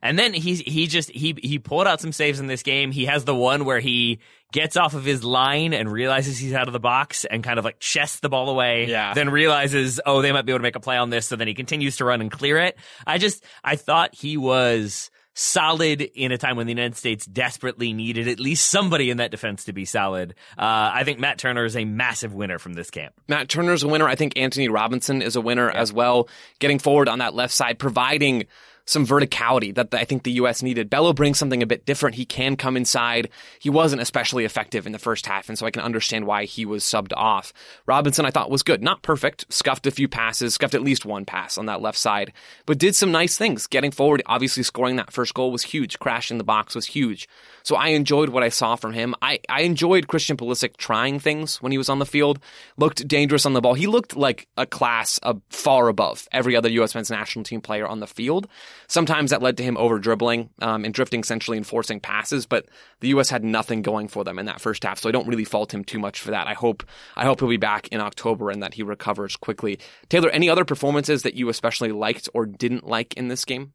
And 0.05 0.19
then 0.19 0.35
he's 0.35 0.61
he 0.61 0.87
just 0.87 1.11
he 1.11 1.35
he 1.43 1.59
pulled 1.59 1.87
out 1.87 1.99
some 1.99 2.13
saves 2.13 2.39
in 2.39 2.47
this 2.47 2.63
game. 2.63 2.93
He 2.93 3.07
has 3.07 3.25
the 3.25 3.35
one 3.35 3.65
where 3.65 3.81
he 3.81 4.19
gets 4.53 4.77
off 4.77 4.93
of 4.93 5.03
his 5.03 5.25
line 5.25 5.73
and 5.73 5.91
realizes 5.91 6.37
he's 6.37 6.53
out 6.53 6.67
of 6.67 6.75
the 6.75 6.79
box 6.79 7.25
and 7.25 7.43
kind 7.43 7.59
of 7.59 7.65
like 7.65 7.81
chests 7.81 8.21
the 8.21 8.29
ball 8.29 8.51
away. 8.51 8.87
Yeah. 8.87 9.15
Then 9.15 9.31
realizes, 9.31 10.03
oh, 10.05 10.21
they 10.21 10.31
might 10.31 10.43
be 10.43 10.53
able 10.53 10.59
to 10.59 10.65
make 10.65 10.77
a 10.77 10.81
play 10.81 10.99
on 10.99 11.09
this. 11.09 11.27
So 11.27 11.37
then 11.37 11.49
he 11.49 11.55
continues 11.55 11.97
to 11.97 12.05
run 12.05 12.21
and 12.21 12.31
clear 12.31 12.59
it. 12.59 12.77
I 13.07 13.17
just 13.17 13.43
I 13.65 13.77
thought 13.77 14.15
he 14.15 14.37
was 14.37 15.11
solid 15.35 16.01
in 16.01 16.33
a 16.33 16.39
time 16.39 16.57
when 16.57 16.67
the 16.67 16.73
United 16.73 16.97
States 16.97 17.27
desperately 17.27 17.93
needed 17.93 18.29
at 18.29 18.41
least 18.41 18.71
somebody 18.71 19.11
in 19.11 19.19
that 19.19 19.31
defense 19.31 19.65
to 19.65 19.73
be 19.73 19.85
solid. 19.85 20.35
Uh, 20.57 20.91
I 20.95 21.05
think 21.05 21.19
Matt 21.19 21.39
Turner 21.39 21.65
is 21.65 21.77
a 21.77 21.85
massive 21.85 22.33
winner 22.33 22.59
from 22.59 22.75
this 22.75 22.91
camp. 22.91 23.15
Matt 23.29 23.49
Turner's 23.49 23.83
a 23.83 23.89
winner. 23.89 24.09
I 24.09 24.15
think 24.15 24.39
Antonee 24.39 24.69
Robinson 24.69 25.23
is 25.23 25.37
a 25.37 25.41
winner 25.41 25.71
yeah. 25.71 25.81
as 25.81 25.93
well. 25.93 26.29
Getting 26.61 26.79
forward 26.79 27.09
on 27.09 27.19
that 27.19 27.35
left 27.35 27.53
side, 27.53 27.79
providing 27.79 28.47
some 28.87 29.07
verticality 29.07 29.75
that 29.75 29.95
I 29.95 30.05
think 30.05 30.23
the 30.23 30.33
U.S. 30.33 30.63
needed. 30.63 30.91
Bello 30.91 31.13
brings 31.13 31.39
something 31.39 31.63
a 31.63 31.67
bit 31.67 31.87
different. 31.87 32.17
He 32.17 32.25
can 32.25 32.57
come 32.57 32.77
inside. 32.77 33.31
He 33.59 33.71
wasn't 33.71 34.03
especially 34.03 34.45
effective 34.45 34.87
in 34.87 34.93
the 34.93 34.99
first 34.99 35.27
half, 35.27 35.49
and 35.49 35.59
so 35.59 35.67
I 35.67 35.71
can 35.71 35.83
understand 35.83 36.27
why 36.27 36.45
he 36.45 36.67
was 36.67 36.85
subbed 36.85 37.13
off. 37.17 37.53
Robinson, 37.87 38.27
I 38.27 38.31
thought, 38.31 38.51
was 38.51 38.63
good. 38.63 38.83
Not 38.83 39.03
perfect. 39.03 39.53
Scuffed 39.53 39.87
a 39.87 39.91
few 39.91 40.09
passes, 40.09 40.55
scuffed 40.55 40.75
at 40.75 40.83
least 40.83 41.07
one 41.07 41.25
pass 41.25 41.57
on 41.57 41.67
that 41.67 41.81
left 41.81 41.99
side, 41.99 42.33
but 42.67 42.79
did 42.79 42.95
some 42.95 43.11
nice 43.11 43.37
things. 43.37 43.67
Getting 43.67 43.91
forward, 43.91 44.23
obviously 44.27 44.63
scoring 44.63 44.97
that 44.97 45.13
first 45.13 45.35
goal 45.35 45.51
was 45.51 45.63
huge. 45.63 45.99
Crashing 45.99 46.39
the 46.39 46.45
box 46.45 46.75
was 46.75 46.87
huge. 46.87 47.29
So 47.63 47.77
I 47.77 47.89
enjoyed 47.89 48.29
what 48.29 48.43
I 48.43 48.51
saw 48.51 48.77
from 48.77 48.93
him. 48.93 49.15
I, 49.23 49.41
I 49.49 49.63
enjoyed 49.63 50.09
Christian 50.09 50.37
Pulisic 50.37 50.77
trying 50.77 51.19
things 51.19 51.63
when 51.63 51.73
he 51.73 51.79
was 51.79 51.89
on 51.89 51.99
the 51.99 52.07
field. 52.07 52.39
Looked 52.77 53.09
dangerous 53.09 53.47
on 53.47 53.55
the 53.55 53.61
ball. 53.61 53.75
He 53.75 53.87
looked 53.87 54.17
like 54.17 54.47
a 54.57 54.67
class 54.67 55.19
far 55.49 55.89
above 55.89 56.29
every 56.33 56.55
other 56.55 56.69
U.S. 56.69 56.95
men's 56.95 57.11
national 57.11 57.45
team 57.45 57.61
player 57.61 57.87
on 57.87 58.01
the 58.01 58.07
field. 58.07 58.47
Sometimes 58.87 59.31
that 59.31 59.43
led 59.43 59.57
to 59.57 59.63
him 59.63 59.77
over 59.77 59.99
dribbling 59.99 60.51
um, 60.61 60.85
and 60.85 60.93
drifting 60.93 61.25
centrally 61.25 61.57
and 61.57 61.67
forcing 61.67 62.01
passes, 62.01 62.47
but 62.47 62.67
the 63.01 63.09
U.S. 63.09 63.31
had 63.31 63.45
nothing 63.45 63.83
going 63.83 64.09
for 64.09 64.25
them 64.25 64.39
in 64.39 64.47
that 64.47 64.61
first 64.61 64.85
half. 64.85 64.99
So 64.99 65.09
I 65.09 65.13
don't 65.13 65.27
really 65.29 65.45
fault 65.45 65.73
him 65.73 65.85
too 65.85 65.99
much 65.99 66.21
for 66.21 66.31
that. 66.31 66.47
I 66.47 66.55
hope 66.55 66.85
I 67.17 67.25
hope 67.25 67.41
he'll 67.41 67.49
be 67.49 67.57
back 67.57 67.89
in 67.89 68.01
October 68.01 68.51
and 68.51 68.63
that 68.63 68.75
he 68.75 68.83
recovers 68.83 69.37
quickly. 69.37 69.79
Taylor, 70.09 70.31
any 70.31 70.49
other 70.49 70.65
performances 70.65 71.23
that 71.23 71.35
you 71.35 71.49
especially 71.49 71.93
liked 71.93 72.29
or 72.35 72.47
didn't 72.47 72.87
like 72.87 73.15
in 73.15 73.29
this 73.29 73.45
game? 73.45 73.73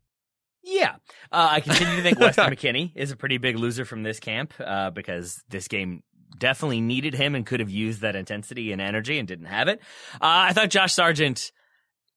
Yeah, 0.64 0.96
uh, 1.32 1.48
I 1.52 1.62
continue 1.62 1.96
to 1.96 2.04
think 2.04 2.20
Weston 2.20 2.46
McKennie 2.52 2.92
is 2.96 3.12
a 3.12 3.16
pretty 3.16 3.38
big 3.38 3.58
loser 3.58 3.86
from 3.86 4.04
this 4.04 4.20
camp 4.20 4.54
uh, 4.60 4.90
because 4.90 5.42
this 5.50 5.68
game 5.68 6.04
definitely 6.38 6.82
needed 6.82 7.14
him 7.14 7.36
and 7.36 7.46
could 7.46 7.60
have 7.60 7.70
used 7.70 8.02
that 8.02 8.16
intensity 8.16 8.72
and 8.72 8.82
energy 8.82 9.18
and 9.18 9.28
didn't 9.28 9.46
have 9.46 9.68
it. 9.68 9.80
Uh, 10.16 10.50
I 10.50 10.54
thought 10.54 10.70
Josh 10.70 10.94
Sargent 10.94 11.52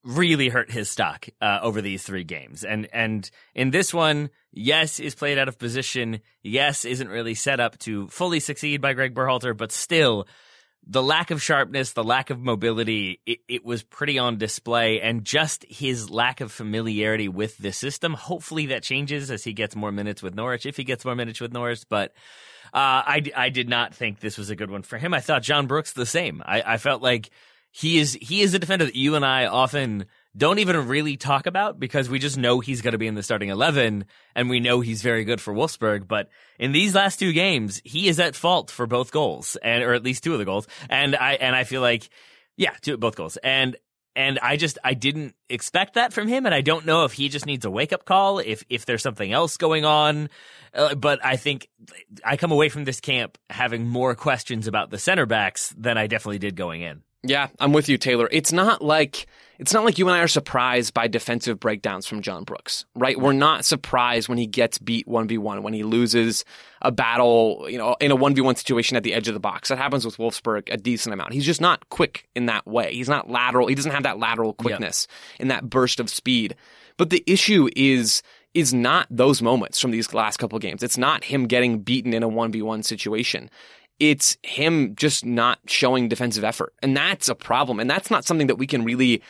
really 0.05 0.49
hurt 0.49 0.71
his 0.71 0.91
stock 0.91 1.29
uh, 1.41 1.61
over 1.63 1.81
these 1.81 2.03
three 2.03 2.25
games, 2.25 2.65
and 2.65 2.89
and 2.93 3.31
in 3.55 3.71
this 3.71 3.93
one, 3.95 4.31
yes, 4.53 5.01
is 5.01 5.15
played 5.15 5.39
out 5.39 5.49
of 5.49 5.59
position. 5.59 6.21
Yes, 6.43 6.85
isn't 6.85 7.09
really 7.09 7.35
set 7.35 7.61
up 7.61 7.79
to 7.81 8.09
fully 8.09 8.41
succeed 8.41 8.81
by 8.81 8.93
Greg 8.95 9.15
Berhalter, 9.15 9.57
but 9.57 9.73
still 9.73 10.27
the 10.87 11.03
lack 11.03 11.31
of 11.31 11.41
sharpness, 11.41 11.93
the 11.93 12.03
lack 12.03 12.31
of 12.31 12.41
mobility, 12.41 13.21
it, 13.25 13.39
it, 13.49 13.65
was 13.65 13.83
pretty 13.85 14.19
on 14.19 14.37
display, 14.37 15.01
and 15.01 15.25
just 15.25 15.65
his 15.69 16.11
lack 16.11 16.41
of 16.41 16.51
familiarity 16.51 17.29
with 17.29 17.57
the 17.59 17.73
system. 17.73 18.15
Hopefully 18.15 18.67
that 18.67 18.83
changes 18.83 19.31
as 19.31 19.45
he 19.45 19.53
gets 19.53 19.77
more 19.77 19.93
minutes 19.93 20.23
with 20.23 20.35
Norwich, 20.35 20.67
if 20.67 20.77
he 20.77 20.85
gets 20.85 21.05
more 21.05 21.15
minutes 21.15 21.41
with 21.41 21.53
Norwich. 21.53 21.85
But 21.89 22.13
uh, 22.75 23.07
I, 23.07 23.23
I 23.37 23.51
did 23.51 23.69
not 23.69 23.95
think 23.95 24.19
this 24.19 24.37
was 24.37 24.51
a 24.51 24.57
good 24.57 24.71
one 24.71 24.83
for 24.83 24.99
him. 24.99 25.15
I 25.15 25.21
thought 25.21 25.43
John 25.43 25.67
Brooks 25.67 25.93
the 25.93 26.07
same. 26.07 26.43
I, 26.45 26.63
I 26.63 26.77
felt 26.79 27.01
like 27.01 27.31
he 27.73 27.99
is 27.99 28.17
he 28.21 28.43
is 28.43 28.55
a 28.55 28.59
defender 28.59 28.85
that 28.85 28.97
you 28.97 29.17
and 29.17 29.25
I 29.25 29.47
often 29.47 30.07
don't 30.37 30.59
even 30.59 30.89
really 30.89 31.17
talk 31.17 31.47
about 31.47 31.79
because 31.79 32.09
we 32.09 32.19
just 32.19 32.39
know 32.39 32.61
he's 32.61 32.81
going 32.81 32.93
to 32.93 32.99
be 32.99 33.07
in 33.07 33.15
the 33.15 33.23
starting 33.23 33.51
11 33.51 34.05
and 34.35 34.51
we 34.51 34.61
know 34.61 34.81
he's 34.81 35.03
very 35.03 35.25
good 35.25 35.41
for 35.41 35.53
Wolfsburg. 35.53 36.09
But 36.09 36.29
in 36.59 36.73
these 36.73 36.95
last 36.95 37.19
two 37.19 37.33
games, 37.33 37.83
he 37.85 38.09
is 38.09 38.19
at 38.19 38.35
fault 38.35 38.71
for 38.71 38.87
both 38.87 39.11
goals 39.11 39.57
and, 39.57 39.83
or 39.83 39.93
at 39.93 40.03
least 40.03 40.25
two 40.25 40.33
of 40.33 40.39
the 40.39 40.45
goals. 40.45 40.67
And 40.89 41.15
I, 41.15 41.35
and 41.35 41.55
I 41.55 41.65
feel 41.65 41.83
like, 41.83 42.09
yeah, 42.57 42.73
two, 42.81 42.97
both 42.97 43.15
goals. 43.15 43.37
And, 43.39 43.77
and 44.17 44.39
I 44.39 44.57
just, 44.57 44.79
I 44.83 44.95
didn't 44.95 45.35
expect 45.51 45.95
that 45.95 46.15
from 46.15 46.29
him. 46.29 46.47
And 46.47 46.55
I 46.55 46.63
don't 46.63 46.87
know 46.87 47.05
if 47.05 47.13
he 47.13 47.29
just 47.29 47.47
needs 47.47 47.67
a 47.67 47.71
wake 47.71 47.93
up 47.93 48.07
call, 48.07 48.39
if, 48.39 48.65
if 48.71 48.87
there's 48.87 49.03
something 49.03 49.33
else 49.33 49.59
going 49.59 49.85
on. 49.85 50.31
Uh, 50.73 50.95
but 50.95 51.23
I 51.23 51.37
think 51.37 51.69
I 52.25 52.39
come 52.39 52.53
away 52.53 52.71
from 52.71 52.85
this 52.85 53.01
camp 53.01 53.37
having 53.51 53.87
more 53.87 54.15
questions 54.15 54.67
about 54.67 54.91
the 54.91 54.99
center 54.99 55.27
backs 55.27 55.75
than 55.77 55.99
I 55.99 56.07
definitely 56.07 56.39
did 56.39 56.57
going 56.57 56.81
in. 56.81 57.03
Yeah, 57.25 57.49
I'm 57.61 57.73
with 57.73 57.89
you, 57.89 57.99
Taylor. 57.99 58.29
It's 58.33 58.53
not 58.53 58.83
like 58.83 59.27
it's 59.59 59.73
not 59.73 59.85
like 59.85 59.97
you 59.97 60.09
and 60.09 60.17
I 60.17 60.21
are 60.21 60.29
surprised 60.29 60.93
by 60.93 61.07
defensive 61.07 61.61
breakdowns 61.61 62.05
from 62.05 62.21
John 62.21 62.43
Brooks, 62.43 62.85
right? 62.97 63.21
We're 63.21 63.33
not 63.33 63.65
surprised 63.65 64.29
when 64.29 64.39
he 64.39 64.47
gets 64.47 64.79
beat 64.79 65.07
1v1, 65.07 65.63
when 65.63 65.73
he 65.73 65.85
loses 65.85 66.45
a 66.81 66.91
battle, 66.91 67.67
you 67.69 67.79
know, 67.79 67.95
in 68.01 68.11
a 68.11 68.17
1v1 68.17 68.57
situation 68.57 68.97
at 68.97 69.05
the 69.05 69.15
edge 69.15 69.29
of 69.29 69.35
the 69.35 69.41
box. 69.41 69.69
That 69.69 69.79
happens 69.79 70.05
with 70.05 70.17
Wolfsburg 70.17 70.73
a 70.73 70.77
decent 70.77 71.13
amount. 71.13 71.33
He's 71.33 71.47
just 71.47 71.61
not 71.61 71.89
quick 71.91 72.29
in 72.35 72.47
that 72.47 72.67
way. 72.67 72.93
He's 72.93 73.09
not 73.09 73.31
lateral. 73.31 73.69
He 73.69 73.77
doesn't 73.77 73.93
have 73.93 74.03
that 74.03 74.19
lateral 74.19 74.55
quickness 74.55 75.07
yep. 75.09 75.41
in 75.43 75.49
that 75.49 75.71
burst 75.71 76.01
of 76.01 76.11
speed. 76.11 76.57
But 76.97 77.11
the 77.11 77.23
issue 77.27 77.69
is 77.77 78.23
is 78.55 78.75
not 78.75 79.07
those 79.09 79.41
moments 79.41 79.81
from 79.81 79.93
these 79.93 80.13
last 80.13 80.37
couple 80.37 80.59
games. 80.59 80.83
It's 80.83 80.99
not 80.99 81.25
him 81.25 81.47
getting 81.47 81.79
beaten 81.79 82.13
in 82.13 82.23
a 82.23 82.29
1v1 82.29 82.85
situation 82.85 83.49
it's 84.03 84.37
him 84.43 84.97
just 84.97 85.25
not 85.25 85.61
showing 85.67 86.09
defensive 86.09 86.43
effort. 86.43 86.75
And 86.83 86.97
that's 86.97 87.29
a 87.29 87.37
problem. 87.37 87.79
And 87.79 87.89
that's 87.89 88.11
not 88.11 88.25
something 88.25 88.49
that 88.49 88.57
we 88.57 88.67
can 88.67 88.83
really 88.83 89.23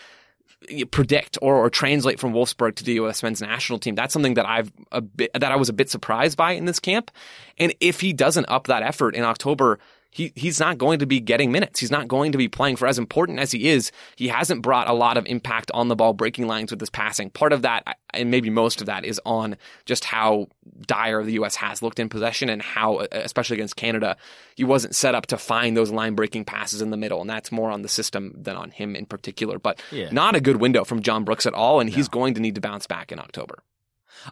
predict 0.90 1.36
or, 1.42 1.56
or 1.56 1.68
translate 1.68 2.18
from 2.18 2.32
Wolfsburg 2.32 2.76
to 2.76 2.84
the 2.84 2.94
U.S. 2.94 3.22
men's 3.22 3.42
national 3.42 3.80
team. 3.80 3.94
That's 3.94 4.14
something 4.14 4.32
that 4.32 4.46
I've 4.46 4.72
a 4.90 5.02
bit, 5.02 5.30
that 5.34 5.52
I 5.52 5.56
was 5.56 5.68
a 5.68 5.74
bit 5.74 5.90
surprised 5.90 6.38
by 6.38 6.52
in 6.52 6.64
this 6.64 6.80
camp. 6.80 7.10
And 7.58 7.74
if 7.80 8.00
he 8.00 8.14
doesn't 8.14 8.48
up 8.48 8.66
that 8.68 8.82
effort 8.82 9.14
in 9.14 9.24
October, 9.24 9.78
he 10.12 10.30
he's 10.36 10.60
not 10.60 10.76
going 10.76 10.98
to 10.98 11.06
be 11.06 11.20
getting 11.20 11.50
minutes. 11.50 11.80
He's 11.80 11.90
not 11.90 12.06
going 12.06 12.32
to 12.32 12.38
be 12.38 12.46
playing 12.46 12.76
for 12.76 12.86
as 12.86 12.98
important 12.98 13.38
as 13.38 13.50
he 13.50 13.70
is. 13.70 13.90
He 14.14 14.28
hasn't 14.28 14.60
brought 14.60 14.86
a 14.86 14.92
lot 14.92 15.16
of 15.16 15.24
impact 15.24 15.70
on 15.72 15.88
the 15.88 15.96
ball 15.96 16.12
breaking 16.12 16.46
lines 16.46 16.70
with 16.70 16.80
his 16.80 16.90
passing. 16.90 17.30
Part 17.30 17.54
of 17.54 17.62
that, 17.62 17.98
and 18.12 18.30
maybe 18.30 18.50
most 18.50 18.82
of 18.82 18.86
that, 18.86 19.06
is 19.06 19.18
on 19.24 19.56
just 19.86 20.04
how 20.04 20.48
dire 20.86 21.24
the 21.24 21.32
U.S. 21.32 21.56
has 21.56 21.80
looked 21.80 21.98
in 21.98 22.10
possession 22.10 22.50
and 22.50 22.60
how, 22.60 22.96
uh, 22.96 23.06
especially 23.12 23.56
against 23.56 23.76
Canada, 23.76 24.18
he 24.54 24.64
wasn't 24.64 24.94
set 24.94 25.14
up 25.14 25.26
to 25.26 25.38
find 25.38 25.74
those 25.78 25.90
line 25.90 26.14
breaking 26.14 26.44
passes 26.44 26.82
in 26.82 26.90
the 26.90 26.98
middle. 26.98 27.22
And 27.22 27.30
that's 27.30 27.50
more 27.50 27.70
on 27.70 27.80
the 27.80 27.88
system 27.88 28.34
than 28.36 28.54
on 28.54 28.70
him 28.70 28.94
in 28.94 29.06
particular. 29.06 29.58
But 29.58 29.80
yeah. 29.90 30.10
not 30.12 30.36
a 30.36 30.42
good 30.42 30.56
window 30.56 30.84
from 30.84 31.00
John 31.00 31.24
Brooks 31.24 31.46
at 31.46 31.54
all. 31.54 31.80
And 31.80 31.88
no. 31.88 31.96
he's 31.96 32.08
going 32.08 32.34
to 32.34 32.40
need 32.40 32.56
to 32.56 32.60
bounce 32.60 32.86
back 32.86 33.12
in 33.12 33.18
October. 33.18 33.62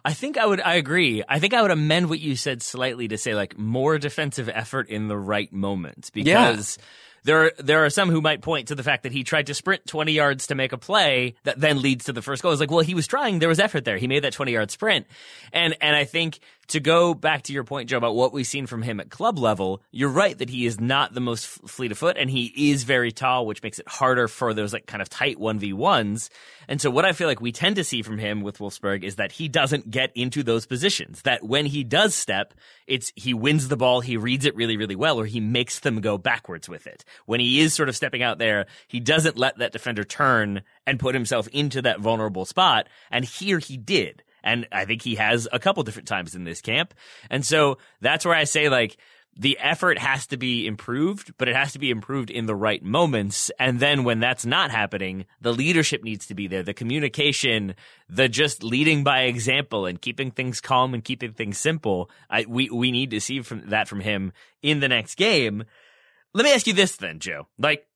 I 0.03 0.13
think 0.13 0.37
I 0.37 0.45
would, 0.45 0.61
I 0.61 0.75
agree. 0.75 1.23
I 1.27 1.39
think 1.39 1.53
I 1.53 1.61
would 1.61 1.71
amend 1.71 2.09
what 2.09 2.19
you 2.19 2.35
said 2.35 2.61
slightly 2.61 3.07
to 3.09 3.17
say 3.17 3.35
like 3.35 3.57
more 3.57 3.97
defensive 3.97 4.49
effort 4.49 4.89
in 4.89 5.07
the 5.07 5.17
right 5.17 5.51
moment 5.51 6.09
because 6.13 6.77
yeah. 6.77 6.85
there 7.23 7.45
are, 7.45 7.51
there 7.59 7.85
are 7.85 7.89
some 7.89 8.09
who 8.09 8.21
might 8.21 8.41
point 8.41 8.69
to 8.69 8.75
the 8.75 8.83
fact 8.83 9.03
that 9.03 9.11
he 9.11 9.23
tried 9.23 9.47
to 9.47 9.53
sprint 9.53 9.85
20 9.85 10.11
yards 10.11 10.47
to 10.47 10.55
make 10.55 10.71
a 10.71 10.77
play 10.77 11.35
that 11.43 11.59
then 11.59 11.81
leads 11.81 12.05
to 12.05 12.13
the 12.13 12.21
first 12.21 12.41
goal. 12.41 12.51
It's 12.51 12.61
like, 12.61 12.71
well, 12.71 12.79
he 12.79 12.95
was 12.95 13.07
trying. 13.07 13.39
There 13.39 13.49
was 13.49 13.59
effort 13.59 13.85
there. 13.85 13.97
He 13.97 14.07
made 14.07 14.23
that 14.23 14.33
20 14.33 14.51
yard 14.51 14.71
sprint. 14.71 15.07
And, 15.51 15.75
and 15.81 15.95
I 15.95 16.05
think 16.05 16.39
to 16.67 16.79
go 16.79 17.13
back 17.13 17.43
to 17.43 17.53
your 17.53 17.63
point, 17.63 17.89
Joe, 17.89 17.97
about 17.97 18.15
what 18.15 18.31
we've 18.31 18.47
seen 18.47 18.65
from 18.65 18.81
him 18.81 18.99
at 18.99 19.09
club 19.09 19.37
level, 19.37 19.81
you're 19.91 20.09
right 20.09 20.37
that 20.37 20.49
he 20.49 20.65
is 20.65 20.79
not 20.79 21.13
the 21.13 21.19
most 21.19 21.45
fleet 21.45 21.91
of 21.91 21.97
foot 21.97 22.17
and 22.17 22.29
he 22.29 22.71
is 22.71 22.83
very 22.83 23.11
tall, 23.11 23.45
which 23.45 23.61
makes 23.61 23.79
it 23.79 23.87
harder 23.87 24.27
for 24.27 24.53
those 24.53 24.71
like 24.71 24.85
kind 24.85 25.01
of 25.01 25.09
tight 25.09 25.37
1v1s. 25.37 26.29
And 26.67 26.79
so 26.79 26.89
what 26.89 27.03
I 27.03 27.11
feel 27.11 27.27
like 27.27 27.41
we 27.41 27.51
tend 27.51 27.75
to 27.75 27.83
see 27.83 28.01
from 28.01 28.17
him 28.17 28.41
with 28.41 28.59
Wolfsburg 28.59 29.03
is 29.03 29.17
that 29.17 29.33
he 29.33 29.49
doesn't 29.49 29.91
get 29.91 30.11
into 30.15 30.43
those 30.43 30.65
positions, 30.65 31.23
that 31.23 31.43
when 31.43 31.65
he 31.65 31.83
does 31.83 32.15
step, 32.15 32.53
it's 32.87 33.11
he 33.15 33.33
wins 33.33 33.67
the 33.67 33.77
ball, 33.77 33.99
he 33.99 34.15
reads 34.15 34.45
it 34.45 34.55
really, 34.55 34.77
really 34.77 34.95
well, 34.95 35.19
or 35.19 35.25
he 35.25 35.39
makes 35.39 35.79
them 35.79 35.99
go 35.99 36.17
backwards 36.17 36.69
with 36.69 36.87
it. 36.87 37.03
When 37.25 37.39
he 37.39 37.59
is 37.59 37.73
sort 37.73 37.89
of 37.89 37.95
stepping 37.95 38.23
out 38.23 38.37
there, 38.37 38.67
he 38.87 38.99
doesn't 38.99 39.37
let 39.37 39.57
that 39.57 39.73
defender 39.73 40.03
turn 40.03 40.61
and 40.87 40.99
put 40.99 41.15
himself 41.15 41.47
into 41.49 41.81
that 41.81 41.99
vulnerable 41.99 42.45
spot. 42.45 42.87
And 43.09 43.25
here 43.25 43.59
he 43.59 43.77
did. 43.77 44.23
And 44.43 44.67
I 44.71 44.85
think 44.85 45.01
he 45.01 45.15
has 45.15 45.47
a 45.51 45.59
couple 45.59 45.83
different 45.83 46.07
times 46.07 46.35
in 46.35 46.43
this 46.43 46.61
camp. 46.61 46.93
And 47.29 47.45
so 47.45 47.77
that's 47.99 48.25
where 48.25 48.35
I 48.35 48.45
say 48.45 48.69
like, 48.69 48.97
the 49.37 49.57
effort 49.59 49.97
has 49.97 50.27
to 50.27 50.37
be 50.37 50.67
improved, 50.67 51.33
but 51.37 51.47
it 51.47 51.55
has 51.55 51.71
to 51.71 51.79
be 51.79 51.89
improved 51.89 52.29
in 52.29 52.47
the 52.47 52.55
right 52.55 52.83
moments. 52.83 53.49
And 53.57 53.79
then 53.79 54.03
when 54.03 54.19
that's 54.19 54.45
not 54.45 54.71
happening, 54.71 55.25
the 55.39 55.53
leadership 55.53 56.03
needs 56.03 56.25
to 56.27 56.35
be 56.35 56.47
there, 56.47 56.63
the 56.63 56.73
communication, 56.73 57.75
the 58.09 58.27
just 58.27 58.61
leading 58.61 59.05
by 59.05 59.21
example 59.21 59.85
and 59.85 60.01
keeping 60.01 60.31
things 60.31 60.59
calm 60.59 60.93
and 60.93 61.03
keeping 61.03 61.31
things 61.31 61.57
simple. 61.57 62.09
I, 62.29 62.45
we, 62.47 62.69
we 62.69 62.91
need 62.91 63.11
to 63.11 63.21
see 63.21 63.41
from 63.41 63.69
that 63.69 63.87
from 63.87 64.01
him 64.01 64.33
in 64.61 64.81
the 64.81 64.89
next 64.89 65.15
game. 65.15 65.63
Let 66.33 66.43
me 66.43 66.53
ask 66.53 66.67
you 66.67 66.73
this 66.73 66.97
then, 66.97 67.19
Joe. 67.19 67.47
Like, 67.57 67.87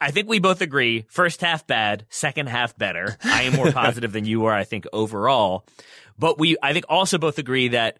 I 0.00 0.10
think 0.10 0.28
we 0.28 0.38
both 0.38 0.60
agree. 0.60 1.06
First 1.08 1.40
half 1.40 1.66
bad, 1.66 2.04
second 2.10 2.48
half 2.48 2.76
better. 2.76 3.16
I 3.24 3.42
am 3.44 3.54
more 3.54 3.72
positive 3.72 4.12
than 4.12 4.24
you 4.24 4.46
are, 4.46 4.54
I 4.54 4.64
think, 4.64 4.86
overall. 4.92 5.66
But 6.18 6.38
we, 6.38 6.56
I 6.62 6.72
think 6.72 6.84
also 6.88 7.18
both 7.18 7.38
agree 7.38 7.68
that 7.68 7.98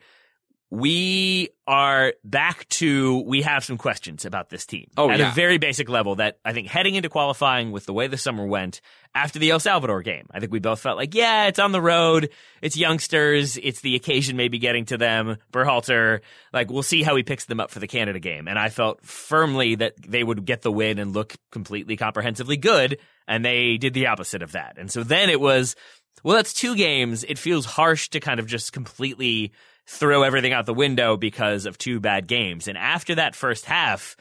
we 0.70 1.48
are 1.66 2.14
back 2.22 2.68
to 2.68 3.22
we 3.22 3.42
have 3.42 3.64
some 3.64 3.76
questions 3.76 4.24
about 4.24 4.50
this 4.50 4.64
team 4.64 4.86
oh, 4.96 5.10
at 5.10 5.18
yeah. 5.18 5.32
a 5.32 5.34
very 5.34 5.58
basic 5.58 5.88
level 5.88 6.14
that 6.14 6.38
I 6.44 6.52
think 6.52 6.68
heading 6.68 6.94
into 6.94 7.08
qualifying 7.08 7.72
with 7.72 7.86
the 7.86 7.92
way 7.92 8.06
the 8.06 8.16
summer 8.16 8.46
went 8.46 8.80
after 9.12 9.40
the 9.40 9.50
El 9.50 9.58
Salvador 9.58 10.02
game, 10.02 10.28
I 10.30 10.38
think 10.38 10.52
we 10.52 10.60
both 10.60 10.78
felt 10.78 10.96
like, 10.96 11.16
yeah, 11.16 11.46
it's 11.46 11.58
on 11.58 11.72
the 11.72 11.80
road, 11.80 12.30
it's 12.62 12.76
youngsters, 12.76 13.56
it's 13.56 13.80
the 13.80 13.96
occasion 13.96 14.36
maybe 14.36 14.58
getting 14.58 14.84
to 14.86 14.96
them. 14.96 15.38
Berhalter, 15.52 16.20
like 16.52 16.70
we'll 16.70 16.84
see 16.84 17.02
how 17.02 17.16
he 17.16 17.24
picks 17.24 17.46
them 17.46 17.58
up 17.58 17.72
for 17.72 17.80
the 17.80 17.88
Canada 17.88 18.20
game, 18.20 18.46
and 18.46 18.56
I 18.56 18.68
felt 18.68 19.04
firmly 19.04 19.74
that 19.74 19.96
they 20.00 20.22
would 20.22 20.44
get 20.44 20.62
the 20.62 20.70
win 20.70 21.00
and 21.00 21.12
look 21.12 21.34
completely 21.50 21.96
comprehensively 21.96 22.56
good, 22.56 22.98
and 23.26 23.44
they 23.44 23.76
did 23.76 23.94
the 23.94 24.06
opposite 24.06 24.42
of 24.42 24.52
that. 24.52 24.76
And 24.78 24.88
so 24.88 25.02
then 25.02 25.30
it 25.30 25.40
was, 25.40 25.74
well, 26.22 26.36
that's 26.36 26.52
two 26.52 26.76
games. 26.76 27.24
It 27.24 27.38
feels 27.38 27.66
harsh 27.66 28.10
to 28.10 28.20
kind 28.20 28.38
of 28.38 28.46
just 28.46 28.72
completely 28.72 29.50
throw 29.86 30.22
everything 30.22 30.52
out 30.52 30.66
the 30.66 30.74
window 30.74 31.16
because 31.16 31.66
of 31.66 31.78
two 31.78 32.00
bad 32.00 32.26
games. 32.26 32.68
And 32.68 32.78
after 32.78 33.16
that 33.16 33.34
first 33.34 33.64
half, 33.64 34.16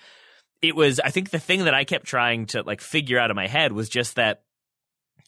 it 0.61 0.75
was, 0.75 0.99
I 0.99 1.09
think 1.11 1.29
the 1.29 1.39
thing 1.39 1.65
that 1.65 1.73
I 1.73 1.83
kept 1.83 2.05
trying 2.05 2.47
to 2.47 2.63
like 2.63 2.81
figure 2.81 3.19
out 3.19 3.29
in 3.29 3.35
my 3.35 3.47
head 3.47 3.71
was 3.71 3.89
just 3.89 4.15
that 4.15 4.43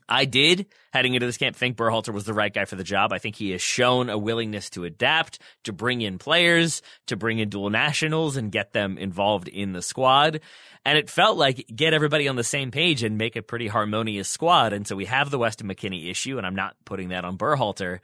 I 0.09 0.25
did, 0.25 0.65
heading 0.91 1.13
into 1.13 1.25
this 1.25 1.37
camp, 1.37 1.55
think 1.55 1.77
Berhalter 1.77 2.13
was 2.13 2.25
the 2.25 2.33
right 2.33 2.53
guy 2.53 2.65
for 2.65 2.75
the 2.75 2.83
job. 2.83 3.13
I 3.13 3.17
think 3.17 3.37
he 3.37 3.51
has 3.51 3.61
shown 3.61 4.09
a 4.09 4.17
willingness 4.17 4.69
to 4.71 4.83
adapt, 4.83 5.39
to 5.63 5.71
bring 5.71 6.01
in 6.01 6.17
players, 6.17 6.81
to 7.07 7.15
bring 7.15 7.39
in 7.39 7.47
dual 7.47 7.69
nationals 7.69 8.35
and 8.35 8.51
get 8.51 8.73
them 8.73 8.97
involved 8.97 9.47
in 9.47 9.71
the 9.71 9.81
squad. 9.81 10.41
And 10.83 10.97
it 10.97 11.09
felt 11.09 11.37
like 11.37 11.65
get 11.73 11.93
everybody 11.93 12.27
on 12.27 12.35
the 12.35 12.43
same 12.43 12.71
page 12.71 13.03
and 13.03 13.17
make 13.17 13.37
a 13.37 13.41
pretty 13.41 13.67
harmonious 13.67 14.27
squad. 14.27 14.73
And 14.73 14.85
so 14.85 14.97
we 14.97 15.05
have 15.05 15.29
the 15.29 15.39
Weston 15.39 15.69
McKennie 15.69 16.09
issue, 16.11 16.37
and 16.37 16.45
I'm 16.45 16.55
not 16.55 16.75
putting 16.83 17.09
that 17.09 17.23
on 17.23 17.37
Berhalter. 17.37 17.99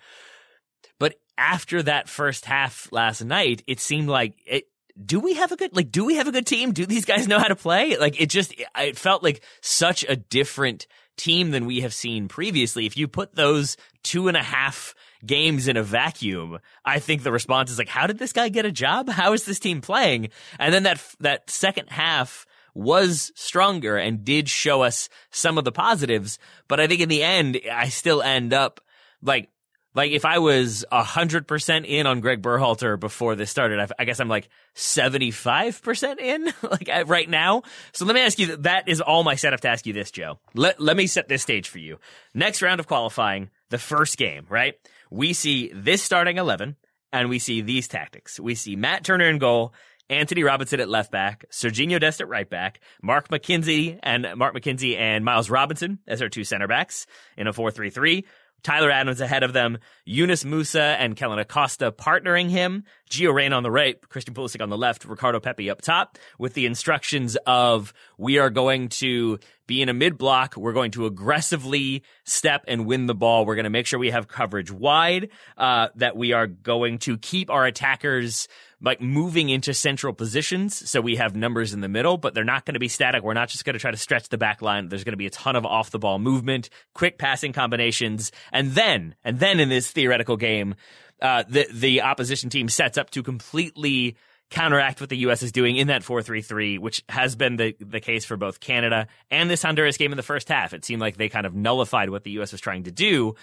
But 0.99 1.15
after 1.38 1.83
that 1.83 2.09
first 2.09 2.45
half 2.45 2.88
last 2.91 3.23
night, 3.23 3.63
it 3.67 3.79
seemed 3.79 4.09
like 4.09 4.35
it, 4.45 4.67
do 5.03 5.19
we 5.19 5.35
have 5.35 5.51
a 5.51 5.55
good 5.55 5.75
like 5.75 5.91
do 5.91 6.05
we 6.05 6.15
have 6.15 6.27
a 6.27 6.31
good 6.31 6.47
team? 6.47 6.71
Do 6.71 6.85
these 6.85 7.05
guys 7.05 7.27
know 7.27 7.39
how 7.39 7.47
to 7.47 7.55
play? 7.55 7.97
Like 7.97 8.19
it 8.19 8.29
just 8.29 8.53
it 8.77 8.97
felt 8.97 9.23
like 9.23 9.43
such 9.61 10.03
a 10.07 10.15
different 10.15 10.88
team 11.17 11.51
than 11.51 11.65
we 11.65 11.81
have 11.81 11.93
seen 11.93 12.27
previously. 12.27 12.85
If 12.85 12.97
you 12.97 13.07
put 13.07 13.35
those 13.35 13.77
two 14.03 14.27
and 14.27 14.38
a 14.38 14.43
half 14.43 14.95
games 15.25 15.67
in 15.67 15.77
a 15.77 15.83
vacuum, 15.83 16.59
I 16.85 16.99
think 16.99 17.23
the 17.23 17.31
response 17.31 17.71
is 17.71 17.77
like, 17.77 17.89
how 17.89 18.07
did 18.07 18.19
this 18.19 18.33
guy 18.33 18.49
get 18.49 18.65
a 18.65 18.71
job? 18.71 19.09
How 19.09 19.33
is 19.33 19.45
this 19.45 19.59
team 19.59 19.81
playing? 19.81 20.29
And 20.59 20.73
then 20.73 20.83
that 20.83 21.03
that 21.19 21.49
second 21.49 21.89
half 21.89 22.45
was 22.73 23.31
stronger 23.35 23.97
and 23.97 24.23
did 24.23 24.47
show 24.47 24.83
us 24.83 25.09
some 25.31 25.57
of 25.57 25.65
the 25.65 25.71
positives. 25.71 26.38
But 26.67 26.79
I 26.79 26.88
think 26.88 27.01
in 27.01 27.09
the 27.09 27.23
end, 27.23 27.59
I 27.71 27.89
still 27.89 28.21
end 28.21 28.53
up 28.53 28.79
like 29.21 29.49
like 29.95 30.11
if 30.11 30.25
I 30.25 30.39
was 30.39 30.85
hundred 30.91 31.47
percent 31.47 31.85
in 31.85 32.05
on 32.05 32.19
Greg 32.19 32.41
Berhalter 32.41 32.99
before 32.99 33.35
this 33.35 33.49
started, 33.49 33.79
I, 33.79 33.88
I 33.99 34.05
guess 34.05 34.19
I'm 34.19 34.29
like 34.29 34.49
seventy 34.75 35.31
five 35.31 35.81
percent 35.81 36.19
in, 36.19 36.45
like 36.61 36.89
right 37.07 37.29
now. 37.29 37.63
So 37.93 38.05
let 38.05 38.13
me 38.13 38.21
ask 38.21 38.38
you. 38.39 38.57
That 38.57 38.88
is 38.88 39.01
all 39.01 39.23
my 39.23 39.35
setup 39.35 39.61
to 39.61 39.69
ask 39.69 39.85
you 39.85 39.93
this, 39.93 40.11
Joe. 40.11 40.39
Let 40.53 40.79
let 40.79 40.95
me 40.95 41.07
set 41.07 41.27
this 41.27 41.41
stage 41.41 41.67
for 41.69 41.79
you. 41.79 41.99
Next 42.33 42.61
round 42.61 42.79
of 42.79 42.88
qualifying, 42.88 43.49
the 43.69 43.77
first 43.77 44.17
game, 44.17 44.45
right? 44.49 44.75
We 45.09 45.33
see 45.33 45.71
this 45.73 46.03
starting 46.03 46.38
eleven, 46.38 46.75
and 47.11 47.29
we 47.29 47.39
see 47.39 47.61
these 47.61 47.88
tactics. 47.88 48.39
We 48.39 48.55
see 48.55 48.75
Matt 48.75 49.03
Turner 49.03 49.29
in 49.29 49.39
goal. 49.39 49.73
Antonee 50.09 50.43
Robinson 50.43 50.79
at 50.79 50.88
left 50.88 51.11
back, 51.11 51.43
Serginho 51.51 51.99
Dest 51.99 52.21
at 52.21 52.29
right 52.29 52.49
back, 52.49 52.79
Mark 53.01 53.27
McKenzie 53.27 53.99
and 54.01 54.25
Mark 54.38 54.55
McKenzie 54.55 54.97
and 54.97 55.25
Miles 55.25 55.49
Robinson 55.49 55.99
as 56.07 56.21
our 56.21 56.29
two 56.29 56.45
center 56.45 56.65
backs 56.65 57.07
in 57.35 57.45
a 57.45 57.51
4-3-3. 57.51 58.23
Tyler 58.64 58.91
Adams 58.91 59.22
ahead 59.22 59.43
of 59.43 59.53
them, 59.53 59.78
Yunus 60.05 60.43
Musah 60.43 60.95
and 60.99 61.16
Kellyn 61.16 61.39
Acosta 61.39 61.91
partnering 61.91 62.49
him, 62.49 62.84
Gio 63.10 63.34
Reyna 63.34 63.55
on 63.55 63.64
the 63.64 63.72
right, 63.72 63.99
Christian 64.10 64.34
Pulisic 64.34 64.62
on 64.62 64.70
the 64.70 64.78
left, 64.78 65.05
Ricardo 65.05 65.39
Pepi 65.39 65.70
up 65.70 65.82
top, 65.82 66.18
with 66.38 66.53
the 66.53 66.66
instructions 66.66 67.38
of 67.45 67.93
we 68.18 68.39
are 68.39 68.49
going 68.49 68.89
to 68.89 69.39
be 69.68 69.82
in 69.82 69.89
a 69.89 69.93
mid 69.93 70.18
block. 70.18 70.55
We're 70.58 70.74
going 70.74 70.91
to 70.91 71.05
aggressively 71.05 72.03
step 72.24 72.66
and 72.68 72.86
win 72.86 73.05
the 73.05 73.16
ball. 73.16 73.45
We're 73.45 73.55
going 73.55 73.66
to 73.66 73.70
make 73.70 73.86
sure 73.86 73.99
we 73.99 74.12
have 74.12 74.28
coverage 74.28 74.72
wide, 74.72 75.30
uh, 75.58 75.89
that 75.95 76.18
we 76.18 76.34
are 76.34 76.47
going 76.47 76.99
to 76.99 77.18
keep 77.18 77.49
our 77.49 77.66
attackers 77.66 78.47
like 78.82 79.01
moving 79.01 79.49
into 79.49 79.73
central 79.73 80.13
positions. 80.13 80.89
So 80.89 81.01
we 81.01 81.15
have 81.15 81.36
numbers 81.36 81.73
in 81.73 81.82
the 81.82 81.88
middle, 81.88 82.17
but 82.17 82.34
they're 82.34 82.43
not 82.43 82.65
going 82.65 82.75
to 82.75 82.80
be 82.80 82.88
static. 82.88 83.23
We're 83.23 83.34
not 83.34 83.49
just 83.49 83.65
going 83.65 83.73
to 83.73 83.80
try 83.80 83.91
to 83.91 83.97
stretch 83.97 84.30
the 84.30 84.38
back 84.38 84.61
line. 84.61 84.89
There's 84.89 85.03
going 85.03 85.13
to 85.13 85.17
be 85.17 85.25
a 85.25 85.32
ton 85.32 85.55
of 85.55 85.65
off 85.65 85.89
the 85.89 85.99
ball 85.99 86.19
movement, 86.19 86.69
quick 86.93 87.17
passing 87.17 87.53
combinations. 87.53 88.32
And 88.51 88.73
then, 88.73 89.15
and 89.23 89.39
then 89.39 89.59
in 89.59 89.69
this 89.69 89.91
theoretical 89.91 90.38
game, 90.38 90.75
uh, 91.21 91.43
the, 91.49 91.67
the 91.73 92.01
opposition 92.01 92.49
team 92.49 92.69
sets 92.69 92.97
up 92.97 93.09
to 93.11 93.23
completely 93.23 94.15
counteract 94.49 95.01
what 95.01 95.09
the 95.09 95.17
U.S. 95.17 95.43
is 95.43 95.51
doing 95.51 95.75
in 95.75 95.88
that 95.88 96.03
4-3-3, 96.03 96.80
which 96.80 97.03
has 97.09 97.36
been 97.36 97.57
the, 97.57 97.75
the 97.80 97.99
case 97.99 98.25
for 98.25 98.38
both 98.38 98.59
Canada 98.59 99.07
and 99.30 99.49
this 99.49 99.63
Honduras 99.63 99.97
game 99.97 100.11
in 100.11 100.17
the 100.17 100.23
first 100.23 100.47
half. 100.47 100.73
It 100.73 100.86
seemed 100.86 101.01
like 101.01 101.17
they 101.17 101.30
kind 101.30 101.45
of 101.45 101.53
nullified 101.53 102.09
what 102.09 102.23
the 102.23 102.32
U.S. 102.32 102.51
was 102.51 102.61
trying 102.61 102.84
to 102.84 102.91
do. 102.91 103.36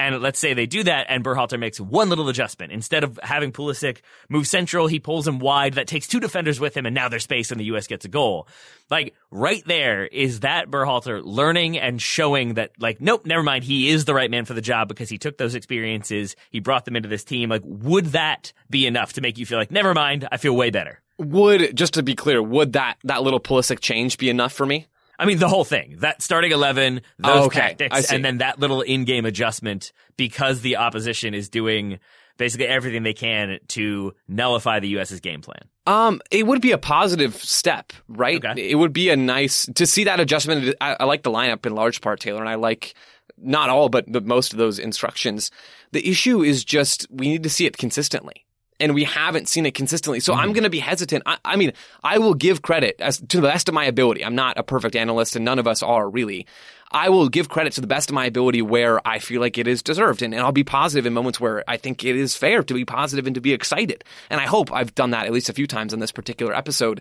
And 0.00 0.22
let's 0.22 0.38
say 0.38 0.54
they 0.54 0.64
do 0.64 0.82
that, 0.84 1.06
and 1.10 1.22
Berhalter 1.22 1.58
makes 1.58 1.78
one 1.78 2.08
little 2.08 2.30
adjustment. 2.30 2.72
Instead 2.72 3.04
of 3.04 3.20
having 3.22 3.52
Pulisic 3.52 3.98
move 4.30 4.46
central, 4.46 4.86
he 4.86 4.98
pulls 4.98 5.28
him 5.28 5.38
wide. 5.38 5.74
That 5.74 5.86
takes 5.86 6.06
two 6.06 6.20
defenders 6.20 6.58
with 6.58 6.74
him, 6.74 6.86
and 6.86 6.94
now 6.94 7.10
there's 7.10 7.24
space, 7.24 7.50
and 7.50 7.60
the 7.60 7.66
U.S. 7.66 7.86
gets 7.86 8.06
a 8.06 8.08
goal. 8.08 8.48
Like 8.88 9.14
right 9.30 9.62
there 9.66 10.06
is 10.06 10.40
that 10.40 10.70
Berhalter 10.70 11.20
learning 11.22 11.78
and 11.78 12.00
showing 12.00 12.54
that, 12.54 12.70
like, 12.78 13.02
nope, 13.02 13.26
never 13.26 13.42
mind. 13.42 13.62
He 13.62 13.90
is 13.90 14.06
the 14.06 14.14
right 14.14 14.30
man 14.30 14.46
for 14.46 14.54
the 14.54 14.62
job 14.62 14.88
because 14.88 15.10
he 15.10 15.18
took 15.18 15.36
those 15.36 15.54
experiences, 15.54 16.34
he 16.50 16.60
brought 16.60 16.86
them 16.86 16.96
into 16.96 17.08
this 17.08 17.22
team. 17.22 17.50
Like, 17.50 17.62
would 17.64 18.06
that 18.06 18.54
be 18.70 18.86
enough 18.86 19.12
to 19.12 19.20
make 19.20 19.36
you 19.36 19.44
feel 19.44 19.58
like, 19.58 19.70
never 19.70 19.92
mind, 19.92 20.26
I 20.32 20.38
feel 20.38 20.56
way 20.56 20.70
better? 20.70 21.00
Would 21.18 21.76
just 21.76 21.94
to 21.94 22.02
be 22.02 22.14
clear, 22.14 22.42
would 22.42 22.72
that 22.72 22.96
that 23.04 23.22
little 23.22 23.40
Pulisic 23.40 23.80
change 23.80 24.16
be 24.16 24.30
enough 24.30 24.54
for 24.54 24.64
me? 24.64 24.86
I 25.20 25.26
mean, 25.26 25.38
the 25.38 25.48
whole 25.48 25.64
thing, 25.64 25.96
that 25.98 26.22
starting 26.22 26.50
11, 26.50 27.02
those 27.18 27.46
okay. 27.46 27.60
tactics, 27.60 28.10
and 28.10 28.24
then 28.24 28.38
that 28.38 28.58
little 28.58 28.80
in-game 28.80 29.26
adjustment 29.26 29.92
because 30.16 30.62
the 30.62 30.76
opposition 30.76 31.34
is 31.34 31.50
doing 31.50 31.98
basically 32.38 32.66
everything 32.66 33.02
they 33.02 33.12
can 33.12 33.58
to 33.68 34.14
nullify 34.28 34.80
the 34.80 34.88
U.S.'s 34.88 35.20
game 35.20 35.42
plan. 35.42 35.60
Um, 35.86 36.22
it 36.30 36.46
would 36.46 36.62
be 36.62 36.72
a 36.72 36.78
positive 36.78 37.34
step, 37.36 37.92
right? 38.08 38.42
Okay. 38.42 38.70
It 38.70 38.76
would 38.76 38.94
be 38.94 39.10
a 39.10 39.16
nice 39.16 39.66
to 39.74 39.84
see 39.86 40.04
that 40.04 40.20
adjustment. 40.20 40.74
I, 40.80 40.96
I 41.00 41.04
like 41.04 41.22
the 41.22 41.30
lineup 41.30 41.66
in 41.66 41.74
large 41.74 42.00
part, 42.00 42.20
Taylor, 42.20 42.40
and 42.40 42.48
I 42.48 42.54
like 42.54 42.94
not 43.36 43.68
all, 43.68 43.90
but, 43.90 44.10
but 44.10 44.24
most 44.24 44.54
of 44.54 44.58
those 44.58 44.78
instructions. 44.78 45.50
The 45.92 46.08
issue 46.08 46.42
is 46.42 46.64
just 46.64 47.06
we 47.10 47.28
need 47.28 47.42
to 47.42 47.50
see 47.50 47.66
it 47.66 47.76
consistently 47.76 48.46
and 48.80 48.94
we 48.94 49.04
haven't 49.04 49.48
seen 49.48 49.66
it 49.66 49.74
consistently. 49.74 50.20
So 50.20 50.32
mm-hmm. 50.32 50.42
I'm 50.42 50.52
going 50.52 50.64
to 50.64 50.70
be 50.70 50.78
hesitant. 50.78 51.22
I, 51.26 51.38
I, 51.44 51.56
mean, 51.56 51.72
I 52.02 52.18
will 52.18 52.34
give 52.34 52.62
credit 52.62 52.96
as 53.00 53.18
to 53.18 53.40
the 53.40 53.48
best 53.48 53.68
of 53.68 53.74
my 53.74 53.84
ability. 53.84 54.24
I'm 54.24 54.34
not 54.34 54.58
a 54.58 54.62
perfect 54.62 54.96
analyst, 54.96 55.36
and 55.36 55.44
none 55.44 55.58
of 55.58 55.68
us 55.68 55.82
are 55.82 56.08
really. 56.08 56.46
I 56.92 57.08
will 57.08 57.28
give 57.28 57.48
credit 57.48 57.74
to 57.74 57.80
the 57.80 57.86
best 57.86 58.10
of 58.10 58.14
my 58.14 58.26
ability 58.26 58.62
where 58.62 59.06
I 59.06 59.20
feel 59.20 59.40
like 59.40 59.58
it 59.58 59.68
is 59.68 59.82
deserved, 59.82 60.22
and, 60.22 60.34
and 60.34 60.42
I'll 60.42 60.50
be 60.50 60.64
positive 60.64 61.06
in 61.06 61.12
moments 61.12 61.38
where 61.38 61.62
I 61.68 61.76
think 61.76 62.04
it 62.04 62.16
is 62.16 62.36
fair 62.36 62.62
to 62.64 62.74
be 62.74 62.84
positive 62.84 63.26
and 63.26 63.34
to 63.34 63.40
be 63.40 63.52
excited. 63.52 64.02
And 64.28 64.40
I 64.40 64.46
hope 64.46 64.72
I've 64.72 64.94
done 64.94 65.10
that 65.10 65.26
at 65.26 65.32
least 65.32 65.48
a 65.48 65.54
few 65.54 65.68
times 65.68 65.92
on 65.92 66.00
this 66.00 66.10
particular 66.10 66.54
episode. 66.54 67.00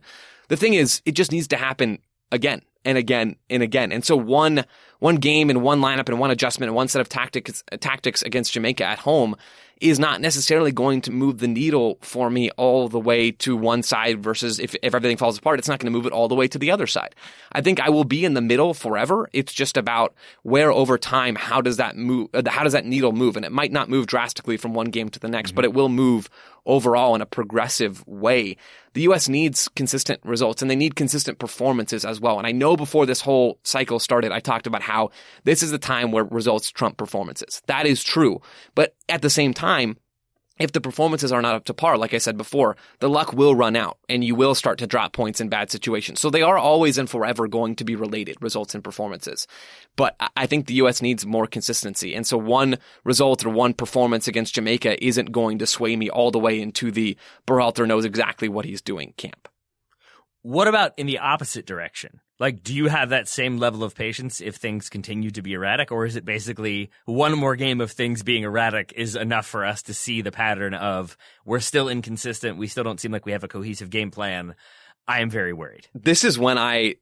The 0.49 0.57
thing 0.57 0.75
is, 0.75 1.01
it 1.05 1.13
just 1.13 1.32
needs 1.32 1.47
to 1.47 1.57
happen 1.57 1.99
again 2.32 2.61
and 2.86 2.97
again 2.97 3.36
and 3.49 3.63
again. 3.63 3.91
And 3.91 4.05
so 4.05 4.15
one 4.15 4.65
one 4.99 5.15
game 5.15 5.49
and 5.49 5.61
one 5.61 5.80
lineup 5.80 6.09
and 6.09 6.19
one 6.19 6.32
adjustment 6.32 6.69
and 6.69 6.75
one 6.75 6.88
set 6.88 7.01
of 7.01 7.09
tactics 7.09 7.63
tactics 7.80 8.21
against 8.21 8.53
Jamaica 8.53 8.84
at 8.84 8.99
home 8.99 9.36
is 9.80 9.97
not 9.97 10.19
necessarily 10.19 10.71
going 10.71 11.01
to 11.01 11.11
move 11.11 11.39
the 11.39 11.47
needle 11.47 11.97
for 12.01 12.30
me 12.30 12.49
all 12.51 12.89
the 12.89 12.99
way 12.99 13.32
to 13.32 13.55
one 13.55 13.82
side 13.82 14.21
versus 14.21 14.59
if, 14.59 14.75
if 14.82 14.93
everything 14.93 15.15
falls 15.15 15.38
apart, 15.38 15.57
it's 15.57 15.69
not 15.69 15.80
going 15.80 15.91
to 15.91 15.97
move 15.97 16.05
it 16.05 16.11
all 16.11 16.27
the 16.27 16.36
way 16.36 16.47
to 16.47 16.57
the 16.57 16.71
other 16.71 16.88
side. 16.88 17.15
I 17.51 17.61
think 17.61 17.80
I 17.80 17.89
will 17.89 18.03
be 18.03 18.25
in 18.25 18.34
the 18.34 18.41
middle 18.41 18.73
forever. 18.73 19.30
It's 19.32 19.53
just 19.53 19.77
about 19.77 20.13
where 20.43 20.71
over 20.71 20.97
time, 20.97 21.36
how 21.36 21.61
does 21.61 21.77
that 21.77 21.95
move, 21.95 22.30
how 22.47 22.63
does 22.63 22.73
that 22.73 22.86
needle 22.86 23.13
move? 23.13 23.38
And 23.38 23.45
it 23.45 23.51
might 23.51 23.71
not 23.71 23.89
move 23.89 24.07
drastically 24.07 24.57
from 24.57 24.73
one 24.73 24.88
game 24.88 25.09
to 25.09 25.19
the 25.19 25.30
next, 25.30 25.51
mm-hmm. 25.51 25.55
but 25.55 25.65
it 25.65 25.73
will 25.73 25.89
move 25.89 26.30
overall 26.70 27.15
in 27.15 27.22
a 27.22 27.26
progressive 27.26 28.05
way. 28.07 28.55
The 28.93 29.01
U.S. 29.01 29.28
needs 29.28 29.67
consistent 29.76 30.22
results 30.24 30.61
and 30.61 30.70
they 30.70 30.76
need 30.76 30.95
consistent 30.95 31.39
performances 31.39 32.05
as 32.05 32.22
well. 32.22 32.38
And 32.38 32.47
I 32.47 32.51
know 32.51 32.78
before 32.78 33.05
this 33.05 33.22
whole 33.22 33.59
cycle 33.63 33.99
started, 33.99 34.32
I 34.32 34.39
talked 34.39 34.67
about 34.67 34.82
how 34.82 35.09
this 35.43 35.63
is 35.63 35.72
the 35.72 35.78
time 35.78 36.11
where 36.11 36.24
results 36.24 36.70
trump 36.70 36.97
performances. 36.97 37.61
That 37.67 37.86
is 37.86 38.03
true. 38.03 38.41
But 38.76 38.95
at 39.09 39.22
the 39.22 39.30
same 39.30 39.53
time, 39.53 39.97
if 40.60 40.74
the 40.74 40.82
performances 40.82 41.32
are 41.32 41.41
not 41.41 41.55
up 41.55 41.66
to 41.66 41.74
par, 41.74 41.97
like 41.97 42.14
I 42.14 42.18
said 42.18 42.38
before, 42.38 42.76
the 42.99 43.10
luck 43.10 43.34
will 43.34 43.55
run 43.55 43.76
out 43.76 43.97
and 44.10 44.24
you 44.24 44.36
will 44.36 44.53
start 44.53 44.78
to 44.80 44.88
drop 44.88 45.14
points 45.14 45.39
in 45.39 45.47
bad 45.47 45.72
situations. 45.72 46.20
So 46.20 46.30
they 46.30 46.41
are 46.41 46.57
always 46.57 46.97
and 46.97 47.10
forever 47.10 47.47
going 47.47 47.76
to 47.78 47.86
be 47.86 47.95
related, 47.95 48.38
results 48.41 48.76
and 48.76 48.84
performances. 48.84 49.47
But 49.95 50.16
I 50.36 50.45
think 50.45 50.66
the 50.66 50.74
U.S. 50.76 51.01
needs 51.01 51.26
more 51.26 51.47
consistency. 51.47 52.14
And 52.14 52.28
so 52.28 52.38
one 52.38 52.78
result 53.05 53.45
or 53.45 53.49
one 53.49 53.74
performance 53.74 54.28
against 54.28 54.55
Jamaica 54.55 55.03
isn't 55.03 55.32
going 55.32 55.60
to 55.60 55.66
sway 55.66 55.95
me 55.95 56.10
all 56.10 56.30
the 56.30 56.39
way 56.39 56.60
into 56.60 56.91
the 56.91 57.16
Berhalter 57.47 57.88
knows 57.88 58.05
exactly 58.05 58.49
what 58.49 58.66
he's 58.66 58.82
doing 58.82 59.14
camp. 59.18 59.47
What 60.41 60.68
about 60.68 60.93
in 60.97 61.07
the 61.07 61.20
opposite 61.20 61.66
direction? 61.66 62.20
Like, 62.39 62.63
do 62.63 62.73
you 62.73 62.87
have 62.87 63.09
that 63.09 63.27
same 63.27 63.57
level 63.57 63.83
of 63.83 63.95
patience 63.95 64.39
if 64.39 64.55
things 64.55 64.89
continue 64.89 65.29
to 65.31 65.41
be 65.41 65.53
erratic, 65.53 65.91
or 65.91 66.05
is 66.05 66.15
it 66.15 66.23
basically 66.23 66.89
one 67.05 67.37
more 67.37 67.55
game 67.55 67.81
of 67.81 67.91
things 67.91 68.23
being 68.23 68.43
erratic 68.43 68.93
is 68.95 69.15
enough 69.15 69.45
for 69.45 69.65
us 69.65 69.81
to 69.83 69.93
see 69.93 70.21
the 70.21 70.31
pattern 70.31 70.73
of 70.73 71.17
we're 71.45 71.59
still 71.59 71.89
inconsistent, 71.89 72.57
we 72.57 72.67
still 72.67 72.83
don't 72.83 72.99
seem 72.99 73.11
like 73.11 73.25
we 73.25 73.33
have 73.33 73.43
a 73.43 73.49
cohesive 73.49 73.89
game 73.89 74.09
plan? 74.09 74.55
I 75.07 75.19
am 75.19 75.29
very 75.29 75.53
worried. 75.53 75.87
This 75.93 76.23
is 76.23 76.39
when 76.39 76.57
I 76.57 76.95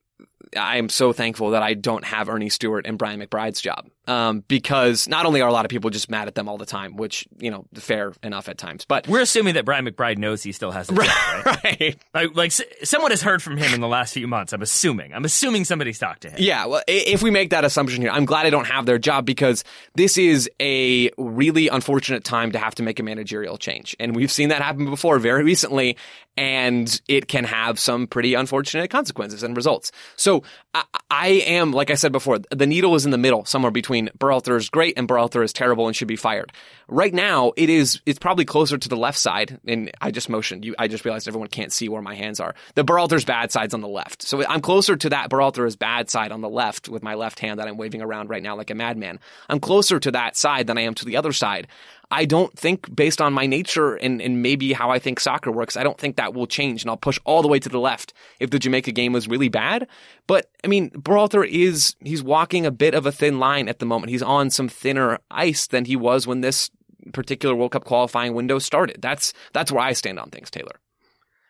I 0.55 0.77
am 0.77 0.89
so 0.89 1.13
thankful 1.13 1.51
that 1.51 1.63
I 1.63 1.73
don't 1.73 2.03
have 2.05 2.29
Ernie 2.29 2.49
Stewart 2.49 2.85
and 2.85 2.97
Brian 2.97 3.19
McBride's 3.19 3.59
job. 3.61 3.89
um, 4.07 4.43
because 4.47 5.07
not 5.07 5.25
only 5.25 5.41
are 5.41 5.49
a 5.49 5.51
lot 5.51 5.65
of 5.65 5.69
people 5.69 5.89
just 5.89 6.09
mad 6.09 6.27
at 6.29 6.35
them 6.35 6.47
all 6.47 6.57
the 6.57 6.65
time, 6.65 6.95
which 6.95 7.27
you 7.39 7.51
know 7.51 7.65
fair 7.73 8.13
enough 8.23 8.47
at 8.47 8.57
times, 8.57 8.85
but 8.85 9.07
we're 9.07 9.19
assuming 9.21 9.55
that 9.55 9.65
Brian 9.65 9.85
McBride 9.85 10.17
knows 10.17 10.43
he 10.43 10.51
still 10.53 10.71
has 10.71 10.89
a 10.89 10.93
job, 10.95 11.05
right? 11.45 11.55
right. 11.63 11.97
Like, 12.13 12.35
like 12.35 12.51
someone 12.83 13.11
has 13.11 13.21
heard 13.21 13.43
from 13.43 13.57
him 13.57 13.73
in 13.73 13.81
the 13.81 13.87
last 13.87 14.13
few 14.13 14.27
months. 14.27 14.53
I'm 14.53 14.61
assuming. 14.61 15.13
I'm 15.13 15.25
assuming 15.25 15.65
somebody's 15.65 15.99
talked 15.99 16.21
to 16.21 16.29
him. 16.29 16.37
Yeah. 16.39 16.65
Well, 16.67 16.81
if 16.87 17.21
we 17.21 17.31
make 17.31 17.49
that 17.49 17.65
assumption 17.65 18.01
here, 18.01 18.11
I'm 18.11 18.25
glad 18.25 18.45
I 18.45 18.49
don't 18.49 18.67
have 18.67 18.85
their 18.85 18.97
job 18.99 19.25
because 19.25 19.63
this 19.95 20.17
is 20.17 20.49
a 20.61 21.11
really 21.17 21.67
unfortunate 21.67 22.23
time 22.23 22.53
to 22.53 22.59
have 22.59 22.75
to 22.75 22.83
make 22.83 22.99
a 22.99 23.03
managerial 23.03 23.57
change, 23.57 23.95
and 23.99 24.15
we've 24.15 24.31
seen 24.31 24.49
that 24.49 24.61
happen 24.61 24.85
before 24.89 25.19
very 25.19 25.43
recently 25.43 25.97
and 26.39 27.01
it 27.07 27.27
can 27.27 27.43
have 27.43 27.79
some 27.79 28.05
pretty 28.05 28.35
unfortunate 28.35 28.91
consequences 28.91 29.41
and 29.41 29.57
results. 29.57 29.91
So 30.17 30.26
I, 30.73 30.83
I, 31.09 31.27
am, 31.27 31.71
like 31.71 31.89
I 31.89 31.95
said 31.95 32.11
before, 32.11 32.39
the 32.39 32.67
needle 32.67 32.95
is 32.95 33.05
in 33.05 33.11
the 33.11 33.17
middle, 33.17 33.45
somewhere 33.45 33.71
between 33.71 34.09
Berhalter 34.17 34.57
is 34.57 34.69
great 34.69 34.97
and 34.97 35.07
Berhalter 35.07 35.43
is 35.43 35.53
terrible 35.53 35.87
and 35.87 35.95
should 35.95 36.07
be 36.07 36.15
fired. 36.15 36.51
Right 36.87 37.13
now, 37.13 37.53
it 37.57 37.69
is 37.69 38.01
it's 38.05 38.19
probably 38.19 38.45
closer 38.45 38.77
to 38.77 38.89
the 38.89 38.95
left 38.95 39.17
side, 39.17 39.59
and 39.67 39.91
I 40.01 40.11
just 40.11 40.29
motioned. 40.29 40.63
You, 40.65 40.75
I 40.79 40.87
just 40.87 41.03
realized 41.05 41.27
everyone 41.27 41.49
can't 41.49 41.73
see 41.73 41.89
where 41.89 42.01
my 42.01 42.15
hands 42.15 42.39
are. 42.39 42.55
The 42.75 42.83
Berhalter's 42.83 43.25
bad 43.25 43.51
side's 43.51 43.73
on 43.73 43.81
the 43.81 43.87
left, 43.87 44.21
so 44.21 44.45
I'm 44.47 44.61
closer 44.61 44.95
to 44.95 45.09
that 45.09 45.29
Berhalter's 45.29 45.75
bad 45.75 46.09
side 46.09 46.31
on 46.31 46.41
the 46.41 46.49
left 46.49 46.87
with 46.87 47.03
my 47.03 47.15
left 47.15 47.39
hand 47.39 47.59
that 47.59 47.67
I'm 47.67 47.77
waving 47.77 48.01
around 48.01 48.29
right 48.29 48.43
now 48.43 48.55
like 48.55 48.69
a 48.69 48.75
madman. 48.75 49.19
I'm 49.49 49.59
closer 49.59 49.99
to 49.99 50.11
that 50.11 50.37
side 50.37 50.67
than 50.67 50.77
I 50.77 50.81
am 50.81 50.93
to 50.95 51.05
the 51.05 51.17
other 51.17 51.33
side. 51.33 51.67
I 52.09 52.25
don't 52.25 52.57
think, 52.57 52.93
based 52.95 53.19
on 53.19 53.33
my 53.33 53.45
nature 53.45 53.95
and, 53.95 54.21
and 54.21 54.41
maybe 54.41 54.71
how 54.71 54.89
I 54.91 54.99
think 54.99 55.19
soccer 55.19 55.51
works, 55.51 55.75
I 55.75 55.83
don't 55.83 55.97
think 55.97 56.15
that 56.15 56.33
will 56.33 56.47
change. 56.47 56.83
And 56.83 56.89
I'll 56.89 56.97
push 56.97 57.19
all 57.25 57.41
the 57.41 57.49
way 57.49 57.59
to 57.59 57.69
the 57.69 57.79
left 57.79 58.13
if 58.39 58.49
the 58.49 58.59
Jamaica 58.59 58.93
game 58.93 59.11
was 59.11 59.27
really 59.27 59.49
bad. 59.49 59.87
But 60.25 60.49
I 60.63 60.67
mean, 60.67 60.89
Berhalter 60.91 61.45
is, 61.45 61.95
he's 61.99 62.23
walking 62.23 62.65
a 62.65 62.71
bit 62.71 62.93
of 62.93 63.05
a 63.05 63.11
thin 63.11 63.39
line 63.39 63.67
at 63.67 63.79
the 63.79 63.85
moment. 63.85 64.11
He's 64.11 64.23
on 64.23 64.49
some 64.49 64.69
thinner 64.69 65.19
ice 65.29 65.67
than 65.67 65.83
he 65.83 65.97
was 65.97 66.25
when 66.25 66.41
this 66.41 66.71
particular 67.11 67.55
World 67.55 67.71
Cup 67.71 67.83
qualifying 67.83 68.33
window 68.33 68.59
started. 68.59 69.01
That's, 69.01 69.33
that's 69.51 69.71
where 69.71 69.83
I 69.83 69.93
stand 69.93 70.17
on 70.17 70.29
things, 70.29 70.49
Taylor. 70.49 70.79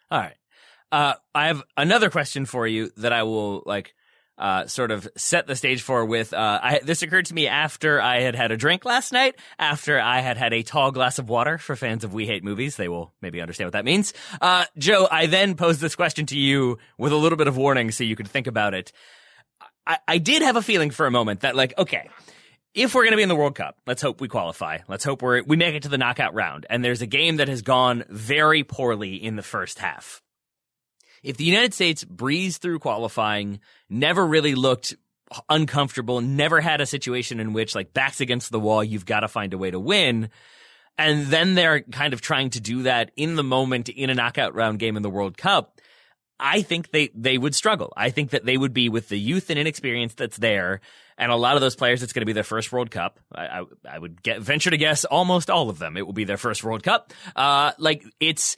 All 0.10 0.20
right. 0.20 0.38
Uh, 0.92 1.16
I 1.36 1.48
have 1.48 1.64
another 1.76 2.10
question 2.10 2.46
for 2.46 2.66
you 2.66 2.92
that 2.98 3.14
I 3.14 3.24
will 3.24 3.62
like 3.66 3.94
uh, 4.38 4.68
sort 4.68 4.92
of 4.92 5.08
set 5.16 5.48
the 5.48 5.56
stage 5.56 5.82
for 5.82 6.06
with. 6.06 6.34
Uh, 6.34 6.60
I, 6.62 6.80
this 6.84 7.02
occurred 7.02 7.26
to 7.28 7.34
me 7.34 7.48
after 7.48 8.02
I 8.02 8.22
had 8.22 8.36
had 8.36 8.52
a 8.52 8.58
drink 8.58 8.86
last 8.86 9.12
night, 9.12 9.36
after 9.58 10.00
I 10.00 10.20
had 10.20 10.38
had 10.38 10.54
a 10.54 10.64
tall 10.64 10.92
glass 10.92 11.20
of 11.20 11.30
water. 11.30 11.58
For 11.58 11.76
fans 11.76 12.04
of 12.04 12.14
We 12.14 12.28
Hate 12.28 12.44
Movies, 12.44 12.76
they 12.76 12.88
will 12.88 13.14
maybe 13.22 13.42
understand 13.42 13.68
what 13.68 13.74
that 13.74 13.86
means. 13.86 14.14
Uh, 14.40 14.66
Joe, 14.78 15.08
I 15.10 15.26
then 15.26 15.56
posed 15.56 15.82
this 15.82 15.96
question 15.96 16.26
to 16.28 16.38
you 16.38 16.78
with 16.98 17.12
a 17.12 17.18
little 17.18 17.38
bit 17.38 17.48
of 17.48 17.58
warning 17.58 17.92
so 17.92 18.04
you 18.04 18.16
could 18.16 18.28
think 18.28 18.48
about 18.48 18.74
it. 18.74 18.92
I, 19.86 19.98
I 20.08 20.18
did 20.18 20.42
have 20.42 20.56
a 20.56 20.62
feeling 20.62 20.92
for 20.92 21.06
a 21.06 21.12
moment 21.12 21.42
that, 21.42 21.56
like, 21.56 21.74
okay, 21.78 22.10
if 22.74 22.94
we're 22.94 23.04
going 23.04 23.12
to 23.12 23.18
be 23.18 23.24
in 23.24 23.30
the 23.30 23.36
World 23.36 23.56
Cup, 23.56 23.78
let's 23.88 24.02
hope 24.02 24.22
we 24.22 24.28
qualify. 24.28 24.80
Let's 24.88 25.04
hope 25.04 25.22
we're 25.22 25.42
we 25.44 25.58
make 25.58 25.74
it 25.74 25.84
to 25.84 25.90
the 25.90 25.98
knockout 25.98 26.34
round. 26.34 26.66
And 26.70 26.84
there's 26.84 27.02
a 27.02 27.08
game 27.08 27.38
that 27.38 27.48
has 27.48 27.64
gone 27.64 28.04
very 28.10 28.64
poorly 28.64 29.16
in 29.16 29.36
the 29.36 29.44
first 29.44 29.80
half 29.80 30.22
if 31.24 31.38
the 31.38 31.44
United 31.44 31.74
States 31.74 32.04
breezed 32.04 32.62
through 32.62 32.80
qualifying, 32.80 33.60
never 33.90 34.26
really 34.26 34.56
looked 34.56 34.96
uncomfortable, 35.50 36.22
never 36.22 36.62
had 36.62 36.82
a 36.82 36.86
situation 36.86 37.40
in 37.40 37.54
which 37.54 37.76
like 37.76 37.94
backs 37.94 38.22
against 38.22 38.52
the 38.52 38.60
wall, 38.60 38.84
you've 38.84 39.06
got 39.06 39.22
to 39.22 39.28
find 39.28 39.54
a 39.54 39.58
way 39.58 39.72
to 39.72 39.80
win. 39.80 40.30
And 40.98 41.28
then 41.28 41.56
they're 41.56 41.82
kind 41.82 42.14
of 42.14 42.22
trying 42.22 42.50
to 42.52 42.60
do 42.60 42.84
that 42.84 43.12
in 43.16 43.36
the 43.36 43.44
moment 43.44 43.90
in 43.90 44.10
a 44.10 44.16
knockout 44.16 44.56
round 44.56 44.80
game 44.80 44.98
in 44.98 45.04
the 45.04 45.10
World 45.10 45.38
Cup. 45.38 45.80
I 46.40 46.62
think 46.62 46.92
they, 46.92 47.10
they 47.16 47.38
would 47.38 47.56
struggle. 47.56 47.94
I 47.98 48.10
think 48.10 48.30
that 48.30 48.46
they 48.46 48.58
would 48.58 48.74
be 48.74 48.90
with 48.90 49.10
the 49.10 49.18
youth 49.18 49.50
and 49.50 49.60
inexperience 49.60 50.14
that's 50.14 50.38
there. 50.38 50.82
And 51.18 51.32
a 51.32 51.36
lot 51.36 51.56
of 51.56 51.62
those 51.62 51.76
players, 51.76 52.04
it's 52.04 52.14
going 52.14 52.22
to 52.22 52.28
be 52.28 52.34
their 52.34 52.44
first 52.44 52.72
World 52.72 52.92
Cup. 52.92 53.20
I, 53.34 53.46
I, 53.48 53.64
I 53.90 54.00
would 54.00 54.22
get, 54.22 54.40
venture 54.40 54.70
to 54.70 54.78
guess 54.78 55.04
almost 55.04 55.50
all 55.50 55.70
of 55.70 55.80
them. 55.80 55.98
It 55.98 56.06
will 56.06 56.14
be 56.14 56.26
their 56.26 56.38
first 56.38 56.64
World 56.64 56.84
Cup. 56.84 57.12
Uh, 57.36 57.72
like 57.80 58.04
it's, 58.20 58.56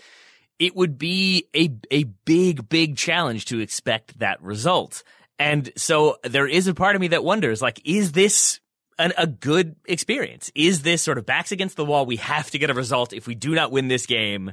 it 0.60 0.76
would 0.76 0.98
be 0.98 1.48
a, 1.56 1.72
a 1.90 2.03
big, 2.03 2.68
big 2.69 2.98
challenge 2.98 3.45
to 3.45 3.60
expect 3.60 4.19
that 4.19 4.41
result. 4.41 5.03
And 5.40 5.72
so 5.77 6.18
there 6.23 6.48
is 6.48 6.68
a 6.68 6.73
part 6.73 6.95
of 6.95 7.02
me 7.02 7.07
that 7.10 7.23
wonders, 7.23 7.61
like, 7.61 7.81
is 7.86 8.11
this 8.11 8.60
an, 8.99 9.14
a 9.18 9.26
good 9.26 9.77
experience? 9.86 10.52
Is 10.53 10.81
this 10.81 11.02
sort 11.02 11.18
of 11.18 11.26
backs 11.26 11.53
against 11.53 11.77
the 11.77 11.86
wall? 11.86 12.06
We 12.06 12.18
have 12.18 12.52
to 12.52 12.60
get 12.60 12.69
a 12.69 12.73
result. 12.73 13.14
If 13.14 13.26
we 13.26 13.36
do 13.36 13.56
not 13.56 13.72
win 13.72 13.88
this 13.88 14.06
game, 14.06 14.52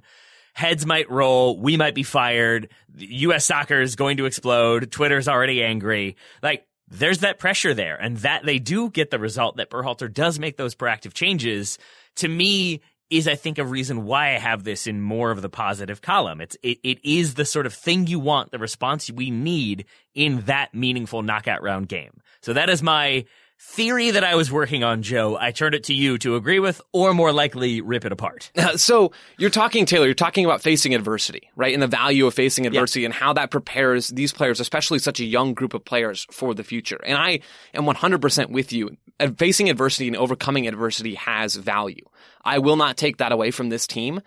heads 0.54 0.86
might 0.86 1.10
roll. 1.10 1.58
We 1.58 1.76
might 1.76 1.94
be 1.94 2.04
fired. 2.04 2.68
U.S. 2.96 3.44
soccer 3.44 3.80
is 3.80 3.96
going 3.96 4.18
to 4.18 4.26
explode. 4.26 4.92
Twitter's 4.92 5.26
already 5.26 5.64
angry. 5.64 6.16
Like, 6.40 6.66
there's 6.88 7.18
that 7.18 7.40
pressure 7.40 7.74
there 7.74 7.96
and 7.96 8.18
that 8.18 8.44
they 8.44 8.60
do 8.60 8.90
get 8.90 9.10
the 9.10 9.18
result 9.18 9.56
that 9.56 9.70
Berhalter 9.70 10.12
does 10.12 10.38
make 10.38 10.56
those 10.56 10.76
proactive 10.76 11.12
changes. 11.12 11.78
To 12.16 12.28
me, 12.28 12.80
is 13.10 13.28
I 13.28 13.34
think 13.34 13.58
a 13.58 13.64
reason 13.64 14.04
why 14.04 14.34
I 14.34 14.38
have 14.38 14.64
this 14.64 14.86
in 14.86 15.00
more 15.00 15.30
of 15.30 15.42
the 15.42 15.48
positive 15.48 16.00
column. 16.02 16.40
It's 16.40 16.56
it, 16.62 16.78
it 16.82 16.98
is 17.04 17.34
the 17.34 17.44
sort 17.44 17.66
of 17.66 17.74
thing 17.74 18.06
you 18.06 18.18
want, 18.18 18.50
the 18.50 18.58
response 18.58 19.10
we 19.10 19.30
need 19.30 19.86
in 20.14 20.42
that 20.42 20.74
meaningful 20.74 21.22
knockout 21.22 21.62
round 21.62 21.88
game. 21.88 22.20
So 22.40 22.52
that 22.52 22.68
is 22.68 22.82
my 22.82 23.24
theory 23.58 24.10
that 24.10 24.24
I 24.24 24.34
was 24.34 24.50
working 24.52 24.84
on, 24.84 25.02
Joe. 25.02 25.36
I 25.38 25.50
turned 25.50 25.74
it 25.74 25.84
to 25.84 25.94
you 25.94 26.18
to 26.18 26.36
agree 26.36 26.58
with, 26.58 26.80
or 26.92 27.14
more 27.14 27.32
likely 27.32 27.80
rip 27.80 28.04
it 28.04 28.12
apart. 28.12 28.50
So 28.76 29.12
you're 29.38 29.50
talking, 29.50 29.86
Taylor. 29.86 30.04
You're 30.06 30.14
talking 30.14 30.44
about 30.44 30.60
facing 30.60 30.94
adversity, 30.94 31.50
right? 31.56 31.72
And 31.72 31.82
the 31.82 31.86
value 31.86 32.26
of 32.26 32.34
facing 32.34 32.66
adversity 32.66 33.04
and 33.04 33.14
how 33.14 33.32
that 33.32 33.50
prepares 33.50 34.08
these 34.08 34.32
players, 34.32 34.60
especially 34.60 34.98
such 34.98 35.18
a 35.18 35.24
young 35.24 35.54
group 35.54 35.72
of 35.72 35.84
players, 35.84 36.26
for 36.30 36.52
the 36.52 36.62
future. 36.62 37.00
And 37.04 37.16
I 37.16 37.40
am 37.72 37.84
100% 37.84 38.50
with 38.50 38.72
you. 38.72 38.96
Facing 39.38 39.70
adversity 39.70 40.08
and 40.08 40.16
overcoming 40.16 40.68
adversity 40.68 41.14
has 41.14 41.56
value. 41.56 42.04
I 42.44 42.58
will 42.58 42.76
not 42.76 42.96
take 42.96 43.16
that 43.16 43.32
away 43.32 43.50
from 43.50 43.70
this 43.70 43.86
team. 43.86 44.20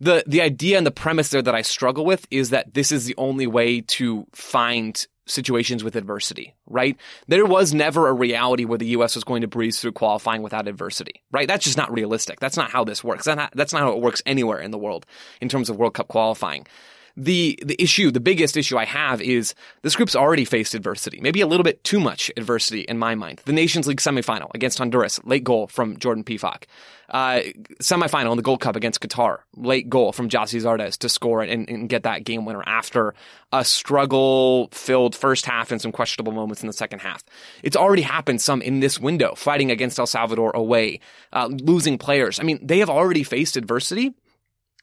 The, 0.00 0.22
the 0.26 0.42
idea 0.42 0.78
and 0.78 0.86
the 0.86 0.92
premise 0.92 1.30
there 1.30 1.42
that 1.42 1.54
I 1.54 1.62
struggle 1.62 2.04
with 2.04 2.26
is 2.30 2.50
that 2.50 2.74
this 2.74 2.92
is 2.92 3.06
the 3.06 3.16
only 3.18 3.48
way 3.48 3.80
to 3.80 4.26
find 4.32 5.06
situations 5.28 5.84
with 5.84 5.94
adversity, 5.94 6.54
right? 6.66 6.96
There 7.26 7.46
was 7.46 7.74
never 7.74 8.08
a 8.08 8.12
reality 8.12 8.64
where 8.64 8.78
the 8.78 8.86
U.S. 8.86 9.14
was 9.14 9.24
going 9.24 9.42
to 9.42 9.48
breeze 9.48 9.78
through 9.80 9.92
qualifying 9.92 10.42
without 10.42 10.66
adversity, 10.66 11.22
right? 11.30 11.46
That's 11.46 11.64
just 11.64 11.76
not 11.76 11.92
realistic. 11.92 12.40
That's 12.40 12.56
not 12.56 12.70
how 12.70 12.84
this 12.84 13.04
works. 13.04 13.26
That's 13.26 13.72
not 13.72 13.82
how 13.82 13.92
it 13.92 14.00
works 14.00 14.22
anywhere 14.26 14.58
in 14.58 14.70
the 14.70 14.78
world 14.78 15.06
in 15.40 15.48
terms 15.48 15.70
of 15.70 15.76
World 15.76 15.94
Cup 15.94 16.08
qualifying 16.08 16.66
the 17.18 17.58
the 17.64 17.80
issue, 17.82 18.10
the 18.10 18.20
biggest 18.20 18.56
issue 18.56 18.78
I 18.78 18.84
have 18.84 19.20
is 19.20 19.54
this 19.82 19.96
group's 19.96 20.14
already 20.14 20.44
faced 20.44 20.74
adversity, 20.74 21.20
maybe 21.20 21.40
a 21.40 21.46
little 21.46 21.64
bit 21.64 21.82
too 21.82 21.98
much 21.98 22.30
adversity 22.36 22.82
in 22.82 22.98
my 22.98 23.14
mind. 23.16 23.42
The 23.44 23.52
Nations 23.52 23.88
League 23.88 24.00
semifinal 24.00 24.50
against 24.54 24.78
Honduras, 24.78 25.20
late 25.24 25.42
goal 25.44 25.66
from 25.66 25.98
Jordan 25.98 26.22
Pefok. 26.22 26.64
Uh, 27.10 27.40
semifinal 27.80 28.30
in 28.32 28.36
the 28.36 28.42
Gold 28.42 28.60
Cup 28.60 28.76
against 28.76 29.00
Qatar, 29.00 29.38
late 29.56 29.88
goal 29.88 30.12
from 30.12 30.28
Gyasi 30.28 30.60
Zardes 30.60 30.98
to 30.98 31.08
score 31.08 31.42
and, 31.42 31.68
and 31.68 31.88
get 31.88 32.02
that 32.02 32.22
game 32.22 32.44
winner 32.44 32.62
after 32.66 33.14
a 33.50 33.64
struggle 33.64 34.68
filled 34.72 35.16
first 35.16 35.46
half 35.46 35.72
and 35.72 35.80
some 35.80 35.90
questionable 35.90 36.32
moments 36.32 36.62
in 36.62 36.66
the 36.66 36.72
second 36.72 37.00
half. 37.00 37.24
It's 37.62 37.76
already 37.76 38.02
happened 38.02 38.42
some 38.42 38.60
in 38.60 38.80
this 38.80 39.00
window, 39.00 39.34
fighting 39.34 39.70
against 39.70 39.98
El 39.98 40.06
Salvador 40.06 40.50
away, 40.54 41.00
uh, 41.32 41.48
losing 41.50 41.96
players. 41.96 42.38
I 42.38 42.42
mean, 42.42 42.60
they 42.62 42.78
have 42.80 42.90
already 42.90 43.22
faced 43.22 43.56
adversity 43.56 44.14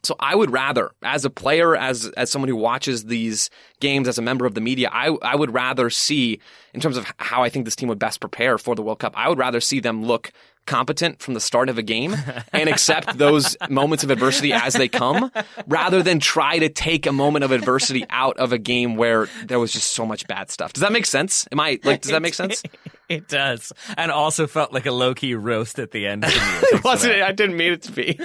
so 0.06 0.16
I 0.20 0.36
would 0.36 0.52
rather, 0.52 0.92
as 1.04 1.26
a 1.26 1.30
player, 1.30 1.76
as 1.76 2.08
as 2.18 2.30
someone 2.30 2.50
who 2.50 2.56
watches 2.56 3.06
these 3.06 3.50
games, 3.80 4.08
as 4.08 4.18
a 4.18 4.22
member 4.22 4.46
of 4.46 4.54
the 4.54 4.62
media, 4.62 4.90
I 4.92 5.16
I 5.22 5.36
would 5.36 5.54
rather 5.54 5.90
see, 5.90 6.40
in 6.74 6.82
terms 6.82 6.98
of 6.98 7.12
how 7.18 7.44
I 7.44 7.50
think 7.50 7.66
this 7.66 7.76
team 7.76 7.90
would 7.90 8.00
best 8.00 8.20
prepare 8.20 8.58
for 8.58 8.76
the 8.76 8.82
World 8.82 9.00
Cup, 9.00 9.14
I 9.16 9.30
would 9.30 9.40
rather 9.40 9.60
see 9.62 9.80
them 9.80 10.04
look 10.04 10.32
competent 10.66 11.22
from 11.22 11.34
the 11.34 11.40
start 11.40 11.70
of 11.70 11.78
a 11.78 11.84
game 11.84 12.16
and 12.52 12.70
accept 12.70 13.18
those 13.18 13.56
moments 13.70 14.04
of 14.04 14.10
adversity 14.10 14.52
as 14.54 14.74
they 14.74 14.88
come 14.88 15.32
rather 15.68 16.02
than 16.02 16.20
try 16.20 16.60
to 16.60 16.70
take 16.70 17.06
a 17.06 17.12
moment 17.12 17.46
of 17.46 17.52
adversity 17.52 18.06
out 18.10 18.38
of 18.38 18.52
a 18.52 18.58
game 18.58 18.96
where 18.96 19.28
there 19.46 19.60
was 19.60 19.72
just 19.72 19.92
so 19.94 20.06
much 20.06 20.28
bad 20.28 20.50
stuff. 20.50 20.74
Does 20.74 20.82
that 20.82 20.92
make 20.92 21.06
sense? 21.06 21.48
Am 21.52 21.60
I 21.60 21.80
like, 21.84 22.02
does 22.02 22.12
that 22.12 22.22
make 22.22 22.34
sense? 22.34 22.64
It 23.08 23.28
does. 23.28 23.72
And 23.98 24.12
also 24.12 24.48
felt 24.48 24.74
like 24.74 24.88
a 24.88 24.92
low 24.92 25.14
key 25.14 25.36
roast 25.36 25.78
at 25.78 25.92
the 25.92 26.08
end. 26.08 26.24
it 26.28 26.84
wasn't, 26.84 27.22
I 27.22 27.34
didn't 27.34 27.56
mean 27.56 27.74
it 27.74 27.84
to 27.84 27.92
be. 27.92 28.20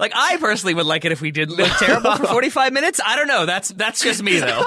like, 0.00 0.10
I 0.12 0.38
personally 0.38 0.74
would 0.74 0.86
like 0.86 1.04
it 1.04 1.12
if 1.12 1.20
we 1.20 1.30
did 1.30 1.52
look 1.52 1.70
terrible 1.78 2.16
for 2.16 2.26
45 2.26 2.72
minutes. 2.72 3.00
I 3.06 3.14
don't 3.14 3.28
know. 3.28 3.46
That's, 3.46 3.68
that's 3.68 4.02
just 4.02 4.24
me 4.24 4.40
though. 4.40 4.64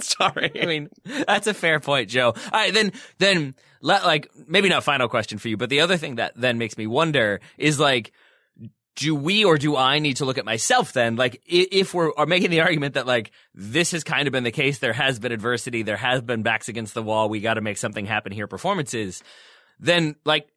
Sorry. 0.00 0.52
I 0.60 0.66
mean, 0.66 0.90
that's 1.26 1.46
a 1.46 1.54
fair 1.54 1.80
point, 1.80 2.10
Joe. 2.10 2.34
All 2.36 2.50
right. 2.52 2.74
Then, 2.74 2.92
then, 3.16 3.54
like 3.82 4.30
maybe 4.46 4.68
not 4.68 4.84
final 4.84 5.08
question 5.08 5.38
for 5.38 5.48
you, 5.48 5.56
but 5.56 5.68
the 5.68 5.80
other 5.80 5.96
thing 5.96 6.16
that 6.16 6.32
then 6.36 6.58
makes 6.58 6.78
me 6.78 6.86
wonder 6.86 7.40
is 7.58 7.78
like, 7.78 8.12
do 8.94 9.14
we 9.14 9.44
or 9.44 9.56
do 9.56 9.76
I 9.76 9.98
need 9.98 10.18
to 10.18 10.24
look 10.24 10.38
at 10.38 10.44
myself 10.44 10.92
then? 10.92 11.16
Like, 11.16 11.42
if 11.46 11.94
we're 11.94 12.12
are 12.16 12.26
making 12.26 12.50
the 12.50 12.60
argument 12.60 12.94
that 12.94 13.06
like 13.06 13.32
this 13.54 13.92
has 13.92 14.04
kind 14.04 14.28
of 14.28 14.32
been 14.32 14.44
the 14.44 14.50
case, 14.50 14.78
there 14.78 14.92
has 14.92 15.18
been 15.18 15.32
adversity, 15.32 15.82
there 15.82 15.96
has 15.96 16.20
been 16.20 16.42
backs 16.42 16.68
against 16.68 16.94
the 16.94 17.02
wall, 17.02 17.28
we 17.28 17.40
got 17.40 17.54
to 17.54 17.60
make 17.60 17.78
something 17.78 18.06
happen 18.06 18.32
here, 18.32 18.46
performances. 18.46 19.22
Then 19.80 20.16
like, 20.24 20.48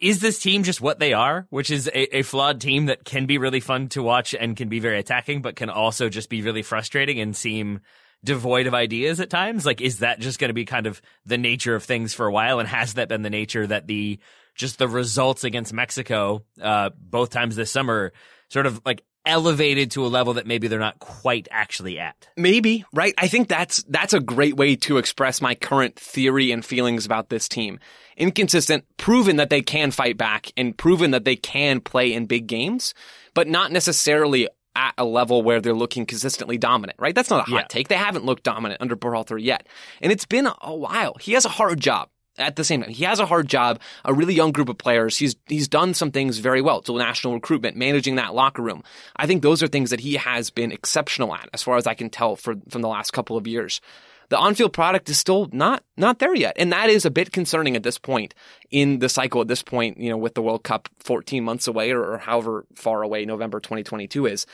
is 0.00 0.20
this 0.20 0.38
team 0.38 0.62
just 0.62 0.80
what 0.80 0.98
they 0.98 1.12
are, 1.12 1.46
which 1.50 1.70
is 1.70 1.88
a, 1.88 2.18
a 2.18 2.22
flawed 2.22 2.60
team 2.60 2.86
that 2.86 3.04
can 3.04 3.26
be 3.26 3.38
really 3.38 3.60
fun 3.60 3.88
to 3.88 4.02
watch 4.02 4.34
and 4.34 4.56
can 4.56 4.68
be 4.68 4.80
very 4.80 4.98
attacking, 4.98 5.42
but 5.42 5.56
can 5.56 5.68
also 5.68 6.08
just 6.08 6.30
be 6.30 6.42
really 6.42 6.62
frustrating 6.62 7.20
and 7.20 7.36
seem 7.36 7.80
devoid 8.24 8.66
of 8.66 8.74
ideas 8.74 9.20
at 9.20 9.30
times? 9.30 9.64
Like, 9.64 9.80
is 9.80 10.00
that 10.00 10.20
just 10.20 10.38
going 10.38 10.48
to 10.50 10.54
be 10.54 10.64
kind 10.64 10.86
of 10.86 11.00
the 11.24 11.38
nature 11.38 11.74
of 11.74 11.84
things 11.84 12.14
for 12.14 12.26
a 12.26 12.32
while? 12.32 12.58
And 12.58 12.68
has 12.68 12.94
that 12.94 13.08
been 13.08 13.22
the 13.22 13.30
nature 13.30 13.66
that 13.66 13.86
the 13.86 14.18
just 14.54 14.78
the 14.78 14.88
results 14.88 15.44
against 15.44 15.72
Mexico, 15.72 16.42
uh, 16.60 16.90
both 16.98 17.30
times 17.30 17.56
this 17.56 17.70
summer, 17.70 18.12
sort 18.48 18.66
of 18.66 18.80
like 18.84 19.02
elevated 19.26 19.90
to 19.90 20.06
a 20.06 20.08
level 20.08 20.34
that 20.34 20.46
maybe 20.46 20.68
they're 20.68 20.78
not 20.78 21.00
quite 21.00 21.48
actually 21.50 21.98
at. 21.98 22.28
Maybe, 22.36 22.84
right? 22.92 23.12
I 23.18 23.28
think 23.28 23.48
that's 23.48 23.82
that's 23.88 24.14
a 24.14 24.20
great 24.20 24.56
way 24.56 24.76
to 24.76 24.98
express 24.98 25.42
my 25.42 25.54
current 25.54 25.96
theory 25.96 26.52
and 26.52 26.64
feelings 26.64 27.04
about 27.04 27.28
this 27.28 27.48
team. 27.48 27.80
Inconsistent, 28.16 28.84
proven 28.96 29.36
that 29.36 29.50
they 29.50 29.60
can 29.60 29.90
fight 29.90 30.16
back 30.16 30.50
and 30.56 30.76
proven 30.78 31.10
that 31.10 31.24
they 31.24 31.36
can 31.36 31.80
play 31.80 32.12
in 32.12 32.26
big 32.26 32.46
games, 32.46 32.94
but 33.34 33.48
not 33.48 33.72
necessarily 33.72 34.48
at 34.76 34.94
a 34.98 35.04
level 35.04 35.42
where 35.42 35.60
they're 35.60 35.74
looking 35.74 36.06
consistently 36.06 36.58
dominant, 36.58 36.98
right? 37.00 37.14
That's 37.14 37.30
not 37.30 37.48
a 37.48 37.50
hot 37.50 37.60
Yeah. 37.62 37.66
take. 37.68 37.88
They 37.88 37.96
haven't 37.96 38.24
looked 38.24 38.42
dominant 38.44 38.80
under 38.80 38.94
Berhalter 38.94 39.42
yet. 39.42 39.66
And 40.00 40.12
it's 40.12 40.26
been 40.26 40.46
a 40.60 40.74
while. 40.74 41.14
He 41.20 41.32
has 41.32 41.44
a 41.44 41.48
hard 41.48 41.80
job. 41.80 42.10
At 42.38 42.56
the 42.56 42.64
same 42.64 42.82
time, 42.82 42.90
he 42.90 43.04
has 43.04 43.18
a 43.18 43.24
hard 43.24 43.48
job, 43.48 43.80
a 44.04 44.12
really 44.12 44.34
young 44.34 44.52
group 44.52 44.68
of 44.68 44.76
players. 44.76 45.16
He's, 45.16 45.36
he's 45.46 45.68
done 45.68 45.94
some 45.94 46.10
things 46.10 46.36
very 46.36 46.60
well. 46.60 46.84
So 46.84 46.94
national 46.98 47.32
recruitment, 47.32 47.78
managing 47.78 48.16
that 48.16 48.34
locker 48.34 48.60
room. 48.60 48.82
I 49.16 49.26
think 49.26 49.42
those 49.42 49.62
are 49.62 49.66
things 49.68 49.88
that 49.88 50.00
he 50.00 50.16
has 50.16 50.50
been 50.50 50.70
exceptional 50.70 51.34
at, 51.34 51.48
as 51.54 51.62
far 51.62 51.78
as 51.78 51.86
I 51.86 51.94
can 51.94 52.10
tell 52.10 52.36
for, 52.36 52.56
from 52.68 52.82
the 52.82 52.88
last 52.88 53.14
couple 53.14 53.38
of 53.38 53.46
years. 53.46 53.80
The 54.28 54.38
on-field 54.38 54.72
product 54.72 55.08
is 55.08 55.18
still 55.18 55.48
not, 55.52 55.84
not 55.96 56.18
there 56.18 56.34
yet. 56.34 56.56
And 56.58 56.72
that 56.72 56.90
is 56.90 57.04
a 57.04 57.10
bit 57.10 57.32
concerning 57.32 57.76
at 57.76 57.82
this 57.82 57.98
point 57.98 58.34
in 58.70 58.98
the 58.98 59.08
cycle 59.08 59.40
at 59.40 59.48
this 59.48 59.62
point, 59.62 59.98
you 59.98 60.10
know, 60.10 60.16
with 60.16 60.34
the 60.34 60.42
World 60.42 60.64
Cup 60.64 60.88
14 61.00 61.44
months 61.44 61.68
away 61.68 61.92
or, 61.92 62.04
or 62.04 62.18
however 62.18 62.66
far 62.74 63.02
away 63.02 63.24
November 63.24 63.60
2022 63.60 64.26
is. 64.26 64.46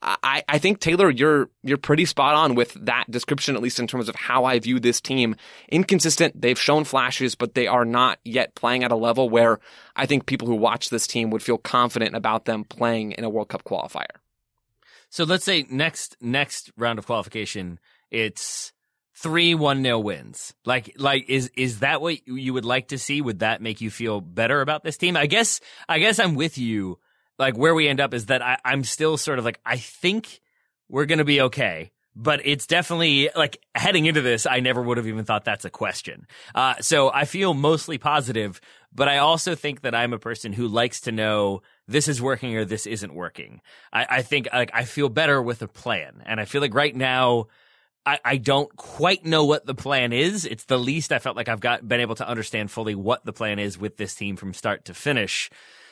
I, 0.00 0.44
I 0.48 0.58
think 0.58 0.78
Taylor, 0.78 1.10
you're 1.10 1.50
you're 1.64 1.76
pretty 1.76 2.04
spot 2.04 2.34
on 2.34 2.54
with 2.54 2.74
that 2.74 3.10
description, 3.10 3.56
at 3.56 3.62
least 3.62 3.80
in 3.80 3.88
terms 3.88 4.08
of 4.08 4.14
how 4.14 4.44
I 4.44 4.58
view 4.60 4.78
this 4.78 5.00
team. 5.00 5.34
Inconsistent. 5.70 6.40
They've 6.40 6.58
shown 6.58 6.84
flashes, 6.84 7.34
but 7.34 7.54
they 7.54 7.66
are 7.66 7.84
not 7.84 8.20
yet 8.24 8.54
playing 8.54 8.84
at 8.84 8.92
a 8.92 8.96
level 8.96 9.28
where 9.28 9.58
I 9.96 10.06
think 10.06 10.26
people 10.26 10.46
who 10.46 10.54
watch 10.54 10.90
this 10.90 11.08
team 11.08 11.30
would 11.30 11.42
feel 11.42 11.58
confident 11.58 12.14
about 12.14 12.44
them 12.44 12.62
playing 12.64 13.12
in 13.12 13.24
a 13.24 13.28
World 13.28 13.48
Cup 13.48 13.64
qualifier. 13.64 14.06
So 15.10 15.24
let's 15.24 15.44
say 15.44 15.66
next 15.68 16.16
next 16.20 16.70
round 16.76 17.00
of 17.00 17.06
qualification, 17.06 17.80
it's 18.10 18.72
three 19.20 19.54
one 19.54 19.82
nil 19.82 20.02
wins. 20.02 20.54
Like 20.64 20.94
like 20.96 21.28
is 21.28 21.50
is 21.56 21.80
that 21.80 22.00
what 22.00 22.26
you 22.26 22.54
would 22.54 22.64
like 22.64 22.88
to 22.88 22.98
see? 22.98 23.20
Would 23.20 23.40
that 23.40 23.60
make 23.62 23.80
you 23.80 23.90
feel 23.90 24.20
better 24.20 24.60
about 24.60 24.84
this 24.84 24.96
team? 24.96 25.16
I 25.16 25.26
guess 25.26 25.60
I 25.88 25.98
guess 25.98 26.18
I'm 26.18 26.34
with 26.34 26.58
you. 26.58 26.98
Like 27.38 27.56
where 27.56 27.74
we 27.74 27.88
end 27.88 28.00
up 28.00 28.14
is 28.14 28.26
that 28.26 28.42
I, 28.42 28.58
I'm 28.64 28.84
still 28.84 29.16
sort 29.16 29.38
of 29.38 29.44
like 29.44 29.60
I 29.64 29.76
think 29.76 30.40
we're 30.88 31.06
gonna 31.06 31.24
be 31.24 31.40
okay. 31.42 31.90
But 32.20 32.40
it's 32.44 32.66
definitely 32.66 33.30
like 33.36 33.60
heading 33.76 34.06
into 34.06 34.22
this, 34.22 34.44
I 34.44 34.58
never 34.58 34.82
would 34.82 34.96
have 34.96 35.06
even 35.06 35.24
thought 35.24 35.44
that's 35.44 35.64
a 35.64 35.70
question. 35.70 36.26
Uh, 36.52 36.74
so 36.80 37.12
I 37.12 37.26
feel 37.26 37.54
mostly 37.54 37.96
positive, 37.96 38.60
but 38.92 39.08
I 39.08 39.18
also 39.18 39.54
think 39.54 39.82
that 39.82 39.94
I'm 39.94 40.12
a 40.12 40.18
person 40.18 40.52
who 40.52 40.66
likes 40.66 41.02
to 41.02 41.12
know 41.12 41.62
this 41.86 42.08
is 42.08 42.20
working 42.20 42.56
or 42.56 42.64
this 42.64 42.86
isn't 42.86 43.14
working. 43.14 43.60
I, 43.92 44.06
I 44.10 44.22
think 44.22 44.48
like 44.52 44.72
I 44.74 44.82
feel 44.82 45.08
better 45.08 45.40
with 45.40 45.62
a 45.62 45.68
plan, 45.68 46.22
and 46.26 46.40
I 46.40 46.44
feel 46.44 46.60
like 46.60 46.74
right 46.74 46.94
now. 46.94 47.46
I, 48.06 48.18
I 48.24 48.36
don't 48.38 48.74
quite 48.76 49.24
know 49.26 49.44
what 49.44 49.66
the 49.66 49.74
plan 49.74 50.12
is. 50.12 50.44
It's 50.44 50.64
the 50.64 50.78
least 50.78 51.12
I 51.12 51.18
felt 51.18 51.36
like 51.36 51.48
I've 51.48 51.60
got 51.60 51.86
been 51.86 52.00
able 52.00 52.14
to 52.16 52.28
understand 52.28 52.70
fully 52.70 52.94
what 52.94 53.24
the 53.24 53.32
plan 53.32 53.58
is 53.58 53.78
with 53.78 53.96
this 53.96 54.14
team 54.14 54.36
from 54.36 54.54
start 54.54 54.86
to 54.86 54.94
finish. 54.94 55.50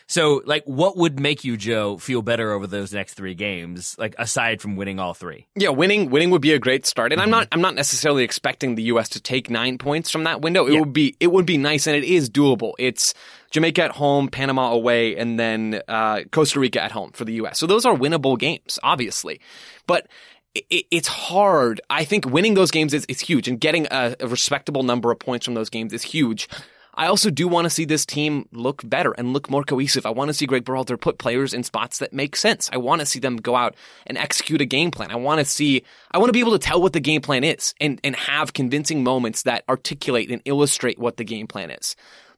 So, 0.08 0.40
like, 0.46 0.62
what 0.66 0.96
would 0.96 1.18
make 1.18 1.42
you, 1.42 1.56
Joe, 1.56 1.96
feel 1.98 2.22
better 2.22 2.52
over 2.52 2.68
those 2.68 2.92
next 2.94 3.14
three 3.14 3.34
games, 3.34 3.96
like 3.98 4.14
aside 4.18 4.60
from 4.62 4.76
winning 4.76 5.00
all 5.00 5.14
three? 5.14 5.48
Yeah, 5.56 5.70
winning 5.70 6.10
winning 6.10 6.30
would 6.30 6.40
be 6.42 6.52
a 6.52 6.60
great 6.60 6.86
start, 6.86 7.12
and 7.12 7.20
I'm 7.20 7.28
not 7.28 7.48
I'm 7.50 7.60
not 7.60 7.74
necessarily 7.74 8.22
expecting 8.22 8.76
the 8.76 8.84
U.S. 8.84 9.08
to 9.10 9.20
take 9.20 9.50
nine 9.50 9.78
points 9.78 10.12
from 10.12 10.22
that 10.22 10.40
window. 10.42 10.64
It 10.68 10.74
Yeah. 10.74 10.78
would 10.80 10.92
be 10.92 11.16
it 11.18 11.32
would 11.32 11.44
be 11.44 11.58
nice, 11.58 11.88
and 11.88 11.96
it 11.96 12.04
is 12.04 12.30
doable. 12.30 12.74
It's 12.78 13.14
Jamaica 13.50 13.82
at 13.82 13.90
home, 13.90 14.28
Panama 14.28 14.70
away, 14.70 15.16
and 15.16 15.40
then 15.40 15.80
uh, 15.88 16.20
Costa 16.30 16.60
Rica 16.60 16.80
at 16.80 16.92
home 16.92 17.10
for 17.10 17.24
the 17.24 17.32
U.S. 17.34 17.58
So 17.58 17.66
those 17.66 17.84
are 17.84 17.94
winnable 17.96 18.38
games, 18.38 18.78
obviously, 18.84 19.40
but. 19.88 20.06
It, 20.70 20.86
it's 20.90 21.08
hard. 21.08 21.80
I 21.90 22.04
think 22.04 22.26
winning 22.26 22.54
those 22.54 22.70
games 22.70 22.94
is, 22.94 23.04
is 23.06 23.20
huge, 23.20 23.48
and 23.48 23.60
getting 23.60 23.86
a, 23.90 24.16
a 24.20 24.28
respectable 24.28 24.82
number 24.82 25.10
of 25.10 25.18
points 25.18 25.44
from 25.44 25.54
those 25.54 25.70
games 25.70 25.92
is 25.92 26.02
huge. 26.02 26.48
I 26.98 27.08
also 27.08 27.28
do 27.28 27.46
want 27.46 27.66
to 27.66 27.70
see 27.70 27.84
this 27.84 28.06
team 28.06 28.48
look 28.52 28.80
better 28.88 29.12
and 29.12 29.34
look 29.34 29.50
more 29.50 29.64
cohesive. 29.64 30.06
I 30.06 30.10
want 30.10 30.30
to 30.30 30.34
see 30.34 30.46
Greg 30.46 30.64
Berhalter 30.64 30.98
put 30.98 31.18
players 31.18 31.52
in 31.52 31.62
spots 31.62 31.98
that 31.98 32.14
make 32.14 32.34
sense. 32.36 32.70
I 32.72 32.78
want 32.78 33.00
to 33.00 33.06
see 33.06 33.18
them 33.18 33.36
go 33.36 33.54
out 33.54 33.74
and 34.06 34.16
execute 34.16 34.62
a 34.62 34.64
game 34.64 34.90
plan. 34.90 35.10
I 35.10 35.16
want 35.16 35.38
to 35.40 35.44
see, 35.44 35.82
I 36.10 36.16
want 36.16 36.30
to 36.30 36.32
be 36.32 36.40
able 36.40 36.52
to 36.52 36.58
tell 36.58 36.80
what 36.80 36.94
the 36.94 37.00
game 37.00 37.20
plan 37.20 37.44
is 37.44 37.74
and, 37.82 38.00
and 38.02 38.16
have 38.16 38.54
convincing 38.54 39.04
moments 39.04 39.42
that 39.42 39.62
articulate 39.68 40.30
and 40.30 40.40
illustrate 40.46 40.98
what 40.98 41.18
the 41.18 41.24
game 41.24 41.46
plan 41.46 41.70
is. 41.70 41.96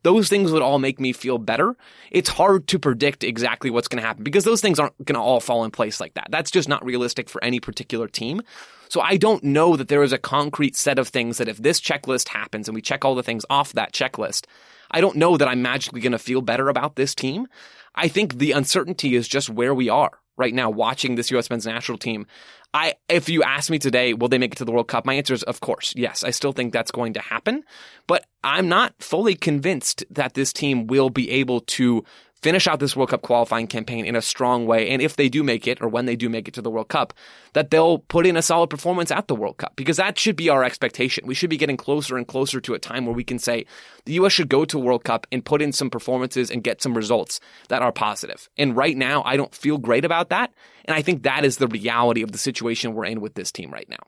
Those 0.08 0.30
things 0.30 0.50
would 0.52 0.62
all 0.62 0.78
make 0.78 0.98
me 0.98 1.12
feel 1.12 1.36
better. 1.36 1.76
It's 2.10 2.30
hard 2.30 2.66
to 2.68 2.78
predict 2.78 3.22
exactly 3.22 3.68
what's 3.68 3.88
going 3.88 4.00
to 4.00 4.06
happen 4.06 4.24
because 4.24 4.44
those 4.44 4.62
things 4.62 4.78
aren't 4.78 4.96
going 5.04 5.16
to 5.16 5.20
all 5.20 5.38
fall 5.38 5.64
in 5.64 5.70
place 5.70 6.00
like 6.00 6.14
that. 6.14 6.28
That's 6.30 6.50
just 6.50 6.66
not 6.66 6.82
realistic 6.82 7.28
for 7.28 7.44
any 7.44 7.60
particular 7.60 8.08
team. 8.08 8.40
So 8.88 9.02
I 9.02 9.18
don't 9.18 9.44
know 9.44 9.76
that 9.76 9.88
there 9.88 10.02
is 10.02 10.14
a 10.14 10.16
concrete 10.16 10.76
set 10.76 10.98
of 10.98 11.08
things 11.08 11.36
that 11.36 11.46
if 11.46 11.58
this 11.58 11.78
checklist 11.78 12.28
happens 12.28 12.68
and 12.68 12.74
we 12.74 12.80
check 12.80 13.04
all 13.04 13.14
the 13.14 13.22
things 13.22 13.44
off 13.50 13.74
that 13.74 13.92
checklist, 13.92 14.46
I 14.90 15.02
don't 15.02 15.16
know 15.16 15.36
that 15.36 15.46
I'm 15.46 15.60
magically 15.60 16.00
going 16.00 16.12
to 16.12 16.18
feel 16.18 16.40
better 16.40 16.70
about 16.70 16.96
this 16.96 17.14
team. 17.14 17.46
I 17.94 18.08
think 18.08 18.38
the 18.38 18.52
uncertainty 18.52 19.14
is 19.14 19.28
just 19.28 19.50
where 19.50 19.74
we 19.74 19.90
are 19.90 20.12
right 20.38 20.54
now 20.54 20.70
watching 20.70 21.16
this 21.16 21.30
U.S. 21.32 21.50
men's 21.50 21.66
national 21.66 21.98
team. 21.98 22.26
I, 22.74 22.94
if 23.08 23.28
you 23.28 23.42
ask 23.42 23.70
me 23.70 23.78
today, 23.78 24.12
will 24.12 24.28
they 24.28 24.38
make 24.38 24.52
it 24.52 24.58
to 24.58 24.64
the 24.64 24.72
World 24.72 24.88
Cup? 24.88 25.06
My 25.06 25.14
answer 25.14 25.32
is, 25.32 25.42
of 25.44 25.60
course, 25.60 25.94
yes. 25.96 26.22
I 26.22 26.30
still 26.30 26.52
think 26.52 26.72
that's 26.72 26.90
going 26.90 27.14
to 27.14 27.20
happen, 27.20 27.64
but 28.06 28.26
I'm 28.44 28.68
not 28.68 28.94
fully 29.00 29.34
convinced 29.34 30.04
that 30.10 30.34
this 30.34 30.52
team 30.52 30.86
will 30.86 31.08
be 31.08 31.30
able 31.30 31.60
to 31.60 32.04
finish 32.42 32.66
out 32.66 32.80
this 32.80 32.96
World 32.96 33.10
Cup 33.10 33.22
qualifying 33.22 33.66
campaign 33.66 34.04
in 34.04 34.16
a 34.16 34.22
strong 34.22 34.66
way. 34.66 34.90
And 34.90 35.02
if 35.02 35.16
they 35.16 35.28
do 35.28 35.42
make 35.42 35.66
it, 35.66 35.80
or 35.80 35.88
when 35.88 36.06
they 36.06 36.16
do 36.16 36.28
make 36.28 36.48
it 36.48 36.54
to 36.54 36.62
the 36.62 36.70
World 36.70 36.88
Cup, 36.88 37.12
that 37.52 37.70
they'll 37.70 37.98
put 37.98 38.26
in 38.26 38.36
a 38.36 38.42
solid 38.42 38.70
performance 38.70 39.10
at 39.10 39.28
the 39.28 39.34
World 39.34 39.56
Cup 39.58 39.74
because 39.76 39.96
that 39.96 40.18
should 40.18 40.36
be 40.36 40.48
our 40.48 40.64
expectation. 40.64 41.26
We 41.26 41.34
should 41.34 41.50
be 41.50 41.56
getting 41.56 41.76
closer 41.76 42.16
and 42.16 42.26
closer 42.26 42.60
to 42.60 42.74
a 42.74 42.78
time 42.78 43.06
where 43.06 43.14
we 43.14 43.24
can 43.24 43.38
say 43.38 43.66
the 44.04 44.14
U.S. 44.14 44.32
should 44.32 44.48
go 44.48 44.64
to 44.64 44.78
World 44.78 45.04
Cup 45.04 45.26
and 45.32 45.44
put 45.44 45.62
in 45.62 45.72
some 45.72 45.90
performances 45.90 46.50
and 46.50 46.62
get 46.62 46.82
some 46.82 46.94
results 46.94 47.40
that 47.68 47.82
are 47.82 47.92
positive. 47.92 48.48
And 48.56 48.76
right 48.76 48.96
now, 48.96 49.22
I 49.24 49.36
don't 49.36 49.54
feel 49.54 49.78
great 49.78 50.04
about 50.04 50.30
that. 50.30 50.52
And 50.84 50.96
I 50.96 51.02
think 51.02 51.24
that 51.24 51.44
is 51.44 51.58
the 51.58 51.68
reality 51.68 52.22
of 52.22 52.32
the 52.32 52.38
situation 52.38 52.94
we're 52.94 53.04
in 53.06 53.20
with 53.20 53.34
this 53.34 53.52
team 53.52 53.70
right 53.70 53.88
now. 53.88 53.98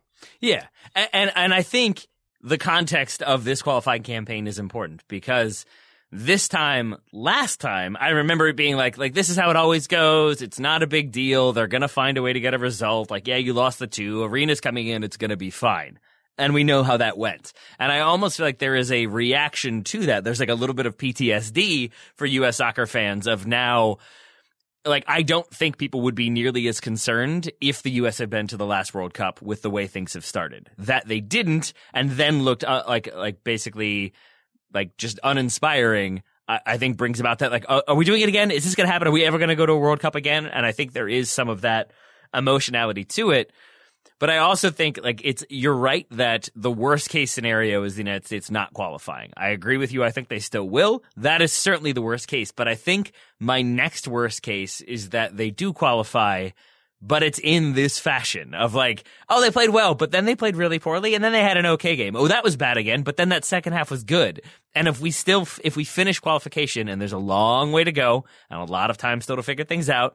Yeah, 0.40 0.66
and 0.94 1.08
and, 1.12 1.32
and 1.34 1.54
I 1.54 1.62
think 1.62 2.06
the 2.42 2.58
context 2.58 3.22
of 3.22 3.44
this 3.44 3.62
qualifying 3.62 4.02
campaign 4.02 4.46
is 4.46 4.58
important 4.58 5.02
because 5.08 5.64
this 6.12 6.48
time, 6.48 6.96
last 7.12 7.60
time, 7.60 7.96
I 8.00 8.10
remember 8.10 8.48
it 8.48 8.56
being 8.56 8.76
like, 8.76 8.98
like 8.98 9.14
this 9.14 9.28
is 9.28 9.36
how 9.36 9.50
it 9.50 9.56
always 9.56 9.86
goes. 9.86 10.42
It's 10.42 10.58
not 10.58 10.82
a 10.82 10.86
big 10.86 11.12
deal. 11.12 11.52
They're 11.52 11.68
gonna 11.68 11.88
find 11.88 12.18
a 12.18 12.22
way 12.22 12.32
to 12.32 12.40
get 12.40 12.54
a 12.54 12.58
result. 12.58 13.10
Like, 13.10 13.28
yeah, 13.28 13.36
you 13.36 13.52
lost 13.52 13.78
the 13.78 13.86
two. 13.86 14.24
Arena's 14.24 14.60
coming 14.60 14.88
in. 14.88 15.04
It's 15.04 15.16
gonna 15.16 15.36
be 15.36 15.50
fine. 15.50 15.98
And 16.36 16.54
we 16.54 16.64
know 16.64 16.82
how 16.82 16.96
that 16.96 17.18
went. 17.18 17.52
And 17.78 17.92
I 17.92 18.00
almost 18.00 18.38
feel 18.38 18.46
like 18.46 18.58
there 18.58 18.74
is 18.74 18.90
a 18.90 19.06
reaction 19.06 19.84
to 19.84 20.06
that. 20.06 20.24
There's 20.24 20.40
like 20.40 20.48
a 20.48 20.54
little 20.54 20.74
bit 20.74 20.86
of 20.86 20.96
PTSD 20.96 21.90
for 22.16 22.26
U.S. 22.26 22.56
soccer 22.56 22.86
fans 22.86 23.26
of 23.26 23.46
now 23.46 23.98
like 24.84 25.04
I 25.06 25.22
don't 25.22 25.48
think 25.48 25.78
people 25.78 26.02
would 26.02 26.14
be 26.14 26.30
nearly 26.30 26.66
as 26.68 26.80
concerned 26.80 27.50
if 27.60 27.82
the 27.82 27.90
U.S. 27.92 28.18
had 28.18 28.30
been 28.30 28.46
to 28.48 28.56
the 28.56 28.66
last 28.66 28.94
World 28.94 29.14
Cup 29.14 29.42
with 29.42 29.62
the 29.62 29.70
way 29.70 29.86
things 29.86 30.14
have 30.14 30.24
started. 30.24 30.70
That 30.78 31.06
they 31.06 31.20
didn't, 31.20 31.72
and 31.92 32.10
then 32.12 32.42
looked 32.42 32.64
uh, 32.64 32.84
like 32.88 33.14
like 33.14 33.44
basically 33.44 34.14
like 34.72 34.96
just 34.96 35.20
uninspiring. 35.22 36.22
I, 36.48 36.60
I 36.66 36.78
think 36.78 36.96
brings 36.96 37.20
about 37.20 37.40
that 37.40 37.50
like, 37.50 37.64
uh, 37.68 37.82
are 37.86 37.94
we 37.94 38.04
doing 38.04 38.20
it 38.20 38.28
again? 38.28 38.50
Is 38.50 38.64
this 38.64 38.74
going 38.74 38.86
to 38.86 38.92
happen? 38.92 39.08
Are 39.08 39.12
we 39.12 39.24
ever 39.24 39.38
going 39.38 39.48
to 39.48 39.56
go 39.56 39.66
to 39.66 39.72
a 39.72 39.78
World 39.78 40.00
Cup 40.00 40.14
again? 40.14 40.46
And 40.46 40.66
I 40.66 40.72
think 40.72 40.92
there 40.92 41.08
is 41.08 41.30
some 41.30 41.48
of 41.48 41.62
that 41.62 41.92
emotionality 42.34 43.04
to 43.04 43.30
it. 43.30 43.52
But 44.18 44.28
I 44.28 44.36
also 44.36 44.70
think 44.70 45.00
like 45.02 45.22
it's 45.24 45.44
you're 45.48 45.74
right 45.74 46.06
that 46.10 46.50
the 46.54 46.70
worst 46.70 47.08
case 47.08 47.32
scenario 47.32 47.82
is 47.84 47.94
the 47.94 48.02
United 48.02 48.26
States 48.26 48.50
not 48.50 48.74
qualifying. 48.74 49.32
I 49.34 49.48
agree 49.48 49.78
with 49.78 49.92
you. 49.92 50.04
I 50.04 50.10
think 50.10 50.28
they 50.28 50.40
still 50.40 50.68
will. 50.68 51.02
That 51.16 51.40
is 51.40 51.52
certainly 51.52 51.92
the 51.92 52.02
worst 52.02 52.28
case. 52.28 52.52
But 52.52 52.68
I 52.68 52.74
think 52.74 53.12
my 53.38 53.62
next 53.62 54.06
worst 54.06 54.42
case 54.42 54.82
is 54.82 55.10
that 55.10 55.38
they 55.38 55.50
do 55.50 55.72
qualify, 55.72 56.50
but 57.02 57.22
it's 57.22 57.38
in 57.38 57.72
this 57.72 57.98
fashion 57.98 58.54
of 58.54 58.74
like, 58.74 59.04
oh, 59.28 59.40
they 59.40 59.50
played 59.50 59.70
well, 59.70 59.94
but 59.94 60.10
then 60.10 60.24
they 60.24 60.34
played 60.34 60.56
really 60.56 60.78
poorly, 60.78 61.14
and 61.14 61.24
then 61.24 61.32
they 61.32 61.42
had 61.42 61.56
an 61.56 61.66
okay 61.66 61.96
game. 61.96 62.14
Oh, 62.14 62.28
that 62.28 62.44
was 62.44 62.56
bad 62.56 62.76
again, 62.76 63.02
but 63.02 63.16
then 63.16 63.30
that 63.30 63.44
second 63.44 63.72
half 63.72 63.90
was 63.90 64.04
good. 64.04 64.42
And 64.74 64.86
if 64.86 65.00
we 65.00 65.10
still, 65.10 65.48
if 65.64 65.76
we 65.76 65.84
finish 65.84 66.20
qualification, 66.20 66.88
and 66.88 67.00
there's 67.00 67.12
a 67.12 67.18
long 67.18 67.72
way 67.72 67.84
to 67.84 67.92
go, 67.92 68.24
and 68.50 68.60
a 68.60 68.64
lot 68.64 68.90
of 68.90 68.98
time 68.98 69.20
still 69.20 69.36
to 69.36 69.42
figure 69.42 69.64
things 69.64 69.88
out, 69.88 70.14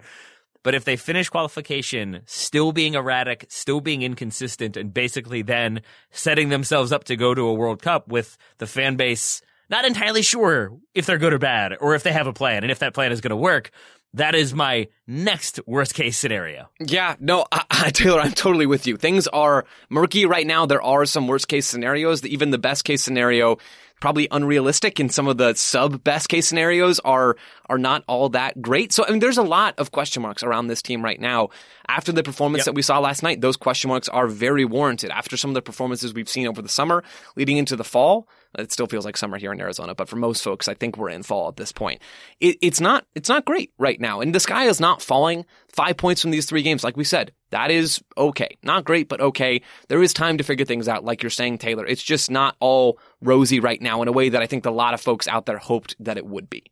but 0.63 0.75
if 0.75 0.83
they 0.83 0.95
finish 0.95 1.29
qualification 1.29 2.21
still 2.25 2.71
being 2.71 2.95
erratic, 2.95 3.45
still 3.49 3.81
being 3.81 4.01
inconsistent, 4.01 4.77
and 4.77 4.93
basically 4.93 5.41
then 5.41 5.81
setting 6.11 6.49
themselves 6.49 6.91
up 6.91 7.03
to 7.05 7.15
go 7.15 7.33
to 7.33 7.47
a 7.47 7.53
World 7.53 7.81
Cup 7.81 8.07
with 8.07 8.37
the 8.57 8.67
fan 8.67 8.95
base 8.95 9.41
not 9.69 9.85
entirely 9.85 10.21
sure 10.21 10.77
if 10.93 11.05
they're 11.05 11.17
good 11.17 11.33
or 11.33 11.39
bad, 11.39 11.75
or 11.79 11.95
if 11.95 12.03
they 12.03 12.11
have 12.11 12.27
a 12.27 12.33
plan, 12.33 12.63
and 12.63 12.71
if 12.71 12.79
that 12.79 12.93
plan 12.93 13.11
is 13.11 13.21
going 13.21 13.31
to 13.31 13.35
work, 13.35 13.71
that 14.15 14.35
is 14.35 14.53
my 14.53 14.87
next 15.07 15.59
worst 15.65 15.93
case 15.93 16.17
scenario. 16.17 16.69
Yeah, 16.79 17.15
no, 17.19 17.45
I, 17.51 17.63
I, 17.69 17.89
Taylor, 17.91 18.19
I'm 18.21 18.31
totally 18.31 18.65
with 18.65 18.87
you. 18.87 18.97
Things 18.97 19.27
are 19.27 19.65
murky 19.89 20.25
right 20.25 20.47
now. 20.47 20.65
There 20.65 20.81
are 20.81 21.05
some 21.05 21.27
worst 21.27 21.47
case 21.47 21.67
scenarios. 21.67 22.25
Even 22.25 22.51
the 22.51 22.57
best 22.57 22.83
case 22.83 23.03
scenario 23.03 23.57
probably 24.01 24.27
unrealistic 24.29 24.99
and 24.99 25.11
some 25.11 25.27
of 25.27 25.37
the 25.37 25.53
sub 25.55 26.03
best 26.03 26.29
case 26.29 26.47
scenarios 26.47 26.99
are 26.99 27.37
are 27.69 27.77
not 27.77 28.03
all 28.07 28.29
that 28.29 28.61
great. 28.61 28.91
So 28.91 29.05
I 29.05 29.09
mean 29.09 29.19
there's 29.19 29.37
a 29.37 29.43
lot 29.43 29.75
of 29.79 29.91
question 29.91 30.21
marks 30.21 30.43
around 30.43 30.67
this 30.67 30.81
team 30.81 31.03
right 31.03 31.19
now. 31.19 31.49
After 31.87 32.11
the 32.11 32.23
performance 32.23 32.61
yep. 32.61 32.65
that 32.65 32.75
we 32.75 32.81
saw 32.81 32.99
last 32.99 33.23
night, 33.23 33.41
those 33.41 33.57
question 33.57 33.89
marks 33.89 34.09
are 34.09 34.27
very 34.27 34.65
warranted. 34.65 35.11
After 35.11 35.37
some 35.37 35.51
of 35.51 35.55
the 35.55 35.61
performances 35.61 36.13
we've 36.13 36.29
seen 36.29 36.47
over 36.47 36.61
the 36.61 36.69
summer 36.69 37.03
leading 37.35 37.57
into 37.57 37.75
the 37.75 37.83
fall, 37.83 38.27
it 38.57 38.71
still 38.71 38.87
feels 38.87 39.05
like 39.05 39.17
summer 39.17 39.37
here 39.37 39.51
in 39.51 39.61
Arizona, 39.61 39.95
but 39.95 40.09
for 40.09 40.15
most 40.15 40.43
folks, 40.43 40.67
I 40.67 40.73
think 40.73 40.97
we're 40.97 41.09
in 41.09 41.23
fall 41.23 41.47
at 41.47 41.57
this 41.57 41.71
point. 41.71 42.01
It, 42.39 42.57
it's 42.61 42.81
not 42.81 43.05
it's 43.15 43.29
not 43.29 43.45
great 43.45 43.71
right 43.77 43.99
now, 43.99 44.21
and 44.21 44.33
the 44.33 44.39
sky 44.39 44.65
is 44.65 44.79
not 44.79 45.01
falling. 45.01 45.45
Five 45.67 45.97
points 45.97 46.21
from 46.21 46.31
these 46.31 46.45
three 46.45 46.61
games, 46.61 46.83
like 46.83 46.97
we 46.97 47.03
said, 47.03 47.31
that 47.51 47.71
is 47.71 48.01
okay. 48.17 48.57
Not 48.63 48.85
great, 48.85 49.09
but 49.09 49.21
okay. 49.21 49.61
There 49.89 50.01
is 50.01 50.13
time 50.13 50.37
to 50.37 50.43
figure 50.43 50.65
things 50.65 50.87
out, 50.87 51.03
like 51.03 51.21
you're 51.23 51.29
saying, 51.29 51.57
Taylor. 51.57 51.85
It's 51.85 52.03
just 52.03 52.31
not 52.31 52.55
all 52.59 52.99
rosy 53.21 53.59
right 53.59 53.81
now 53.81 54.01
in 54.01 54.07
a 54.07 54.13
way 54.13 54.29
that 54.29 54.41
I 54.41 54.47
think 54.47 54.65
a 54.65 54.71
lot 54.71 54.93
of 54.93 55.01
folks 55.01 55.27
out 55.27 55.45
there 55.45 55.57
hoped 55.57 55.95
that 55.99 56.17
it 56.17 56.25
would 56.25 56.49
be 56.49 56.63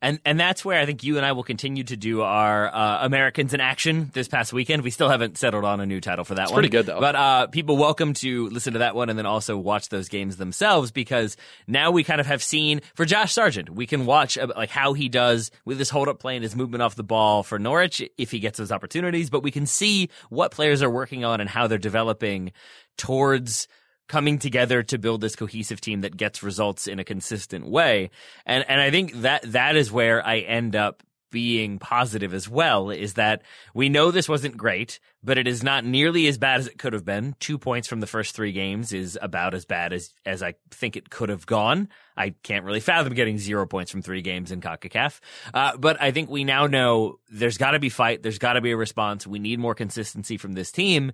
and 0.00 0.20
and 0.24 0.38
that's 0.38 0.64
where 0.64 0.80
I 0.80 0.86
think 0.86 1.02
you 1.02 1.16
and 1.16 1.26
I 1.26 1.32
will 1.32 1.42
continue 1.42 1.84
to 1.84 1.96
do 1.96 2.22
our 2.22 2.72
uh, 2.72 3.04
Americans 3.04 3.54
in 3.54 3.60
Action 3.60 4.10
this 4.12 4.28
past 4.28 4.52
weekend. 4.52 4.82
We 4.82 4.90
still 4.90 5.08
haven't 5.08 5.38
settled 5.38 5.64
on 5.64 5.80
a 5.80 5.86
new 5.86 6.00
title 6.00 6.24
for 6.24 6.34
that 6.34 6.44
it's 6.44 6.52
one. 6.52 6.58
Pretty 6.58 6.68
good 6.68 6.86
though. 6.86 7.00
But 7.00 7.16
uh, 7.16 7.46
people 7.48 7.76
welcome 7.76 8.14
to 8.14 8.48
listen 8.48 8.74
to 8.74 8.80
that 8.80 8.94
one 8.94 9.08
and 9.10 9.18
then 9.18 9.26
also 9.26 9.56
watch 9.56 9.88
those 9.88 10.08
games 10.08 10.36
themselves 10.36 10.90
because 10.90 11.36
now 11.66 11.90
we 11.90 12.04
kind 12.04 12.20
of 12.20 12.26
have 12.26 12.42
seen 12.42 12.80
for 12.94 13.04
Josh 13.04 13.32
Sargent, 13.32 13.70
we 13.70 13.86
can 13.86 14.06
watch 14.06 14.38
uh, 14.38 14.48
like 14.56 14.70
how 14.70 14.92
he 14.92 15.08
does 15.08 15.50
with 15.64 15.78
his 15.78 15.90
hold 15.90 16.08
up 16.08 16.18
play 16.18 16.36
and 16.36 16.42
his 16.42 16.56
movement 16.56 16.82
off 16.82 16.94
the 16.94 17.04
ball 17.04 17.42
for 17.42 17.58
Norwich 17.58 18.02
if 18.16 18.30
he 18.30 18.38
gets 18.38 18.58
those 18.58 18.72
opportunities. 18.72 19.30
But 19.30 19.42
we 19.42 19.50
can 19.50 19.66
see 19.66 20.10
what 20.30 20.50
players 20.52 20.82
are 20.82 20.90
working 20.90 21.24
on 21.24 21.40
and 21.40 21.48
how 21.48 21.66
they're 21.66 21.78
developing 21.78 22.52
towards 22.96 23.68
coming 24.08 24.38
together 24.38 24.82
to 24.82 24.98
build 24.98 25.20
this 25.20 25.36
cohesive 25.36 25.80
team 25.80 26.00
that 26.00 26.16
gets 26.16 26.42
results 26.42 26.86
in 26.86 26.98
a 26.98 27.04
consistent 27.04 27.68
way. 27.68 28.10
And 28.46 28.64
and 28.68 28.80
I 28.80 28.90
think 28.90 29.12
that 29.20 29.42
that 29.52 29.76
is 29.76 29.92
where 29.92 30.26
I 30.26 30.38
end 30.38 30.74
up 30.74 31.02
being 31.30 31.78
positive 31.78 32.32
as 32.32 32.48
well 32.48 32.90
is 32.90 33.14
that 33.14 33.42
we 33.74 33.88
know 33.88 34.10
this 34.10 34.28
wasn't 34.28 34.56
great, 34.56 34.98
but 35.22 35.38
it 35.38 35.46
is 35.46 35.62
not 35.62 35.84
nearly 35.84 36.26
as 36.26 36.38
bad 36.38 36.60
as 36.60 36.66
it 36.66 36.78
could 36.78 36.92
have 36.92 37.04
been. 37.04 37.34
Two 37.40 37.58
points 37.58 37.88
from 37.88 38.00
the 38.00 38.06
first 38.06 38.34
three 38.34 38.52
games 38.52 38.92
is 38.92 39.18
about 39.20 39.54
as 39.54 39.64
bad 39.64 39.92
as, 39.92 40.14
as 40.24 40.42
I 40.42 40.54
think 40.70 40.96
it 40.96 41.10
could 41.10 41.28
have 41.28 41.46
gone. 41.46 41.88
I 42.16 42.30
can't 42.42 42.64
really 42.64 42.80
fathom 42.80 43.14
getting 43.14 43.38
zero 43.38 43.66
points 43.66 43.90
from 43.90 44.02
three 44.02 44.22
games 44.22 44.50
in 44.50 44.60
CONCACAF. 44.60 45.20
Uh, 45.52 45.76
but 45.76 46.00
I 46.00 46.10
think 46.10 46.30
we 46.30 46.44
now 46.44 46.66
know 46.66 47.18
there's 47.30 47.58
got 47.58 47.72
to 47.72 47.78
be 47.78 47.88
fight. 47.88 48.22
There's 48.22 48.38
got 48.38 48.54
to 48.54 48.60
be 48.60 48.72
a 48.72 48.76
response. 48.76 49.26
We 49.26 49.38
need 49.38 49.58
more 49.58 49.74
consistency 49.74 50.36
from 50.36 50.54
this 50.54 50.72
team. 50.72 51.12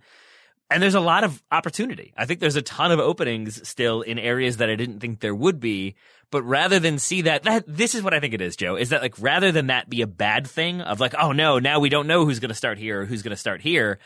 And 0.70 0.82
there's 0.82 0.94
a 0.94 1.00
lot 1.00 1.24
of 1.24 1.42
opportunity. 1.52 2.12
I 2.16 2.24
think 2.24 2.40
there's 2.40 2.56
a 2.56 2.62
ton 2.62 2.90
of 2.90 2.98
openings 2.98 3.66
still 3.68 4.02
in 4.02 4.18
areas 4.18 4.56
that 4.56 4.70
I 4.70 4.76
didn't 4.76 5.00
think 5.00 5.20
there 5.20 5.34
would 5.34 5.60
be. 5.60 5.94
But 6.30 6.42
rather 6.42 6.80
than 6.80 6.98
see 6.98 7.22
that, 7.22 7.44
that 7.44 7.64
this 7.68 7.94
is 7.94 8.02
what 8.02 8.14
I 8.14 8.18
think 8.18 8.34
it 8.34 8.40
is, 8.40 8.56
Joe, 8.56 8.74
is 8.74 8.88
that 8.88 9.02
like 9.02 9.14
rather 9.20 9.52
than 9.52 9.68
that 9.68 9.88
be 9.88 10.02
a 10.02 10.06
bad 10.06 10.46
thing 10.46 10.80
of 10.80 10.98
like, 11.00 11.14
oh 11.14 11.32
no, 11.32 11.58
now 11.58 11.78
we 11.78 11.90
don't 11.90 12.06
know 12.06 12.24
who's 12.24 12.40
going 12.40 12.48
to 12.48 12.54
start 12.56 12.78
here 12.78 13.02
or 13.02 13.04
who's 13.04 13.22
going 13.22 13.30
to 13.30 13.36
start 13.36 13.60
here. 13.60 13.98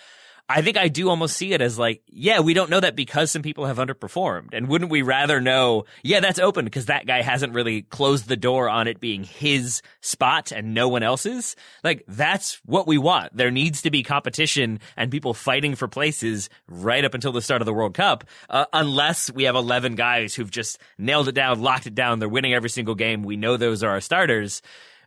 I 0.51 0.63
think 0.63 0.79
I 0.79 0.89
do 0.89 1.11
almost 1.11 1.37
see 1.37 1.53
it 1.53 1.61
as 1.61 1.79
like, 1.79 2.03
yeah, 2.07 2.41
we 2.41 2.55
don't 2.55 2.71
know 2.71 2.81
that 2.81 2.97
because 2.97 3.31
some 3.31 3.43
people 3.43 3.67
have 3.67 3.77
underperformed. 3.77 4.55
And 4.55 4.67
wouldn't 4.67 4.91
we 4.91 5.03
rather 5.03 5.43
know, 5.43 5.85
yeah, 6.03 6.21
that's 6.21 6.39
open 6.39 6.65
because 6.65 6.87
that 6.87 7.07
guy 7.07 7.21
hasn't 7.21 7.53
really 7.53 7.83
closed 7.83 8.29
the 8.29 8.37
door 8.37 8.67
on 8.71 8.89
it 8.89 8.99
being 8.99 9.25
his 9.25 9.83
spot 10.01 10.51
and 10.51 10.73
no 10.73 10.89
one 10.89 11.03
else's? 11.03 11.55
Like, 11.85 12.03
that's 12.09 12.63
what 12.65 12.87
we 12.87 12.97
want. 12.97 13.37
There 13.37 13.51
needs 13.51 13.83
to 13.83 13.91
be 13.91 14.03
competition 14.03 14.81
and 14.97 15.11
people 15.11 15.35
fighting 15.35 15.75
for 15.75 15.87
places 15.87 16.49
right 16.67 17.05
up 17.05 17.13
until 17.13 17.33
the 17.33 17.43
start 17.43 17.61
of 17.61 17.67
the 17.67 17.75
World 17.75 17.93
Cup, 17.93 18.25
uh, 18.49 18.65
unless 18.73 19.31
we 19.31 19.45
have 19.45 19.55
11 19.55 19.97
guys 19.97 20.35
who've 20.35 20.51
just 20.51 20.79
nailed 20.97 21.29
it 21.29 21.35
down, 21.35 21.61
locked 21.61 21.87
it 21.87 21.95
down. 21.95 22.21
They're 22.21 22.29
winning 22.29 22.55
every 22.55 22.71
single 22.71 22.95
game. 22.95 23.23
We 23.23 23.37
know 23.37 23.59
those 23.59 23.83
are 23.83 23.91
our 23.91 24.01
starters 24.01 24.63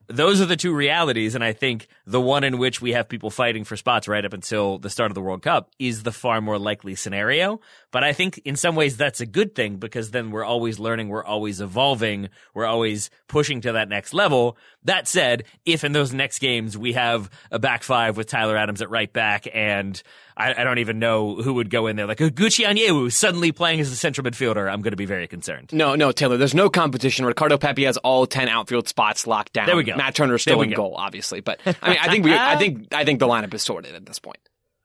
those 0.07 0.41
are 0.41 0.45
the 0.45 0.55
two 0.55 0.73
realities. 0.73 1.35
And 1.35 1.43
I 1.43 1.53
think 1.53 1.87
the 2.05 2.21
one 2.21 2.43
in 2.43 2.57
which 2.57 2.81
we 2.81 2.91
have 2.91 3.09
people 3.09 3.29
fighting 3.29 3.63
for 3.63 3.77
spots 3.77 4.07
right 4.07 4.25
up 4.25 4.33
until 4.33 4.77
the 4.77 4.89
start 4.89 5.11
of 5.11 5.15
the 5.15 5.21
World 5.21 5.41
Cup 5.41 5.71
is 5.79 6.03
the 6.03 6.11
far 6.11 6.41
more 6.41 6.59
likely 6.59 6.95
scenario. 6.95 7.59
But 7.91 8.03
I 8.03 8.13
think 8.13 8.41
in 8.45 8.55
some 8.55 8.76
ways 8.76 8.97
that's 8.97 9.19
a 9.22 9.26
good 9.26 9.53
thing 9.53 9.77
because 9.77 10.11
then 10.11 10.31
we're 10.31 10.45
always 10.45 10.80
learning, 10.80 11.09
we're 11.09 11.23
always 11.23 11.59
evolving, 11.59 12.30
we're 12.53 12.65
always 12.65 13.09
pushing 13.27 13.61
to 13.61 13.73
that 13.73 13.89
next 13.89 14.13
level. 14.13 14.57
That 14.85 15.07
said, 15.07 15.43
if 15.65 15.84
in 15.84 15.91
those 15.91 16.13
next 16.13 16.39
games 16.39 16.77
we 16.77 16.93
have 16.93 17.30
a 17.51 17.59
back 17.59 17.84
five 17.84 18.18
with 18.18 18.27
Tyler 18.27 18.55
Adams 18.55 18.81
at 18.81 18.89
right 18.89 19.11
back 19.11 19.47
and 19.53 20.01
I, 20.38 20.61
I 20.61 20.63
don't 20.63 20.80
even 20.80 20.99
know 20.99 21.35
who 21.35 21.55
would 21.55 21.69
go 21.69 21.88
in 21.88 21.97
there. 21.97 22.07
Like 22.07 22.22
a 22.22 22.31
Gucci 22.31 22.65
Onyewu 22.65 23.11
suddenly 23.11 23.51
playing 23.51 23.81
as 23.81 23.91
a 23.91 23.95
central 23.95 24.26
midfielder, 24.26 24.72
I'm 24.72 24.81
going 24.81 24.91
to 24.91 24.97
be 24.97 25.05
very 25.05 25.27
concerned. 25.27 25.72
No, 25.73 25.95
no, 25.95 26.11
Taylor, 26.11 26.38
there's 26.38 26.55
no 26.55 26.69
competition. 26.69 27.26
Ricardo 27.26 27.57
Pepi 27.57 27.84
has 27.84 27.97
all 27.97 28.26
10 28.26 28.47
outfield 28.47 28.88
spots 28.88 29.27
locked 29.27 29.53
down. 29.53 29.68
There 29.68 29.76
we 29.76 29.84
go. 29.84 29.95
Matt 29.95 30.15
Turner's 30.15 30.41
still 30.41 30.61
in 30.61 30.69
go. 30.69 30.77
goal, 30.77 30.95
obviously. 30.97 31.41
But 31.41 31.59
I 31.65 31.89
mean, 31.89 31.97
I 32.01 32.09
think 32.09 32.26
we, 32.26 32.34
I 32.34 32.55
think, 32.55 32.93
I 32.93 33.03
think 33.03 33.19
the 33.19 33.27
lineup 33.27 33.53
is 33.53 33.61
sorted 33.61 33.95
at 33.95 34.05
this 34.05 34.19
point. 34.19 34.39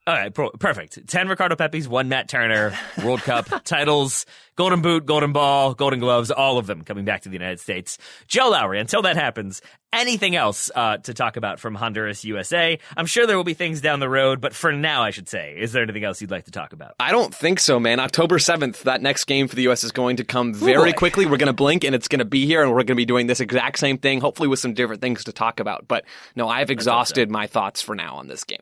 All 0.08 0.14
right, 0.14 0.32
pro- 0.32 0.50
perfect. 0.50 1.04
10 1.08 1.26
Ricardo 1.26 1.56
Pepis, 1.56 1.88
one 1.88 2.08
Matt 2.08 2.28
Turner, 2.28 2.78
World 3.04 3.22
Cup 3.22 3.48
titles, 3.64 4.24
Golden 4.54 4.80
Boot, 4.80 5.04
Golden 5.04 5.32
Ball, 5.32 5.74
Golden 5.74 5.98
Gloves, 5.98 6.30
all 6.30 6.58
of 6.58 6.68
them 6.68 6.82
coming 6.82 7.04
back 7.04 7.22
to 7.22 7.28
the 7.28 7.32
United 7.32 7.58
States. 7.58 7.98
Joe 8.28 8.50
Lowery, 8.50 8.78
until 8.78 9.02
that 9.02 9.16
happens, 9.16 9.62
anything 9.92 10.36
else 10.36 10.70
uh, 10.76 10.98
to 10.98 11.12
talk 11.12 11.36
about 11.36 11.58
from 11.58 11.74
Honduras, 11.74 12.24
USA? 12.24 12.78
I'm 12.96 13.06
sure 13.06 13.26
there 13.26 13.36
will 13.36 13.42
be 13.42 13.54
things 13.54 13.80
down 13.80 13.98
the 13.98 14.08
road, 14.08 14.40
but 14.40 14.54
for 14.54 14.70
now, 14.70 15.02
I 15.02 15.10
should 15.10 15.28
say, 15.28 15.56
is 15.58 15.72
there 15.72 15.82
anything 15.82 16.04
else 16.04 16.20
you'd 16.20 16.30
like 16.30 16.44
to 16.44 16.52
talk 16.52 16.72
about? 16.72 16.94
I 17.00 17.10
don't 17.10 17.34
think 17.34 17.58
so, 17.58 17.80
man. 17.80 17.98
October 17.98 18.38
7th, 18.38 18.84
that 18.84 19.02
next 19.02 19.24
game 19.24 19.48
for 19.48 19.56
the 19.56 19.62
U.S. 19.62 19.82
is 19.82 19.90
going 19.90 20.18
to 20.18 20.24
come 20.24 20.54
very 20.54 20.90
Ooh, 20.90 20.94
quickly. 20.94 21.26
We're 21.26 21.36
going 21.36 21.48
to 21.48 21.52
blink 21.52 21.82
and 21.82 21.96
it's 21.96 22.06
going 22.06 22.20
to 22.20 22.24
be 22.24 22.46
here, 22.46 22.62
and 22.62 22.70
we're 22.70 22.76
going 22.76 22.86
to 22.86 22.94
be 22.94 23.06
doing 23.06 23.26
this 23.26 23.40
exact 23.40 23.80
same 23.80 23.98
thing, 23.98 24.20
hopefully 24.20 24.48
with 24.48 24.60
some 24.60 24.72
different 24.72 25.02
things 25.02 25.24
to 25.24 25.32
talk 25.32 25.58
about. 25.58 25.88
But 25.88 26.04
no, 26.36 26.48
I've 26.48 26.70
exhausted 26.70 27.28
so. 27.28 27.32
my 27.32 27.48
thoughts 27.48 27.82
for 27.82 27.96
now 27.96 28.14
on 28.18 28.28
this 28.28 28.44
game. 28.44 28.60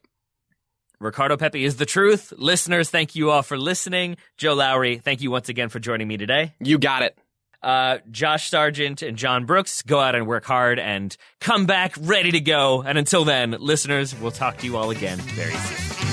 Ricardo 1.05 1.36
Pepi 1.36 1.64
is 1.64 1.76
the 1.76 1.86
truth. 1.86 2.32
Listeners, 2.36 2.90
thank 2.90 3.14
you 3.14 3.31
all 3.31 3.43
for 3.43 3.59
listening. 3.59 4.16
Joe 4.36 4.55
Lowery, 4.55 4.98
thank 4.98 5.20
you 5.20 5.31
once 5.31 5.48
again 5.48 5.68
for 5.68 5.78
joining 5.78 6.09
me 6.09 6.16
today. 6.16 6.55
You 6.60 6.78
got 6.78 7.02
it. 7.02 7.18
Uh, 7.62 7.98
Josh 8.10 8.51
Sargent 8.51 9.01
and 9.01 9.16
John 9.16 9.47
Brooks, 9.47 9.82
go 9.82 9.98
out 9.98 10.14
and 10.14 10.26
work 10.26 10.44
hard 10.44 10.78
and 10.78 11.16
come 11.40 11.64
back 11.64 11.94
ready 12.01 12.31
to 12.32 12.40
go. 12.40 12.82
And 12.82 12.98
until 12.98 13.24
then, 13.24 13.56
listeners, 13.59 14.14
we'll 14.14 14.32
talk 14.32 14.59
to 14.59 14.66
you 14.66 14.76
all 14.76 14.90
again 14.90 15.18
very 15.18 15.55
soon. 15.55 16.03